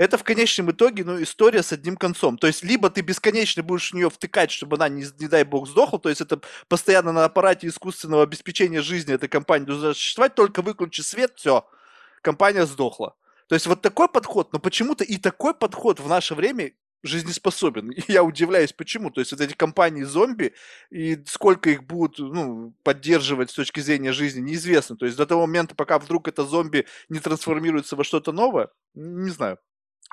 это 0.01 0.17
в 0.17 0.23
конечном 0.23 0.71
итоге, 0.71 1.03
ну, 1.03 1.21
история 1.21 1.61
с 1.61 1.71
одним 1.71 1.95
концом. 1.95 2.37
То 2.39 2.47
есть, 2.47 2.63
либо 2.63 2.89
ты 2.89 3.01
бесконечно 3.01 3.61
будешь 3.61 3.91
в 3.91 3.93
нее 3.93 4.09
втыкать, 4.09 4.49
чтобы 4.49 4.77
она, 4.77 4.89
не, 4.89 5.05
не 5.19 5.27
дай 5.27 5.43
бог, 5.43 5.67
сдохла, 5.67 5.99
то 5.99 6.09
есть 6.09 6.21
это 6.21 6.41
постоянно 6.67 7.11
на 7.11 7.25
аппарате 7.25 7.67
искусственного 7.67 8.23
обеспечения 8.23 8.81
жизни 8.81 9.13
этой 9.13 9.29
компании 9.29 9.67
должна 9.67 9.93
существовать, 9.93 10.33
только 10.33 10.63
выключи 10.63 11.01
свет, 11.01 11.33
все, 11.35 11.67
компания 12.23 12.65
сдохла. 12.65 13.15
То 13.47 13.53
есть 13.53 13.67
вот 13.67 13.81
такой 13.81 14.07
подход, 14.07 14.51
но 14.53 14.59
почему-то 14.59 15.03
и 15.03 15.17
такой 15.17 15.53
подход 15.53 15.99
в 15.99 16.07
наше 16.07 16.33
время 16.33 16.71
жизнеспособен. 17.03 17.91
И 17.91 18.01
я 18.11 18.23
удивляюсь, 18.23 18.73
почему. 18.73 19.11
То 19.11 19.21
есть 19.21 19.31
вот 19.31 19.41
эти 19.41 19.53
компании 19.53 20.03
зомби, 20.03 20.53
и 20.89 21.19
сколько 21.27 21.69
их 21.69 21.83
будут 21.83 22.17
ну, 22.17 22.73
поддерживать 22.83 23.51
с 23.51 23.55
точки 23.55 23.81
зрения 23.81 24.13
жизни, 24.13 24.41
неизвестно. 24.41 24.95
То 24.95 25.05
есть 25.05 25.17
до 25.17 25.27
того 25.27 25.45
момента, 25.45 25.75
пока 25.75 25.99
вдруг 25.99 26.27
это 26.27 26.43
зомби 26.43 26.87
не 27.09 27.19
трансформируется 27.19 27.95
во 27.95 28.03
что-то 28.03 28.31
новое, 28.31 28.69
не 28.95 29.29
знаю. 29.29 29.59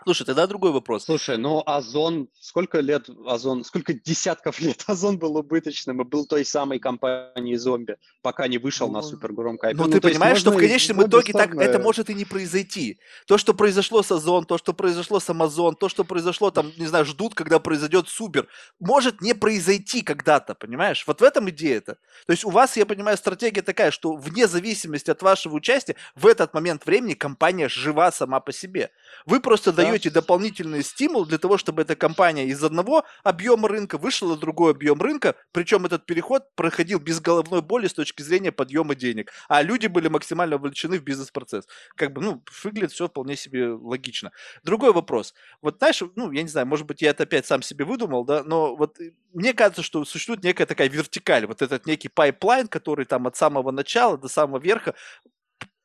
Слушай, 0.05 0.25
тогда 0.25 0.47
другой 0.47 0.71
вопрос. 0.71 1.05
Слушай, 1.05 1.39
ну 1.39 1.63
Озон, 1.67 2.29
сколько 2.41 2.81
лет 2.81 3.09
Озон, 3.27 3.65
сколько 3.65 3.93
десятков 3.93 4.61
лет 4.61 4.85
Озон 4.87 5.19
был 5.19 5.37
убыточным 5.37 6.01
и 6.03 6.05
был 6.05 6.27
той 6.27 6.45
самой 6.45 6.79
компанией 6.79 7.57
зомби, 7.57 7.97
пока 8.23 8.47
не 8.49 8.59
вышел 8.59 8.89
ну, 8.89 8.95
на 8.95 9.03
супергромкое 9.03 9.75
Но 9.75 9.85
ну, 9.85 9.91
ты 9.91 10.01
понимаешь, 10.01 10.39
что 10.39 10.53
в 10.53 10.57
конечном 10.57 11.05
итоге 11.05 11.33
так 11.33 11.55
это 11.57 11.79
может 11.79 12.11
и 12.11 12.15
не 12.15 12.25
произойти. 12.25 12.99
То, 13.27 13.39
что 13.39 13.55
произошло 13.55 14.03
с 14.03 14.13
Озон, 14.13 14.45
то, 14.45 14.57
что 14.57 14.73
произошло 14.73 15.21
с 15.21 15.29
Амазон, 15.29 15.75
то, 15.75 15.89
что 15.89 16.05
произошло 16.05 16.51
там, 16.51 16.73
не 16.77 16.87
знаю, 16.87 17.05
ждут, 17.05 17.35
когда 17.35 17.59
произойдет 17.59 18.09
супер, 18.09 18.47
может 18.79 19.21
не 19.21 19.35
произойти 19.35 20.03
когда-то, 20.03 20.55
понимаешь? 20.55 21.05
Вот 21.07 21.21
в 21.21 21.25
этом 21.25 21.51
идея 21.51 21.79
это. 21.79 21.99
То 22.27 22.33
есть 22.33 22.45
у 22.45 22.51
вас, 22.51 22.77
я 22.77 22.87
понимаю, 22.87 23.17
стратегия 23.17 23.63
такая, 23.63 23.91
что 23.91 24.15
вне 24.15 24.47
зависимости 24.47 25.11
от 25.11 25.23
вашего 25.23 25.55
участия 25.55 25.97
в 26.15 26.27
этот 26.27 26.55
момент 26.55 26.87
времени 26.87 27.15
компания 27.15 27.69
жива 27.69 28.13
сама 28.13 28.41
по 28.41 28.53
себе. 28.53 28.91
Вы 29.27 29.41
просто 29.41 29.73
даете 29.73 29.88
даете 29.91 30.11
дополнительный 30.11 30.83
стимул 30.83 31.27
для 31.27 31.39
того, 31.39 31.59
чтобы 31.59 31.83
эта 31.83 31.97
компания 31.97 32.47
из 32.47 32.63
одного 32.63 33.05
объема 33.23 33.69
рынка 33.69 33.99
вышла 33.99 34.29
на 34.29 34.37
другой 34.37 34.73
объем 34.73 35.01
рынка, 35.01 35.35
причем 35.53 35.87
этот 35.87 36.07
переход 36.07 36.45
проходил 36.55 36.99
без 36.99 37.21
головной 37.21 37.63
боли 37.63 37.87
с 37.87 37.95
точки 37.95 38.23
зрения 38.23 38.53
подъема 38.53 38.95
денег, 38.95 39.33
а 39.49 39.63
люди 39.63 39.87
были 39.87 40.09
максимально 40.09 40.57
вовлечены 40.59 40.99
в 40.99 41.03
бизнес-процесс. 41.03 41.67
Как 41.97 42.13
бы, 42.13 42.21
ну, 42.21 42.43
выглядит 42.63 42.93
все 42.93 43.09
вполне 43.09 43.37
себе 43.37 43.69
логично. 43.69 44.33
Другой 44.65 44.93
вопрос. 44.93 45.35
Вот 45.63 45.79
знаешь, 45.79 46.03
ну, 46.17 46.31
я 46.33 46.43
не 46.43 46.49
знаю, 46.49 46.67
может 46.67 46.87
быть, 46.87 47.03
я 47.03 47.11
это 47.11 47.25
опять 47.25 47.47
сам 47.47 47.63
себе 47.63 47.85
выдумал, 47.85 48.25
да, 48.25 48.43
но 48.43 48.77
вот 48.77 49.01
э, 49.01 49.13
мне 49.33 49.53
кажется, 49.53 49.83
что 49.83 50.05
существует 50.05 50.43
некая 50.43 50.67
такая 50.67 50.89
вертикаль, 50.89 51.47
вот 51.47 51.63
этот 51.63 51.87
некий 51.87 52.09
пайплайн, 52.09 52.69
который 52.69 53.05
там 53.05 53.27
от 53.27 53.37
самого 53.37 53.71
начала 53.71 54.19
до 54.19 54.29
самого 54.29 54.61
верха 54.61 54.95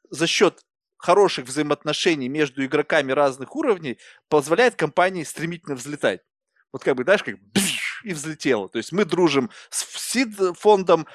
за 0.10 0.28
счет 0.28 0.64
хороших 1.04 1.46
взаимоотношений 1.48 2.30
между 2.30 2.64
игроками 2.64 3.12
разных 3.12 3.58
уровней 3.58 3.98
позволяет 4.30 4.76
компании 4.76 5.24
стремительно 5.24 5.76
взлетать. 5.76 6.22
Вот 6.72 6.82
как 6.82 6.96
бы, 6.96 7.04
знаешь, 7.04 7.24
как 7.24 7.36
и 8.04 8.14
взлетело. 8.14 8.70
То 8.70 8.78
есть 8.78 8.92
мы 8.92 9.06
дружим 9.06 9.50
с 9.70 9.86
seed-фондом, 10.12 11.08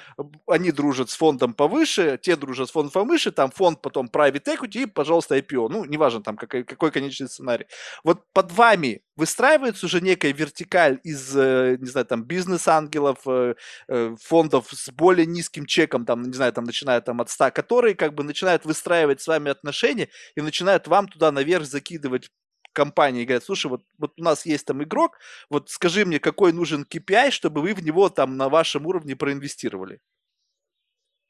они 0.47 0.71
дружат 0.71 1.09
с 1.09 1.15
фондом 1.15 1.53
повыше, 1.53 2.19
те 2.21 2.35
дружат 2.35 2.69
с 2.69 2.71
фондом 2.71 2.91
повыше, 2.91 3.31
там 3.31 3.51
фонд 3.51 3.81
потом 3.81 4.07
private 4.07 4.43
equity 4.45 4.83
и, 4.83 4.85
пожалуйста, 4.85 5.37
IPO. 5.37 5.69
Ну, 5.69 5.85
неважно 5.85 6.21
там 6.21 6.37
какой, 6.37 6.63
какой 6.63 6.91
конечный 6.91 7.27
сценарий. 7.27 7.65
Вот 8.03 8.23
под 8.33 8.51
вами 8.51 9.01
выстраивается 9.15 9.85
уже 9.85 10.01
некая 10.01 10.31
вертикаль 10.31 10.99
из, 11.03 11.35
э, 11.35 11.77
не 11.79 11.87
знаю, 11.87 12.05
там, 12.05 12.23
бизнес-ангелов, 12.23 13.19
э, 13.27 13.55
э, 13.89 14.15
фондов 14.21 14.67
с 14.71 14.89
более 14.91 15.25
низким 15.25 15.65
чеком, 15.65 16.05
там, 16.05 16.23
не 16.23 16.33
знаю, 16.33 16.53
там, 16.53 16.63
начиная 16.63 17.01
там 17.01 17.19
от 17.21 17.29
100, 17.29 17.51
которые 17.51 17.95
как 17.95 18.13
бы 18.13 18.23
начинают 18.23 18.65
выстраивать 18.65 19.21
с 19.21 19.27
вами 19.27 19.51
отношения 19.51 20.09
и 20.35 20.41
начинают 20.41 20.87
вам 20.87 21.07
туда 21.07 21.31
наверх 21.31 21.65
закидывать 21.65 22.29
компании 22.73 23.25
говорят, 23.25 23.43
слушай, 23.43 23.67
вот, 23.67 23.83
вот 23.97 24.13
у 24.17 24.23
нас 24.23 24.45
есть 24.45 24.65
там 24.65 24.83
игрок, 24.83 25.17
вот 25.49 25.69
скажи 25.69 26.05
мне, 26.05 26.19
какой 26.19 26.53
нужен 26.53 26.85
KPI, 26.89 27.31
чтобы 27.31 27.61
вы 27.61 27.73
в 27.73 27.83
него 27.83 28.09
там 28.09 28.37
на 28.37 28.49
вашем 28.49 28.85
уровне 28.85 29.15
проинвестировали. 29.15 29.99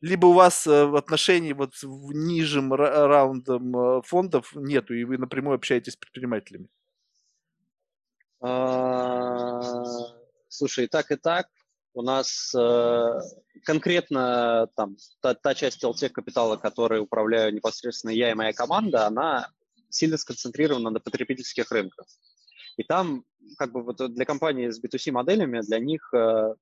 Либо 0.01 0.27
у 0.27 0.33
вас 0.33 0.65
э, 0.65 0.85
в 0.85 0.95
отношении 0.95 1.51
вот 1.51 1.73
в 1.81 2.13
нижним 2.13 2.73
раундом 2.73 3.75
э, 3.75 4.01
фондов 4.03 4.53
нету, 4.55 4.93
и 4.93 5.03
вы 5.03 5.17
напрямую 5.17 5.55
общаетесь 5.55 5.93
с 5.93 5.97
предпринимателями. 5.97 6.69
А, 8.41 9.61
слушай, 10.47 10.85
и 10.85 10.87
так, 10.87 11.11
и 11.11 11.17
так. 11.17 11.49
У 11.93 12.01
нас 12.01 12.53
э, 12.55 13.19
конкретно 13.65 14.69
там 14.75 14.95
та, 15.19 15.33
та 15.33 15.53
часть 15.53 15.83
LTEC 15.83 16.09
капитала, 16.09 16.55
которой 16.55 17.01
управляю 17.01 17.53
непосредственно 17.53 18.11
я 18.11 18.31
и 18.31 18.35
моя 18.35 18.53
команда, 18.53 19.07
она 19.07 19.49
сильно 19.89 20.17
сконцентрирована 20.17 20.89
на 20.89 20.99
потребительских 20.99 21.71
рынках. 21.71 22.07
И 22.77 22.83
там, 22.83 23.25
как 23.57 23.73
бы 23.73 23.83
вот 23.83 24.13
для 24.13 24.25
компании 24.25 24.69
с 24.69 24.81
B2C 24.81 25.11
моделями, 25.11 25.61
для 25.61 25.79
них 25.79 26.09
э, 26.13 26.55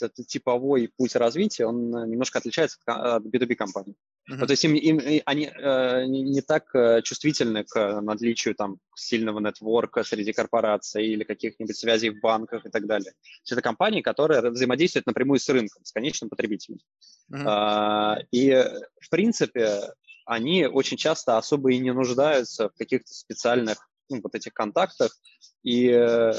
этот 0.00 0.26
типовой 0.26 0.90
путь 0.96 1.16
развития, 1.16 1.66
он 1.66 1.90
немножко 2.08 2.38
отличается 2.38 2.78
от 2.86 3.24
B2B 3.24 3.54
компаний. 3.54 3.96
Uh-huh. 4.30 4.46
То 4.46 4.52
есть 4.52 4.64
им, 4.64 4.74
им, 4.74 5.22
они 5.26 5.46
э, 5.46 6.04
не, 6.06 6.40
так 6.40 6.72
э, 6.74 7.02
чувствительны 7.02 7.64
к 7.64 8.00
наличию 8.00 8.54
там 8.54 8.78
сильного 8.94 9.40
нетворка 9.40 10.04
среди 10.04 10.32
корпораций 10.32 11.04
или 11.04 11.24
каких-нибудь 11.24 11.76
связей 11.76 12.10
в 12.10 12.20
банках 12.20 12.64
и 12.64 12.70
так 12.70 12.86
далее. 12.86 13.12
Это 13.50 13.60
компании, 13.60 14.02
которые 14.02 14.50
взаимодействуют 14.50 15.06
напрямую 15.06 15.40
с 15.40 15.48
рынком, 15.48 15.84
с 15.84 15.92
конечным 15.92 16.30
потребителем. 16.30 16.78
Uh-huh. 17.32 17.42
А, 17.44 18.18
и, 18.30 18.50
в 19.00 19.10
принципе, 19.10 19.80
они 20.30 20.64
очень 20.64 20.96
часто 20.96 21.38
особо 21.38 21.72
и 21.72 21.78
не 21.78 21.92
нуждаются 21.92 22.68
в 22.68 22.74
каких-то 22.76 23.12
специальных 23.12 23.90
ну, 24.08 24.20
вот 24.22 24.32
этих 24.36 24.54
контактах, 24.54 25.12
и 25.64 25.88
э, 25.88 26.32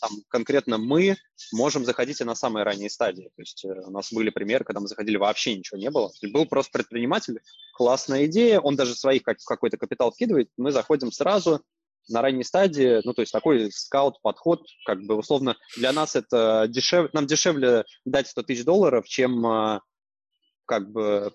там 0.00 0.10
конкретно 0.28 0.76
мы 0.76 1.16
можем 1.50 1.86
заходить 1.86 2.20
и 2.20 2.24
на 2.24 2.34
самые 2.34 2.64
ранние 2.64 2.90
стадии. 2.90 3.30
То 3.34 3.40
есть 3.40 3.64
э, 3.64 3.68
у 3.68 3.90
нас 3.90 4.12
были 4.12 4.28
примеры, 4.28 4.64
когда 4.64 4.80
мы 4.80 4.86
заходили, 4.86 5.16
вообще 5.16 5.56
ничего 5.56 5.78
не 5.78 5.90
было. 5.90 6.10
Был 6.30 6.44
просто 6.44 6.72
предприниматель, 6.72 7.40
классная 7.72 8.26
идея, 8.26 8.60
он 8.60 8.76
даже 8.76 8.94
своих 8.94 9.22
как, 9.22 9.38
какой-то 9.38 9.78
капитал 9.78 10.10
вкидывает, 10.10 10.50
мы 10.58 10.70
заходим 10.70 11.10
сразу 11.10 11.62
на 12.10 12.20
ранней 12.20 12.44
стадии, 12.44 13.00
ну, 13.02 13.14
то 13.14 13.22
есть 13.22 13.32
такой 13.32 13.72
скаут-подход, 13.72 14.60
как 14.84 15.00
бы 15.04 15.14
условно 15.14 15.56
для 15.78 15.92
нас 15.92 16.16
это 16.16 16.66
дешевле, 16.68 17.08
нам 17.14 17.26
дешевле 17.26 17.86
дать 18.04 18.28
100 18.28 18.42
тысяч 18.42 18.64
долларов, 18.64 19.08
чем 19.08 19.46
э, 19.46 19.80
как 20.66 20.90
бы 20.90 21.32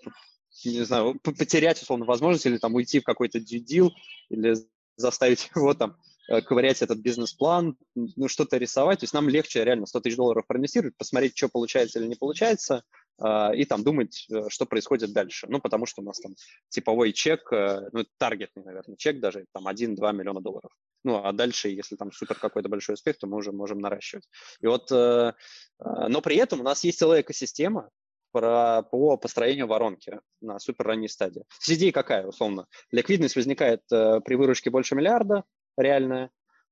не 0.63 0.83
знаю, 0.85 1.19
потерять, 1.19 1.81
условно, 1.81 2.05
возможность 2.05 2.45
или 2.45 2.57
там 2.57 2.75
уйти 2.75 2.99
в 2.99 3.03
какой-то 3.03 3.39
дью 3.39 3.91
или 4.29 4.55
заставить 4.95 5.49
его 5.55 5.73
там 5.73 5.97
э, 6.29 6.41
ковырять 6.41 6.81
этот 6.81 6.99
бизнес-план, 6.99 7.77
ну, 7.95 8.27
что-то 8.27 8.57
рисовать. 8.57 8.99
То 8.99 9.03
есть 9.03 9.13
нам 9.13 9.29
легче 9.29 9.63
реально 9.63 9.85
100 9.85 10.01
тысяч 10.01 10.15
долларов 10.15 10.45
проинвестировать, 10.47 10.95
посмотреть, 10.97 11.37
что 11.37 11.49
получается 11.49 11.99
или 11.99 12.07
не 12.07 12.15
получается, 12.15 12.83
а, 13.19 13.51
и 13.53 13.65
там 13.65 13.83
думать, 13.83 14.27
э, 14.31 14.49
что 14.49 14.65
происходит 14.65 15.13
дальше. 15.13 15.47
Ну, 15.49 15.59
потому 15.59 15.85
что 15.85 16.01
у 16.01 16.05
нас 16.05 16.19
там 16.19 16.35
типовой 16.69 17.13
чек, 17.13 17.51
э, 17.51 17.89
ну, 17.91 18.05
таргетный, 18.17 18.63
наверное, 18.63 18.95
чек 18.97 19.19
даже, 19.19 19.45
там 19.53 19.67
1-2 19.67 20.13
миллиона 20.13 20.41
долларов. 20.41 20.71
Ну, 21.03 21.21
а 21.23 21.33
дальше, 21.33 21.67
если 21.67 21.95
там 21.97 22.11
супер 22.13 22.35
какой-то 22.35 22.69
большой 22.69 22.93
успех, 22.93 23.17
то 23.17 23.27
мы 23.27 23.37
уже 23.37 23.51
можем 23.51 23.79
наращивать. 23.79 24.25
И 24.61 24.67
вот, 24.67 24.89
но 24.89 26.21
при 26.21 26.37
этом 26.37 26.61
у 26.61 26.63
нас 26.63 26.85
есть 26.85 26.97
целая 26.97 27.19
экосистема, 27.19 27.89
про, 28.33 28.81
по 28.81 29.15
построению 29.15 29.67
воронки 29.67 30.19
на 30.41 30.59
супер 30.59 30.87
ранней 30.87 31.07
стадии. 31.07 31.45
Идея 31.67 31.93
какая, 31.93 32.25
условно? 32.25 32.65
Ликвидность 32.91 33.35
возникает 33.35 33.81
э, 33.91 34.19
при 34.25 34.35
выручке 34.35 34.69
больше 34.69 34.95
миллиарда, 34.95 35.43
реальная, 35.77 36.31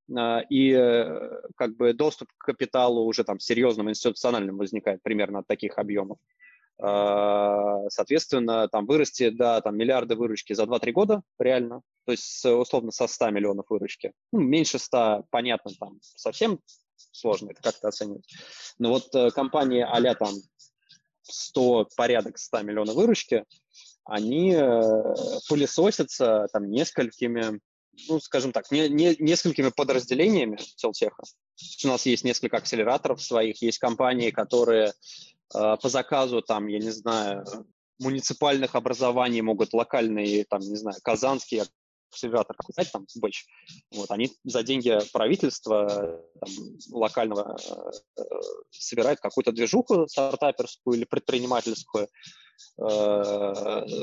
э, 0.10 0.44
и 0.50 0.72
э, 0.72 1.42
как 1.56 1.78
бы 1.78 1.94
доступ 1.94 2.30
к 2.38 2.46
капиталу 2.46 3.06
уже 3.06 3.24
там 3.24 3.40
серьезным 3.40 3.90
институциональным 3.90 4.58
возникает 4.58 5.02
примерно 5.04 5.40
от 5.40 5.48
таких 5.48 5.78
объемов. 5.78 6.18
Э, 6.84 7.88
соответственно, 7.90 8.68
там 8.68 8.88
вырасти 8.88 9.30
до 9.30 9.62
там, 9.62 9.78
миллиарда 9.78 10.16
выручки 10.16 10.54
за 10.54 10.64
2-3 10.64 10.92
года 10.92 11.22
реально, 11.40 11.82
то 12.06 12.12
есть 12.12 12.44
условно 12.44 12.92
со 12.92 13.06
100 13.06 13.30
миллионов 13.30 13.68
выручки. 13.70 14.14
Ну, 14.32 14.40
меньше 14.40 14.80
100, 14.80 15.26
понятно, 15.30 15.72
там 15.80 16.00
совсем 16.02 16.60
сложно 17.12 17.52
это 17.52 17.62
как-то 17.62 17.90
оценивать. 17.90 18.26
Но 18.80 18.90
вот 18.90 19.14
э, 19.14 19.32
компании 19.32 19.86
а 19.88 20.16
там 20.16 20.34
100, 21.32 21.90
порядок 21.96 22.38
100 22.38 22.62
миллионов 22.62 22.96
выручки, 22.96 23.46
они 24.06 24.54
э, 24.54 24.82
пылесосятся 25.48 26.48
там 26.52 26.70
несколькими, 26.70 27.60
ну, 28.08 28.20
скажем 28.20 28.52
так, 28.52 28.72
не, 28.72 28.90
не, 28.90 29.16
несколькими 29.20 29.70
подразделениями 29.70 30.58
Телтеха. 30.76 31.24
У 31.84 31.88
нас 31.88 32.06
есть 32.06 32.24
несколько 32.24 32.58
акселераторов 32.58 33.22
своих, 33.22 33.62
есть 33.62 33.78
компании, 33.78 34.32
которые 34.32 34.94
э, 35.54 35.78
по 35.82 35.90
заказу, 35.90 36.42
там, 36.42 36.68
я 36.68 36.80
не 36.80 36.92
знаю, 36.92 37.46
муниципальных 38.00 38.76
образований 38.76 39.42
могут 39.42 39.74
локальные, 39.74 40.46
там, 40.46 40.62
не 40.62 40.76
знаю, 40.76 40.98
казанские 41.04 41.66
как 42.54 42.66
знаете, 42.74 42.92
там, 42.92 43.08
Бэч, 43.16 43.46
вот, 43.92 44.12
они 44.12 44.32
за 44.44 44.64
деньги 44.64 44.98
правительства 45.14 46.22
там, 46.40 46.50
локального 46.92 47.58
э, 47.58 48.24
собирают 48.72 49.20
какую-то 49.20 49.52
движуху 49.52 50.08
стартаперскую 50.08 50.98
или 50.98 51.06
предпринимательскую, 51.06 52.08
э, 52.78 52.82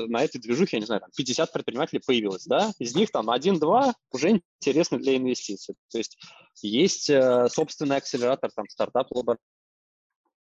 на 0.07 0.23
этой 0.23 0.39
движухе, 0.39 0.77
я 0.77 0.81
не 0.81 0.85
знаю, 0.85 1.01
там 1.01 1.11
50 1.15 1.51
предпринимателей 1.51 2.01
появилось, 2.05 2.45
да, 2.45 2.71
из 2.79 2.95
них 2.95 3.11
там 3.11 3.29
один-два 3.29 3.93
уже 4.11 4.41
интересны 4.61 4.97
для 4.99 5.17
инвестиций. 5.17 5.75
То 5.91 5.97
есть 5.97 6.17
есть 6.61 7.09
э, 7.09 7.47
собственный 7.49 7.97
акселератор, 7.97 8.51
там, 8.51 8.67
стартап 8.69 9.07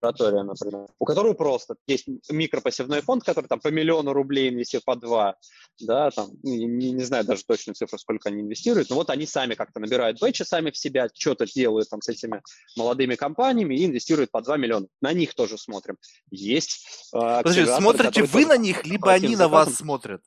лаборатория, 0.06 0.42
например, 0.42 0.88
у 0.98 1.04
которого 1.04 1.34
просто 1.34 1.76
есть 1.86 2.06
микропассивной 2.30 3.00
фонд, 3.00 3.24
который 3.24 3.46
там 3.46 3.60
по 3.60 3.68
миллиону 3.68 4.12
рублей 4.12 4.50
инвестирует, 4.50 4.84
по 4.84 4.96
два, 4.96 5.36
да, 5.80 6.10
там, 6.10 6.30
ну, 6.42 6.54
не, 6.54 6.92
не 6.92 7.04
знаю 7.04 7.24
даже 7.24 7.44
точную 7.44 7.74
цифру, 7.74 7.98
сколько 7.98 8.28
они 8.28 8.42
инвестируют, 8.42 8.90
но 8.90 8.96
вот 8.96 9.10
они 9.10 9.26
сами 9.26 9.54
как-то 9.54 9.80
набирают 9.80 10.20
бэчи 10.20 10.42
сами 10.42 10.70
в 10.70 10.76
себя, 10.76 11.08
что-то 11.12 11.46
делают 11.46 11.88
там 11.90 12.00
с 12.02 12.08
этими 12.08 12.42
молодыми 12.76 13.14
компаниями 13.14 13.74
и 13.74 13.86
инвестируют 13.86 14.30
по 14.30 14.42
2 14.42 14.56
миллиона. 14.56 14.86
На 15.00 15.12
них 15.12 15.34
тоже 15.34 15.58
смотрим. 15.58 15.96
Есть 16.30 17.10
э, 17.14 17.18
Подожди, 17.18 17.66
смотрите 17.66 18.22
вы 18.24 18.46
на 18.46 18.56
них, 18.56 18.84
либо 18.86 19.12
они 19.12 19.36
на 19.36 19.48
вас 19.48 19.74
смотрят? 19.74 20.22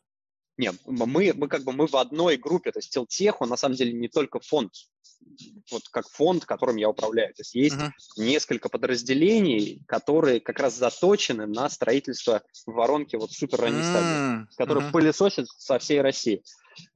Нет, 0.57 0.75
мы, 0.85 1.31
мы 1.33 1.47
как 1.47 1.63
бы 1.63 1.71
мы 1.71 1.87
в 1.87 1.95
одной 1.95 2.35
группе, 2.35 2.73
то 2.73 2.79
есть 2.79 2.91
Телтех, 2.91 3.39
он 3.39 3.47
на 3.47 3.55
самом 3.55 3.75
деле 3.75 3.93
не 3.93 4.09
только 4.09 4.41
фонд, 4.41 4.73
вот 5.71 5.83
как 5.89 6.07
фонд, 6.09 6.45
которым 6.45 6.77
я 6.77 6.89
управляю. 6.89 7.33
То 7.33 7.41
есть 7.41 7.55
есть 7.55 7.75
uh-huh. 7.75 7.91
несколько 8.17 8.69
подразделений, 8.69 9.83
которые 9.87 10.39
как 10.39 10.59
раз 10.59 10.75
заточены 10.75 11.45
на 11.45 11.69
строительство 11.69 12.41
воронки 12.65 13.15
вот 13.15 13.31
супер 13.31 13.61
ранней 13.61 13.81
uh-huh. 13.81 13.89
стадии, 13.89 14.55
которые 14.57 14.87
uh-huh. 14.87 14.91
пылесосят 14.91 15.47
со 15.47 15.79
всей 15.79 16.01
России. 16.01 16.43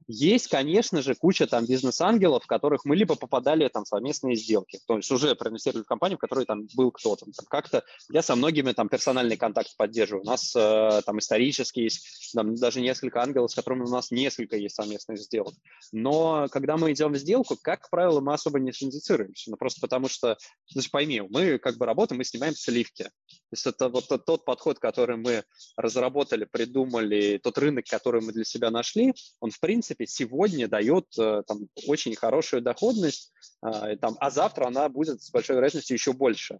Есть, 0.06 0.48
конечно 0.48 1.00
же, 1.00 1.14
куча 1.14 1.46
там 1.46 1.64
бизнес-ангелов, 1.64 2.44
в 2.44 2.46
которых 2.46 2.84
мы 2.84 2.94
либо 2.94 3.14
попадали 3.14 3.68
там 3.68 3.86
совместные 3.86 4.36
сделки, 4.36 4.78
то 4.86 4.98
есть 4.98 5.10
уже 5.10 5.34
проинвестировали 5.34 5.82
в 5.82 5.86
компанию, 5.86 6.18
в 6.18 6.20
которой 6.20 6.44
там 6.44 6.68
был 6.74 6.90
кто-то. 6.90 7.24
Там, 7.24 7.46
как-то 7.48 7.84
я 8.10 8.22
со 8.22 8.36
многими 8.36 8.72
там 8.72 8.88
персональный 8.88 9.36
контакт 9.36 9.74
поддерживаю. 9.76 10.22
У 10.22 10.26
нас 10.26 10.54
э, 10.54 11.00
там 11.06 11.18
исторически 11.18 11.80
есть 11.80 12.32
там, 12.34 12.54
даже 12.54 12.80
несколько 12.80 13.22
ангелов, 13.22 13.50
с 13.50 13.54
которыми 13.54 13.84
у 13.84 13.88
нас 13.88 14.10
несколько 14.10 14.56
есть 14.56 14.74
совместных 14.74 15.18
сделок. 15.18 15.54
Но 15.92 16.48
когда 16.50 16.76
мы 16.76 16.92
идем 16.92 17.12
в 17.12 17.16
сделку, 17.16 17.56
как 17.60 17.88
правило, 17.94 18.20
мы 18.20 18.34
особо 18.34 18.58
не 18.58 18.72
синдицируемся. 18.72 19.52
Ну, 19.52 19.56
просто 19.56 19.80
потому 19.80 20.08
что, 20.08 20.36
значит, 20.66 20.90
пойми, 20.90 21.20
мы 21.20 21.58
как 21.58 21.76
бы 21.76 21.86
работаем, 21.86 22.18
мы 22.18 22.24
снимаем 22.24 22.52
сливки. 22.56 23.04
То 23.04 23.52
есть 23.52 23.66
это 23.66 23.88
вот 23.88 24.08
тот, 24.08 24.44
подход, 24.44 24.80
который 24.80 25.16
мы 25.16 25.44
разработали, 25.76 26.44
придумали, 26.44 27.38
тот 27.40 27.56
рынок, 27.56 27.84
который 27.84 28.20
мы 28.20 28.32
для 28.32 28.44
себя 28.44 28.72
нашли, 28.72 29.14
он 29.38 29.52
в 29.52 29.60
принципе 29.60 30.08
сегодня 30.08 30.66
дает 30.66 31.06
э, 31.16 31.44
там, 31.46 31.68
очень 31.86 32.16
хорошую 32.16 32.62
доходность, 32.62 33.32
а, 33.62 33.94
там, 33.96 34.16
а 34.18 34.30
завтра 34.30 34.66
она 34.66 34.88
будет 34.88 35.22
с 35.22 35.30
большой 35.30 35.54
вероятностью 35.54 35.94
еще 35.94 36.12
больше. 36.12 36.58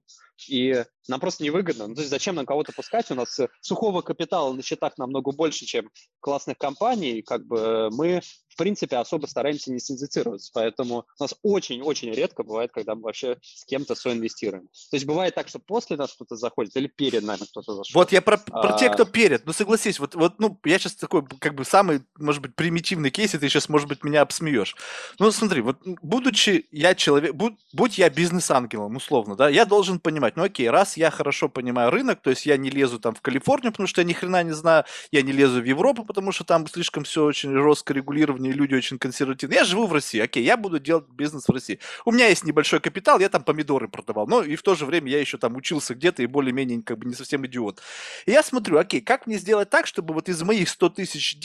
И 0.48 0.84
нам 1.08 1.20
просто 1.20 1.42
невыгодно. 1.42 1.88
Ну, 1.88 1.94
то 1.94 2.00
есть 2.00 2.10
зачем 2.10 2.36
нам 2.36 2.46
кого-то 2.46 2.72
пускать? 2.72 3.10
У 3.10 3.14
нас 3.14 3.40
сухого 3.60 4.02
капитала 4.02 4.52
на 4.52 4.62
счетах 4.62 4.98
намного 4.98 5.32
больше, 5.32 5.64
чем 5.64 5.90
классных 6.20 6.58
компаний. 6.58 7.22
Как 7.22 7.44
бы 7.44 7.90
мы 7.90 8.20
в 8.54 8.56
принципе, 8.56 8.96
особо 8.96 9.26
стараемся 9.26 9.72
не 9.72 9.80
синдицироваться, 9.80 10.52
поэтому 10.54 11.06
у 11.18 11.22
нас 11.22 11.34
очень-очень 11.42 12.12
редко 12.12 12.44
бывает, 12.44 12.70
когда 12.72 12.94
мы 12.94 13.02
вообще 13.02 13.36
с 13.42 13.64
кем-то 13.64 13.96
соинвестируем. 13.96 14.68
То 14.90 14.96
есть 14.96 15.06
бывает 15.06 15.34
так, 15.34 15.48
что 15.48 15.58
после 15.58 15.96
нас 15.96 16.12
кто-то 16.12 16.36
заходит 16.36 16.76
или 16.76 16.86
перед 16.86 17.24
нами 17.24 17.40
кто-то 17.50 17.74
зашел. 17.74 18.00
Вот 18.00 18.12
я 18.12 18.22
про, 18.22 18.38
про 18.38 18.74
а... 18.74 18.78
тех, 18.78 18.92
кто 18.92 19.06
перед. 19.06 19.44
Ну, 19.44 19.52
согласись, 19.52 19.98
вот, 19.98 20.14
вот, 20.14 20.38
ну, 20.38 20.56
я 20.64 20.78
сейчас 20.78 20.94
такой, 20.94 21.24
как 21.40 21.56
бы, 21.56 21.64
самый, 21.64 22.02
может 22.16 22.42
быть, 22.42 22.54
примитивный 22.54 23.10
кейс, 23.10 23.34
и 23.34 23.38
ты 23.38 23.48
сейчас, 23.48 23.68
может 23.68 23.88
быть, 23.88 24.04
меня 24.04 24.22
обсмеешь. 24.22 24.76
Ну, 25.18 25.32
смотри, 25.32 25.60
вот, 25.60 25.78
будучи 25.84 26.66
я 26.70 26.94
человек, 26.94 27.34
будь, 27.34 27.54
будь 27.72 27.98
я 27.98 28.08
бизнес-ангелом, 28.08 28.94
условно, 28.94 29.34
да, 29.34 29.48
я 29.48 29.64
должен 29.64 29.98
понимать, 29.98 30.36
ну, 30.36 30.44
окей, 30.44 30.70
раз 30.70 30.96
я 30.96 31.10
хорошо 31.10 31.48
понимаю 31.48 31.90
рынок, 31.90 32.22
то 32.22 32.30
есть 32.30 32.46
я 32.46 32.56
не 32.56 32.70
лезу 32.70 33.00
там 33.00 33.16
в 33.16 33.20
Калифорнию, 33.20 33.72
потому 33.72 33.88
что 33.88 34.00
я 34.00 34.06
ни 34.06 34.12
хрена 34.12 34.44
не 34.44 34.52
знаю, 34.52 34.84
я 35.10 35.22
не 35.22 35.32
лезу 35.32 35.60
в 35.60 35.64
Европу, 35.64 36.04
потому 36.04 36.30
что 36.30 36.44
там 36.44 36.68
слишком 36.68 37.02
все 37.02 37.24
очень 37.24 37.52
жестко 37.52 37.92
регулировано, 37.92 38.43
и 38.50 38.52
люди 38.52 38.74
очень 38.74 38.98
консервативные. 38.98 39.58
Я 39.58 39.64
живу 39.64 39.86
в 39.86 39.92
России, 39.92 40.20
окей, 40.20 40.44
я 40.44 40.56
буду 40.56 40.78
делать 40.78 41.08
бизнес 41.08 41.48
в 41.48 41.52
России. 41.52 41.78
У 42.04 42.12
меня 42.12 42.28
есть 42.28 42.44
небольшой 42.44 42.80
капитал, 42.80 43.18
я 43.18 43.28
там 43.28 43.42
помидоры 43.42 43.88
продавал, 43.88 44.26
но 44.26 44.42
и 44.42 44.56
в 44.56 44.62
то 44.62 44.74
же 44.74 44.86
время 44.86 45.10
я 45.10 45.20
еще 45.20 45.38
там 45.38 45.56
учился 45.56 45.94
где-то 45.94 46.22
и 46.22 46.26
более-менее 46.26 46.82
как 46.82 46.98
бы 46.98 47.06
не 47.06 47.14
совсем 47.14 47.46
идиот. 47.46 47.80
И 48.26 48.30
я 48.30 48.42
смотрю, 48.42 48.78
окей, 48.78 49.00
как 49.00 49.26
мне 49.26 49.38
сделать 49.38 49.70
так, 49.70 49.86
чтобы 49.86 50.14
вот 50.14 50.28
из 50.28 50.42
моих 50.42 50.68
100 50.68 50.88
тысяч 50.90 51.38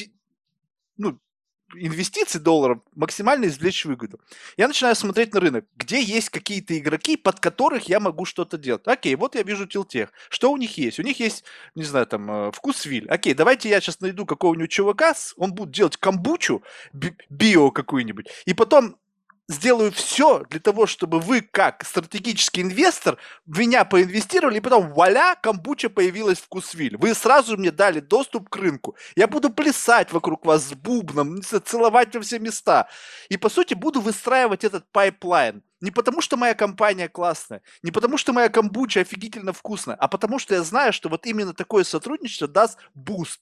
ну, 0.99 1.17
инвестиций 1.75 2.39
долларов 2.39 2.79
максимально 2.95 3.45
извлечь 3.45 3.85
выгоду. 3.85 4.19
Я 4.57 4.67
начинаю 4.67 4.95
смотреть 4.95 5.33
на 5.33 5.39
рынок, 5.39 5.65
где 5.75 6.01
есть 6.01 6.29
какие-то 6.29 6.77
игроки, 6.77 7.17
под 7.17 7.39
которых 7.39 7.89
я 7.89 7.99
могу 7.99 8.25
что-то 8.25 8.57
делать. 8.57 8.81
Окей, 8.85 9.15
вот 9.15 9.35
я 9.35 9.43
вижу 9.43 9.65
Тилтех. 9.65 10.11
Что 10.29 10.51
у 10.51 10.57
них 10.57 10.77
есть? 10.77 10.99
У 10.99 11.03
них 11.03 11.19
есть, 11.19 11.43
не 11.75 11.83
знаю, 11.83 12.07
там, 12.07 12.29
э, 12.29 12.51
вкусвиль. 12.51 13.07
Окей, 13.09 13.33
давайте 13.33 13.69
я 13.69 13.81
сейчас 13.81 13.99
найду 13.99 14.25
какого-нибудь 14.25 14.71
чувака, 14.71 15.13
он 15.37 15.53
будет 15.53 15.71
делать 15.71 15.97
камбучу, 15.97 16.63
био 17.29 17.71
какую-нибудь, 17.71 18.27
и 18.45 18.53
потом 18.53 18.97
сделаю 19.49 19.91
все 19.91 20.45
для 20.49 20.59
того, 20.59 20.85
чтобы 20.85 21.19
вы, 21.19 21.41
как 21.41 21.83
стратегический 21.83 22.61
инвестор, 22.61 23.17
в 23.45 23.59
меня 23.59 23.83
поинвестировали, 23.83 24.57
и 24.57 24.61
потом, 24.61 24.89
вуаля, 24.89 25.35
камбуча 25.35 25.89
появилась 25.89 26.39
во 26.39 26.47
ВкусВилл. 26.47 26.95
Вы 26.97 27.13
сразу 27.15 27.57
мне 27.57 27.71
дали 27.71 27.99
доступ 27.99 28.47
к 28.47 28.55
рынку. 28.55 28.95
Я 29.15 29.27
буду 29.27 29.49
плясать 29.49 30.13
вокруг 30.13 30.45
вас 30.45 30.69
с 30.69 30.73
бубном, 30.73 31.41
целовать 31.41 32.15
во 32.15 32.21
все 32.21 32.39
места. 32.39 32.87
И, 33.29 33.37
по 33.37 33.49
сути, 33.49 33.73
буду 33.73 33.99
выстраивать 34.01 34.63
этот 34.63 34.89
pipeline. 34.91 35.63
Не 35.81 35.91
потому, 35.91 36.21
что 36.21 36.37
моя 36.37 36.53
компания 36.53 37.07
классная, 37.07 37.61
не 37.81 37.91
потому, 37.91 38.17
что 38.17 38.33
моя 38.33 38.49
камбуча 38.49 38.99
офигительно 38.99 39.53
вкусная, 39.53 39.95
а 39.95 40.07
потому, 40.07 40.37
что 40.37 40.53
я 40.53 40.61
знаю, 40.61 40.93
что 40.93 41.09
вот 41.09 41.25
именно 41.25 41.53
такое 41.53 41.83
сотрудничество 41.83 42.47
даст 42.47 42.77
boost. 42.93 43.41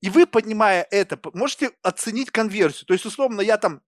И 0.00 0.10
вы, 0.10 0.26
понимая 0.26 0.86
это, 0.90 1.18
можете 1.32 1.70
оценить 1.82 2.30
конверсию. 2.30 2.86
То 2.86 2.94
есть, 2.94 3.06
условно, 3.06 3.40
я 3.40 3.56
там 3.56 3.82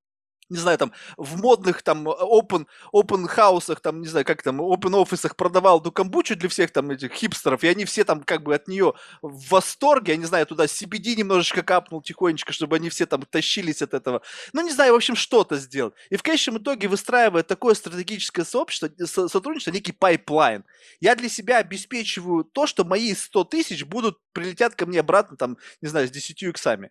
не 0.49 0.59
знаю, 0.59 0.79
там, 0.79 0.93
в 1.17 1.41
модных 1.41 1.83
там 1.83 2.09
open, 2.09 2.67
open 2.93 3.27
house 3.27 3.57
ах, 3.57 3.81
там, 3.81 4.01
не 4.01 4.09
знаю, 4.09 4.25
как 4.25 4.43
там, 4.43 4.61
open 4.61 4.95
office 4.97 5.23
ах 5.23 5.37
продавал 5.37 5.81
эту 5.81 5.93
камбучу 5.93 6.37
для 6.37 6.49
всех 6.49 6.71
там 6.71 6.91
этих 6.91 7.13
хипстеров, 7.13 7.65
и 7.65 7.69
они 7.69 7.85
все 7.85 8.05
там 8.05 8.23
как 8.23 8.43
бы 8.43 8.55
от 8.55 8.69
нее 8.69 8.95
в 9.23 9.51
восторге, 9.51 10.13
я 10.13 10.19
не 10.19 10.25
знаю, 10.25 10.47
туда 10.47 10.65
CBD 10.65 11.17
немножечко 11.17 11.63
капнул 11.63 12.03
тихонечко, 12.03 12.53
чтобы 12.53 12.77
они 12.77 12.91
все 12.91 13.07
там 13.07 13.23
тащились 13.23 13.83
от 13.83 13.95
этого. 13.95 14.23
Ну, 14.53 14.63
не 14.63 14.71
знаю, 14.71 14.93
в 14.93 14.97
общем, 14.97 15.17
что-то 15.17 15.57
сделать. 15.57 15.95
И 16.11 16.17
в 16.17 16.23
конечном 16.23 16.59
итоге 16.59 16.89
выстраивая 16.89 17.43
такое 17.43 17.75
стратегическое 17.75 18.45
сообщество, 18.45 18.89
сотрудничество, 19.29 19.73
некий 19.73 19.93
pipeline, 19.93 20.65
я 21.01 21.17
для 21.17 21.29
себя 21.29 21.59
обеспечиваю 21.59 22.45
то, 22.45 22.67
что 22.67 22.85
мои 22.85 23.15
100 23.15 23.45
тысяч 23.45 23.85
будут 23.85 24.19
прилетят 24.33 24.75
ко 24.75 24.87
мне 24.87 25.01
обратно, 25.01 25.37
там, 25.37 25.57
не 25.81 25.89
знаю, 25.89 26.09
с 26.09 26.11
10 26.11 26.43
иксами. 26.43 26.91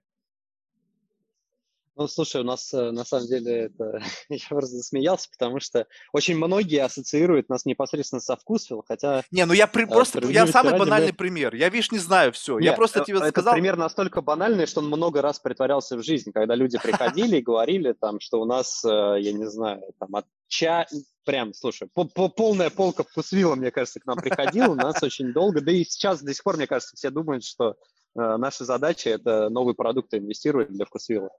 Ну, 1.98 2.08
слушай, 2.10 2.42
у 2.42 2.44
нас 2.44 2.74
э, 2.74 2.92
на 2.92 3.06
самом 3.06 3.28
деле 3.28 3.66
это... 3.66 4.02
Я 4.30 4.48
просто 4.50 4.76
засмеялся, 4.76 5.30
потому 5.30 5.62
что 5.62 5.88
очень 6.12 6.36
многие 6.36 6.84
ассоциируют 6.84 7.48
нас 7.48 7.66
непосредственно 7.66 8.20
со 8.20 8.36
вкусвилл, 8.36 8.84
хотя... 8.86 9.24
Не, 9.32 9.46
ну 9.46 9.54
я 9.54 9.66
при... 9.66 9.86
просто... 9.86 10.20
Я 10.28 10.46
самый 10.46 10.78
банальный 10.78 11.12
мы... 11.12 11.18
пример. 11.18 11.56
Я, 11.56 11.70
видишь, 11.70 11.92
не 11.92 12.00
знаю 12.00 12.34
все. 12.34 12.60
Нет, 12.60 12.72
я 12.72 12.74
просто 12.74 13.00
э, 13.00 13.06
тебе 13.06 13.18
этот 13.18 13.30
сказал... 13.30 13.54
пример 13.54 13.78
настолько 13.78 14.22
банальный, 14.22 14.66
что 14.66 14.82
он 14.82 14.88
много 14.88 15.22
раз 15.22 15.40
притворялся 15.40 15.96
в 15.96 16.04
жизнь, 16.04 16.34
когда 16.34 16.56
люди 16.56 16.78
приходили 16.78 17.38
и 17.38 17.42
говорили 17.42 17.94
там, 17.94 18.20
что 18.20 18.42
у 18.42 18.46
нас, 18.46 18.84
э, 18.84 18.88
я 19.22 19.32
не 19.32 19.50
знаю, 19.50 19.82
там 19.98 20.16
от 20.16 20.26
ча... 20.48 20.86
Прям, 21.24 21.56
слушай, 21.56 21.88
по 21.92 22.02
-по 22.02 22.30
полная 22.30 22.70
полка 22.70 23.04
вкусвилла, 23.04 23.56
мне 23.56 23.72
кажется, 23.72 24.00
к 24.00 24.06
нам 24.06 24.18
приходила, 24.18 24.74
у 24.74 24.76
нас 24.76 25.02
очень 25.02 25.34
долго, 25.34 25.60
да 25.60 25.72
и 25.72 25.84
сейчас 25.84 26.22
до 26.22 26.32
сих 26.34 26.44
пор, 26.44 26.58
мне 26.58 26.68
кажется, 26.68 26.96
все 26.96 27.10
думают, 27.10 27.44
что 27.44 27.72
э, 27.72 28.38
наша 28.38 28.64
задача– 28.64 29.10
это 29.12 29.50
новые 29.50 29.74
продукты 29.74 30.18
инвестировать 30.18 30.70
для 30.70 30.86
вкусвилла. 30.86 31.32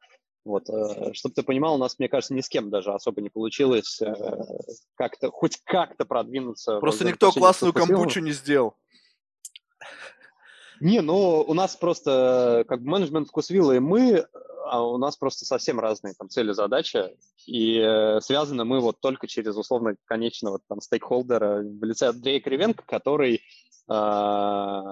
Вот, 0.47 0.71
э, 0.71 1.13
чтобы 1.13 1.35
ты 1.35 1.43
понимал, 1.43 1.75
у 1.75 1.79
нас, 1.79 1.99
мне 1.99 2.09
кажется, 2.09 2.33
ни 2.33 2.41
с 2.41 2.49
кем 2.49 2.71
даже 2.71 2.93
особо 2.93 3.21
не 3.21 3.31
получилось 3.31 4.01
э, 4.01 4.15
как-то, 4.95 5.33
хоть 5.33 5.57
как-то 5.65 6.05
продвинуться. 6.05 6.79
Просто 6.79 7.05
никто 7.05 7.33
классную 7.33 7.73
камбучу 7.73 8.21
не 8.21 8.31
сделал. 8.31 8.75
Не, 10.81 11.01
ну, 11.01 11.41
у 11.41 11.53
нас 11.53 11.75
просто 11.75 12.65
как 12.69 12.81
бы 12.81 12.91
менеджмент 12.91 13.29
вкусвилла 13.29 13.73
и 13.73 13.81
мы, 13.81 14.25
а 14.67 14.87
у 14.87 14.99
нас 14.99 15.17
просто 15.17 15.45
совсем 15.45 15.81
разные 15.81 16.15
там 16.17 16.29
цели, 16.29 16.53
задачи, 16.53 17.17
и 17.47 17.81
э, 17.81 18.21
связаны 18.21 18.65
мы 18.65 18.79
вот 18.79 19.01
только 19.01 19.27
через 19.27 19.57
условно 19.57 19.97
конечного 20.05 20.61
там 20.69 20.81
стейкхолдера 20.81 21.63
в 21.63 21.83
лице 21.83 22.11
Андрея 22.11 22.41
Кривенко, 22.41 22.85
который 22.87 23.43
э, 23.91 24.83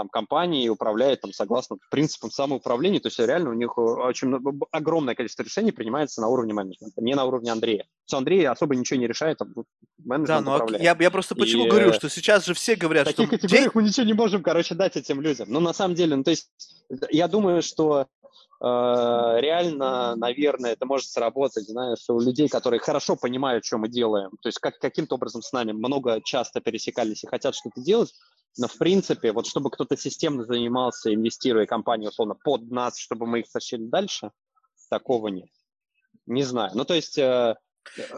там 0.00 0.08
компании 0.08 0.66
управляет 0.70 1.20
там 1.20 1.30
согласно 1.34 1.76
принципам 1.90 2.30
самоуправления, 2.30 3.00
то 3.00 3.08
есть 3.08 3.18
реально 3.18 3.50
у 3.50 3.52
них 3.52 3.74
э, 3.76 3.80
очень 3.82 4.34
огромное 4.70 5.14
количество 5.14 5.42
решений 5.42 5.72
принимается 5.72 6.22
на 6.22 6.28
уровне 6.28 6.54
менеджмента, 6.54 7.02
не 7.02 7.14
на 7.14 7.26
уровне 7.26 7.52
Андрея. 7.52 7.84
Все 8.06 8.16
Андрей 8.16 8.48
особо 8.48 8.76
ничего 8.76 8.98
не 8.98 9.06
решает, 9.06 9.36
там 9.36 9.52
менеджмент 9.98 10.26
да, 10.26 10.40
но 10.40 10.54
управляет. 10.54 10.82
Я, 10.82 10.96
я 10.98 11.10
просто 11.10 11.34
почему 11.34 11.66
и, 11.66 11.68
говорю, 11.68 11.92
что 11.92 12.08
сейчас 12.08 12.46
же 12.46 12.54
все 12.54 12.76
говорят, 12.76 13.08
в 13.08 13.10
таких 13.10 13.28
что... 13.28 13.36
категориях 13.36 13.74
мы 13.74 13.82
ничего 13.82 14.06
не 14.06 14.14
можем, 14.14 14.42
короче, 14.42 14.74
дать 14.74 14.96
этим 14.96 15.20
людям. 15.20 15.48
Но 15.50 15.60
на 15.60 15.74
самом 15.74 15.94
деле, 15.94 16.16
ну 16.16 16.24
то 16.24 16.30
есть 16.30 16.48
я 17.10 17.28
думаю, 17.28 17.60
что 17.60 18.06
э, 18.62 18.64
реально, 18.64 20.16
наверное, 20.16 20.72
это 20.72 20.86
может 20.86 21.10
сработать, 21.10 21.68
знаешь, 21.68 22.08
у 22.08 22.20
людей, 22.20 22.48
которые 22.48 22.80
хорошо 22.80 23.16
понимают, 23.16 23.66
что 23.66 23.76
мы 23.76 23.90
делаем, 23.90 24.30
то 24.40 24.48
есть 24.48 24.60
как, 24.60 24.78
каким-то 24.78 25.16
образом 25.16 25.42
с 25.42 25.52
нами 25.52 25.72
много 25.72 26.22
часто 26.24 26.62
пересекались 26.62 27.22
и 27.22 27.26
хотят 27.26 27.54
что-то 27.54 27.82
делать, 27.82 28.14
но, 28.58 28.68
в 28.68 28.76
принципе, 28.78 29.32
вот 29.32 29.46
чтобы 29.46 29.70
кто-то 29.70 29.96
системно 29.96 30.44
занимался, 30.44 31.14
инвестируя 31.14 31.66
компанию, 31.66 32.10
условно, 32.10 32.34
под 32.34 32.70
нас, 32.70 32.98
чтобы 32.98 33.26
мы 33.26 33.40
их 33.40 33.50
тащили 33.50 33.86
дальше, 33.86 34.32
такого 34.88 35.28
нет. 35.28 35.48
Не 36.26 36.42
знаю. 36.42 36.72
Ну, 36.74 36.84
то 36.84 36.94
есть 36.94 37.18
э, 37.18 37.56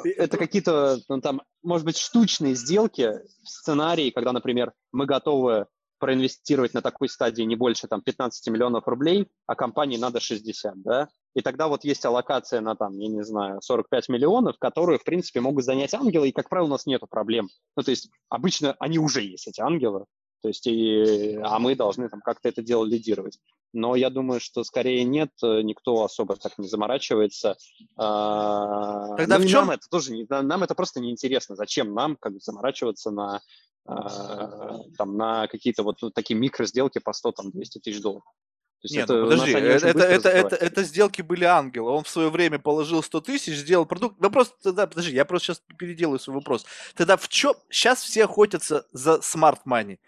это 0.04 0.36
какие-то, 0.36 0.98
ну, 1.08 1.20
там, 1.20 1.42
может 1.62 1.84
быть, 1.86 1.98
штучные 1.98 2.54
сделки, 2.54 3.20
сценарии, 3.44 4.10
когда, 4.10 4.32
например, 4.32 4.72
мы 4.90 5.06
готовы 5.06 5.66
проинвестировать 5.98 6.74
на 6.74 6.82
такой 6.82 7.08
стадии 7.08 7.44
не 7.44 7.54
больше 7.54 7.86
там 7.86 8.02
15 8.02 8.48
миллионов 8.48 8.88
рублей, 8.88 9.28
а 9.46 9.54
компании 9.54 9.96
надо 9.96 10.18
60, 10.18 10.82
да? 10.82 11.08
И 11.34 11.42
тогда 11.42 11.68
вот 11.68 11.84
есть 11.84 12.04
аллокация 12.04 12.60
на 12.60 12.74
там, 12.74 12.98
я 12.98 13.08
не 13.08 13.22
знаю, 13.22 13.62
45 13.62 14.08
миллионов, 14.08 14.58
которые, 14.58 14.98
в 14.98 15.04
принципе, 15.04 15.40
могут 15.40 15.64
занять 15.64 15.94
ангелы, 15.94 16.28
и, 16.28 16.32
как 16.32 16.48
правило, 16.48 16.66
у 16.66 16.70
нас 16.70 16.86
нет 16.86 17.02
проблем. 17.08 17.48
Ну, 17.76 17.84
то 17.84 17.90
есть 17.92 18.10
обычно 18.28 18.74
они 18.80 18.98
уже 18.98 19.22
есть, 19.22 19.46
эти 19.46 19.60
ангелы, 19.60 20.06
то 20.42 20.48
есть, 20.48 20.66
и, 20.66 21.38
а 21.42 21.58
мы 21.58 21.76
должны 21.76 22.08
там 22.08 22.20
как-то 22.20 22.48
это 22.48 22.62
дело 22.62 22.84
лидировать. 22.84 23.38
Но 23.72 23.94
я 23.94 24.10
думаю, 24.10 24.40
что 24.40 24.64
скорее 24.64 25.04
нет, 25.04 25.30
никто 25.40 26.04
особо 26.04 26.36
так 26.36 26.58
не 26.58 26.68
заморачивается. 26.68 27.56
А, 27.96 29.16
Тогда 29.16 29.38
ну, 29.38 29.44
в 29.44 29.48
чем? 29.48 29.66
Нам 29.66 29.70
это 29.70 29.88
тоже 29.88 30.12
не, 30.12 30.26
нам 30.28 30.62
это 30.62 30.74
просто 30.74 31.00
неинтересно. 31.00 31.56
Зачем 31.56 31.94
нам 31.94 32.16
как 32.16 32.34
бы 32.34 32.40
заморачиваться 32.40 33.10
на 33.10 33.40
а, 33.86 34.80
там 34.98 35.16
на 35.16 35.46
какие-то 35.48 35.84
вот 35.84 35.98
такие 36.14 36.38
микросделки 36.38 36.98
по 36.98 37.12
100 37.12 37.32
там 37.32 37.50
200 37.50 37.78
тысяч 37.78 38.00
долларов. 38.02 38.24
Нет, 38.90 39.04
это, 39.04 39.14
ну 39.14 39.30
подожди, 39.30 39.52
это, 39.52 39.86
это, 39.86 40.00
это, 40.00 40.28
это, 40.28 40.56
это 40.56 40.82
сделки 40.82 41.22
были 41.22 41.44
ангелы. 41.44 41.92
Он 41.92 42.02
в 42.02 42.08
свое 42.08 42.30
время 42.30 42.58
положил 42.58 43.02
100 43.02 43.20
тысяч, 43.20 43.54
сделал 43.54 43.86
продукт. 43.86 44.20
Вопрос 44.20 44.54
тогда, 44.60 44.88
подожди, 44.88 45.14
я 45.14 45.24
просто 45.24 45.46
сейчас 45.46 45.62
переделаю 45.78 46.18
свой 46.18 46.36
вопрос. 46.36 46.66
Тогда 46.96 47.16
в 47.16 47.28
чем... 47.28 47.54
Сейчас 47.70 48.02
все 48.02 48.24
охотятся 48.24 48.86
за 48.92 49.20
money. 49.64 49.98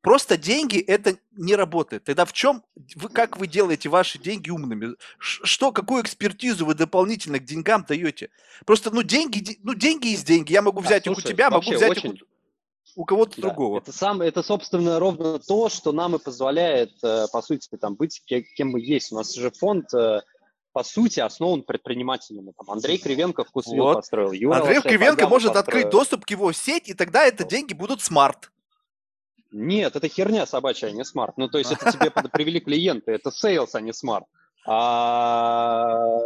Просто 0.00 0.36
деньги 0.36 0.78
это 0.78 1.16
не 1.32 1.56
работает. 1.56 2.04
Тогда 2.04 2.24
в 2.24 2.32
чем, 2.32 2.62
вы, 2.94 3.08
как 3.08 3.38
вы 3.38 3.48
делаете 3.48 3.88
ваши 3.88 4.18
деньги 4.18 4.50
умными? 4.50 4.94
Что, 5.18 5.72
какую 5.72 6.02
экспертизу 6.02 6.64
вы 6.64 6.74
дополнительно 6.74 7.38
к 7.40 7.44
деньгам 7.44 7.84
даете? 7.88 8.30
Просто, 8.64 8.90
ну, 8.92 9.02
деньги, 9.02 9.58
ну, 9.62 9.74
деньги 9.74 10.08
есть 10.08 10.26
деньги. 10.26 10.52
Я 10.52 10.62
могу 10.62 10.80
взять 10.80 11.06
а, 11.06 11.10
слушай, 11.10 11.20
их 11.20 11.24
у 11.24 11.28
тебя, 11.28 11.50
могу 11.50 11.72
взять 11.72 11.90
очень... 11.90 12.14
их 12.14 12.22
у, 12.94 13.02
у 13.02 13.04
кого-то 13.04 13.40
да, 13.40 13.48
другого. 13.48 13.78
Это, 13.78 13.92
сам, 13.92 14.22
это, 14.22 14.42
собственно, 14.42 15.00
ровно 15.00 15.40
то, 15.40 15.68
что 15.68 15.92
нам 15.92 16.14
и 16.14 16.18
позволяет, 16.20 16.92
э, 17.02 17.26
по 17.32 17.42
сути, 17.42 17.68
там, 17.76 17.96
быть 17.96 18.22
кем 18.24 18.68
мы 18.68 18.80
есть. 18.80 19.10
У 19.10 19.16
нас 19.16 19.34
же 19.34 19.50
фонд 19.50 19.92
э, 19.92 20.20
по 20.76 20.84
сути, 20.84 21.20
основан 21.20 21.62
предпринимателями. 21.62 22.52
Там 22.54 22.70
Андрей 22.70 22.98
Кривенко 22.98 23.44
вкусвилл 23.44 23.82
вот. 23.82 23.94
построил. 23.94 24.32
Юра 24.32 24.58
Андрей 24.58 24.82
Кривенко 24.82 25.26
может 25.26 25.54
построил. 25.54 25.78
открыть 25.78 25.90
доступ 25.90 26.26
к 26.26 26.30
его 26.30 26.52
сеть, 26.52 26.90
и 26.90 26.92
тогда 26.92 27.24
это 27.24 27.44
деньги 27.44 27.72
будут 27.72 28.02
смарт. 28.02 28.52
Нет, 29.58 29.96
это 29.96 30.06
херня 30.08 30.44
собачья, 30.44 30.88
а 30.88 30.90
не 30.90 31.02
smart. 31.02 31.38
Ну, 31.38 31.48
то 31.48 31.56
есть 31.56 31.72
это 31.72 31.90
тебе 31.90 32.10
привели 32.10 32.60
клиенты, 32.60 33.12
это 33.12 33.30
sales, 33.30 33.74
а 33.74 33.80
не 33.80 33.94
smart. 33.94 34.26
А, 34.66 36.18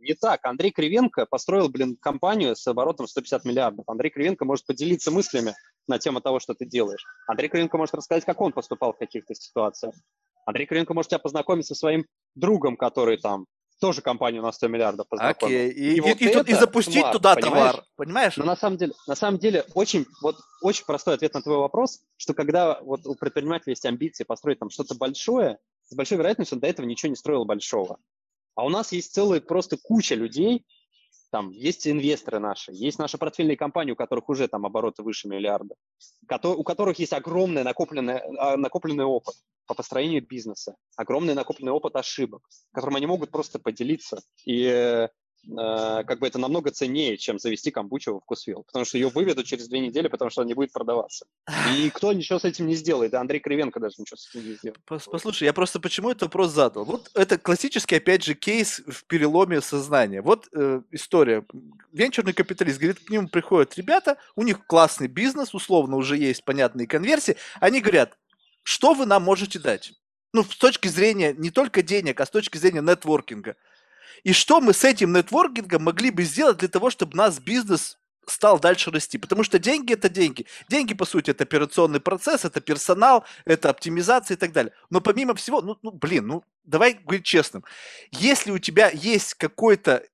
не 0.00 0.14
так. 0.14 0.44
Андрей 0.44 0.70
Кривенко 0.70 1.26
построил, 1.26 1.68
блин, 1.68 1.96
компанию 2.00 2.54
с 2.54 2.64
оборотом 2.68 3.08
150 3.08 3.44
миллиардов. 3.44 3.88
Андрей 3.88 4.10
Кривенко 4.10 4.44
может 4.44 4.66
поделиться 4.66 5.10
мыслями 5.10 5.54
на 5.88 5.98
тему 5.98 6.20
того, 6.20 6.38
что 6.38 6.54
ты 6.54 6.64
делаешь. 6.64 7.04
Андрей 7.26 7.48
Кривенко 7.48 7.76
может 7.76 7.96
рассказать, 7.96 8.24
как 8.24 8.40
он 8.40 8.52
поступал 8.52 8.92
в 8.92 8.98
каких-то 8.98 9.34
ситуациях. 9.34 9.96
Андрей 10.46 10.66
Кривенко 10.66 10.94
может 10.94 11.10
тебя 11.10 11.18
познакомить 11.18 11.66
со 11.66 11.74
своим 11.74 12.06
другом, 12.36 12.76
который 12.76 13.16
там 13.16 13.46
тоже 13.80 14.02
компанию 14.02 14.42
на 14.42 14.52
100 14.52 14.68
миллиардов 14.68 15.08
познакомил. 15.08 15.56
Окей, 15.56 15.70
и, 15.70 15.96
и, 15.96 16.00
вот 16.00 16.20
и, 16.20 16.50
и 16.50 16.54
запустить 16.54 17.00
smart, 17.00 17.12
туда 17.12 17.34
понимаешь? 17.34 17.72
товар, 17.72 17.84
понимаешь? 17.96 18.36
Но 18.36 18.44
на 18.44 18.56
самом 18.56 18.76
деле, 18.76 18.92
на 19.06 19.14
самом 19.14 19.38
деле 19.38 19.64
очень, 19.74 20.06
вот, 20.22 20.36
очень 20.62 20.84
простой 20.84 21.14
ответ 21.14 21.34
на 21.34 21.42
твой 21.42 21.58
вопрос, 21.58 22.00
что 22.16 22.34
когда 22.34 22.80
вот 22.80 23.06
у 23.06 23.14
предпринимателя 23.14 23.72
есть 23.72 23.84
амбиции 23.86 24.24
построить 24.24 24.58
там 24.58 24.70
что-то 24.70 24.94
большое, 24.94 25.58
с 25.88 25.94
большой 25.94 26.18
вероятностью 26.18 26.56
он 26.56 26.60
до 26.60 26.66
этого 26.66 26.86
ничего 26.86 27.10
не 27.10 27.16
строил 27.16 27.44
большого. 27.44 27.98
А 28.54 28.64
у 28.64 28.68
нас 28.68 28.92
есть 28.92 29.14
целая 29.14 29.40
просто 29.40 29.76
куча 29.76 30.14
людей, 30.14 30.66
там 31.30 31.50
есть 31.50 31.86
инвесторы 31.86 32.38
наши, 32.38 32.72
есть 32.72 32.98
наши 32.98 33.18
портфельные 33.18 33.56
компании, 33.56 33.92
у 33.92 33.96
которых 33.96 34.28
уже 34.28 34.48
там 34.48 34.64
обороты 34.66 35.02
выше 35.02 35.28
миллиарда, 35.28 35.74
у 36.44 36.64
которых 36.64 36.98
есть 36.98 37.12
огромный 37.12 37.64
накопленный, 37.64 38.20
а, 38.38 38.56
накопленный 38.56 39.04
опыт 39.04 39.34
по 39.66 39.74
построению 39.74 40.26
бизнеса, 40.26 40.76
огромный 40.96 41.34
накопленный 41.34 41.72
опыт 41.72 41.96
ошибок, 41.96 42.42
которым 42.72 42.96
они 42.96 43.06
могут 43.06 43.30
просто 43.30 43.58
поделиться. 43.58 44.22
И 44.46 44.64
э, 44.64 45.08
как 45.46 46.18
бы 46.18 46.26
это 46.26 46.38
намного 46.38 46.70
ценнее, 46.70 47.16
чем 47.16 47.38
завести 47.38 47.70
камбучу 47.70 48.14
в 48.14 48.20
вкусвилл, 48.20 48.64
потому 48.64 48.84
что 48.84 48.98
ее 48.98 49.08
выведут 49.08 49.46
через 49.46 49.68
две 49.68 49.80
недели, 49.80 50.08
потому 50.08 50.30
что 50.30 50.42
она 50.42 50.48
не 50.48 50.54
будет 50.54 50.72
продаваться. 50.72 51.26
И 51.76 51.90
кто 51.90 52.12
ничего 52.12 52.38
с 52.38 52.44
этим 52.44 52.66
не 52.66 52.74
сделает, 52.74 53.14
Андрей 53.14 53.40
Кривенко 53.40 53.80
даже 53.80 53.96
ничего 53.98 54.16
с 54.16 54.28
этим 54.28 54.46
не 54.46 54.54
сделает. 54.54 54.80
Послушай, 54.86 55.44
я 55.44 55.52
просто 55.52 55.80
почему 55.80 56.10
этот 56.10 56.22
вопрос 56.22 56.52
задал? 56.52 56.84
Вот 56.84 57.10
это 57.14 57.38
классический, 57.38 57.96
опять 57.96 58.24
же, 58.24 58.34
кейс 58.34 58.80
в 58.86 59.04
переломе 59.04 59.60
сознания. 59.60 60.22
Вот 60.22 60.48
э, 60.52 60.82
история. 60.90 61.44
Венчурный 61.92 62.32
капиталист, 62.32 62.78
говорит, 62.78 63.00
к 63.00 63.10
нему 63.10 63.28
приходят 63.28 63.76
ребята, 63.76 64.18
у 64.36 64.42
них 64.42 64.66
классный 64.66 65.08
бизнес, 65.08 65.54
условно 65.54 65.96
уже 65.96 66.16
есть 66.16 66.44
понятные 66.44 66.86
конверсии, 66.86 67.36
они 67.60 67.80
говорят, 67.80 68.18
что 68.62 68.94
вы 68.94 69.06
нам 69.06 69.22
можете 69.22 69.58
дать? 69.58 69.94
Ну, 70.34 70.44
с 70.44 70.56
точки 70.56 70.88
зрения 70.88 71.32
не 71.32 71.50
только 71.50 71.82
денег, 71.82 72.20
а 72.20 72.26
с 72.26 72.30
точки 72.30 72.58
зрения 72.58 72.82
нетворкинга. 72.82 73.56
И 74.24 74.32
что 74.32 74.60
мы 74.60 74.72
с 74.72 74.84
этим 74.84 75.12
нетворкингом 75.12 75.84
могли 75.84 76.10
бы 76.10 76.24
сделать 76.24 76.58
для 76.58 76.68
того, 76.68 76.90
чтобы 76.90 77.16
наш 77.16 77.38
бизнес 77.38 77.98
стал 78.30 78.58
дальше 78.58 78.90
расти. 78.90 79.18
Потому 79.18 79.42
что 79.42 79.58
деньги 79.58 79.92
это 79.92 80.08
деньги. 80.08 80.46
Деньги, 80.68 80.94
по 80.94 81.04
сути, 81.04 81.30
это 81.30 81.44
операционный 81.44 82.00
процесс, 82.00 82.44
это 82.44 82.60
персонал, 82.60 83.24
это 83.44 83.70
оптимизация 83.70 84.36
и 84.36 84.38
так 84.38 84.52
далее. 84.52 84.72
Но 84.90 85.00
помимо 85.00 85.34
всего, 85.34 85.60
ну, 85.60 85.78
ну 85.82 85.90
блин, 85.90 86.26
ну 86.26 86.44
давай 86.64 86.94
говорить 86.94 87.24
честным. 87.24 87.64
Если 88.10 88.50
у 88.50 88.58
тебя 88.58 88.90
есть 88.90 89.34
какой-то 89.34 90.04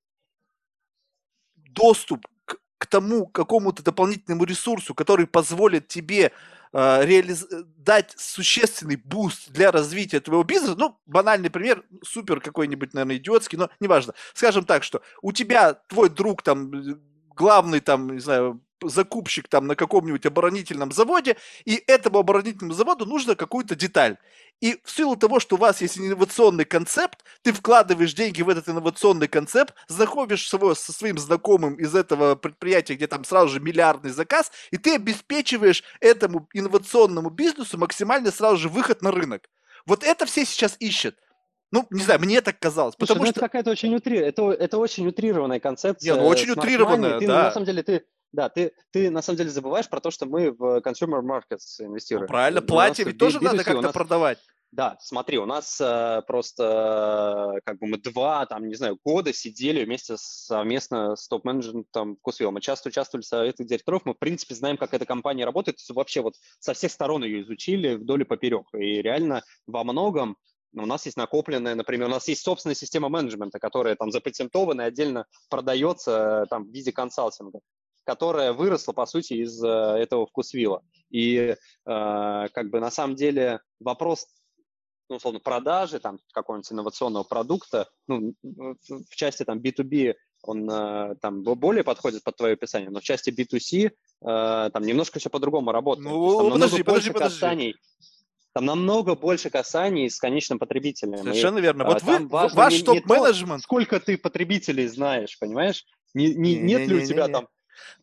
доступ 1.56 2.26
к, 2.44 2.58
к 2.78 2.86
тому 2.86 3.26
какому-то 3.26 3.82
дополнительному 3.82 4.44
ресурсу, 4.44 4.94
который 4.94 5.26
позволит 5.26 5.88
тебе 5.88 6.32
реализ... 6.74 7.46
дать 7.78 8.14
существенный 8.16 8.96
boost 8.96 9.50
для 9.50 9.70
развития 9.70 10.20
твоего 10.20 10.42
бизнеса, 10.42 10.74
ну, 10.76 10.98
банальный 11.06 11.50
пример, 11.50 11.84
супер 12.02 12.40
какой-нибудь, 12.40 12.92
наверное, 12.94 13.16
идиотский, 13.16 13.56
но 13.56 13.70
неважно. 13.80 14.14
Скажем 14.34 14.64
так, 14.64 14.82
что 14.82 15.00
у 15.22 15.32
тебя 15.32 15.74
твой 15.74 16.10
друг 16.10 16.42
там 16.42 16.72
главный 17.36 17.80
там, 17.80 18.12
не 18.12 18.20
знаю, 18.20 18.60
закупщик 18.88 19.48
там 19.48 19.66
на 19.66 19.76
каком-нибудь 19.76 20.26
оборонительном 20.26 20.92
заводе, 20.92 21.36
и 21.64 21.82
этому 21.86 22.18
оборонительному 22.18 22.72
заводу 22.72 23.06
нужно 23.06 23.34
какую-то 23.34 23.74
деталь. 23.74 24.16
И 24.60 24.80
в 24.84 24.90
силу 24.90 25.16
того, 25.16 25.40
что 25.40 25.56
у 25.56 25.58
вас 25.58 25.80
есть 25.82 25.98
инновационный 25.98 26.64
концепт, 26.64 27.24
ты 27.42 27.52
вкладываешь 27.52 28.14
деньги 28.14 28.42
в 28.42 28.48
этот 28.48 28.68
инновационный 28.68 29.28
концепт, 29.28 29.74
знакомишь 29.88 30.52
его 30.52 30.74
со 30.74 30.92
своим 30.92 31.18
знакомым 31.18 31.74
из 31.74 31.94
этого 31.94 32.34
предприятия, 32.34 32.94
где 32.94 33.06
там 33.06 33.24
сразу 33.24 33.48
же 33.48 33.60
миллиардный 33.60 34.10
заказ, 34.10 34.52
и 34.70 34.76
ты 34.76 34.94
обеспечиваешь 34.94 35.82
этому 36.00 36.48
инновационному 36.52 37.30
бизнесу 37.30 37.78
максимально 37.78 38.30
сразу 38.30 38.56
же 38.56 38.68
выход 38.68 39.02
на 39.02 39.10
рынок. 39.10 39.48
Вот 39.86 40.02
это 40.04 40.24
все 40.24 40.44
сейчас 40.44 40.76
ищут. 40.78 41.16
Ну, 41.74 41.86
не 41.90 42.02
знаю, 42.02 42.20
мне 42.20 42.40
так 42.40 42.56
казалось. 42.60 42.94
Слушай, 42.96 43.08
потому 43.08 43.24
ну 43.24 43.30
что... 43.32 43.40
это 43.40 43.40
какая-то 43.40 43.70
очень, 43.70 43.92
утри... 43.96 44.18
это, 44.18 44.52
это 44.52 44.78
очень 44.78 45.08
утрированная 45.08 45.58
концепция. 45.58 46.14
Не, 46.14 46.20
ну 46.20 46.28
очень 46.28 46.50
утрированная, 46.50 47.18
ты, 47.18 47.26
да. 47.26 47.44
На 47.44 47.50
самом 47.50 47.66
деле 47.66 47.82
ты 47.82 48.04
да, 48.34 48.48
ты, 48.48 48.72
ты 48.90 49.10
на 49.10 49.22
самом 49.22 49.38
деле 49.38 49.50
забываешь 49.50 49.88
про 49.88 50.00
то, 50.00 50.10
что 50.10 50.26
мы 50.26 50.50
в 50.50 50.80
consumer 50.80 51.22
markets 51.22 51.78
инвестируем. 51.78 52.26
Ну, 52.26 52.28
правильно, 52.28 52.62
платье 52.62 53.04
ведь 53.04 53.18
тоже 53.18 53.40
надо 53.40 53.64
как-то 53.64 53.82
нас... 53.82 53.92
продавать. 53.92 54.38
Да, 54.72 54.96
смотри, 55.00 55.38
у 55.38 55.46
нас 55.46 55.80
э, 55.80 56.22
просто, 56.26 57.60
как 57.64 57.78
бы 57.78 57.86
мы 57.86 57.96
два, 57.96 58.44
там, 58.46 58.66
не 58.66 58.74
знаю, 58.74 58.98
года 59.04 59.32
сидели 59.32 59.84
вместе 59.84 60.16
совместно 60.18 61.14
с 61.14 61.28
топ-менеджментом 61.28 62.16
Кусвилл. 62.20 62.50
Мы 62.50 62.60
часто 62.60 62.88
участвовали 62.88 63.22
в 63.22 63.28
советах 63.28 63.68
директоров, 63.68 64.02
мы, 64.04 64.14
в 64.14 64.18
принципе, 64.18 64.56
знаем, 64.56 64.76
как 64.76 64.92
эта 64.92 65.06
компания 65.06 65.44
работает, 65.44 65.78
вообще 65.90 66.22
вот 66.22 66.34
со 66.58 66.74
всех 66.74 66.90
сторон 66.90 67.22
ее 67.22 67.42
изучили 67.42 67.94
вдоль 67.94 68.22
и 68.22 68.24
поперек. 68.24 68.66
И 68.74 69.00
реально 69.00 69.44
во 69.68 69.84
многом 69.84 70.36
у 70.72 70.86
нас 70.86 71.04
есть 71.04 71.16
накопленная, 71.16 71.76
например, 71.76 72.08
у 72.08 72.10
нас 72.10 72.26
есть 72.26 72.42
собственная 72.42 72.74
система 72.74 73.08
менеджмента, 73.08 73.60
которая 73.60 73.94
там 73.94 74.10
запатентована 74.10 74.82
и 74.82 74.86
отдельно 74.86 75.26
продается 75.48 76.42
э, 76.42 76.46
там 76.50 76.64
в 76.64 76.72
виде 76.72 76.90
консалтинга 76.90 77.60
которая 78.04 78.52
выросла, 78.52 78.92
по 78.92 79.06
сути, 79.06 79.34
из 79.34 79.62
э, 79.62 79.68
этого 79.68 80.26
вкусвилла. 80.26 80.82
И 81.10 81.36
э, 81.36 81.56
как 81.84 82.70
бы 82.70 82.80
на 82.80 82.90
самом 82.90 83.16
деле 83.16 83.60
вопрос 83.80 84.26
ну, 85.08 85.16
условно, 85.16 85.40
продажи 85.40 85.98
там 85.98 86.18
какого-нибудь 86.32 86.72
инновационного 86.72 87.24
продукта, 87.24 87.88
ну, 88.08 88.34
в 88.42 89.14
части 89.14 89.44
там 89.44 89.58
B2B 89.58 90.14
он 90.46 90.68
э, 90.70 91.14
там 91.20 91.42
более 91.42 91.84
подходит 91.84 92.22
под 92.22 92.36
твое 92.36 92.54
описание, 92.54 92.90
но 92.90 93.00
в 93.00 93.02
части 93.02 93.30
B2C 93.30 93.86
э, 93.86 94.70
там 94.70 94.82
немножко 94.82 95.18
все 95.18 95.30
по-другому 95.30 95.72
работает. 95.72 96.06
Ну, 96.06 96.38
там 96.38 96.52
подожди, 96.52 96.82
подожди, 96.82 97.10
подожди. 97.10 97.34
Касаний, 97.34 97.74
там 98.52 98.66
намного 98.66 99.14
больше 99.14 99.50
касаний 99.50 100.08
с 100.08 100.18
конечным 100.18 100.58
потребителем. 100.58 101.18
Совершенно 101.18 101.58
и, 101.58 101.62
верно. 101.62 101.84
Вот 101.84 102.02
вы, 102.02 102.26
ваш 102.28 102.82
топ-менеджмент... 102.82 103.62
Сколько 103.62 104.00
ты 104.00 104.16
потребителей 104.16 104.86
знаешь, 104.86 105.38
понимаешь? 105.38 105.84
Не, 106.14 106.28
не, 106.28 106.54
не, 106.54 106.60
нет 106.60 106.80
не, 106.82 106.86
ли 106.86 107.02
у 107.02 107.06
тебя 107.06 107.26
не, 107.26 107.32
там 107.32 107.48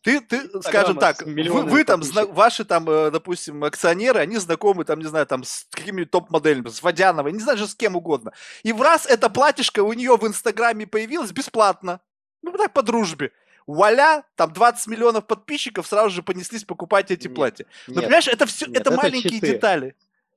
ты, 0.02 0.20
ты, 0.20 0.48
скажем 0.62 0.96
так, 0.96 1.22
вы, 1.22 1.62
вы 1.62 1.84
там, 1.84 2.02
зна- 2.02 2.26
ваши 2.26 2.64
там, 2.64 2.88
э, 2.88 3.10
допустим, 3.10 3.62
акционеры, 3.64 4.20
они 4.20 4.36
знакомы 4.38 4.84
там, 4.84 4.98
не 4.98 5.06
знаю, 5.06 5.26
там 5.26 5.44
с 5.44 5.66
какими-нибудь 5.70 6.10
топ-моделями, 6.10 6.68
с 6.68 6.82
Водяновой, 6.82 7.32
не 7.32 7.40
знаю, 7.40 7.58
же 7.58 7.66
с 7.66 7.74
кем 7.74 7.96
угодно. 7.96 8.32
И 8.62 8.72
в 8.72 8.82
раз 8.82 9.06
эта 9.06 9.28
платьишко 9.28 9.82
у 9.82 9.92
нее 9.92 10.16
в 10.16 10.26
Инстаграме 10.26 10.86
появилась 10.86 11.32
бесплатно. 11.32 12.00
Ну, 12.42 12.52
так, 12.52 12.72
по 12.72 12.82
дружбе. 12.82 13.32
Вуаля, 13.66 14.24
там 14.34 14.52
20 14.52 14.86
миллионов 14.88 15.26
подписчиков 15.26 15.86
сразу 15.86 16.10
же 16.10 16.22
понеслись 16.22 16.64
покупать 16.64 17.10
эти 17.10 17.28
нет, 17.28 17.36
платья. 17.36 17.66
Но, 17.86 17.94
нет, 17.94 18.04
понимаешь, 18.04 18.28
это 18.28 18.46
все, 18.46 18.66
нет, 18.66 18.80
это, 18.80 18.90
это 18.90 18.96
маленькие 18.96 19.30
читы. 19.34 19.46
детали. 19.52 19.94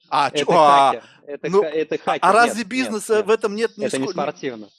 А, 0.10 0.30
это, 0.32 0.45
а, 0.49 1.02
это, 1.26 1.49
ну, 1.49 1.64
это 1.64 1.98
хакер. 1.98 2.20
А 2.22 2.32
разве 2.32 2.60
нет, 2.60 2.68
бизнеса 2.68 3.18
нет, 3.18 3.26
в 3.26 3.30
этом 3.32 3.56
нет? 3.56 3.72
Это 3.78 3.98
не 3.98 4.07
спортивно. 4.07 4.70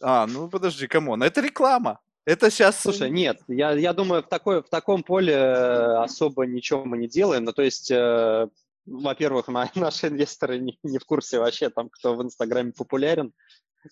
А, 0.00 0.26
ну 0.26 0.48
подожди, 0.48 0.86
come 0.86 1.07
on, 1.07 1.22
это 1.22 1.42
реклама. 1.42 2.00
Это 2.24 2.50
сейчас... 2.50 2.80
Слушай, 2.80 3.10
нет, 3.10 3.40
я, 3.48 3.72
я 3.72 3.92
думаю, 3.92 4.22
в, 4.22 4.28
такой, 4.28 4.62
в 4.62 4.68
таком 4.68 5.02
поле 5.02 5.32
э, 5.32 6.02
особо 6.02 6.46
ничего 6.46 6.84
мы 6.84 6.98
не 6.98 7.08
делаем. 7.08 7.44
Ну, 7.44 7.52
то 7.52 7.62
есть, 7.62 7.90
э, 7.90 8.48
во-первых, 8.86 9.48
наши 9.74 10.08
инвесторы 10.08 10.58
не, 10.58 10.78
не 10.82 10.98
в 10.98 11.04
курсе 11.04 11.38
вообще, 11.38 11.70
там, 11.70 11.88
кто 11.88 12.14
в 12.14 12.22
Инстаграме 12.22 12.72
популярен, 12.72 13.32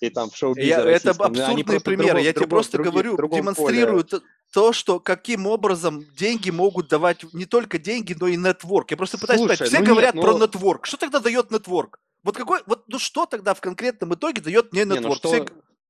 и 0.00 0.10
там 0.10 0.30
в 0.30 0.36
шоу-бизе 0.36 0.72
Это 0.72 1.10
абсурдные 1.10 1.80
примеры. 1.80 2.20
я 2.20 2.32
тебе 2.32 2.46
просто 2.46 2.78
говорю, 2.78 3.16
демонстрирую 3.16 4.04
поле. 4.04 4.22
то, 4.52 4.72
что 4.72 5.00
каким 5.00 5.46
образом 5.46 6.04
деньги 6.16 6.50
могут 6.50 6.88
давать 6.88 7.24
не 7.32 7.46
только 7.46 7.78
деньги, 7.78 8.14
но 8.18 8.26
и 8.26 8.36
network. 8.36 8.90
Я 8.90 8.96
просто 8.96 9.18
пытаюсь 9.18 9.40
Слушай, 9.40 9.56
сказать, 9.56 9.72
все 9.72 9.80
ну 9.80 9.86
говорят 9.86 10.14
нет, 10.14 10.22
про 10.22 10.32
ну... 10.32 10.44
network. 10.44 10.86
Что 10.86 10.98
тогда 10.98 11.20
дает 11.20 11.50
network? 11.50 12.00
Вот 12.22 12.36
какой, 12.36 12.60
вот 12.66 12.84
ну 12.88 12.98
что 12.98 13.24
тогда 13.24 13.54
в 13.54 13.60
конкретном 13.60 14.14
итоге 14.14 14.42
дает 14.42 14.72
мне 14.72 14.84
нетворк? 14.84 15.00
Не, 15.02 15.08
ну 15.08 15.14
что... 15.14 15.28
все, 15.28 15.46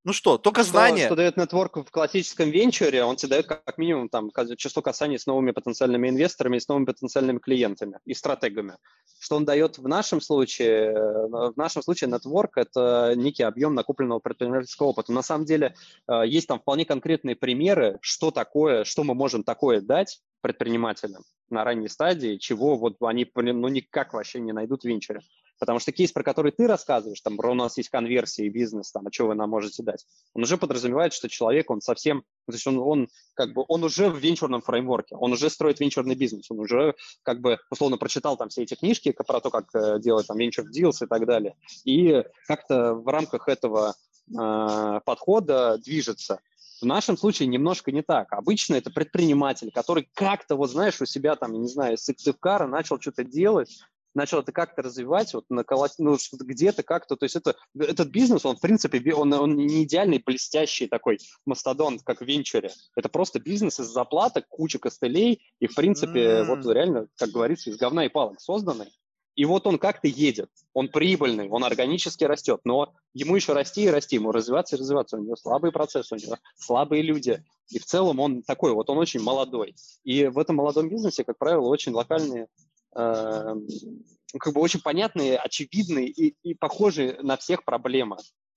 ну 0.08 0.14
что, 0.14 0.38
только 0.38 0.62
что, 0.62 0.72
знание. 0.72 1.04
Что 1.04 1.16
дает 1.16 1.36
нетворк 1.36 1.76
в 1.76 1.90
классическом 1.90 2.48
венчуре, 2.48 3.04
он 3.04 3.16
тебе 3.16 3.28
дает 3.28 3.46
как 3.46 3.76
минимум 3.76 4.08
там, 4.08 4.30
число 4.56 4.80
касаний 4.80 5.18
с 5.18 5.26
новыми 5.26 5.50
потенциальными 5.50 6.08
инвесторами 6.08 6.56
и 6.56 6.60
с 6.60 6.66
новыми 6.66 6.86
потенциальными 6.86 7.38
клиентами 7.38 7.98
и 8.06 8.14
стратегами. 8.14 8.78
Что 9.20 9.36
он 9.36 9.44
дает 9.44 9.76
в 9.76 9.86
нашем 9.86 10.22
случае? 10.22 10.94
В 10.94 11.52
нашем 11.56 11.82
случае 11.82 12.08
нетворк– 12.08 12.52
это 12.56 13.12
некий 13.16 13.42
объем 13.42 13.74
накопленного 13.74 14.18
предпринимательского 14.18 14.86
опыта. 14.86 15.12
На 15.12 15.20
самом 15.20 15.44
деле 15.44 15.74
э, 16.08 16.22
есть 16.26 16.48
там 16.48 16.58
вполне 16.58 16.86
конкретные 16.86 17.36
примеры, 17.36 17.98
что 18.00 18.30
такое, 18.30 18.84
что 18.84 19.04
мы 19.04 19.14
можем 19.14 19.44
такое 19.44 19.82
дать 19.82 20.22
предпринимателям 20.40 21.22
на 21.50 21.64
ранней 21.64 21.88
стадии, 21.88 22.38
чего 22.38 22.78
вот 22.78 22.96
они 23.02 23.30
ну, 23.34 23.68
никак 23.68 24.14
вообще 24.14 24.40
не 24.40 24.52
найдут 24.52 24.82
в 24.82 24.84
венчуре. 24.86 25.20
Потому 25.58 25.78
что 25.78 25.92
кейс, 25.92 26.12
про 26.12 26.22
который 26.22 26.52
ты 26.52 26.66
рассказываешь, 26.66 27.20
там, 27.20 27.38
у 27.38 27.54
нас 27.54 27.76
есть 27.76 27.88
конверсия 27.88 28.46
и 28.46 28.48
бизнес, 28.48 28.92
там, 28.92 29.06
а 29.06 29.12
что 29.12 29.26
вы 29.26 29.34
нам 29.34 29.50
можете 29.50 29.82
дать, 29.82 30.06
он 30.34 30.42
уже 30.42 30.56
подразумевает, 30.56 31.12
что 31.12 31.28
человек, 31.28 31.70
он 31.70 31.80
совсем, 31.80 32.22
то 32.46 32.52
есть 32.52 32.66
он, 32.66 32.78
он 32.78 33.08
как 33.34 33.52
бы, 33.54 33.64
он 33.68 33.84
уже 33.84 34.08
в 34.08 34.18
венчурном 34.18 34.62
фреймворке, 34.62 35.16
он 35.16 35.32
уже 35.32 35.50
строит 35.50 35.80
венчурный 35.80 36.14
бизнес, 36.14 36.50
он 36.50 36.60
уже 36.60 36.94
как 37.22 37.40
бы, 37.40 37.58
условно, 37.70 37.96
прочитал 37.96 38.36
там 38.36 38.48
все 38.48 38.62
эти 38.62 38.74
книжки 38.74 39.12
про 39.12 39.40
то, 39.40 39.50
как 39.50 39.74
э, 39.74 39.98
делать 40.00 40.26
там 40.26 40.38
venture 40.38 40.64
deals 40.64 41.04
и 41.04 41.06
так 41.06 41.26
далее, 41.26 41.56
и 41.84 42.22
как-то 42.46 42.94
в 42.94 43.08
рамках 43.08 43.48
этого 43.48 43.94
э, 44.28 45.00
подхода 45.04 45.78
движется. 45.78 46.40
В 46.80 46.84
нашем 46.84 47.16
случае 47.16 47.48
немножко 47.48 47.90
не 47.90 48.02
так. 48.02 48.32
Обычно 48.32 48.76
это 48.76 48.90
предприниматель, 48.90 49.72
который 49.72 50.08
как-то, 50.14 50.54
вот 50.54 50.70
знаешь, 50.70 51.00
у 51.00 51.06
себя 51.06 51.34
там, 51.34 51.52
не 51.60 51.68
знаю, 51.68 51.98
с 51.98 52.02
Сыктывкара 52.02 52.68
начал 52.68 53.00
что-то 53.00 53.24
делать, 53.24 53.80
начал 54.14 54.40
это 54.40 54.52
как-то 54.52 54.82
развивать, 54.82 55.34
вот 55.34 55.44
наколоть, 55.48 55.92
ну, 55.98 56.16
где-то 56.40 56.82
как-то, 56.82 57.16
то 57.16 57.24
есть 57.24 57.36
это, 57.36 57.56
этот 57.78 58.08
бизнес, 58.08 58.44
он, 58.44 58.56
в 58.56 58.60
принципе, 58.60 59.14
он, 59.14 59.32
он 59.32 59.56
не 59.56 59.84
идеальный, 59.84 60.22
блестящий 60.24 60.86
такой 60.86 61.18
мастодонт, 61.46 62.02
как 62.04 62.20
в 62.20 62.24
венчуре. 62.24 62.70
Это 62.96 63.08
просто 63.08 63.40
бизнес 63.40 63.80
из 63.80 63.86
заплаток, 63.86 64.46
куча 64.48 64.78
костылей, 64.78 65.42
и, 65.60 65.66
в 65.66 65.74
принципе, 65.74 66.20
mm-hmm. 66.20 66.44
вот 66.44 66.74
реально, 66.74 67.08
как 67.16 67.30
говорится, 67.30 67.70
из 67.70 67.76
говна 67.76 68.04
и 68.04 68.08
палок 68.08 68.40
созданный. 68.40 68.92
И 69.38 69.44
вот 69.44 69.68
он 69.68 69.78
как-то 69.78 70.08
едет, 70.08 70.50
он 70.72 70.88
прибыльный, 70.88 71.48
он 71.48 71.62
органически 71.62 72.24
растет, 72.24 72.60
но 72.64 72.92
ему 73.14 73.36
еще 73.36 73.52
расти 73.52 73.84
и 73.84 73.88
расти, 73.88 74.16
ему 74.16 74.32
развиваться 74.32 74.74
и 74.74 74.80
развиваться. 74.80 75.16
У 75.16 75.22
него 75.22 75.36
слабый 75.36 75.70
процесс, 75.70 76.10
у 76.10 76.16
него 76.16 76.38
слабые 76.56 77.02
люди. 77.02 77.40
И 77.68 77.78
в 77.78 77.84
целом 77.84 78.18
он 78.18 78.42
такой, 78.42 78.72
вот 78.72 78.90
он 78.90 78.98
очень 78.98 79.20
молодой. 79.20 79.76
И 80.02 80.26
в 80.26 80.38
этом 80.38 80.56
молодом 80.56 80.88
бизнесе, 80.88 81.22
как 81.22 81.38
правило, 81.38 81.68
очень 81.68 81.92
локальные, 81.92 82.48
как 82.92 84.52
бы 84.52 84.60
очень 84.60 84.80
понятные, 84.80 85.38
очевидные 85.38 86.08
и, 86.08 86.36
и 86.42 86.54
похожие 86.54 87.18
на 87.22 87.36
всех 87.36 87.64
проблемы 87.64 88.16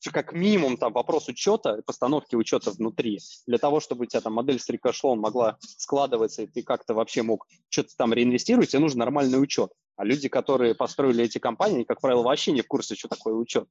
как 0.10 0.34
минимум 0.34 0.78
там 0.78 0.94
вопрос 0.94 1.28
учета, 1.28 1.82
постановки 1.86 2.36
учета 2.36 2.72
внутри, 2.72 3.20
для 3.45 3.60
того, 3.60 3.80
чтобы 3.80 4.03
у 4.03 4.06
тебя 4.08 4.22
там 4.22 4.34
модель 4.34 4.60
с 4.60 4.68
рикошлом 4.70 5.20
могла 5.20 5.58
складываться, 5.62 6.41
и 6.41 6.48
ты 6.48 6.64
как-то 6.64 6.95
вообще 6.95 7.22
мог 7.22 7.45
что-то 7.70 7.95
там 7.95 8.14
реинвестировать, 8.14 8.72
тебе 8.72 8.80
нужен 8.80 8.98
нормальный 8.98 9.41
учет. 9.41 9.72
А 9.98 10.03
люди, 10.03 10.30
которые 10.30 10.74
построили 10.74 11.26
эти 11.26 11.38
компании, 11.38 11.84
как 11.84 12.02
правило, 12.02 12.24
вообще 12.24 12.52
не 12.53 12.62
в 12.62 12.68
курсе, 12.68 12.95
что 12.95 13.08
такое 13.08 13.36
учет. 13.36 13.68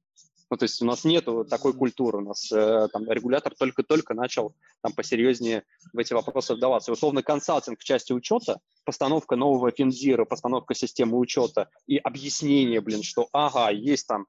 Ну, 0.51 0.57
то 0.57 0.63
есть 0.63 0.81
у 0.81 0.85
нас 0.85 1.05
нет 1.05 1.25
такой 1.49 1.73
культуры, 1.73 2.17
у 2.17 2.21
нас 2.21 2.51
э, 2.51 2.89
там 2.91 3.09
регулятор 3.09 3.55
только-только 3.57 4.13
начал 4.13 4.53
там 4.81 4.91
посерьезнее 4.91 5.63
в 5.93 5.97
эти 5.97 6.11
вопросы 6.11 6.55
вдаваться. 6.55 6.91
И, 6.91 6.93
условно, 6.93 7.23
консалтинг 7.23 7.79
в 7.79 7.83
части 7.85 8.11
учета, 8.11 8.59
постановка 8.83 9.37
нового 9.37 9.71
финзира, 9.71 10.25
постановка 10.25 10.75
системы 10.75 11.17
учета 11.17 11.69
и 11.87 11.97
объяснение, 11.97 12.81
блин, 12.81 13.01
что 13.01 13.29
ага, 13.31 13.71
есть 13.71 14.07
там 14.07 14.25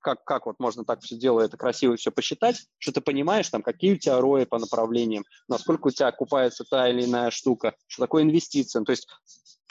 как, 0.00 0.24
как 0.24 0.46
вот 0.46 0.58
можно 0.58 0.84
так 0.84 1.00
все 1.00 1.16
дело 1.16 1.40
это 1.40 1.56
красиво 1.56 1.96
все 1.96 2.10
посчитать, 2.10 2.66
что 2.78 2.90
ты 2.90 3.00
понимаешь, 3.00 3.48
там, 3.48 3.62
какие 3.62 3.94
у 3.94 3.98
тебя 3.98 4.20
рои 4.20 4.44
по 4.44 4.58
направлениям, 4.58 5.24
насколько 5.46 5.86
у 5.86 5.90
тебя 5.90 6.08
окупается 6.08 6.64
та 6.68 6.88
или 6.88 7.04
иная 7.04 7.30
штука, 7.30 7.76
что 7.86 8.02
такое 8.02 8.24
инвестиция. 8.24 8.80
Ну, 8.80 8.86
то 8.86 8.92
есть 8.92 9.06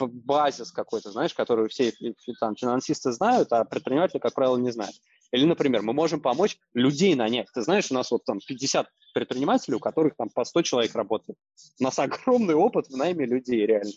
базис 0.06 0.72
какой-то, 0.72 1.10
знаешь, 1.10 1.34
который 1.34 1.68
все 1.68 1.92
там, 2.40 2.56
финансисты 2.56 3.12
знают, 3.12 3.52
а 3.52 3.64
предприниматели, 3.64 4.18
как 4.18 4.34
правило, 4.34 4.56
не 4.56 4.70
знают. 4.70 4.94
Или, 5.32 5.46
например, 5.46 5.82
мы 5.82 5.94
можем 5.94 6.20
помочь 6.20 6.58
людей 6.74 7.14
нанять. 7.14 7.48
Ты 7.54 7.62
знаешь, 7.62 7.90
у 7.90 7.94
нас 7.94 8.10
вот 8.10 8.24
там 8.24 8.38
50 8.46 8.86
предпринимателей, 9.14 9.76
у 9.76 9.80
которых 9.80 10.14
там 10.16 10.28
по 10.28 10.44
100 10.44 10.62
человек 10.62 10.94
работает. 10.94 11.38
У 11.80 11.84
нас 11.84 11.98
огромный 11.98 12.54
опыт 12.54 12.88
в 12.88 12.96
найме 12.96 13.26
людей, 13.26 13.66
реально. 13.66 13.92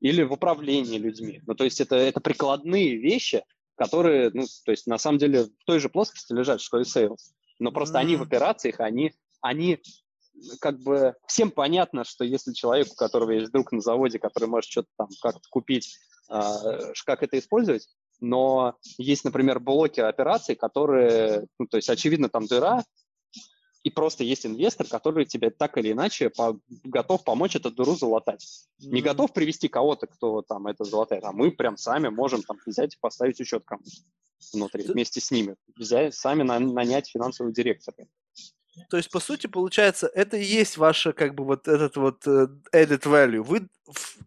Или 0.00 0.22
в 0.22 0.32
управлении 0.32 0.98
людьми. 0.98 1.40
Ну, 1.46 1.54
то 1.54 1.64
есть 1.64 1.80
это, 1.80 1.96
это 1.96 2.20
прикладные 2.20 2.96
вещи, 2.96 3.42
которые, 3.76 4.30
ну, 4.34 4.44
то 4.64 4.70
есть 4.70 4.86
на 4.86 4.98
самом 4.98 5.18
деле 5.18 5.44
в 5.44 5.64
той 5.64 5.78
же 5.78 5.88
плоскости 5.88 6.32
лежат, 6.32 6.60
что 6.60 6.78
и 6.78 6.82
sales. 6.82 7.32
Но 7.58 7.72
просто 7.72 7.96
mm-hmm. 7.96 8.00
они 8.00 8.16
в 8.16 8.22
операциях, 8.22 8.80
они, 8.80 9.14
они 9.40 9.80
как 10.60 10.80
бы 10.80 11.14
всем 11.26 11.50
понятно, 11.50 12.04
что 12.04 12.24
если 12.24 12.52
человек, 12.52 12.88
у 12.92 12.96
которого 12.96 13.30
есть 13.30 13.52
друг 13.52 13.72
на 13.72 13.80
заводе, 13.80 14.18
который 14.18 14.48
может 14.48 14.70
что-то 14.70 14.88
там 14.96 15.08
как-то 15.20 15.48
купить, 15.50 15.98
э, 16.30 16.92
как 17.04 17.22
это 17.22 17.38
использовать, 17.38 17.88
но 18.20 18.76
есть, 18.98 19.24
например, 19.24 19.60
блоки 19.60 20.00
операций, 20.00 20.54
которые, 20.54 21.46
ну, 21.58 21.66
то 21.66 21.76
есть, 21.76 21.88
очевидно, 21.88 22.28
там 22.28 22.46
дыра, 22.46 22.84
и 23.82 23.90
просто 23.90 24.24
есть 24.24 24.46
инвестор, 24.46 24.86
который 24.86 25.26
тебе 25.26 25.50
так 25.50 25.76
или 25.76 25.92
иначе 25.92 26.30
по, 26.30 26.58
готов 26.84 27.22
помочь 27.22 27.54
эту 27.54 27.70
дыру 27.70 27.94
залатать. 27.94 28.42
Mm-hmm. 28.42 28.90
Не 28.90 29.02
готов 29.02 29.32
привести 29.34 29.68
кого-то, 29.68 30.06
кто 30.06 30.40
там 30.40 30.66
это 30.66 30.84
залатает, 30.84 31.24
а 31.24 31.32
мы 31.32 31.52
прям 31.52 31.76
сами 31.76 32.08
можем 32.08 32.42
там 32.42 32.56
взять 32.64 32.94
и 32.94 32.98
поставить 32.98 33.40
учет 33.40 33.62
кому-то 33.66 33.90
внутри, 34.54 34.84
вместе 34.84 35.20
с 35.20 35.30
ними. 35.30 35.56
Взять, 35.76 36.14
сами 36.14 36.42
на, 36.42 36.58
нанять 36.58 37.08
финансового 37.10 37.52
директора. 37.52 38.06
То 38.90 38.96
есть, 38.96 39.10
по 39.10 39.20
сути, 39.20 39.46
получается, 39.46 40.10
это 40.14 40.36
и 40.36 40.44
есть 40.44 40.76
ваша, 40.76 41.12
как 41.12 41.34
бы, 41.34 41.44
вот 41.44 41.68
этот 41.68 41.96
вот 41.96 42.26
uh, 42.26 42.48
added 42.72 43.02
value. 43.02 43.42
Вы 43.42 43.68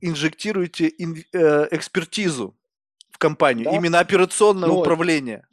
инжектируете 0.01 0.91
ин, 0.97 1.23
uh, 1.33 1.67
экспертизу 1.71 2.55
в 3.11 3.17
компанию, 3.17 3.65
да. 3.65 3.75
именно 3.75 3.99
операционное 3.99 4.69
Но 4.69 4.79
управление. 4.79 5.45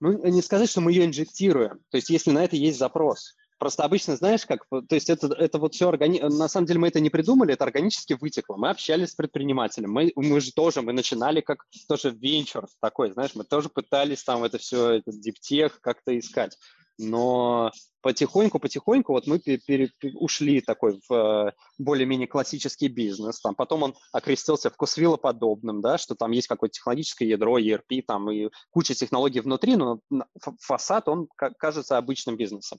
Ну, 0.00 0.26
не 0.26 0.42
сказать, 0.42 0.70
что 0.70 0.80
мы 0.80 0.92
ее 0.92 1.04
инжектируем. 1.04 1.80
То 1.90 1.96
есть, 1.96 2.10
если 2.10 2.30
на 2.30 2.44
это 2.44 2.56
есть 2.56 2.78
запрос. 2.78 3.34
Просто 3.60 3.84
обычно, 3.84 4.16
знаешь, 4.16 4.46
как, 4.46 4.66
то 4.70 4.94
есть 4.94 5.10
это, 5.10 5.26
это 5.34 5.58
вот 5.58 5.74
все, 5.74 5.86
органи... 5.86 6.18
на 6.18 6.48
самом 6.48 6.66
деле 6.66 6.80
мы 6.80 6.88
это 6.88 6.98
не 6.98 7.10
придумали, 7.10 7.52
это 7.52 7.64
органически 7.64 8.16
вытекло. 8.18 8.56
Мы 8.56 8.70
общались 8.70 9.10
с 9.10 9.14
предпринимателем, 9.14 9.92
мы, 9.92 10.12
мы 10.16 10.40
же 10.40 10.50
тоже, 10.52 10.80
мы 10.80 10.94
начинали 10.94 11.42
как 11.42 11.66
тоже 11.86 12.08
венчур 12.08 12.68
такой, 12.80 13.12
знаешь, 13.12 13.32
мы 13.34 13.44
тоже 13.44 13.68
пытались 13.68 14.24
там 14.24 14.44
это 14.44 14.56
все, 14.56 14.92
этот 14.92 15.20
диптех 15.20 15.82
как-то 15.82 16.18
искать. 16.18 16.56
Но 17.00 17.70
потихоньку-потихоньку 18.02 19.12
вот 19.12 19.26
мы 19.26 19.38
пере, 19.38 19.90
ушли 20.14 20.60
такой 20.60 21.00
в 21.08 21.12
э, 21.12 21.52
более-менее 21.78 22.26
классический 22.26 22.88
бизнес. 22.88 23.40
Там, 23.40 23.54
потом 23.54 23.82
он 23.82 23.94
окрестился 24.12 24.70
вкусвиллоподобным, 24.70 25.80
да, 25.80 25.98
что 25.98 26.14
там 26.14 26.30
есть 26.30 26.48
какое-то 26.48 26.74
технологическое 26.74 27.28
ядро, 27.28 27.58
ERP, 27.58 28.02
там 28.06 28.30
и 28.30 28.48
куча 28.70 28.94
технологий 28.94 29.40
внутри, 29.40 29.76
но 29.76 30.00
фасад, 30.60 31.08
он 31.08 31.28
кажется 31.36 31.98
обычным 31.98 32.36
бизнесом. 32.36 32.78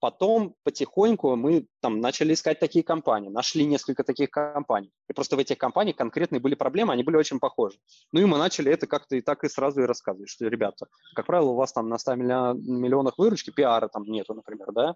Потом 0.00 0.54
потихоньку 0.64 1.36
мы 1.36 1.66
там 1.80 2.00
начали 2.00 2.32
искать 2.32 2.58
такие 2.58 2.82
компании, 2.82 3.28
нашли 3.28 3.66
несколько 3.66 4.02
таких 4.02 4.30
компаний. 4.30 4.90
И 5.08 5.12
просто 5.12 5.36
в 5.36 5.38
этих 5.38 5.58
компаниях 5.58 5.96
конкретные 5.96 6.40
были 6.40 6.54
проблемы, 6.54 6.94
они 6.94 7.02
были 7.02 7.16
очень 7.16 7.38
похожи. 7.38 7.78
Ну 8.10 8.20
и 8.20 8.24
мы 8.24 8.38
начали 8.38 8.72
это 8.72 8.86
как-то 8.86 9.16
и 9.16 9.20
так 9.20 9.44
и 9.44 9.48
сразу 9.48 9.82
и 9.82 9.86
рассказывать, 9.86 10.30
что, 10.30 10.48
ребята, 10.48 10.86
как 11.14 11.26
правило, 11.26 11.50
у 11.50 11.56
вас 11.56 11.72
там 11.72 11.88
на 11.88 11.98
100 11.98 12.14
миллионах 12.14 13.18
выручки 13.18 13.50
пиара 13.50 13.88
там 13.88 14.04
нету, 14.04 14.34
например, 14.34 14.72
да? 14.72 14.94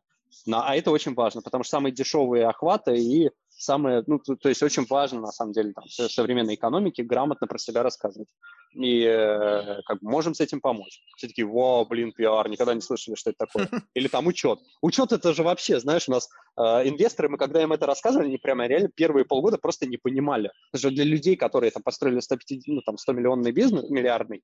А 0.51 0.75
это 0.75 0.91
очень 0.91 1.15
важно, 1.15 1.43
потому 1.43 1.65
что 1.65 1.73
самые 1.73 1.93
дешевые 1.93 2.47
охваты 2.47 2.97
и 2.97 3.31
самое, 3.51 4.03
ну, 4.07 4.19
то, 4.19 4.35
то 4.37 4.49
есть 4.49 4.63
очень 4.63 4.85
важно, 4.89 5.21
на 5.21 5.33
самом 5.33 5.53
деле, 5.53 5.73
там, 5.73 5.85
в 5.85 6.11
современной 6.11 6.55
экономике 6.55 7.03
грамотно 7.05 7.47
про 7.47 7.59
себя 7.59 7.83
рассказывать. 7.83 8.29
И 8.75 9.05
э, 9.05 9.83
как 9.87 10.01
бы 10.01 10.11
можем 10.11 10.35
с 10.35 10.41
этим 10.41 10.61
помочь. 10.61 11.01
Все 11.17 11.29
такие, 11.29 11.47
вау, 11.47 11.87
блин, 11.87 12.13
пиар, 12.13 12.49
никогда 12.49 12.75
не 12.75 12.81
слышали, 12.81 13.15
что 13.15 13.31
это 13.31 13.47
такое. 13.47 13.69
Или 13.95 14.09
там 14.09 14.27
учет. 14.27 14.59
Учет 14.83 15.13
это 15.13 15.33
же 15.33 15.43
вообще, 15.43 15.79
знаешь, 15.79 16.09
у 16.09 16.13
нас 16.13 16.29
э, 16.57 16.63
инвесторы, 16.89 17.29
мы 17.29 17.39
когда 17.39 17.63
им 17.63 17.73
это 17.73 17.87
рассказывали, 17.87 18.27
они 18.27 18.39
прямо 18.39 18.67
реально 18.67 18.89
первые 18.89 19.25
полгода 19.25 19.59
просто 19.59 19.87
не 19.87 19.97
понимали. 19.97 20.51
Даже 20.73 20.91
для 20.91 21.05
людей, 21.05 21.37
которые 21.37 21.71
там 21.71 21.83
построили 21.83 22.21
150, 22.21 22.75
ну, 22.75 22.83
там, 22.83 22.99
100 22.99 23.13
миллионный 23.13 23.53
бизнес, 23.53 23.89
миллиардный, 23.89 24.43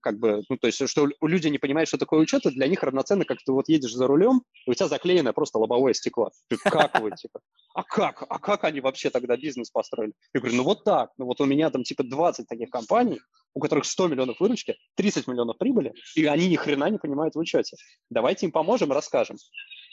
как 0.00 0.18
бы, 0.18 0.42
ну, 0.48 0.56
то 0.56 0.66
есть, 0.66 0.88
что 0.88 1.08
люди 1.20 1.48
не 1.48 1.58
понимают, 1.58 1.88
что 1.88 1.98
такое 1.98 2.20
учет, 2.20 2.42
для 2.44 2.66
них 2.66 2.82
равноценно, 2.82 3.24
как 3.24 3.38
ты 3.44 3.52
вот 3.52 3.68
едешь 3.68 3.94
за 3.94 4.06
рулем, 4.06 4.42
и 4.66 4.70
у 4.70 4.74
тебя 4.74 4.88
заклеено 4.88 5.32
просто 5.32 5.58
лобовое 5.58 5.92
стекло. 5.92 6.30
Ты, 6.48 6.56
как 6.56 7.00
вы, 7.00 7.10
типа, 7.12 7.40
а 7.74 7.82
как? 7.82 8.24
А 8.28 8.38
как 8.38 8.64
они 8.64 8.80
вообще 8.80 9.10
тогда 9.10 9.36
бизнес 9.36 9.70
построили? 9.70 10.12
Я 10.34 10.40
говорю, 10.40 10.56
ну 10.56 10.64
вот 10.64 10.84
так, 10.84 11.10
ну 11.18 11.26
вот 11.26 11.40
у 11.40 11.44
меня 11.44 11.70
там 11.70 11.84
типа 11.84 12.02
20 12.04 12.46
таких 12.46 12.70
компаний, 12.70 13.20
у 13.54 13.60
которых 13.60 13.84
100 13.84 14.08
миллионов 14.08 14.40
выручки, 14.40 14.76
30 14.96 15.26
миллионов 15.26 15.58
прибыли, 15.58 15.92
и 16.14 16.24
они 16.26 16.48
ни 16.48 16.56
хрена 16.56 16.90
не 16.90 16.98
понимают 16.98 17.34
в 17.34 17.38
учете. 17.38 17.76
Давайте 18.10 18.46
им 18.46 18.52
поможем, 18.52 18.92
расскажем. 18.92 19.36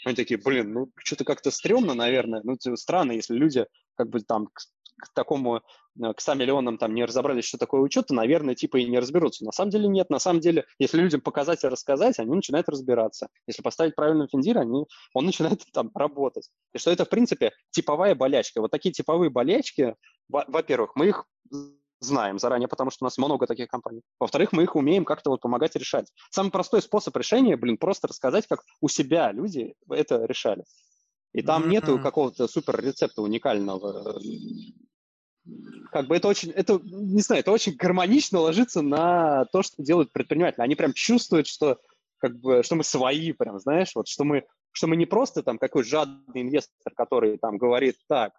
Они 0.05 0.15
такие, 0.15 0.39
блин, 0.39 0.73
ну 0.73 0.91
что-то 0.97 1.25
как-то 1.25 1.51
стрёмно, 1.51 1.93
наверное. 1.93 2.41
Ну, 2.43 2.55
странно, 2.75 3.11
если 3.13 3.35
люди 3.35 3.65
как 3.95 4.09
бы 4.09 4.21
там 4.21 4.47
к 4.99 5.13
такому, 5.13 5.61
э, 6.01 6.13
к 6.13 6.21
100 6.21 6.35
миллионам 6.35 6.77
там 6.77 6.93
не 6.93 7.05
разобрались, 7.05 7.45
что 7.45 7.57
такое 7.57 7.81
учет, 7.81 8.07
то, 8.07 8.13
наверное, 8.13 8.55
типа 8.55 8.77
и 8.77 8.85
не 8.85 8.99
разберутся. 8.99 9.45
На 9.45 9.51
самом 9.51 9.71
деле 9.71 9.87
нет. 9.87 10.09
На 10.09 10.19
самом 10.19 10.39
деле, 10.39 10.65
если 10.77 11.01
людям 11.01 11.21
показать 11.21 11.63
и 11.63 11.67
рассказать, 11.67 12.19
они 12.19 12.35
начинают 12.35 12.69
разбираться. 12.69 13.29
Если 13.47 13.61
поставить 13.61 13.95
правильный 13.95 14.27
финдир, 14.27 14.57
они, 14.57 14.85
он 15.13 15.25
начинает 15.25 15.63
там 15.73 15.91
работать. 15.93 16.49
И 16.73 16.77
что 16.77 16.91
это, 16.91 17.05
в 17.05 17.09
принципе, 17.09 17.53
типовая 17.71 18.15
болячка. 18.15 18.61
Вот 18.61 18.71
такие 18.71 18.91
типовые 18.91 19.29
болячки, 19.29 19.95
во-первых, 20.27 20.91
мы 20.95 21.07
их 21.07 21.25
знаем 21.99 22.39
заранее, 22.39 22.67
потому 22.67 22.91
что 22.91 23.03
у 23.03 23.07
нас 23.07 23.17
много 23.17 23.47
таких 23.47 23.67
компаний. 23.67 24.01
Во-вторых, 24.19 24.51
мы 24.51 24.63
их 24.63 24.75
умеем 24.75 25.05
как-то 25.05 25.29
вот 25.29 25.41
помогать 25.41 25.75
решать. 25.75 26.11
Самый 26.31 26.51
простой 26.51 26.81
способ 26.81 27.15
решения, 27.17 27.57
блин, 27.57 27.77
просто 27.77 28.07
рассказать, 28.07 28.47
как 28.47 28.63
у 28.81 28.87
себя 28.87 29.31
люди 29.31 29.75
это 29.89 30.25
решали. 30.25 30.63
И 31.33 31.41
там 31.41 31.63
mm-hmm. 31.63 31.69
нету 31.69 31.99
какого-то 31.99 32.47
супер 32.47 32.81
рецепта 32.81 33.21
уникального 33.21 34.19
как 35.91 36.07
бы 36.07 36.15
это 36.15 36.27
очень, 36.27 36.51
это, 36.51 36.79
не 36.83 37.21
знаю, 37.21 37.41
это 37.41 37.51
очень 37.51 37.75
гармонично 37.75 38.39
ложится 38.39 38.81
на 38.81 39.45
то, 39.45 39.63
что 39.63 39.81
делают 39.81 40.11
предприниматели. 40.11 40.61
Они 40.61 40.75
прям 40.75 40.93
чувствуют, 40.93 41.47
что 41.47 41.79
как 42.19 42.39
бы, 42.39 42.63
что 42.63 42.75
мы 42.75 42.83
свои, 42.83 43.31
прям, 43.31 43.59
знаешь, 43.59 43.91
вот, 43.95 44.07
что 44.07 44.23
мы, 44.23 44.45
что 44.71 44.87
мы 44.87 44.95
не 44.95 45.05
просто 45.05 45.41
там 45.41 45.57
какой 45.57 45.83
жадный 45.83 46.41
инвестор, 46.41 46.93
который 46.95 47.37
там 47.37 47.57
говорит, 47.57 47.95
так, 48.07 48.33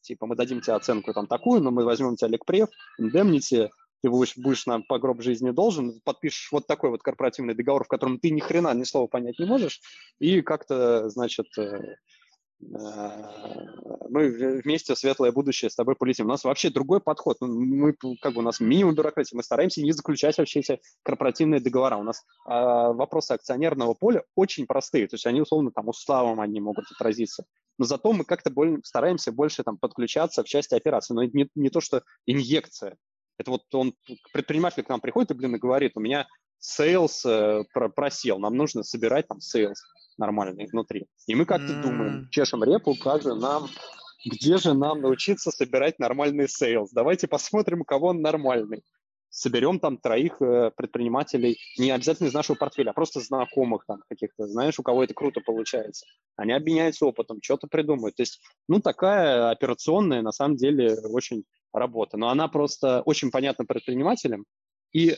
типа, 0.00 0.26
мы 0.26 0.36
дадим 0.36 0.60
тебе 0.60 0.74
оценку 0.74 1.12
там 1.12 1.26
такую, 1.26 1.60
но 1.62 1.70
мы 1.70 1.84
возьмем 1.84 2.16
тебя 2.16 2.28
Лекпрев, 2.28 2.68
индемнити, 2.98 3.70
ты 4.02 4.10
будешь, 4.10 4.36
будешь 4.36 4.66
нам 4.66 4.82
по 4.82 4.98
гроб 4.98 5.20
жизни 5.22 5.50
должен, 5.50 6.00
подпишешь 6.04 6.50
вот 6.52 6.66
такой 6.66 6.90
вот 6.90 7.02
корпоративный 7.02 7.54
договор, 7.54 7.84
в 7.84 7.88
котором 7.88 8.18
ты 8.18 8.30
ни 8.30 8.40
хрена 8.40 8.72
ни 8.74 8.84
слова 8.84 9.06
понять 9.06 9.38
не 9.38 9.46
можешь, 9.46 9.80
и 10.18 10.40
как-то, 10.40 11.08
значит, 11.10 11.46
э, 11.58 11.96
Э, 12.62 13.10
мы 14.08 14.28
вместе 14.62 14.94
светлое 14.94 15.32
будущее 15.32 15.70
с 15.70 15.74
тобой 15.74 15.96
полетим. 15.96 16.26
У 16.26 16.28
нас 16.28 16.44
вообще 16.44 16.70
другой 16.70 17.00
подход. 17.00 17.38
Ну, 17.40 17.48
мы, 17.48 17.94
как 18.20 18.34
бы, 18.34 18.40
у 18.40 18.42
нас 18.42 18.60
минимум 18.60 18.94
бюрократии. 18.94 19.36
Мы 19.36 19.42
стараемся 19.42 19.82
не 19.82 19.92
заключать 19.92 20.36
вообще 20.38 20.60
эти 20.60 20.80
корпоративные 21.02 21.60
договора. 21.60 21.96
У 21.96 22.02
нас 22.02 22.24
а, 22.46 22.92
вопросы 22.92 23.32
акционерного 23.32 23.94
поля 23.94 24.24
очень 24.34 24.66
простые. 24.66 25.06
То 25.06 25.14
есть 25.14 25.26
они, 25.26 25.40
условно, 25.40 25.70
там 25.70 25.88
уставом 25.88 26.40
они 26.40 26.60
могут 26.60 26.86
отразиться. 26.90 27.44
Но 27.80 27.86
зато 27.86 28.12
мы 28.12 28.24
как-то 28.24 28.50
более, 28.50 28.78
стараемся 28.84 29.32
больше 29.32 29.62
там 29.62 29.78
подключаться 29.78 30.42
в 30.42 30.46
части 30.46 30.74
операции. 30.74 31.14
Но 31.14 31.24
не, 31.24 31.48
не 31.54 31.70
то, 31.70 31.80
что 31.80 32.02
инъекция. 32.26 32.98
Это 33.38 33.52
вот 33.52 33.62
он, 33.74 33.94
предприниматель 34.34 34.82
к 34.82 34.90
нам 34.90 35.00
приходит 35.00 35.30
и, 35.30 35.34
блин, 35.34 35.56
и 35.56 35.58
говорит, 35.58 35.92
у 35.94 36.00
меня 36.00 36.26
sales 36.60 37.24
э, 37.24 37.64
просел, 37.96 38.38
нам 38.38 38.54
нужно 38.54 38.82
собирать 38.82 39.28
там 39.28 39.38
sales 39.38 39.78
нормальный 40.18 40.66
внутри. 40.66 41.06
И 41.26 41.34
мы 41.34 41.46
как-то 41.46 41.72
mm. 41.72 41.82
думаем, 41.82 42.28
чешем 42.30 42.62
репу, 42.62 42.94
как 43.02 43.22
же 43.22 43.34
нам, 43.34 43.66
где 44.30 44.58
же 44.58 44.74
нам 44.74 45.00
научиться 45.00 45.50
собирать 45.50 45.98
нормальный 45.98 46.48
sales? 46.48 46.88
Давайте 46.92 47.28
посмотрим, 47.28 47.80
у 47.80 47.84
кого 47.84 48.08
он 48.08 48.20
нормальный. 48.20 48.82
Соберем 49.30 49.78
там 49.78 49.96
троих 49.96 50.42
э, 50.42 50.72
предпринимателей, 50.76 51.56
не 51.78 51.92
обязательно 51.92 52.26
из 52.26 52.34
нашего 52.34 52.56
портфеля, 52.56 52.90
а 52.90 52.94
просто 52.94 53.20
знакомых 53.20 53.84
там 53.86 54.02
каких-то, 54.08 54.48
знаешь, 54.48 54.78
у 54.78 54.82
кого 54.82 55.04
это 55.04 55.14
круто 55.14 55.40
получается. 55.40 56.04
Они 56.36 56.52
обменяются 56.52 57.06
опытом, 57.06 57.38
что-то 57.40 57.68
придумают. 57.68 58.16
То 58.16 58.22
есть, 58.22 58.40
ну, 58.68 58.80
такая 58.80 59.50
операционная, 59.50 60.22
на 60.22 60.32
самом 60.32 60.56
деле, 60.56 60.98
очень 61.00 61.44
работа. 61.72 62.16
Но 62.16 62.28
она 62.28 62.48
просто 62.48 63.02
очень 63.02 63.30
понятна 63.30 63.64
предпринимателям, 63.64 64.46
и 64.92 65.16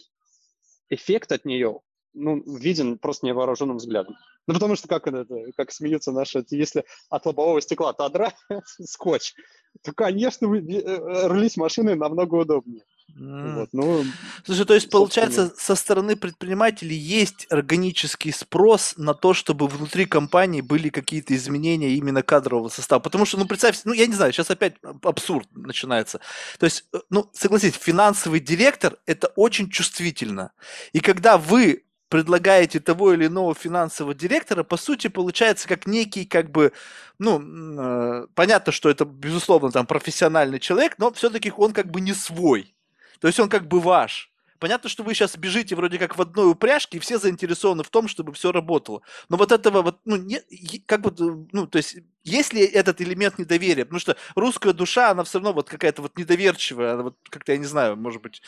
эффект 0.90 1.32
от 1.32 1.46
нее 1.46 1.80
ну, 2.14 2.42
виден 2.58 2.98
просто 2.98 3.26
невооруженным 3.26 3.78
взглядом. 3.78 4.16
Ну, 4.46 4.54
потому 4.54 4.76
что, 4.76 4.88
как, 4.88 5.06
это, 5.06 5.26
как 5.56 5.72
смеются 5.72 6.12
наши, 6.12 6.44
если 6.50 6.84
от 7.08 7.24
лобового 7.26 7.60
стекла 7.60 7.92
тадра 7.92 8.32
скотч, 8.64 9.34
то, 9.82 9.92
конечно, 9.92 10.46
э, 10.46 11.28
рулить 11.28 11.56
машиной 11.56 11.94
намного 11.94 12.34
удобнее. 12.34 12.84
Mm. 13.16 13.54
Вот, 13.54 13.68
ну, 13.72 14.04
Слушай, 14.44 14.64
то 14.64 14.74
есть, 14.74 14.90
получается, 14.90 15.52
со 15.56 15.74
стороны 15.74 16.16
предпринимателей 16.16 16.96
есть 16.96 17.46
органический 17.50 18.32
спрос 18.32 18.94
на 18.96 19.14
то, 19.14 19.34
чтобы 19.34 19.68
внутри 19.68 20.06
компании 20.06 20.60
были 20.60 20.88
какие-то 20.88 21.34
изменения 21.36 21.90
именно 21.90 22.22
кадрового 22.22 22.68
состава. 22.68 23.00
Потому 23.00 23.24
что, 23.26 23.38
ну, 23.38 23.46
представь, 23.46 23.80
ну, 23.84 23.92
я 23.92 24.06
не 24.06 24.14
знаю, 24.14 24.32
сейчас 24.32 24.50
опять 24.50 24.76
абсурд 25.02 25.48
начинается. 25.54 26.20
То 26.58 26.64
есть, 26.64 26.86
э, 26.92 26.98
ну, 27.10 27.30
согласитесь, 27.34 27.78
финансовый 27.78 28.40
директор– 28.40 28.96
это 29.06 29.28
очень 29.36 29.68
чувствительно. 29.68 30.52
И 30.92 31.00
когда 31.00 31.36
вы 31.36 31.84
предлагаете 32.08 32.78
того 32.78 33.14
или 33.14 33.26
иного 33.26 33.54
финансового 33.54 34.14
директора, 34.14 34.64
по 34.64 34.76
сути, 34.76 35.08
получается 35.08 35.66
как 35.66 35.86
некий, 35.86 36.26
как 36.26 36.50
бы, 36.50 36.72
ну, 37.18 37.40
э, 37.40 38.26
понятно, 38.34 38.72
что 38.72 38.90
это, 38.90 39.04
безусловно, 39.04 39.70
там 39.70 39.86
профессиональный 39.86 40.60
человек, 40.60 40.96
но 40.98 41.10
все-таки 41.12 41.52
он 41.56 41.72
как 41.72 41.90
бы 41.90 42.00
не 42.02 42.12
свой. 42.12 42.74
То 43.22 43.28
есть 43.28 43.40
он 43.40 43.48
как 43.48 43.66
бы 43.68 43.80
ваш. 43.80 44.30
Понятно, 44.58 44.88
что 44.88 45.02
вы 45.02 45.14
сейчас 45.14 45.36
бежите 45.36 45.74
вроде 45.74 45.98
как 45.98 46.16
в 46.16 46.22
одной 46.22 46.50
упряжке, 46.50 46.98
и 46.98 47.00
все 47.00 47.18
заинтересованы 47.18 47.82
в 47.82 47.90
том, 47.90 48.06
чтобы 48.06 48.32
все 48.32 48.52
работало. 48.52 49.02
Но 49.28 49.36
вот 49.36 49.50
этого 49.50 49.82
вот, 49.82 50.00
ну, 50.04 50.16
не, 50.16 50.40
как 50.86 51.00
бы, 51.00 51.46
ну, 51.52 51.66
то 51.66 51.78
есть, 51.78 51.96
есть 52.22 52.52
ли 52.52 52.64
этот 52.64 53.00
элемент 53.00 53.38
недоверия? 53.38 53.84
Потому 53.84 54.00
что 54.00 54.16
русская 54.36 54.72
душа, 54.72 55.10
она 55.10 55.24
все 55.24 55.38
равно 55.38 55.52
вот 55.52 55.68
какая-то 55.68 56.02
вот 56.02 56.16
недоверчивая, 56.18 56.94
она 56.94 57.02
вот 57.04 57.16
как-то, 57.28 57.52
я 57.52 57.58
не 57.58 57.64
знаю, 57.64 57.96
может 57.96 58.22
быть, 58.22 58.42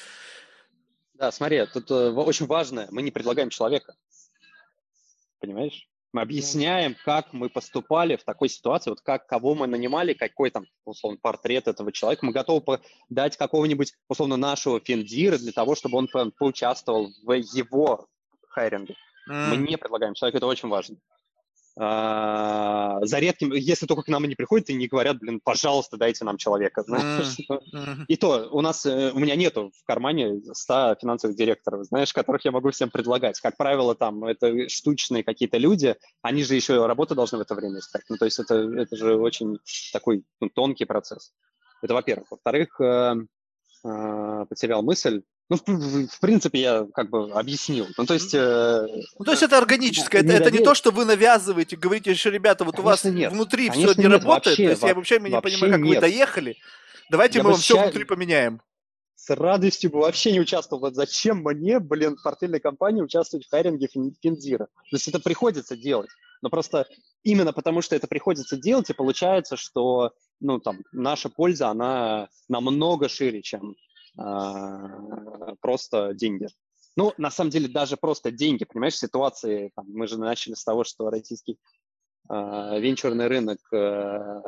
да, 1.14 1.30
смотри, 1.30 1.64
тут 1.66 1.90
э, 1.90 2.10
очень 2.10 2.46
важно, 2.46 2.88
мы 2.90 3.02
не 3.02 3.12
предлагаем 3.12 3.48
человека. 3.48 3.94
Понимаешь? 5.38 5.88
Мы 6.14 6.20
объясняем, 6.20 6.94
как 7.04 7.32
мы 7.32 7.48
поступали 7.48 8.14
в 8.14 8.22
такой 8.22 8.48
ситуации, 8.48 8.90
вот 8.90 9.00
как, 9.00 9.26
кого 9.26 9.56
мы 9.56 9.66
нанимали, 9.66 10.12
какой 10.12 10.50
там, 10.50 10.64
условно, 10.84 11.18
портрет 11.20 11.66
этого 11.66 11.90
человека. 11.90 12.24
Мы 12.24 12.30
готовы 12.30 12.80
дать 13.08 13.36
какого-нибудь, 13.36 13.94
условно, 14.08 14.36
нашего 14.36 14.78
финдира 14.78 15.38
для 15.38 15.50
того, 15.50 15.74
чтобы 15.74 15.98
он 15.98 16.08
поучаствовал 16.38 17.10
в 17.24 17.32
его 17.32 18.06
хайринге. 18.48 18.94
Mm. 19.28 19.48
Мы 19.48 19.56
не 19.56 19.76
предлагаем 19.76 20.14
человека, 20.14 20.36
это 20.36 20.46
очень 20.46 20.68
важно. 20.68 20.98
А, 21.76 23.04
за 23.04 23.18
редким, 23.18 23.52
если 23.52 23.86
только 23.86 24.02
к 24.02 24.08
нам 24.08 24.22
они 24.22 24.36
приходят 24.36 24.70
и 24.70 24.74
не 24.74 24.86
говорят, 24.86 25.18
блин, 25.18 25.40
пожалуйста, 25.42 25.96
дайте 25.96 26.24
нам 26.24 26.36
человека. 26.36 26.84
И 28.08 28.16
то 28.16 28.48
у 28.52 28.60
нас, 28.60 28.86
э, 28.86 29.10
у 29.12 29.18
меня 29.18 29.34
нету 29.34 29.72
в 29.76 29.84
кармане 29.84 30.40
100 30.52 30.96
финансовых 31.00 31.36
директоров, 31.36 31.84
знаешь, 31.86 32.12
которых 32.12 32.44
я 32.44 32.52
могу 32.52 32.70
всем 32.70 32.90
предлагать. 32.90 33.40
Как 33.40 33.56
правило, 33.56 33.96
там, 33.96 34.24
это 34.24 34.68
штучные 34.68 35.24
какие-то 35.24 35.58
люди, 35.58 35.96
они 36.22 36.44
же 36.44 36.54
еще 36.54 36.86
работу 36.86 37.16
должны 37.16 37.38
в 37.38 37.40
это 37.40 37.56
время 37.56 37.80
искать. 37.80 38.04
Ну, 38.08 38.18
то 38.18 38.24
есть 38.24 38.38
это, 38.38 38.54
это 38.54 38.96
же 38.96 39.16
очень 39.16 39.58
такой 39.92 40.24
ну, 40.40 40.50
тонкий 40.50 40.84
процесс. 40.84 41.32
Это 41.82 41.94
во-первых. 41.94 42.30
Во-вторых, 42.30 42.80
э, 42.80 43.14
э, 43.84 44.46
потерял 44.48 44.82
мысль. 44.84 45.22
Ну, 45.50 45.56
в, 45.56 46.06
в 46.08 46.20
принципе, 46.20 46.60
я 46.60 46.86
как 46.94 47.10
бы 47.10 47.30
объяснил. 47.32 47.86
Ну, 47.98 48.06
то 48.06 48.14
есть... 48.14 48.34
Э, 48.34 48.86
ну, 49.18 49.24
то 49.24 49.32
есть 49.32 49.42
это 49.42 49.58
органическое, 49.58 50.22
это, 50.22 50.32
это 50.32 50.50
не 50.50 50.60
то, 50.60 50.74
что 50.74 50.90
вы 50.90 51.04
навязываете, 51.04 51.76
говорите, 51.76 52.14
что, 52.14 52.30
ребята, 52.30 52.64
вот 52.64 52.76
Конечно, 52.76 52.88
у 52.88 52.90
вас 52.90 53.04
нет. 53.04 53.32
внутри 53.32 53.68
Конечно, 53.68 53.92
все 53.92 54.00
не 54.00 54.08
нет. 54.08 54.24
работает, 54.24 54.58
вообще, 54.58 54.64
то 54.64 54.70
есть 54.70 54.82
я 54.82 54.94
вообще, 54.94 55.18
вообще 55.18 55.30
не 55.30 55.40
понимаю, 55.40 55.72
как 55.72 55.80
нет. 55.82 55.94
вы 55.94 56.00
доехали. 56.00 56.56
Давайте 57.10 57.38
я 57.38 57.44
мы 57.44 57.50
вам 57.50 57.60
все 57.60 57.80
внутри 57.80 58.04
поменяем. 58.04 58.62
С 59.16 59.34
радостью 59.34 59.90
бы 59.90 60.00
вообще 60.00 60.32
не 60.32 60.40
участвовал. 60.40 60.80
Вот 60.80 60.94
зачем 60.94 61.38
мне, 61.38 61.78
блин, 61.78 62.16
в 62.16 62.22
портфельной 62.22 62.60
компании 62.60 63.02
участвовать 63.02 63.46
в 63.46 63.50
хайринге 63.50 63.88
финдира? 63.88 64.66
То 64.66 64.96
есть 64.96 65.08
это 65.08 65.20
приходится 65.20 65.76
делать. 65.76 66.10
Но 66.42 66.50
просто 66.50 66.86
именно 67.22 67.52
потому, 67.52 67.80
что 67.80 67.96
это 67.96 68.06
приходится 68.06 68.56
делать, 68.56 68.90
и 68.90 68.94
получается, 68.94 69.56
что 69.56 70.12
ну, 70.40 70.58
там, 70.58 70.80
наша 70.92 71.30
польза, 71.30 71.68
она 71.68 72.28
намного 72.48 73.08
шире, 73.08 73.40
чем 73.40 73.76
просто 74.16 76.14
деньги. 76.14 76.48
Ну, 76.96 77.12
на 77.18 77.30
самом 77.30 77.50
деле, 77.50 77.68
даже 77.68 77.96
просто 77.96 78.30
деньги, 78.30 78.64
понимаешь, 78.64 78.96
ситуации, 78.96 79.72
там, 79.74 79.86
мы 79.88 80.06
же 80.06 80.18
начали 80.18 80.54
с 80.54 80.64
того, 80.64 80.84
что 80.84 81.10
российский 81.10 81.58
э, 82.30 82.80
венчурный 82.80 83.26
рынок 83.26 83.58
э, 83.72 84.42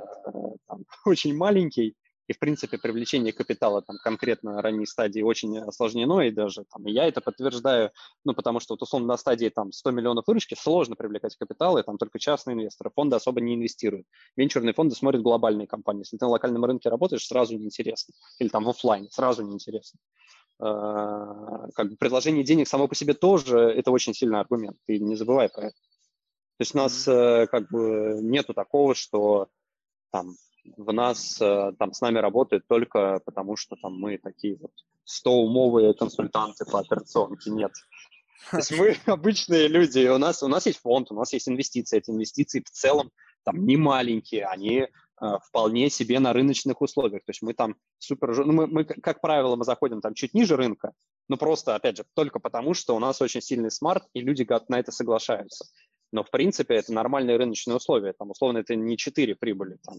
там, 0.66 0.84
очень 1.04 1.36
маленький, 1.36 1.96
и, 2.28 2.32
в 2.32 2.38
принципе, 2.38 2.78
привлечение 2.78 3.32
капитала 3.32 3.82
там 3.82 3.96
конкретно 4.02 4.54
на 4.54 4.62
ранней 4.62 4.86
стадии 4.86 5.22
очень 5.22 5.58
осложнено, 5.58 6.20
и 6.20 6.30
даже 6.30 6.64
там, 6.64 6.84
я 6.86 7.06
это 7.06 7.20
подтверждаю, 7.20 7.90
ну, 8.24 8.34
потому 8.34 8.60
что, 8.60 8.74
вот, 8.74 8.82
условно, 8.82 9.08
на 9.08 9.16
стадии 9.16 9.48
там 9.48 9.72
100 9.72 9.90
миллионов 9.92 10.26
выручки 10.26 10.54
сложно 10.54 10.96
привлекать 10.96 11.36
капитал, 11.36 11.78
и 11.78 11.82
там 11.82 11.98
только 11.98 12.18
частные 12.18 12.54
инвесторы, 12.54 12.90
фонды 12.94 13.16
особо 13.16 13.40
не 13.40 13.54
инвестируют. 13.54 14.06
Венчурные 14.36 14.74
фонды 14.74 14.94
смотрят 14.94 15.22
глобальные 15.22 15.66
компании. 15.66 16.00
Если 16.00 16.16
ты 16.16 16.24
на 16.24 16.30
локальном 16.30 16.64
рынке 16.64 16.88
работаешь, 16.88 17.26
сразу 17.26 17.56
неинтересно. 17.56 18.14
Или 18.38 18.48
там 18.48 18.64
в 18.64 18.68
офлайне, 18.68 19.08
сразу 19.10 19.42
неинтересно. 19.42 20.00
А, 20.58 21.68
как 21.74 21.90
бы 21.90 21.96
предложение 21.96 22.44
денег 22.44 22.66
само 22.66 22.88
по 22.88 22.94
себе 22.94 23.14
тоже 23.14 23.58
это 23.58 23.90
очень 23.90 24.14
сильный 24.14 24.40
аргумент. 24.40 24.76
Ты 24.86 24.98
не 24.98 25.14
забывай 25.16 25.48
про 25.48 25.66
это. 25.66 25.76
То 26.58 26.62
есть 26.62 26.74
у 26.74 26.78
нас 26.78 27.06
mm-hmm. 27.06 27.46
как 27.48 27.70
бы 27.70 28.18
нету 28.22 28.54
такого, 28.54 28.94
что 28.94 29.48
там 30.10 30.34
в 30.76 30.92
нас 30.92 31.40
э, 31.40 31.72
там 31.78 31.92
с 31.92 32.00
нами 32.00 32.18
работают 32.18 32.66
только 32.66 33.20
потому, 33.24 33.56
что 33.56 33.76
там 33.76 33.98
мы 33.98 34.18
такие 34.18 34.56
вот 34.56 34.72
100-умовые 35.06 35.94
консультанты 35.94 36.64
по 36.64 36.80
операционке. 36.80 37.50
Нет. 37.50 37.72
То 38.50 38.58
есть 38.58 38.72
мы 38.72 38.96
обычные 39.06 39.68
люди, 39.68 40.06
у 40.08 40.18
нас, 40.18 40.42
у 40.42 40.48
нас 40.48 40.66
есть 40.66 40.80
фонд, 40.80 41.10
у 41.10 41.14
нас 41.14 41.32
есть 41.32 41.48
инвестиции. 41.48 41.98
Эти 41.98 42.10
инвестиции 42.10 42.60
в 42.60 42.70
целом 42.70 43.10
там 43.44 43.64
не 43.64 43.76
маленькие, 43.76 44.46
они 44.46 44.80
э, 44.80 44.88
вполне 45.48 45.90
себе 45.90 46.18
на 46.18 46.32
рыночных 46.32 46.80
условиях. 46.80 47.24
То 47.24 47.30
есть 47.30 47.42
мы 47.42 47.54
там 47.54 47.76
супер... 47.98 48.44
Ну, 48.44 48.52
мы, 48.52 48.66
мы, 48.66 48.84
как 48.84 49.20
правило, 49.20 49.56
мы 49.56 49.64
заходим 49.64 50.00
там 50.00 50.14
чуть 50.14 50.34
ниже 50.34 50.56
рынка, 50.56 50.92
но 51.28 51.36
просто, 51.36 51.74
опять 51.74 51.96
же, 51.96 52.04
только 52.14 52.38
потому, 52.38 52.74
что 52.74 52.96
у 52.96 52.98
нас 52.98 53.20
очень 53.22 53.40
сильный 53.40 53.70
смарт, 53.70 54.04
и 54.14 54.20
люди 54.20 54.46
на 54.68 54.78
это 54.78 54.92
соглашаются. 54.92 55.66
Но, 56.12 56.22
в 56.22 56.30
принципе, 56.30 56.76
это 56.76 56.92
нормальные 56.92 57.36
рыночные 57.36 57.76
условия. 57.76 58.12
Там, 58.12 58.30
условно, 58.30 58.58
это 58.58 58.74
не 58.74 58.96
4 58.96 59.34
прибыли 59.34 59.76
там, 59.84 59.96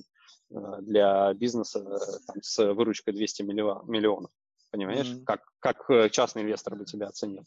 для 0.50 1.34
бизнеса 1.34 1.80
э, 1.80 2.20
там, 2.26 2.42
с 2.42 2.74
выручкой 2.74 3.14
200 3.14 3.44
миллионов. 3.44 4.32
Понимаешь? 4.72 5.08
Mm-hmm. 5.08 5.24
Как, 5.26 5.42
как 5.60 5.90
э, 5.90 6.10
частный 6.10 6.44
инвестор 6.44 6.76
бы 6.76 6.86
тебя 6.86 7.08
оценил. 7.08 7.46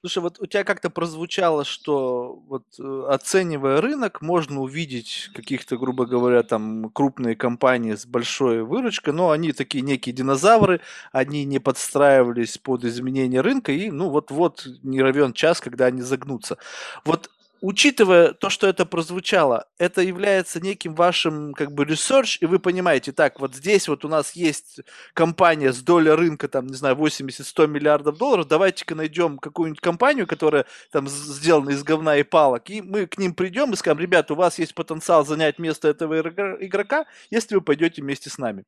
Слушай, 0.00 0.22
вот 0.22 0.38
у 0.38 0.46
тебя 0.46 0.64
как-то 0.64 0.90
прозвучало, 0.90 1.64
что 1.64 2.34
вот 2.46 2.64
э, 2.78 3.04
оценивая 3.08 3.80
рынок, 3.80 4.22
можно 4.22 4.60
увидеть 4.60 5.30
каких-то, 5.34 5.76
грубо 5.76 6.06
говоря, 6.06 6.42
там 6.42 6.90
крупные 6.90 7.36
компании 7.36 7.94
с 7.94 8.06
большой 8.06 8.62
выручкой, 8.62 9.12
но 9.12 9.30
они 9.30 9.52
такие 9.52 9.82
некие 9.82 10.14
динозавры, 10.14 10.80
они 11.12 11.44
не 11.44 11.58
подстраивались 11.58 12.58
под 12.58 12.84
изменения 12.84 13.40
рынка, 13.40 13.72
и 13.72 13.90
ну 13.90 14.08
вот-вот 14.08 14.66
не 14.82 15.02
равен 15.02 15.32
час, 15.32 15.60
когда 15.60 15.86
они 15.86 16.02
загнутся. 16.02 16.58
Вот 17.04 17.30
учитывая 17.60 18.32
то, 18.32 18.50
что 18.50 18.66
это 18.66 18.86
прозвучало, 18.86 19.68
это 19.78 20.02
является 20.02 20.60
неким 20.60 20.94
вашим 20.94 21.54
как 21.54 21.72
бы 21.72 21.84
research, 21.84 22.38
и 22.40 22.46
вы 22.46 22.58
понимаете, 22.58 23.12
так, 23.12 23.40
вот 23.40 23.54
здесь 23.54 23.88
вот 23.88 24.04
у 24.04 24.08
нас 24.08 24.32
есть 24.32 24.80
компания 25.14 25.72
с 25.72 25.82
долей 25.82 26.10
рынка, 26.10 26.48
там, 26.48 26.66
не 26.66 26.74
знаю, 26.74 26.96
80-100 26.96 27.66
миллиардов 27.66 28.18
долларов, 28.18 28.46
давайте-ка 28.46 28.94
найдем 28.94 29.38
какую-нибудь 29.38 29.80
компанию, 29.80 30.26
которая 30.26 30.66
там 30.90 31.08
сделана 31.08 31.70
из 31.70 31.82
говна 31.82 32.16
и 32.16 32.22
палок, 32.22 32.70
и 32.70 32.82
мы 32.82 33.06
к 33.06 33.18
ним 33.18 33.34
придем 33.34 33.72
и 33.72 33.76
скажем, 33.76 34.00
ребята, 34.00 34.34
у 34.34 34.36
вас 34.36 34.58
есть 34.58 34.74
потенциал 34.74 35.26
занять 35.26 35.58
место 35.58 35.88
этого 35.88 36.20
игрока, 36.20 37.06
если 37.30 37.54
вы 37.54 37.60
пойдете 37.60 38.02
вместе 38.02 38.30
с 38.30 38.38
нами. 38.38 38.64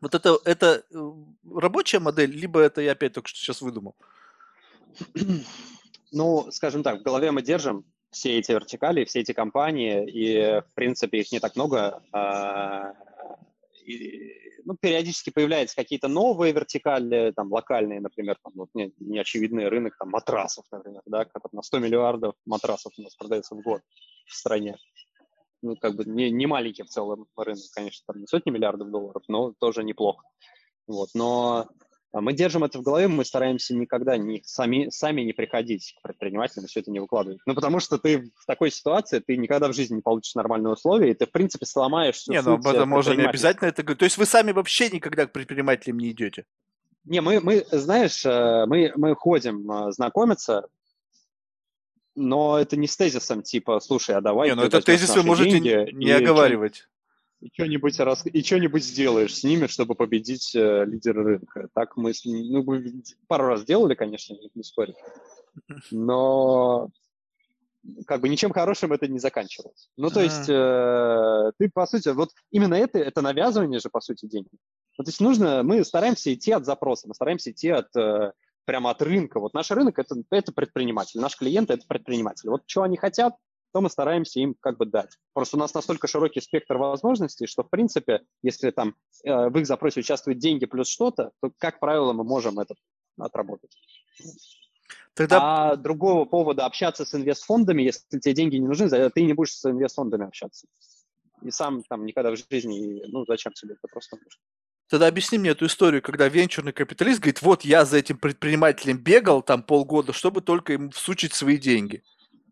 Вот 0.00 0.14
это, 0.14 0.38
это 0.44 0.82
э, 0.90 1.12
рабочая 1.54 1.98
модель, 1.98 2.30
либо 2.30 2.60
это 2.60 2.80
я 2.80 2.92
опять 2.92 3.12
только 3.12 3.28
что 3.28 3.38
сейчас 3.38 3.60
выдумал? 3.60 3.94
Ну, 6.12 6.50
скажем 6.50 6.82
так, 6.82 7.00
в 7.00 7.02
голове 7.04 7.30
мы 7.30 7.40
держим 7.40 7.84
все 8.10 8.38
эти 8.38 8.52
вертикали, 8.52 9.04
все 9.04 9.20
эти 9.20 9.32
компании, 9.32 10.04
и, 10.08 10.60
в 10.60 10.74
принципе, 10.74 11.20
их 11.20 11.32
не 11.32 11.40
так 11.40 11.56
много. 11.56 12.02
А, 12.12 12.94
и, 13.84 14.32
ну, 14.64 14.76
периодически 14.76 15.30
появляются 15.30 15.76
какие-то 15.76 16.08
новые 16.08 16.52
вертикали, 16.52 17.32
там, 17.34 17.52
локальные, 17.52 18.00
например, 18.00 18.36
там, 18.42 18.52
вот, 18.56 18.68
не, 18.74 18.92
неочевидный 18.98 19.68
рынок 19.68 19.96
там, 19.98 20.10
матрасов, 20.10 20.64
например, 20.70 21.02
да, 21.06 21.24
который 21.24 21.56
на 21.56 21.62
100 21.62 21.78
миллиардов 21.78 22.34
матрасов 22.46 22.92
у 22.98 23.02
нас 23.02 23.14
продается 23.14 23.54
в 23.54 23.62
год 23.62 23.82
в 24.26 24.34
стране. 24.34 24.76
Ну, 25.62 25.76
как 25.76 25.94
бы 25.94 26.04
не, 26.04 26.30
не 26.30 26.46
маленький 26.46 26.82
в 26.82 26.88
целом 26.88 27.26
рынок, 27.36 27.64
конечно, 27.74 28.02
там 28.06 28.20
не 28.20 28.26
сотни 28.26 28.50
миллиардов 28.50 28.90
долларов, 28.90 29.22
но 29.28 29.52
тоже 29.58 29.84
неплохо. 29.84 30.24
Вот, 30.86 31.10
но 31.14 31.68
мы 32.12 32.32
держим 32.32 32.64
это 32.64 32.78
в 32.78 32.82
голове, 32.82 33.06
мы 33.06 33.24
стараемся 33.24 33.74
никогда 33.74 34.16
не, 34.16 34.42
сами, 34.44 34.88
сами 34.90 35.20
не 35.22 35.32
приходить 35.32 35.94
к 35.98 36.02
предпринимателям 36.02 36.66
все 36.66 36.80
это 36.80 36.90
не 36.90 36.98
выкладывать. 36.98 37.40
Ну, 37.46 37.54
потому 37.54 37.78
что 37.78 37.98
ты 37.98 38.30
в 38.36 38.46
такой 38.46 38.70
ситуации, 38.70 39.20
ты 39.20 39.36
никогда 39.36 39.68
в 39.68 39.74
жизни 39.74 39.96
не 39.96 40.02
получишь 40.02 40.34
нормальные 40.34 40.72
условия, 40.72 41.12
и 41.12 41.14
ты, 41.14 41.26
в 41.26 41.30
принципе, 41.30 41.66
сломаешь 41.66 42.16
всю 42.16 42.32
Не, 42.32 42.42
ну, 42.42 42.54
об 42.54 42.66
этом 42.66 42.88
можно 42.88 43.12
не 43.12 43.24
обязательно 43.24 43.68
это 43.68 43.82
говорить. 43.82 44.00
То 44.00 44.04
есть 44.06 44.18
вы 44.18 44.26
сами 44.26 44.50
вообще 44.52 44.90
никогда 44.90 45.26
к 45.26 45.32
предпринимателям 45.32 45.98
не 45.98 46.10
идете? 46.10 46.46
Не, 47.04 47.20
мы, 47.20 47.40
мы 47.40 47.64
знаешь, 47.70 48.26
э, 48.26 48.64
мы, 48.66 48.92
мы 48.96 49.14
ходим 49.14 49.70
э, 49.70 49.92
знакомиться, 49.92 50.66
но 52.14 52.58
это 52.58 52.76
не 52.76 52.88
с 52.88 52.96
тезисом 52.96 53.42
типа, 53.42 53.80
слушай, 53.80 54.14
а 54.14 54.20
давай... 54.20 54.48
Не, 54.48 54.54
ну 54.54 54.64
это 54.64 54.82
тезис 54.82 55.14
вы 55.14 55.22
можете 55.22 55.60
не 55.60 56.06
и 56.06 56.10
оговаривать 56.10 56.89
и 57.40 57.50
что-нибудь, 57.52 57.98
рас... 58.00 58.24
и 58.26 58.42
что-нибудь 58.42 58.84
сделаешь 58.84 59.34
с 59.34 59.44
ними, 59.44 59.66
чтобы 59.66 59.94
победить 59.94 60.54
э, 60.54 60.84
лидера 60.84 61.22
рынка. 61.24 61.68
Так 61.74 61.96
мы, 61.96 62.12
с... 62.12 62.24
ну, 62.24 62.62
мы 62.62 63.02
пару 63.26 63.46
раз 63.46 63.64
делали, 63.64 63.94
конечно, 63.94 64.36
не 64.54 64.62
спорю, 64.62 64.94
но 65.90 66.90
как 68.06 68.20
бы 68.20 68.28
ничем 68.28 68.52
хорошим 68.52 68.92
это 68.92 69.08
не 69.08 69.18
заканчивалось. 69.18 69.90
Ну, 69.96 70.10
то 70.10 70.20
есть 70.20 70.48
э, 70.48 71.52
ты, 71.58 71.70
по 71.70 71.86
сути, 71.86 72.10
вот 72.10 72.30
именно 72.50 72.74
это, 72.74 72.98
это 72.98 73.22
навязывание 73.22 73.80
же, 73.80 73.88
по 73.88 74.00
сути, 74.00 74.26
денег. 74.26 74.48
Ну, 74.98 75.04
то 75.04 75.08
есть 75.08 75.20
нужно, 75.20 75.62
мы 75.62 75.82
стараемся 75.84 76.32
идти 76.32 76.52
от 76.52 76.66
запроса, 76.66 77.08
мы 77.08 77.14
стараемся 77.14 77.50
идти 77.50 77.70
от, 77.70 77.94
э, 77.96 78.32
прямо 78.66 78.90
от 78.90 79.00
рынка. 79.00 79.40
Вот 79.40 79.54
наш 79.54 79.70
рынок 79.70 79.98
это,– 79.98 80.14
это 80.30 80.52
предприниматель, 80.52 81.20
наш 81.20 81.36
клиент– 81.36 81.70
это 81.72 81.86
предприниматель. 81.86 82.50
Вот 82.50 82.64
что 82.66 82.82
они 82.82 82.98
хотят, 82.98 83.34
то 83.72 83.80
мы 83.80 83.90
стараемся 83.90 84.40
им 84.40 84.54
как 84.60 84.78
бы 84.78 84.86
дать. 84.86 85.16
Просто 85.32 85.56
у 85.56 85.60
нас 85.60 85.74
настолько 85.74 86.06
широкий 86.06 86.40
спектр 86.40 86.76
возможностей, 86.76 87.46
что, 87.46 87.62
в 87.62 87.70
принципе, 87.70 88.22
если 88.42 88.70
там 88.70 88.96
э, 89.24 89.48
в 89.48 89.58
их 89.58 89.66
запросе 89.66 90.00
участвуют 90.00 90.38
деньги 90.38 90.66
плюс 90.66 90.88
что-то, 90.88 91.32
то, 91.40 91.50
как 91.58 91.80
правило, 91.80 92.12
мы 92.12 92.24
можем 92.24 92.58
это 92.58 92.74
отработать. 93.18 93.76
Тогда... 95.14 95.70
А 95.72 95.76
другого 95.76 96.24
повода 96.24 96.66
общаться 96.66 97.04
с 97.04 97.14
инвестфондами, 97.14 97.82
если 97.82 98.18
тебе 98.18 98.34
деньги 98.34 98.56
не 98.56 98.66
нужны, 98.66 98.88
ты 99.10 99.22
не 99.22 99.32
будешь 99.32 99.54
с 99.54 99.64
инвестфондами 99.66 100.26
общаться. 100.26 100.66
И 101.42 101.50
сам 101.50 101.82
там 101.84 102.04
никогда 102.04 102.30
в 102.30 102.36
жизни, 102.36 103.02
ну, 103.08 103.24
зачем 103.26 103.52
тебе 103.52 103.74
это 103.74 103.88
просто 103.88 104.16
нужно. 104.16 104.40
Тогда 104.88 105.06
объясни 105.06 105.38
мне 105.38 105.50
эту 105.50 105.66
историю, 105.66 106.02
когда 106.02 106.28
венчурный 106.28 106.72
капиталист 106.72 107.20
говорит, 107.20 107.42
вот 107.42 107.64
я 107.64 107.84
за 107.84 107.98
этим 107.98 108.18
предпринимателем 108.18 108.98
бегал 108.98 109.40
там 109.40 109.62
полгода, 109.62 110.12
чтобы 110.12 110.40
только 110.40 110.72
ему 110.72 110.90
всучить 110.90 111.32
свои 111.32 111.58
деньги. 111.58 112.02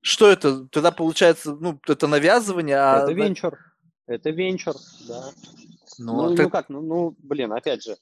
Что 0.03 0.31
это? 0.31 0.67
Тогда 0.69 0.91
получается, 0.91 1.55
ну, 1.55 1.79
это 1.87 2.07
навязывание, 2.07 2.77
а... 2.77 3.03
Это 3.03 3.13
венчур. 3.13 3.59
Это 4.07 4.31
венчур, 4.31 4.75
да. 5.07 5.31
Ну, 5.99 6.31
ну, 6.31 6.37
так... 6.37 6.45
ну 6.45 6.51
как, 6.51 6.69
ну, 6.69 6.81
ну, 6.81 7.17
блин, 7.19 7.53
опять 7.53 7.83
же, 7.83 7.97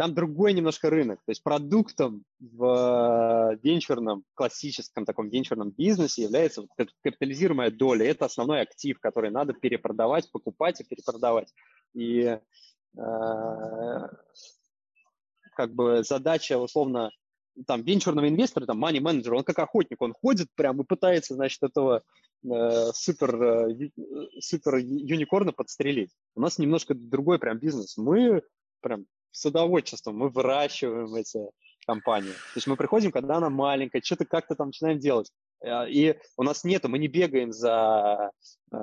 там 0.00 0.14
другой 0.14 0.54
немножко 0.54 0.88
рынок. 0.88 1.20
То 1.26 1.30
есть 1.30 1.42
продуктом 1.42 2.24
в 2.40 3.58
венчурном, 3.62 4.24
классическом 4.32 5.04
таком 5.04 5.28
венчурном 5.28 5.72
бизнесе 5.72 6.22
является 6.22 6.62
вот 6.62 6.70
капитализируемая 7.02 7.70
доля. 7.70 8.08
Это 8.08 8.24
основной 8.24 8.62
актив, 8.62 8.98
который 8.98 9.30
надо 9.30 9.52
перепродавать, 9.52 10.30
покупать 10.32 10.80
и 10.80 10.84
перепродавать. 10.84 11.52
И 11.92 12.22
э, 12.22 12.38
как 15.54 15.74
бы 15.74 16.02
задача, 16.02 16.56
условно, 16.58 17.10
там 17.66 17.82
венчурного 17.82 18.28
инвестора, 18.28 18.66
там 18.66 18.84
money 18.84 19.00
менеджер, 19.00 19.34
он 19.34 19.44
как 19.44 19.58
охотник, 19.58 20.00
он 20.00 20.12
ходит 20.12 20.48
прям 20.54 20.80
и 20.80 20.84
пытается, 20.84 21.34
значит, 21.34 21.62
этого 21.62 22.02
э, 22.44 22.90
супер, 22.94 23.42
э, 23.42 23.90
супер 24.40 24.76
юникорна 24.76 25.52
подстрелить. 25.52 26.10
У 26.34 26.40
нас 26.40 26.58
немножко 26.58 26.94
другой 26.94 27.38
прям 27.38 27.58
бизнес. 27.58 27.96
Мы 27.96 28.42
прям 28.80 29.06
садоводчеством, 29.30 30.16
мы 30.16 30.28
выращиваем 30.28 31.14
эти 31.14 31.38
компании. 31.86 32.32
То 32.32 32.56
есть 32.56 32.66
мы 32.66 32.76
приходим, 32.76 33.12
когда 33.12 33.36
она 33.36 33.50
маленькая, 33.50 34.02
что-то 34.02 34.24
как-то 34.24 34.54
там 34.54 34.68
начинаем 34.68 34.98
делать. 34.98 35.30
Э, 35.62 35.88
и 35.88 36.16
у 36.36 36.42
нас 36.42 36.64
нету, 36.64 36.88
мы 36.88 36.98
не 36.98 37.08
бегаем 37.08 37.52
за 37.52 38.30
э, 38.72 38.76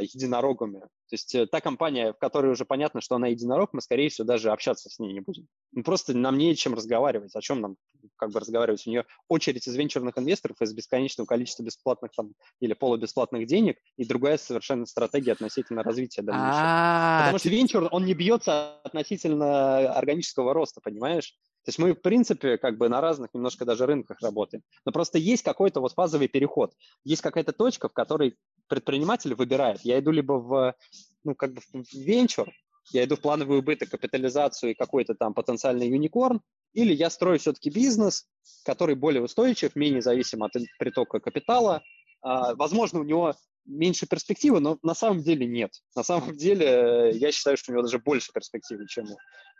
единорогами. 0.00 0.80
То 0.80 1.14
есть 1.14 1.34
э, 1.34 1.46
та 1.46 1.60
компания, 1.60 2.12
в 2.12 2.18
которой 2.18 2.52
уже 2.52 2.64
понятно, 2.64 3.00
что 3.00 3.16
она 3.16 3.28
единорог, 3.28 3.70
мы, 3.72 3.80
скорее 3.80 4.08
всего, 4.08 4.26
даже 4.26 4.50
общаться 4.50 4.90
с 4.90 4.98
ней 4.98 5.12
не 5.12 5.20
будем. 5.20 5.46
Ну, 5.72 5.82
просто 5.82 6.16
нам 6.16 6.38
не 6.38 6.54
чем 6.56 6.74
разговаривать. 6.74 7.34
О 7.34 7.40
чем 7.40 7.60
нам 7.60 7.76
как 8.16 8.30
бы 8.30 8.40
разговаривать? 8.40 8.86
У 8.86 8.90
нее 8.90 9.04
очередь 9.28 9.66
из 9.66 9.74
венчурных 9.74 10.18
инвесторов, 10.18 10.60
из 10.60 10.72
бесконечного 10.72 11.26
количества 11.26 11.62
бесплатных 11.62 12.12
там 12.16 12.32
или 12.60 12.74
полубесплатных 12.74 13.46
денег, 13.46 13.78
и 13.96 14.04
другая 14.04 14.38
совершенно 14.38 14.86
стратегия 14.86 15.32
относительно 15.32 15.82
развития 15.82 16.22
дальнейшего. 16.22 16.62
А, 16.62 17.18
Потому 17.20 17.38
что 17.38 17.48
венчур, 17.48 17.88
он 17.90 18.04
не 18.04 18.14
бьется 18.14 18.80
относительно 18.82 19.92
органического 19.94 20.52
роста, 20.52 20.80
понимаешь? 20.82 21.38
То 21.64 21.68
есть 21.68 21.78
мы, 21.78 21.92
в 21.92 22.02
принципе, 22.02 22.58
как 22.58 22.76
бы 22.76 22.88
на 22.88 23.00
разных 23.00 23.32
немножко 23.34 23.64
даже 23.64 23.86
рынках 23.86 24.20
работаем. 24.20 24.64
Но 24.84 24.92
просто 24.92 25.18
есть 25.18 25.42
какой-то 25.42 25.80
вот 25.80 25.92
фазовый 25.92 26.28
переход. 26.28 26.74
Есть 27.04 27.22
какая-то 27.22 27.52
точка, 27.52 27.88
в 27.88 27.92
которой 27.92 28.36
предприниматель 28.68 29.34
выбирает. 29.34 29.80
Я 29.82 30.00
иду 30.00 30.10
либо 30.10 30.32
в, 30.32 30.74
ну, 31.22 31.34
как 31.36 31.54
бы 31.54 31.60
в 31.60 31.94
венчур, 31.94 32.48
я 32.90 33.04
иду 33.04 33.16
в 33.16 33.20
плановый 33.20 33.58
убыток, 33.58 33.90
капитализацию 33.90 34.72
и 34.72 34.74
какой-то 34.74 35.14
там 35.14 35.34
потенциальный 35.34 35.88
юникорн, 35.88 36.40
или 36.72 36.92
я 36.92 37.10
строю 37.10 37.38
все-таки 37.38 37.70
бизнес, 37.70 38.26
который 38.64 38.96
более 38.96 39.22
устойчив, 39.22 39.76
менее 39.76 40.02
зависим 40.02 40.42
от 40.42 40.52
притока 40.78 41.20
капитала. 41.20 41.82
А, 42.22 42.54
возможно, 42.54 43.00
у 43.00 43.04
него 43.04 43.34
меньше 43.64 44.06
перспективы, 44.06 44.60
но 44.60 44.78
на 44.82 44.94
самом 44.94 45.22
деле 45.22 45.46
нет. 45.46 45.72
На 45.94 46.02
самом 46.02 46.36
деле 46.36 46.66
э, 46.66 47.12
я 47.14 47.32
считаю, 47.32 47.56
что 47.56 47.70
у 47.70 47.74
него 47.74 47.82
даже 47.82 47.98
больше 47.98 48.32
перспективы, 48.32 48.86
чем 48.86 49.06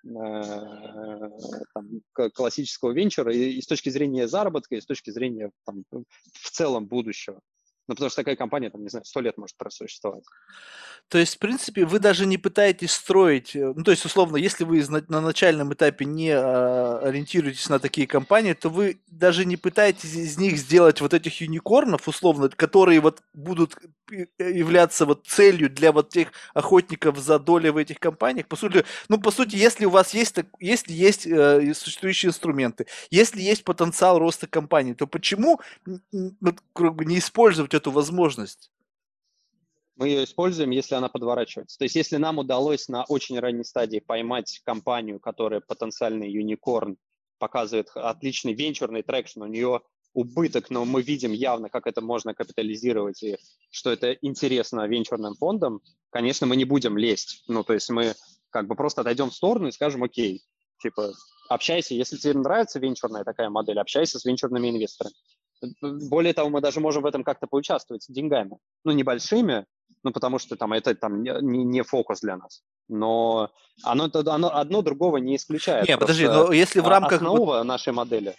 у 0.05 0.23
э, 0.23 1.31
там, 1.75 2.31
классического 2.31 2.93
венчура 2.93 3.33
и, 3.35 3.53
и 3.53 3.63
с 3.63 3.67
точки 3.67 3.89
зрения 3.91 4.29
заработка, 4.29 4.77
и 4.77 4.81
с 4.81 4.87
точки 4.87 5.11
зрения 5.11 5.51
там, 5.65 5.85
в 5.91 6.51
целом 6.51 6.87
будущего. 6.87 7.41
Ну, 7.89 7.95
потому 7.95 8.11
что 8.11 8.23
такая 8.23 8.37
компания, 8.37 8.71
там, 8.71 8.83
не 8.83 8.89
знаю, 8.89 9.05
сто 9.05 9.21
лет 9.21 9.37
может 9.39 9.57
просуществовать. 9.57 10.25
То 11.09 11.19
есть, 11.19 11.35
в 11.35 11.39
принципе, 11.39 11.85
вы 11.85 11.99
даже 11.99 12.27
не 12.27 12.39
пытаетесь 12.39 12.93
строить, 12.93 13.55
э, 13.57 13.73
ну, 13.77 13.83
то 13.83 13.91
есть, 13.91 14.05
условно, 14.05 14.37
если 14.37 14.65
вы 14.65 14.83
на 15.09 15.21
начальном 15.21 15.75
этапе 15.75 16.05
не 16.05 16.31
а, 16.31 17.01
ориентируетесь 17.01 17.69
на 17.69 17.79
такие 17.79 18.07
компании, 18.07 18.55
то 18.55 18.71
вы 18.71 19.01
даже 19.09 19.45
не 19.45 19.57
пытаетесь 19.57 20.15
из 20.15 20.39
них 20.39 20.57
сделать 20.57 21.01
вот 21.01 21.13
этих 21.13 21.41
юникорнов, 21.41 22.09
условно, 22.09 22.49
которые 22.49 23.01
вот 23.01 23.21
будут 23.35 23.77
э, 24.11 24.27
являться 24.39 25.05
вот 25.05 25.27
целью 25.27 25.69
для 25.69 25.93
вот 25.93 26.09
тех 26.09 26.29
охотников 26.55 27.19
за 27.19 27.39
доли 27.39 27.69
в 27.69 27.77
этих 27.77 27.99
компаниях. 27.99 28.47
По 28.47 28.57
сути, 28.57 28.85
ну, 29.09 29.21
по 29.21 29.31
сути, 29.33 29.57
если 29.57 29.85
у 29.85 29.91
вас 29.91 30.15
есть, 30.15 30.37
если 30.61 30.93
есть 30.93 31.27
э, 31.27 31.75
существующие 31.75 32.31
инструменты, 32.31 32.87
если 33.11 33.43
есть 33.43 33.65
потенциал 33.65 34.19
роста 34.19 34.47
компании, 34.47 34.95
то 34.95 35.07
почему 35.07 35.61
ну, 35.85 36.33
не 36.71 37.19
использовать 37.19 37.72
эту 37.75 37.91
возможность? 37.91 38.71
мы 39.97 40.09
ее 40.09 40.25
используем, 40.25 40.71
если 40.71 40.95
она 40.95 41.09
подворачивается. 41.09 41.79
То 41.79 41.85
есть 41.85 41.95
если 41.95 42.17
нам 42.17 42.39
удалось 42.39 42.89
на 42.89 43.05
очень 43.05 43.39
ранней 43.39 43.65
стадии 43.65 43.99
поймать 44.01 44.61
компанию, 44.65 45.21
которая 45.21 45.61
потенциальный 45.61 46.31
unicorn, 46.31 46.97
показывает 47.39 47.91
отличный 47.95 48.55
венчурный 48.55 49.03
traction, 49.03 49.43
у 49.43 49.47
нее 49.47 49.81
убыток, 50.15 50.71
но 50.71 50.85
мы 50.85 51.03
видим 51.03 51.33
явно, 51.33 51.69
как 51.69 51.87
это 51.87 52.01
можно 52.01 52.35
капитализировать 52.35 53.23
и 53.23 53.39
что 53.71 53.91
это 53.91 54.13
интересно 54.13 54.87
венчурным 54.87 55.35
фондам, 55.35 55.81
конечно, 56.11 56.47
мы 56.47 56.57
не 56.57 56.65
будем 56.65 56.99
лезть. 56.99 57.45
Ну, 57.49 57.65
то 57.65 57.73
есть 57.73 57.89
мы 57.89 58.15
как 58.51 58.67
бы 58.67 58.75
просто 58.75 59.01
отойдем 59.01 59.31
в 59.31 59.35
сторону 59.35 59.69
и 59.69 59.73
скажем, 59.73 60.03
окей, 60.03 60.43
типа, 60.83 61.13
общайся, 61.49 61.95
если 61.95 62.17
тебе 62.17 62.35
нравится 62.35 62.79
венчурная 62.79 63.25
такая 63.25 63.49
модель, 63.51 63.79
общайся 63.79 64.19
с 64.19 64.25
венчурными 64.25 64.69
инвесторами. 64.69 65.15
Более 65.81 66.35
того, 66.35 66.51
мы 66.51 66.61
даже 66.61 66.81
можем 66.81 67.03
в 67.03 67.07
этом 67.07 67.25
как-то 67.25 67.47
поучаствовать 67.47 68.07
деньгами. 68.09 68.59
Ну, 68.85 68.93
небольшими, 68.93 69.67
ну, 70.03 70.13
потому 70.13 70.39
что 70.39 70.57
там 70.57 70.73
это 70.73 70.95
там 70.95 71.23
не, 71.23 71.65
не 71.65 71.83
фокус 71.83 72.21
для 72.21 72.37
нас. 72.37 72.63
Но 72.89 73.51
оно, 73.85 74.11
оно 74.13 74.55
одно 74.55 74.83
другого 74.83 75.19
не 75.19 75.37
исключает. 75.37 75.89
Не, 75.89 75.97
подожди, 75.97 76.27
но 76.27 76.53
если 76.53 76.81
в 76.81 76.89
рамках... 76.89 77.23
Основа 77.23 77.63
нашей 77.63 77.93
модели 77.93 78.35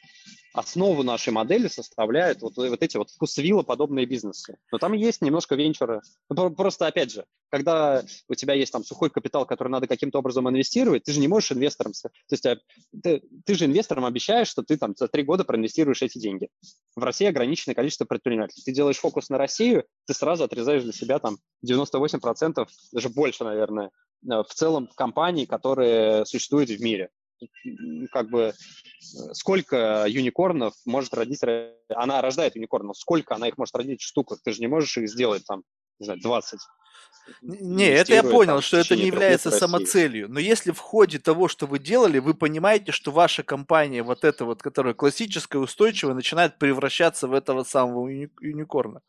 основу 0.54 1.02
нашей 1.04 1.34
модели 1.34 1.68
составляют 1.68 2.42
вот, 2.42 2.56
вот 2.56 2.82
эти 2.82 2.98
вот 2.98 3.10
вкусвило-подобные 3.10 4.06
бизнесы. 4.06 4.58
Но 4.72 4.78
там 4.78 4.94
есть 4.94 5.22
немножко 5.22 5.56
венчура. 5.56 6.02
Ну, 6.30 6.52
просто, 6.52 6.86
опять 6.86 7.12
же, 7.12 7.26
когда 7.50 8.04
у 8.30 8.36
тебя 8.36 8.54
есть 8.54 8.72
там 8.72 8.84
сухой 8.84 9.10
капитал, 9.10 9.48
который 9.48 9.70
надо 9.70 9.88
каким-то 9.88 10.20
образом 10.20 10.48
инвестировать, 10.48 11.04
ты 11.04 11.12
же 11.12 11.20
не 11.20 11.28
можешь 11.28 11.52
инвесторам... 11.52 11.94
То 11.94 12.10
есть 12.30 12.46
а, 12.46 12.60
ты, 13.02 13.24
ты 13.46 13.56
же 13.56 13.66
инвесторам 13.66 14.06
обещаешь, 14.06 14.48
что 14.48 14.62
ты 14.62 14.78
там 14.78 14.94
за 14.96 15.08
три 15.08 15.24
года 15.24 15.44
проинвестируешь 15.44 16.04
эти 16.04 16.20
деньги. 16.20 16.50
В 16.96 17.04
России 17.04 17.26
ограниченное 17.26 17.76
количество 17.76 18.06
предпринимателей. 18.06 18.62
Ты 18.64 18.72
делаешь 18.72 18.98
фокус 18.98 19.30
на 19.30 19.40
Россию, 19.40 19.86
ты 20.06 20.14
сразу 20.14 20.44
отрезаешь 20.44 20.84
для 20.84 20.94
себя 20.94 21.18
там 21.18 21.38
98%, 21.68 22.68
даже 22.92 23.10
больше, 23.10 23.44
наверное, 23.44 23.90
э, 24.24 24.44
в 24.48 24.54
целом 24.54 24.88
компаний, 24.96 25.48
которые 25.48 26.26
существуют 26.26 26.70
в 26.70 26.80
мире 26.80 27.10
как 28.12 28.30
бы 28.30 28.42
э, 28.42 28.54
сколько 29.34 30.06
юникорнов 30.08 30.74
может 30.86 31.14
родить, 31.14 31.42
она 31.90 32.22
рождает 32.22 32.56
юникорнов, 32.56 32.98
сколько 32.98 33.36
она 33.36 33.48
их 33.48 33.58
может 33.58 33.76
родить 33.76 34.02
в 34.02 34.08
штуках, 34.08 34.40
ты 34.44 34.52
же 34.52 34.60
не 34.60 34.68
можешь 34.68 34.98
их 34.98 35.10
сделать 35.10 35.46
там, 35.46 35.64
не 36.00 36.06
знаю, 36.06 36.22
20. 36.22 36.60
Не, 37.42 37.88
это 37.90 38.14
я 38.14 38.24
понял, 38.24 38.54
там, 38.54 38.62
что 38.62 38.78
это 38.78 38.96
не 38.96 39.06
является 39.06 39.50
самоцелью. 39.52 40.30
Но 40.30 40.40
если 40.40 40.72
в 40.72 40.80
ходе 40.80 41.20
того, 41.20 41.48
что 41.48 41.68
вы 41.68 41.80
делали, 41.80 42.20
вы 42.20 42.34
понимаете, 42.34 42.92
что 42.92 43.12
ваша 43.12 43.44
компания, 43.44 44.04
вот 44.04 44.24
эта 44.24 44.46
вот, 44.46 44.62
которая 44.62 44.94
классическая, 44.94 45.60
устойчивая, 45.60 46.14
начинает 46.14 46.58
превращаться 46.58 47.28
в 47.28 47.34
этого 47.34 47.64
самого 47.64 48.10
юникорна. 48.10 49.02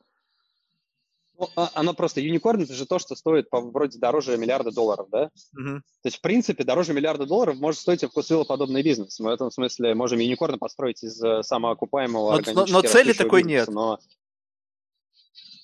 Ну, 1.39 1.49
а, 1.57 1.71
оно 1.75 1.95
просто 1.95 2.21
юникорн 2.21 2.63
это 2.63 2.75
же 2.75 2.87
то, 2.87 2.99
что 2.99 3.17
стоит 3.17 3.51
по, 3.51 3.61
вроде 3.61 3.99
дороже 3.99 4.37
миллиарда 4.37 4.71
долларов, 4.71 5.09
да? 5.11 5.31
Угу. 5.57 5.79
То 5.79 6.07
есть, 6.07 6.19
в 6.19 6.21
принципе, 6.21 6.65
дороже 6.65 6.93
миллиарда 6.93 7.27
долларов 7.27 7.57
может 7.57 7.81
стоить 7.81 8.05
подобный 8.45 8.83
бизнес. 8.83 9.19
Мы 9.19 9.31
в 9.31 9.35
этом 9.35 9.51
смысле 9.51 9.95
можем 9.95 10.21
юникорна 10.21 10.59
построить 10.59 11.03
из 11.03 11.23
э, 11.23 11.43
самоокупаемого 11.43 12.41
но, 12.41 12.53
но, 12.53 12.67
но 12.67 12.83
цели 12.83 13.13
такой 13.13 13.43
бизнеса, 13.43 13.71
нет. 13.71 13.75
Но 13.75 13.99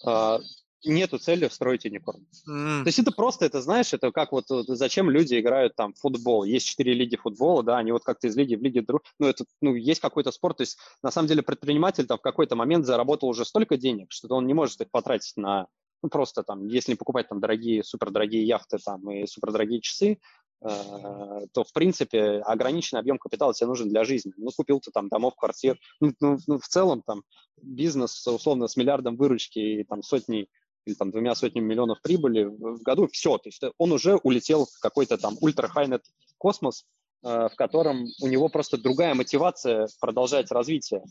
а, 0.05 0.41
нету 0.85 1.19
цели 1.19 1.49
строить 1.49 1.85
юникорн. 1.85 2.27
Mm. 2.49 2.83
То 2.83 2.89
есть 2.89 2.99
это 2.99 3.13
просто, 3.13 3.45
это 3.45 3.61
знаешь, 3.61 3.93
это 3.93 4.11
как 4.13 4.33
вот, 4.33 4.49
вот 4.49 4.67
зачем 4.67 5.11
люди 5.11 5.39
играют 5.39 5.77
там 5.77 5.93
в 5.95 5.99
футбол. 5.99 6.45
Есть 6.45 6.67
четыре 6.67 6.95
лиги 6.95 7.17
футбола, 7.17 7.63
да, 7.63 7.79
они 7.79 7.93
вот 7.93 8.05
как-то 8.05 8.29
из 8.29 8.37
лиги 8.37 8.55
в 8.55 8.63
лиге 8.63 8.83
друг, 8.83 9.03
ну 9.19 9.27
это, 9.27 9.45
ну 9.61 9.75
есть 9.75 10.01
какой-то 10.01 10.31
спорт, 10.31 10.59
то 10.59 10.63
есть 10.63 10.79
на 11.03 11.11
самом 11.11 11.29
деле 11.29 11.43
предприниматель 11.43 12.07
там 12.07 12.19
в 12.19 12.23
какой-то 12.23 12.57
момент 12.57 12.87
заработал 12.87 13.29
уже 13.29 13.45
столько 13.45 13.77
денег, 13.77 14.09
что 14.11 14.35
он 14.35 14.47
не 14.47 14.55
может 14.55 14.81
их 14.81 14.91
потратить 14.91 15.37
на 15.37 15.67
ну, 16.03 16.09
просто 16.09 16.43
там, 16.43 16.67
если 16.67 16.95
покупать 16.95 17.29
там 17.29 17.41
дорогие, 17.41 17.85
супердорогие 17.85 18.45
яхты 18.45 18.79
там 18.79 19.11
и 19.11 19.27
супердорогие 19.27 19.83
часы, 19.83 20.19
э, 20.63 21.47
то, 21.53 21.65
в 21.65 21.73
принципе, 21.75 22.39
ограниченный 22.39 23.01
объем 23.01 23.19
капитала 23.19 23.53
тебе 23.53 23.67
нужен 23.67 23.91
для 23.91 24.05
жизни. 24.05 24.33
Ну, 24.39 24.49
купил 24.57 24.81
ты 24.81 24.91
там 24.93 25.09
домов, 25.09 25.35
квартир. 25.37 25.79
Ну, 26.01 26.15
ну, 26.21 26.39
ну 26.47 26.59
в 26.59 26.67
целом 26.67 27.03
там 27.03 27.23
бизнес, 27.61 28.27
условно, 28.27 28.67
с 28.67 28.77
миллиардом 28.77 29.17
выручки 29.17 29.59
и 29.59 29.85
там 29.85 30.03
сотней 30.03 30.49
или 30.91 30.97
там 30.97 31.11
двумя 31.11 31.35
сотнями 31.35 31.67
миллионов 31.67 32.03
прибыли 32.03 32.45
в 32.45 32.83
году, 32.83 33.09
все, 33.13 33.39
то 33.39 33.49
есть 33.49 33.63
он 33.79 33.93
уже 33.93 34.17
улетел 34.17 34.67
в 34.67 34.79
какой-то 34.81 35.17
там 35.17 35.37
ультра-хайнет 35.41 36.03
космос, 36.39 36.85
э, 37.23 37.49
в 37.49 37.57
котором 37.57 38.07
у 38.21 38.27
него 38.27 38.49
просто 38.49 38.77
другая 38.77 39.15
мотивация 39.15 39.89
продолжать 40.01 40.51
развитие. 40.51 41.03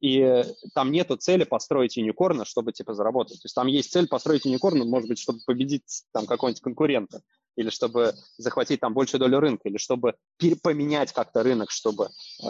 И 0.00 0.44
там 0.74 0.92
нету 0.92 1.16
цели 1.16 1.44
построить 1.44 1.96
юникорна, 1.96 2.44
чтобы 2.44 2.72
типа 2.72 2.92
заработать. 2.94 3.40
То 3.40 3.46
есть 3.46 3.54
там 3.54 3.68
есть 3.68 3.90
цель 3.90 4.06
построить 4.06 4.44
юникорна, 4.44 4.84
может 4.84 5.08
быть, 5.08 5.18
чтобы 5.18 5.38
победить 5.46 6.04
там 6.12 6.26
какого-нибудь 6.26 6.60
конкурента, 6.60 7.22
или 7.56 7.70
чтобы 7.70 8.12
захватить 8.36 8.80
там 8.80 8.92
большую 8.92 9.20
долю 9.20 9.40
рынка, 9.40 9.68
или 9.68 9.78
чтобы 9.78 10.14
поменять 10.62 11.12
как-то 11.12 11.42
рынок, 11.42 11.70
чтобы 11.70 12.06
э, 12.06 12.48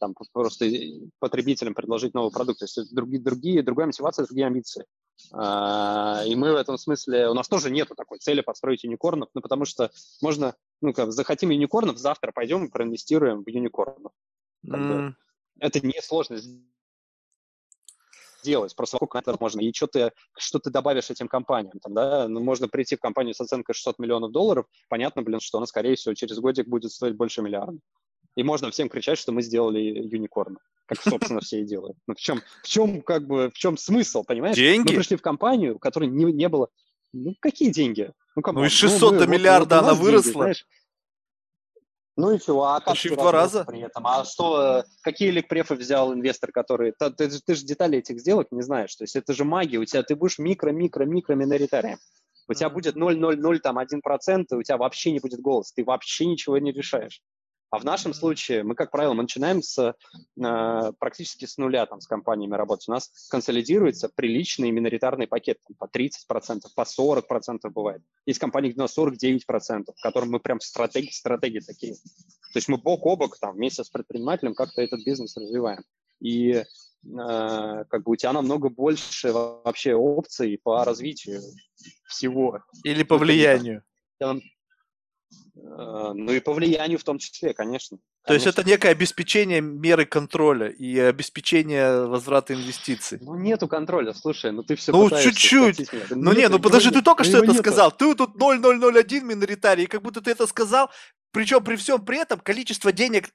там 0.00 0.14
просто 0.32 0.68
потребителям 1.20 1.74
предложить 1.74 2.14
новый 2.14 2.32
продукт. 2.32 2.58
То 2.58 2.64
есть 2.64 2.92
другие, 2.92 3.22
другие, 3.22 3.62
другая 3.62 3.86
мотивация, 3.86 4.26
другие 4.26 4.46
амбиции. 4.46 4.84
Э, 5.32 6.26
и 6.26 6.34
мы 6.36 6.52
в 6.52 6.56
этом 6.56 6.78
смысле, 6.78 7.28
у 7.28 7.34
нас 7.34 7.48
тоже 7.48 7.70
нету 7.70 7.94
такой 7.94 8.18
цели 8.18 8.40
построить 8.40 8.84
юникорнов, 8.84 9.28
ну 9.34 9.40
потому 9.40 9.64
что 9.64 9.90
можно, 10.22 10.54
ну 10.80 10.92
как, 10.92 11.12
захотим 11.12 11.50
юникорнов, 11.50 11.98
завтра 11.98 12.32
пойдем 12.32 12.64
и 12.64 12.70
проинвестируем 12.70 13.44
в 13.44 13.48
юникорнов. 13.48 14.12
Mm 14.66 15.14
это 15.60 15.86
несложно 15.86 16.38
сделать. 18.42 18.76
Просто 18.76 18.96
сколько 18.96 19.18
это 19.18 19.36
можно, 19.40 19.60
и 19.60 19.72
что 19.72 19.86
ты, 19.86 20.12
что 20.36 20.58
ты 20.58 20.70
добавишь 20.70 21.10
этим 21.10 21.28
компаниям. 21.28 21.78
Там, 21.80 21.94
да? 21.94 22.28
ну, 22.28 22.40
можно 22.40 22.68
прийти 22.68 22.96
в 22.96 23.00
компанию 23.00 23.34
с 23.34 23.40
оценкой 23.40 23.74
600 23.74 23.98
миллионов 23.98 24.32
долларов, 24.32 24.66
понятно, 24.88 25.22
блин, 25.22 25.40
что 25.40 25.58
она, 25.58 25.66
скорее 25.66 25.96
всего, 25.96 26.14
через 26.14 26.38
годик 26.38 26.68
будет 26.68 26.92
стоить 26.92 27.16
больше 27.16 27.42
миллиарда. 27.42 27.78
И 28.36 28.42
можно 28.42 28.70
всем 28.70 28.88
кричать, 28.88 29.18
что 29.18 29.32
мы 29.32 29.42
сделали 29.42 29.80
юникорн, 29.80 30.58
как, 30.86 31.00
собственно, 31.00 31.40
все 31.40 31.60
и 31.60 31.64
делают. 31.64 31.96
Но 32.06 32.14
в 32.14 32.18
чем, 32.18 32.42
в 32.62 32.68
чем, 32.68 33.02
как 33.02 33.26
бы, 33.26 33.50
в 33.50 33.58
чем 33.58 33.76
смысл, 33.76 34.24
понимаешь? 34.24 34.56
Деньги? 34.56 34.90
Мы 34.92 34.98
пришли 34.98 35.16
в 35.16 35.22
компанию, 35.22 35.76
в 35.76 35.78
которой 35.78 36.08
не, 36.08 36.24
не 36.32 36.48
было... 36.48 36.68
Ну, 37.12 37.34
какие 37.40 37.70
деньги? 37.70 38.12
Ну, 38.34 38.42
ну 38.52 38.64
из 38.64 38.72
600 38.72 39.00
ну, 39.00 39.10
мы, 39.12 39.18
до 39.18 39.26
миллиарда 39.30 39.76
вот, 39.76 39.84
она 39.84 39.94
выросла. 39.94 40.22
Деньги, 40.24 40.36
знаешь, 40.36 40.66
ну 42.16 42.32
и 42.32 42.40
чего, 42.40 42.64
а 42.66 42.80
как 42.80 42.94
Еще 42.94 43.10
в 43.10 43.16
два 43.16 43.32
раза 43.32 43.64
при 43.64 43.80
этом? 43.80 44.06
А 44.06 44.24
что, 44.24 44.84
какие 45.02 45.30
ликпрефы 45.30 45.74
взял 45.74 46.14
инвестор, 46.14 46.52
который... 46.52 46.92
Ты, 46.92 47.10
ты, 47.10 47.28
ты 47.28 47.54
же 47.54 47.64
детали 47.64 47.98
этих 47.98 48.20
сделок 48.20 48.52
не 48.52 48.62
знаешь, 48.62 48.94
то 48.94 49.02
есть 49.02 49.16
это 49.16 49.32
же 49.32 49.44
магия, 49.44 49.78
у 49.78 49.84
тебя 49.84 50.02
ты 50.04 50.14
будешь 50.14 50.38
микро-микро-микро 50.38 51.34
миноритарием. 51.34 51.98
У 52.46 52.54
тебя 52.54 52.70
будет 52.70 52.96
0,00, 52.96 53.58
там, 53.58 53.78
1%, 53.78 54.44
и 54.50 54.54
у 54.54 54.62
тебя 54.62 54.76
вообще 54.76 55.12
не 55.12 55.18
будет 55.18 55.40
голос, 55.40 55.72
ты 55.72 55.82
вообще 55.82 56.26
ничего 56.26 56.58
не 56.58 56.72
решаешь. 56.72 57.20
А 57.70 57.78
в 57.78 57.84
нашем 57.84 58.14
случае 58.14 58.62
мы, 58.62 58.74
как 58.74 58.90
правило, 58.90 59.14
мы 59.14 59.22
начинаем 59.22 59.60
с, 59.60 59.78
э, 59.80 60.92
практически 60.98 61.44
с 61.44 61.58
нуля 61.58 61.86
там, 61.86 62.00
с 62.00 62.06
компаниями 62.06 62.54
работать. 62.54 62.88
У 62.88 62.92
нас 62.92 63.28
консолидируется 63.30 64.08
приличный 64.14 64.70
миноритарный 64.70 65.26
пакет 65.26 65.58
там, 65.66 65.76
по 65.76 65.86
30%, 65.86 66.72
по 66.74 66.84
40% 66.84 67.70
бывает. 67.70 68.02
Есть 68.26 68.38
компании, 68.38 68.70
где 68.70 68.80
на 68.80 68.86
49%, 68.86 69.92
в 69.96 70.02
котором 70.02 70.30
мы 70.30 70.40
прям 70.40 70.60
стратеги, 70.60 71.10
стратегии 71.10 71.60
такие. 71.60 71.94
То 71.94 72.58
есть 72.58 72.68
мы 72.68 72.78
бок 72.78 73.04
о 73.06 73.16
бок 73.16 73.38
там, 73.38 73.56
вместе 73.56 73.82
с 73.82 73.90
предпринимателем 73.90 74.54
как-то 74.54 74.80
этот 74.80 75.04
бизнес 75.04 75.36
развиваем. 75.36 75.82
И 76.20 76.52
э, 76.52 76.64
как 77.02 78.04
бы 78.04 78.12
у 78.12 78.16
тебя 78.16 78.32
намного 78.32 78.68
больше 78.68 79.32
вообще 79.32 79.94
опций 79.94 80.60
по 80.62 80.84
развитию 80.84 81.42
всего. 82.06 82.60
Или 82.84 83.02
по 83.02 83.18
влиянию. 83.18 83.82
Ну 85.54 86.32
и 86.32 86.40
по 86.40 86.52
влиянию 86.52 86.98
в 86.98 87.04
том 87.04 87.18
числе, 87.18 87.54
конечно. 87.54 87.98
То 88.26 88.34
есть 88.34 88.46
это 88.46 88.64
некое 88.64 88.88
обеспечение 88.88 89.60
меры 89.60 90.04
контроля 90.04 90.68
и 90.68 90.98
обеспечение 90.98 92.06
возврата 92.06 92.54
инвестиций. 92.54 93.18
Ну 93.20 93.36
нету 93.36 93.68
контроля, 93.68 94.14
слушай, 94.14 94.50
ну 94.50 94.62
ты 94.62 94.76
все 94.76 94.92
Ну 94.92 95.10
чуть-чуть. 95.10 95.90
Ну 96.10 96.32
не, 96.32 96.48
ну 96.48 96.58
подожди, 96.58 96.90
ты 96.90 97.02
только 97.02 97.24
что 97.24 97.38
это 97.38 97.54
сказал. 97.54 97.92
Ты 97.92 98.14
тут 98.14 98.34
0,001 98.36 99.26
миноритарий, 99.26 99.84
и 99.84 99.86
как 99.86 100.02
будто 100.02 100.20
ты 100.20 100.30
это 100.30 100.46
сказал, 100.46 100.90
причем 101.34 101.62
при 101.62 101.76
всем 101.76 102.04
при 102.04 102.18
этом 102.18 102.40
количество 102.40 102.92
денег 102.92 103.28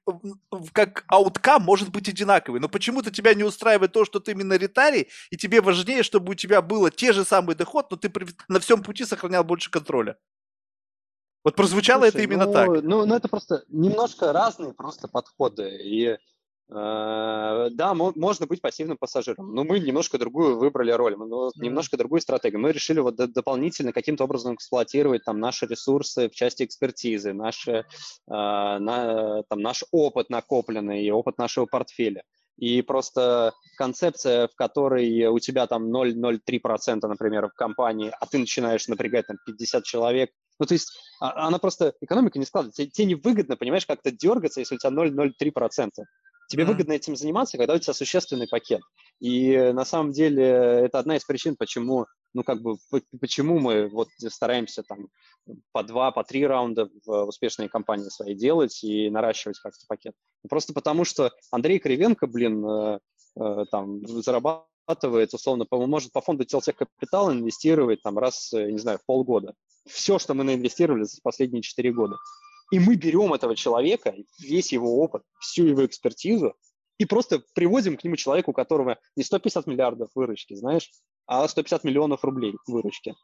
как 0.71 1.03
ауткам 1.07 1.61
может 1.63 1.89
быть 1.89 2.09
одинаковый. 2.09 2.59
Но 2.59 2.67
почему-то 2.67 3.11
тебя 3.11 3.33
не 3.33 3.43
устраивает 3.43 3.91
то, 3.91 4.05
что 4.05 4.19
ты 4.19 4.33
миноритарий, 4.33 5.09
и 5.29 5.37
тебе 5.37 5.61
важнее, 5.61 6.03
чтобы 6.03 6.31
у 6.31 6.35
тебя 6.35 6.61
было 6.61 6.89
те 6.89 7.13
же 7.13 7.25
самый 7.25 7.55
доход, 7.55 7.91
но 7.91 7.97
ты 7.97 8.11
на 8.47 8.59
всем 8.59 8.83
пути 8.83 9.05
сохранял 9.05 9.43
больше 9.43 9.69
контроля. 9.69 10.17
Вот 11.43 11.55
прозвучало 11.55 12.01
Слушай, 12.01 12.09
это 12.09 12.21
именно 12.23 12.45
ну, 12.45 12.53
так. 12.53 12.67
Ну, 12.83 13.05
ну, 13.05 13.15
это 13.15 13.29
просто 13.29 13.63
немножко 13.69 14.33
разные 14.33 14.73
просто 14.73 15.07
подходы. 15.07 15.69
И 15.81 16.05
э, 16.07 16.17
да, 16.69 17.93
можно 17.93 18.45
быть 18.45 18.61
пассивным 18.61 18.97
пассажиром, 18.97 19.53
но 19.53 19.63
мы 19.63 19.79
немножко 19.79 20.17
другую 20.17 20.57
выбрали 20.57 20.91
роль, 20.91 21.15
мы, 21.15 21.27
ну, 21.27 21.51
немножко 21.55 21.95
другую 21.95 22.19
стратегию. 22.19 22.59
Мы 22.59 22.73
решили 22.73 22.99
вот 22.99 23.15
дополнительно 23.15 23.93
каким-то 23.93 24.25
образом 24.25 24.55
эксплуатировать 24.55 25.23
там 25.23 25.39
наши 25.39 25.65
ресурсы 25.65 26.27
в 26.27 26.35
части 26.35 26.63
экспертизы, 26.63 27.31
наши, 27.31 27.71
э, 27.71 27.83
на, 28.27 29.43
там, 29.43 29.61
наш 29.61 29.85
опыт 29.91 30.29
накопленный 30.29 31.05
и 31.05 31.11
опыт 31.11 31.37
нашего 31.37 31.65
портфеля. 31.65 32.23
И 32.57 32.81
просто 32.81 33.53
концепция, 33.77 34.49
в 34.49 34.55
которой 34.55 35.27
у 35.27 35.39
тебя 35.39 35.65
там 35.67 35.95
0,03%, 35.95 37.07
например, 37.07 37.47
в 37.47 37.53
компании, 37.53 38.11
а 38.19 38.25
ты 38.25 38.37
начинаешь 38.37 38.89
напрягать 38.89 39.27
там 39.27 39.37
50 39.45 39.85
человек, 39.85 40.31
Ну, 40.59 40.65
то 40.65 40.73
есть 40.73 40.91
а, 41.19 41.47
она 41.47 41.57
просто, 41.57 41.93
экономика 42.01 42.37
не 42.37 42.45
складывается. 42.45 42.85
Тебе, 42.85 43.07
невыгодно, 43.07 43.55
понимаешь, 43.57 43.85
как-то 43.85 44.11
дергаться, 44.11 44.59
если 44.59 44.75
у 44.75 44.77
тебя 44.77 44.91
0,03%. 44.91 45.89
Тебе 46.49 46.63
mm-hmm. 46.63 46.65
выгодно 46.65 46.93
этим 46.93 47.15
заниматься, 47.15 47.57
когда 47.57 47.75
у 47.75 47.79
тебя 47.79 47.93
существенный 47.93 48.47
пакет. 48.47 48.81
И 49.19 49.55
на 49.73 49.85
самом 49.85 50.11
деле 50.11 50.43
это 50.43 50.97
одна 50.97 51.17
из 51.17 51.23
причин, 51.23 51.55
почему, 51.55 52.07
ну, 52.33 52.43
как 52.43 52.61
бы, 52.61 52.77
почему 53.21 53.59
мы 53.59 53.87
вот 53.87 54.07
стараемся 54.29 54.81
там 54.83 55.09
по 55.71 55.83
два, 55.83 56.11
по 56.11 56.23
три 56.23 56.47
раунда 56.47 56.89
в 57.05 57.25
успешные 57.25 57.69
компании 57.69 58.09
свои 58.09 58.33
делать 58.33 58.83
и 58.83 59.11
наращивать 59.11 59.59
как-то 59.59 59.85
пакет. 59.87 60.13
Просто 60.49 60.73
потому, 60.73 61.05
что 61.05 61.31
Андрей 61.51 61.77
Кривенко, 61.77 62.25
блин, 62.25 62.65
э, 62.65 62.99
э, 63.39 63.65
там, 63.69 64.05
зарабатывает, 64.07 65.33
условно, 65.33 65.65
по 65.65 65.85
может 65.85 66.11
по 66.11 66.21
фонду 66.21 66.45
Телтех 66.45 66.77
Капитал 66.77 67.31
инвестировать 67.31 68.01
там 68.01 68.17
раз, 68.17 68.51
э, 68.53 68.71
не 68.71 68.79
знаю, 68.79 68.97
в 68.97 69.05
полгода. 69.05 69.53
Все, 69.89 70.19
что 70.19 70.33
мы 70.33 70.43
наинвестировали 70.43 71.03
за 71.03 71.19
последние 71.21 71.61
четыре 71.61 71.91
года. 71.91 72.17
И 72.71 72.79
мы 72.79 72.95
берем 72.95 73.33
этого 73.33 73.55
человека, 73.55 74.13
весь 74.39 74.71
его 74.71 75.01
опыт, 75.01 75.23
всю 75.39 75.65
его 75.65 75.85
экспертизу, 75.85 76.55
и 76.99 77.05
просто 77.05 77.41
приводим 77.55 77.97
к 77.97 78.03
нему 78.03 78.15
человека, 78.15 78.49
у 78.51 78.53
которого 78.53 78.99
не 79.15 79.23
150 79.23 79.65
миллиардов 79.67 80.09
выручки, 80.13 80.53
знаешь, 80.53 80.91
а 81.25 81.47
150 81.47 81.83
миллионов 81.83 82.23
рублей 82.23 82.55
выручки. 82.67 83.15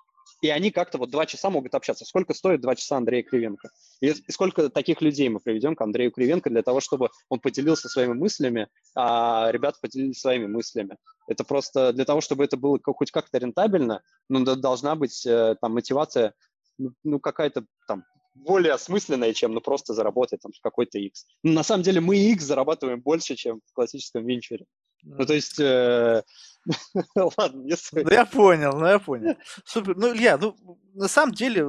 И 0.41 0.49
они 0.49 0.71
как-то 0.71 0.97
вот 0.97 1.11
два 1.11 1.25
часа 1.25 1.49
могут 1.49 1.75
общаться. 1.75 2.05
Сколько 2.05 2.33
стоит 2.33 2.61
два 2.61 2.75
часа 2.75 2.97
Андрея 2.97 3.23
Кривенко? 3.23 3.69
И, 4.01 4.07
и 4.09 4.31
сколько 4.31 4.69
таких 4.69 5.01
людей 5.01 5.29
мы 5.29 5.39
приведем 5.39 5.75
к 5.75 5.81
Андрею 5.81 6.11
Кривенко 6.11 6.49
для 6.49 6.61
того, 6.61 6.79
чтобы 6.79 7.09
он 7.29 7.39
поделился 7.39 7.89
своими 7.89 8.13
мыслями, 8.13 8.67
а 8.95 9.49
ребята 9.51 9.77
поделились 9.81 10.19
своими 10.19 10.47
мыслями. 10.47 10.97
Это 11.27 11.43
просто 11.43 11.93
для 11.93 12.05
того, 12.05 12.21
чтобы 12.21 12.43
это 12.43 12.57
было 12.57 12.79
хоть 12.83 13.11
как-то 13.11 13.37
рентабельно, 13.37 14.01
ну, 14.29 14.43
должна 14.43 14.95
быть 14.95 15.25
э, 15.25 15.55
там 15.61 15.73
мотивация, 15.73 16.33
ну, 16.77 16.93
ну 17.03 17.19
какая-то 17.19 17.65
там 17.87 18.03
более 18.33 18.73
осмысленное, 18.73 19.33
чем 19.33 19.53
ну, 19.53 19.61
просто 19.61 19.93
заработать 19.93 20.41
там 20.41 20.51
какой-то 20.61 20.99
X. 20.99 21.25
Ну, 21.43 21.53
на 21.53 21.63
самом 21.63 21.83
деле 21.83 22.01
мы 22.01 22.17
X 22.17 22.43
зарабатываем 22.43 23.01
больше, 23.01 23.35
чем 23.35 23.61
в 23.65 23.73
классическом 23.73 24.25
венчуре. 24.25 24.65
Ну, 25.03 25.25
то 25.25 25.33
есть, 25.33 25.59
э, 25.59 26.23
ладно, 27.15 27.63
Ну, 27.93 28.09
я 28.11 28.25
понял, 28.25 28.77
ну, 28.77 28.87
я 28.87 28.99
понял. 28.99 29.35
Супер. 29.65 29.95
Ну, 29.95 30.13
Илья, 30.13 30.37
ну, 30.37 30.55
на 30.95 31.07
самом 31.07 31.33
деле, 31.33 31.65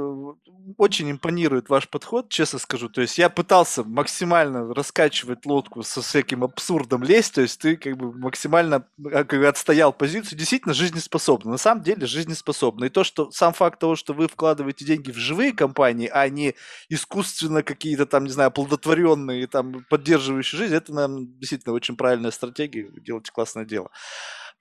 очень 0.79 1.11
импонирует 1.11 1.69
ваш 1.69 1.89
подход, 1.89 2.29
честно 2.29 2.59
скажу. 2.59 2.89
То 2.89 3.01
есть, 3.01 3.19
я 3.19 3.29
пытался 3.29 3.83
максимально 3.85 4.73
раскачивать 4.73 5.45
лодку 5.47 5.83
со 5.83 6.01
всяким 6.01 6.45
абсурдом 6.45 7.03
лезть, 7.03 7.35
то 7.35 7.41
есть, 7.41 7.61
ты 7.61 7.77
как 7.77 7.97
бы 7.97 8.13
максимально 8.13 8.87
а, 9.13 9.25
как 9.25 9.41
бы, 9.41 9.47
отстоял 9.47 9.93
позицию, 9.93 10.39
действительно 10.39 10.75
жизнеспособна. 10.75 11.51
На 11.51 11.59
самом 11.59 11.83
деле, 11.83 12.07
жизнеспособна. 12.07 12.85
И 12.87 12.89
то, 12.89 13.05
что 13.05 13.31
сам 13.33 13.53
факт 13.53 13.81
того, 13.81 13.97
что 13.97 14.15
вы 14.15 14.29
вкладываете 14.29 14.85
деньги 14.85 15.11
в 15.11 15.17
живые 15.17 15.53
компании, 15.53 16.09
а 16.13 16.29
не 16.29 16.55
искусственно 16.89 17.63
какие-то 17.63 18.07
там, 18.07 18.25
не 18.25 18.31
знаю, 18.31 18.51
плодотворенные, 18.51 19.47
там, 19.49 19.85
поддерживающие 19.91 20.59
жизнь, 20.59 20.75
это, 20.75 20.95
наверное, 20.95 21.27
действительно 21.27 21.75
очень 21.75 21.97
правильная 21.97 22.31
стратегия, 22.31 22.89
делать 23.01 23.31
классное 23.31 23.65
дело. 23.65 23.91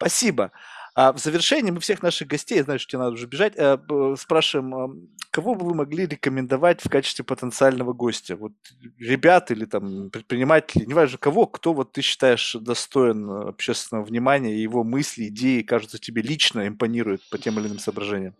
Спасибо. 0.01 0.51
А 0.93 1.11
в 1.11 1.17
завершении 1.19 1.71
мы 1.71 1.79
всех 1.81 2.01
наших 2.01 2.27
гостей, 2.29 2.61
знаю, 2.61 2.79
что 2.79 2.91
тебе 2.91 2.99
надо 2.99 3.11
уже 3.13 3.27
бежать, 3.27 3.53
э, 3.57 3.77
спрашиваем, 4.17 5.09
кого 5.29 5.55
бы 5.55 5.65
вы 5.65 5.73
могли 5.75 6.05
рекомендовать 6.05 6.81
в 6.81 6.89
качестве 6.89 7.25
потенциального 7.25 7.91
гостя? 7.91 8.37
Вот 8.37 8.53
ребят 8.97 9.51
или 9.51 9.65
там 9.65 10.09
предпринимателей, 10.09 10.85
неважно 10.85 11.17
кого, 11.17 11.47
кто 11.47 11.73
вот 11.73 11.91
ты 11.91 12.01
считаешь 12.01 12.55
достоин 12.59 13.29
общественного 13.29 14.05
внимания, 14.05 14.61
его 14.61 14.83
мысли, 14.85 15.27
идеи 15.27 15.61
кажутся 15.63 15.97
тебе 15.99 16.21
лично 16.21 16.65
импонируют 16.67 17.21
по 17.29 17.37
тем 17.37 17.59
или 17.59 17.67
иным 17.67 17.79
соображениям? 17.79 18.35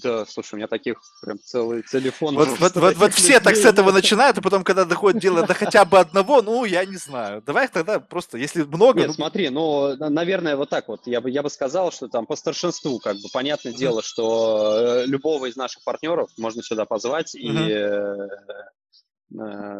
Да, 0.00 0.24
слушай, 0.24 0.54
у 0.54 0.56
меня 0.56 0.68
таких 0.68 1.00
прям 1.20 1.38
целый 1.38 1.82
телефон. 1.82 2.34
Вот, 2.36 2.48
вот, 2.58 2.76
вот, 2.76 2.96
вот 2.96 3.12
все 3.12 3.40
так 3.40 3.56
с 3.56 3.64
этого 3.64 3.90
начинают, 3.92 4.38
а 4.38 4.40
потом, 4.40 4.64
когда 4.64 4.84
доходит 4.84 5.20
дело 5.20 5.46
до 5.46 5.54
хотя 5.54 5.84
бы 5.84 5.98
одного, 5.98 6.40
ну, 6.40 6.64
я 6.64 6.84
не 6.84 6.96
знаю. 6.96 7.42
Давай 7.42 7.68
тогда 7.68 8.00
просто, 8.00 8.38
если 8.38 8.62
много... 8.62 9.00
Нет, 9.00 9.08
ну... 9.08 9.14
смотри, 9.14 9.50
ну, 9.50 9.96
наверное, 9.96 10.56
вот 10.56 10.70
так 10.70 10.88
вот. 10.88 11.06
Я 11.06 11.20
бы, 11.20 11.30
я 11.30 11.42
бы 11.42 11.50
сказал, 11.50 11.92
что 11.92 12.08
там 12.08 12.26
по 12.26 12.36
старшинству, 12.36 12.98
как 13.00 13.16
бы, 13.16 13.28
понятное 13.32 13.72
дело, 13.72 14.02
что 14.02 15.02
э, 15.02 15.06
любого 15.06 15.46
из 15.46 15.56
наших 15.56 15.84
партнеров 15.84 16.30
можно 16.38 16.62
сюда 16.62 16.86
позвать 16.86 17.34
и 17.34 17.50
э, 17.50 18.28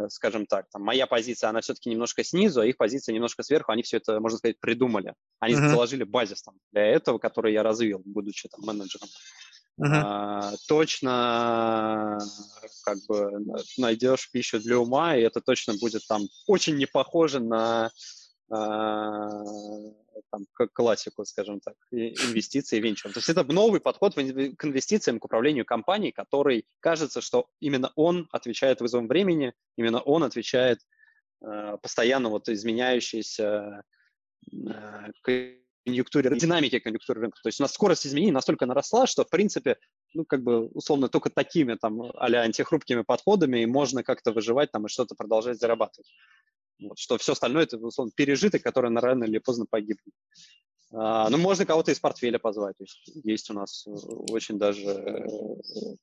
скажем 0.09 0.47
так, 0.47 0.67
там, 0.71 0.83
моя 0.83 1.07
позиция, 1.07 1.51
она 1.51 1.61
все-таки 1.61 1.91
немножко 1.91 2.25
снизу, 2.25 2.61
а 2.61 2.67
их 2.67 2.77
позиция 2.77 3.15
немножко 3.15 3.43
сверху, 3.43 3.73
они 3.73 3.83
все 3.83 3.99
это, 3.99 4.21
можно 4.21 4.39
сказать, 4.39 4.59
придумали. 4.61 5.15
Они 5.41 5.55
uh-huh. 5.55 5.69
заложили 5.69 6.05
базис 6.05 6.43
там, 6.43 6.55
для 6.73 6.87
этого, 6.87 7.19
который 7.19 7.53
я 7.53 7.63
развил, 7.63 8.03
будучи 8.05 8.49
там 8.49 8.65
менеджером. 8.65 9.09
Uh-huh. 9.83 10.57
Точно 10.69 12.19
как 12.85 12.99
бы 13.09 13.45
найдешь 13.79 14.31
пищу 14.31 14.61
для 14.61 14.79
ума, 14.79 15.17
и 15.17 15.23
это 15.23 15.41
точно 15.41 15.75
будет 15.75 16.07
там 16.07 16.23
очень 16.47 16.77
не 16.77 16.87
похоже 16.87 17.41
на 17.41 17.91
а, 18.51 19.31
там, 20.31 20.47
классику, 20.75 21.25
скажем 21.25 21.61
так, 21.61 21.75
инвестиции 21.91 22.77
и 22.77 22.81
венчур. 22.81 23.13
То 23.13 23.19
есть 23.19 23.29
это 23.29 23.45
новый 23.45 23.81
подход 23.81 24.15
к 24.15 24.19
инвестициям, 24.19 25.19
к 25.19 25.25
управлению 25.25 25.65
компанией, 25.65 26.13
который 26.13 26.67
кажется, 26.81 27.21
что 27.21 27.49
именно 27.61 27.93
он 27.97 28.29
отвечает 28.31 28.81
вызовам 28.81 29.09
времени, 29.09 29.55
именно 29.77 30.01
он 30.01 30.23
отвечает 30.23 30.81
э, 31.41 31.77
постоянно 31.81 32.29
вот 32.29 32.49
изменяющейся 32.49 33.85
э, 34.53 35.13
конъюнктуре, 35.85 36.37
динамике 36.37 36.81
конъюнктуры 36.81 37.21
рынка. 37.21 37.39
То 37.43 37.49
есть 37.49 37.61
у 37.61 37.65
нас 37.65 37.73
скорость 37.73 38.07
изменений 38.07 38.33
настолько 38.33 38.67
наросла, 38.67 39.07
что, 39.07 39.25
в 39.25 39.31
принципе, 39.31 39.77
ну, 40.15 40.25
как 40.25 40.43
бы, 40.43 40.67
условно, 40.69 41.09
только 41.09 41.31
такими, 41.31 41.75
там, 41.75 42.03
а 42.03 42.27
антихрупкими 42.27 43.03
подходами 43.03 43.65
можно 43.65 44.03
как-то 44.03 44.33
выживать 44.33 44.73
там 44.73 44.87
и 44.87 44.89
что-то 44.89 45.15
продолжать 45.15 45.59
зарабатывать. 45.59 46.11
Вот, 46.81 46.99
что 46.99 47.19
все 47.19 47.33
остальное– 47.33 47.63
это, 47.65 47.79
условно, 47.79 48.13
пережиток, 48.15 48.63
который 48.63 48.95
рано 48.95 49.25
или 49.25 49.39
поздно 49.39 49.67
погибнет. 49.69 50.15
А, 50.95 51.31
ну, 51.31 51.39
можно 51.39 51.65
кого-то 51.65 51.91
из 51.91 51.99
портфеля 51.99 52.39
позвать. 52.39 52.77
То 52.77 52.85
есть, 52.85 53.11
есть 53.25 53.51
у 53.51 53.55
нас 53.55 53.87
э, 53.87 53.91
очень 54.31 54.59
даже, 54.59 54.83
э, 54.83 55.27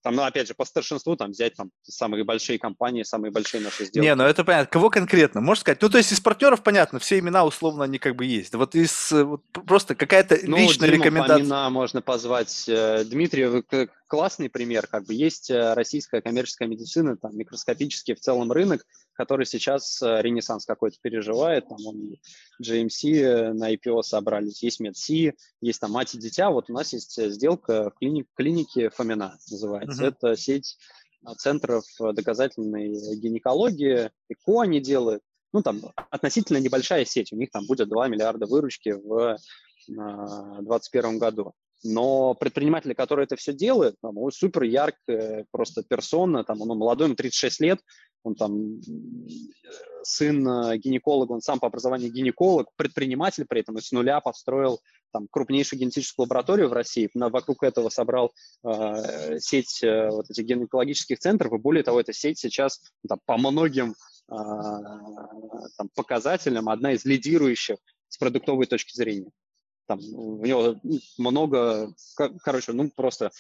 там, 0.01 0.15
ну, 0.15 0.23
опять 0.23 0.47
же, 0.47 0.55
по 0.55 0.65
старшинству 0.65 1.15
там 1.15 1.31
взять 1.31 1.55
там 1.55 1.69
самые 1.83 2.23
большие 2.23 2.57
компании, 2.57 3.03
самые 3.03 3.31
большие 3.31 3.61
наши 3.61 3.85
сделки. 3.85 4.05
Не, 4.05 4.15
ну 4.15 4.23
это 4.23 4.43
понятно. 4.43 4.65
Кого 4.65 4.89
конкретно? 4.89 5.41
Можешь 5.41 5.61
сказать? 5.61 5.81
Ну, 5.81 5.89
то 5.89 5.99
есть 5.99 6.11
из 6.11 6.19
партнеров, 6.19 6.63
понятно, 6.63 6.97
все 6.97 7.19
имена 7.19 7.45
условно 7.45 7.83
они 7.83 7.99
как 7.99 8.15
бы 8.15 8.25
есть. 8.25 8.55
Вот 8.55 8.73
из 8.73 9.11
э, 9.11 9.23
вот, 9.23 9.43
просто 9.51 9.93
какая-то 9.93 10.39
ну, 10.43 10.57
личная 10.57 10.89
Диму 10.89 11.03
рекомендация. 11.03 11.37
Помина 11.37 11.69
можно 11.69 12.01
позвать. 12.01 12.65
Дмитрий, 13.05 13.63
классный 14.09 14.49
пример. 14.49 14.87
Как 14.87 15.05
бы 15.05 15.13
есть 15.13 15.49
российская 15.51 16.21
коммерческая 16.21 16.67
медицина, 16.67 17.15
там 17.15 17.37
микроскопический 17.37 18.15
в 18.15 18.19
целом 18.19 18.51
рынок, 18.51 18.85
который 19.13 19.45
сейчас 19.45 20.01
ренессанс 20.01 20.65
какой-то 20.65 20.97
переживает. 21.01 21.69
Там 21.69 21.77
он 21.85 22.15
GMC 22.61 23.53
на 23.53 23.73
IPO 23.73 24.01
собрались. 24.01 24.63
Есть 24.63 24.79
МедСи, 24.79 25.35
есть 25.61 25.79
там 25.79 25.91
мать 25.91 26.15
и 26.15 26.17
дитя. 26.17 26.49
Вот 26.49 26.69
у 26.69 26.73
нас 26.73 26.91
есть 26.93 27.17
э, 27.19 27.29
сделка 27.29 27.91
в 27.91 27.99
клиник, 27.99 28.27
клинике 28.35 28.89
Фомина 28.89 29.37
называется. 29.49 30.03
Uh-huh. 30.03 30.07
Это 30.09 30.35
сеть 30.35 30.77
центров 31.37 31.83
доказательной 31.99 33.17
гинекологии, 33.17 34.09
ЭКО 34.29 34.61
они 34.61 34.79
делают. 34.79 35.21
Ну, 35.51 35.61
там 35.61 35.81
относительно 36.11 36.57
небольшая 36.57 37.05
сеть, 37.05 37.33
у 37.33 37.35
них 37.35 37.49
там 37.51 37.65
будет 37.65 37.89
2 37.89 38.07
миллиарда 38.07 38.45
выручки 38.45 38.89
в 38.89 39.37
2021 39.87 41.19
году. 41.19 41.53
Но 41.83 42.33
предприниматели, 42.33 42.93
которые 42.93 43.25
это 43.25 43.35
все 43.35 43.53
делают, 43.53 43.95
там, 44.01 44.17
он 44.17 44.31
супер 44.31 44.63
яркая 44.63 45.45
просто 45.51 45.83
персона, 45.83 46.43
там, 46.43 46.61
он 46.61 46.77
молодой, 46.77 47.07
ему 47.07 47.15
36 47.15 47.59
лет, 47.61 47.79
он 48.23 48.35
там 48.35 48.81
сын 50.03 50.47
э, 50.47 50.77
гинеколога, 50.77 51.31
он 51.31 51.41
сам 51.41 51.59
по 51.59 51.67
образованию 51.67 52.11
гинеколог, 52.11 52.67
предприниматель 52.75 53.45
при 53.47 53.61
этом 53.61 53.77
и 53.77 53.81
с 53.81 53.91
нуля 53.91 54.19
построил 54.19 54.81
там 55.11 55.27
крупнейшую 55.29 55.79
генетическую 55.79 56.25
лабораторию 56.25 56.69
в 56.69 56.73
России, 56.73 57.09
на, 57.13 57.29
вокруг 57.29 57.63
этого 57.63 57.89
собрал 57.89 58.33
э, 58.63 59.39
сеть 59.39 59.81
э, 59.83 60.09
вот 60.09 60.29
этих 60.29 60.45
гинекологических 60.45 61.17
центров, 61.19 61.53
и 61.53 61.57
более 61.57 61.83
того, 61.83 61.99
эта 61.99 62.13
сеть 62.13 62.39
сейчас 62.39 62.81
там, 63.07 63.19
по 63.25 63.37
многим 63.37 63.91
э, 63.91 64.35
там, 65.77 65.89
показателям 65.95 66.69
одна 66.69 66.93
из 66.93 67.05
лидирующих 67.05 67.77
с 68.09 68.17
продуктовой 68.17 68.65
точки 68.65 68.95
зрения 68.95 69.31
там 69.89 69.99
у 70.13 70.45
него 70.45 70.75
много, 71.17 71.91
короче, 72.43 72.73
ну 72.73 72.91
просто 72.95 73.31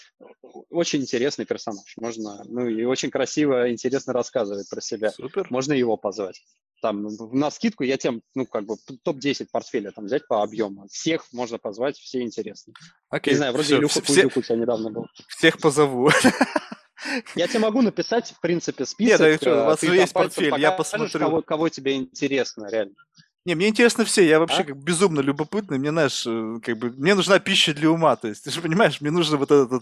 очень 0.71 1.01
интересный 1.01 1.45
персонаж. 1.45 1.93
Можно, 1.95 2.41
ну 2.45 2.67
и 2.67 2.83
очень 2.85 3.11
красиво, 3.11 3.71
интересно 3.71 4.13
рассказывает 4.13 4.67
про 4.67 4.81
себя. 4.81 5.11
Супер. 5.11 5.45
Можно 5.51 5.73
его 5.73 5.95
позвать. 5.95 6.41
Там 6.81 7.07
на 7.33 7.51
скидку 7.51 7.83
я 7.83 7.97
тем, 7.97 8.23
ну 8.33 8.47
как 8.47 8.65
бы 8.65 8.77
топ-10 9.03 9.49
портфеля 9.51 9.91
там 9.91 10.05
взять 10.05 10.27
по 10.27 10.41
объему. 10.41 10.87
Всех 10.89 11.31
можно 11.33 11.59
позвать, 11.59 11.97
все 11.97 12.23
интересные. 12.23 12.73
Окей. 13.09 13.33
Не 13.33 13.37
знаю, 13.37 13.53
вроде 13.53 13.67
все, 13.67 13.77
Илюха 13.77 14.01
все, 14.01 14.25
у 14.25 14.41
тебя 14.41 14.55
недавно 14.55 14.89
был. 14.89 15.05
Всех 15.27 15.59
позову. 15.59 16.09
Я 17.35 17.47
тебе 17.47 17.59
могу 17.59 17.83
написать, 17.83 18.31
в 18.31 18.41
принципе, 18.41 18.87
список. 18.87 19.19
Нет, 19.19 19.39
да, 19.41 19.63
у 19.63 19.65
вас 19.67 19.81
же 19.81 19.95
есть 19.95 20.13
портфель, 20.13 20.59
я 20.59 20.71
посмотрю. 20.71 21.19
Кого, 21.19 21.41
кого 21.43 21.69
тебе 21.69 21.95
интересно, 21.95 22.67
реально. 22.71 22.95
Не, 23.49 23.55
мне 23.55 23.69
интересно 23.69 24.05
все, 24.05 24.27
я 24.27 24.37
вообще 24.37 24.61
А? 24.61 24.63
как 24.63 24.77
безумно 24.77 25.21
любопытный, 25.21 25.79
мне, 25.79 25.89
знаешь, 25.89 26.23
э, 26.27 26.59
как 26.63 26.77
бы, 26.77 26.91
мне 26.91 27.15
нужна 27.15 27.39
пища 27.39 27.73
для 27.73 27.89
ума, 27.89 28.15
то 28.15 28.27
есть, 28.27 28.43
ты 28.43 28.51
же 28.51 28.61
понимаешь, 28.61 29.01
мне 29.01 29.09
нужно 29.09 29.37
вот 29.37 29.49
этот, 29.49 29.81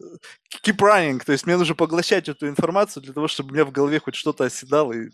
э, 0.00 0.04
keep 0.64 0.76
running, 0.78 1.22
то 1.24 1.30
есть 1.30 1.46
мне 1.46 1.56
нужно 1.56 1.76
поглощать 1.76 2.28
эту 2.28 2.48
информацию 2.48 3.04
для 3.04 3.12
того, 3.12 3.28
чтобы 3.28 3.50
у 3.50 3.54
меня 3.54 3.64
в 3.64 3.70
голове 3.70 4.00
хоть 4.00 4.16
что-то 4.16 4.42
оседало, 4.42 4.92
и, 4.92 5.10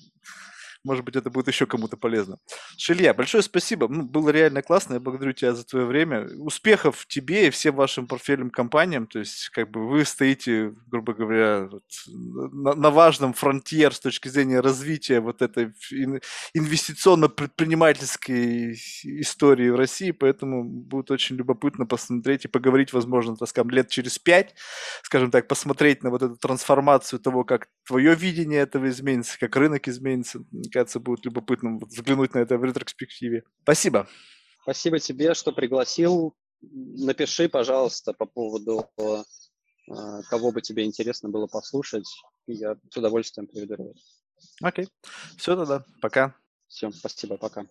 может 0.85 1.05
быть, 1.05 1.17
это 1.17 1.31
будет 1.31 1.49
еще 1.49 1.67
кому-то 1.67 1.97
полезно. 1.97 2.39
Слушай, 2.77 2.99
Илья, 2.99 3.15
большое 3.15 3.43
спасибо, 3.43 3.89
ну, 3.89 4.03
было 4.03 4.31
реально 4.31 4.63
классно, 4.63 4.95
я 4.95 5.01
благодарю 5.01 5.33
тебя 5.33 5.55
за 5.55 5.65
твое 5.65 5.87
время, 5.87 6.29
успехов 6.39 7.07
тебе 7.07 7.49
и 7.49 7.51
всем 7.51 7.75
вашим 7.77 8.07
портфельным 8.07 8.51
компаниям, 8.51 9.07
то 9.07 9.19
есть, 9.19 9.49
как 9.51 9.71
бы, 9.71 9.89
вы 9.89 10.05
стоите, 10.05 10.75
грубо 10.87 11.15
говоря, 11.15 11.69
вот, 11.71 11.85
на, 12.09 12.75
на 12.75 12.91
важном 12.91 13.33
фронтьер 13.33 13.95
с 13.95 14.01
точки 14.01 14.29
зрения 14.29 14.61
развития 14.61 15.21
вот 15.21 15.43
этой 15.43 15.73
ин- 15.91 16.21
инвестиционно-предпринимательской 16.55 18.75
истории 19.21 19.71
в 19.71 19.77
России, 19.77 20.11
поэтому 20.11 20.65
будет 20.65 21.11
очень 21.11 21.37
любопытно 21.37 21.87
посмотреть 21.87 22.45
и 22.45 22.49
поговорить, 22.49 22.93
возможно, 22.93 23.37
так 23.37 23.49
скажем, 23.49 23.71
лет 23.71 23.89
через 23.89 24.19
пять, 24.19 24.55
скажем 25.03 25.31
так, 25.31 25.49
посмотреть 25.49 26.03
на 26.03 26.11
вот 26.11 26.23
эту 26.23 26.37
трансформацию 26.37 27.21
того, 27.21 27.45
как 27.45 27.69
твое 27.87 28.15
видение 28.15 28.61
этого 28.61 28.89
изменится, 28.89 29.39
как 29.39 29.57
рынок 29.57 29.89
изменится. 29.89 30.41
Кажется, 30.73 31.01
будет 31.01 31.25
любопытно 31.25 31.79
взглянуть 31.79 32.35
на 32.35 32.39
это 32.39 32.57
в 32.57 32.65
ретроспективе. 32.65 33.45
Спасибо. 33.63 34.09
Спасибо 34.63 34.99
тебе, 34.99 35.35
что 35.35 35.53
пригласил. 35.53 36.35
Напиши, 36.61 37.49
пожалуйста, 37.49 38.13
по 38.13 38.27
поводу 38.27 38.89
э, 38.97 39.23
кого 40.31 40.53
бы 40.53 40.63
тебе 40.63 40.85
интересно 40.85 41.29
было 41.29 41.47
послушать. 41.47 42.09
Я 42.47 42.77
с 42.91 42.97
удовольствием 42.97 43.47
приведу. 43.47 43.95
Окей. 44.61 44.89
Все 45.37 45.57
тогда. 45.57 45.85
Пока. 46.01 46.35
Все, 46.69 46.91
спасибо, 46.91 47.37
пока. 47.37 47.67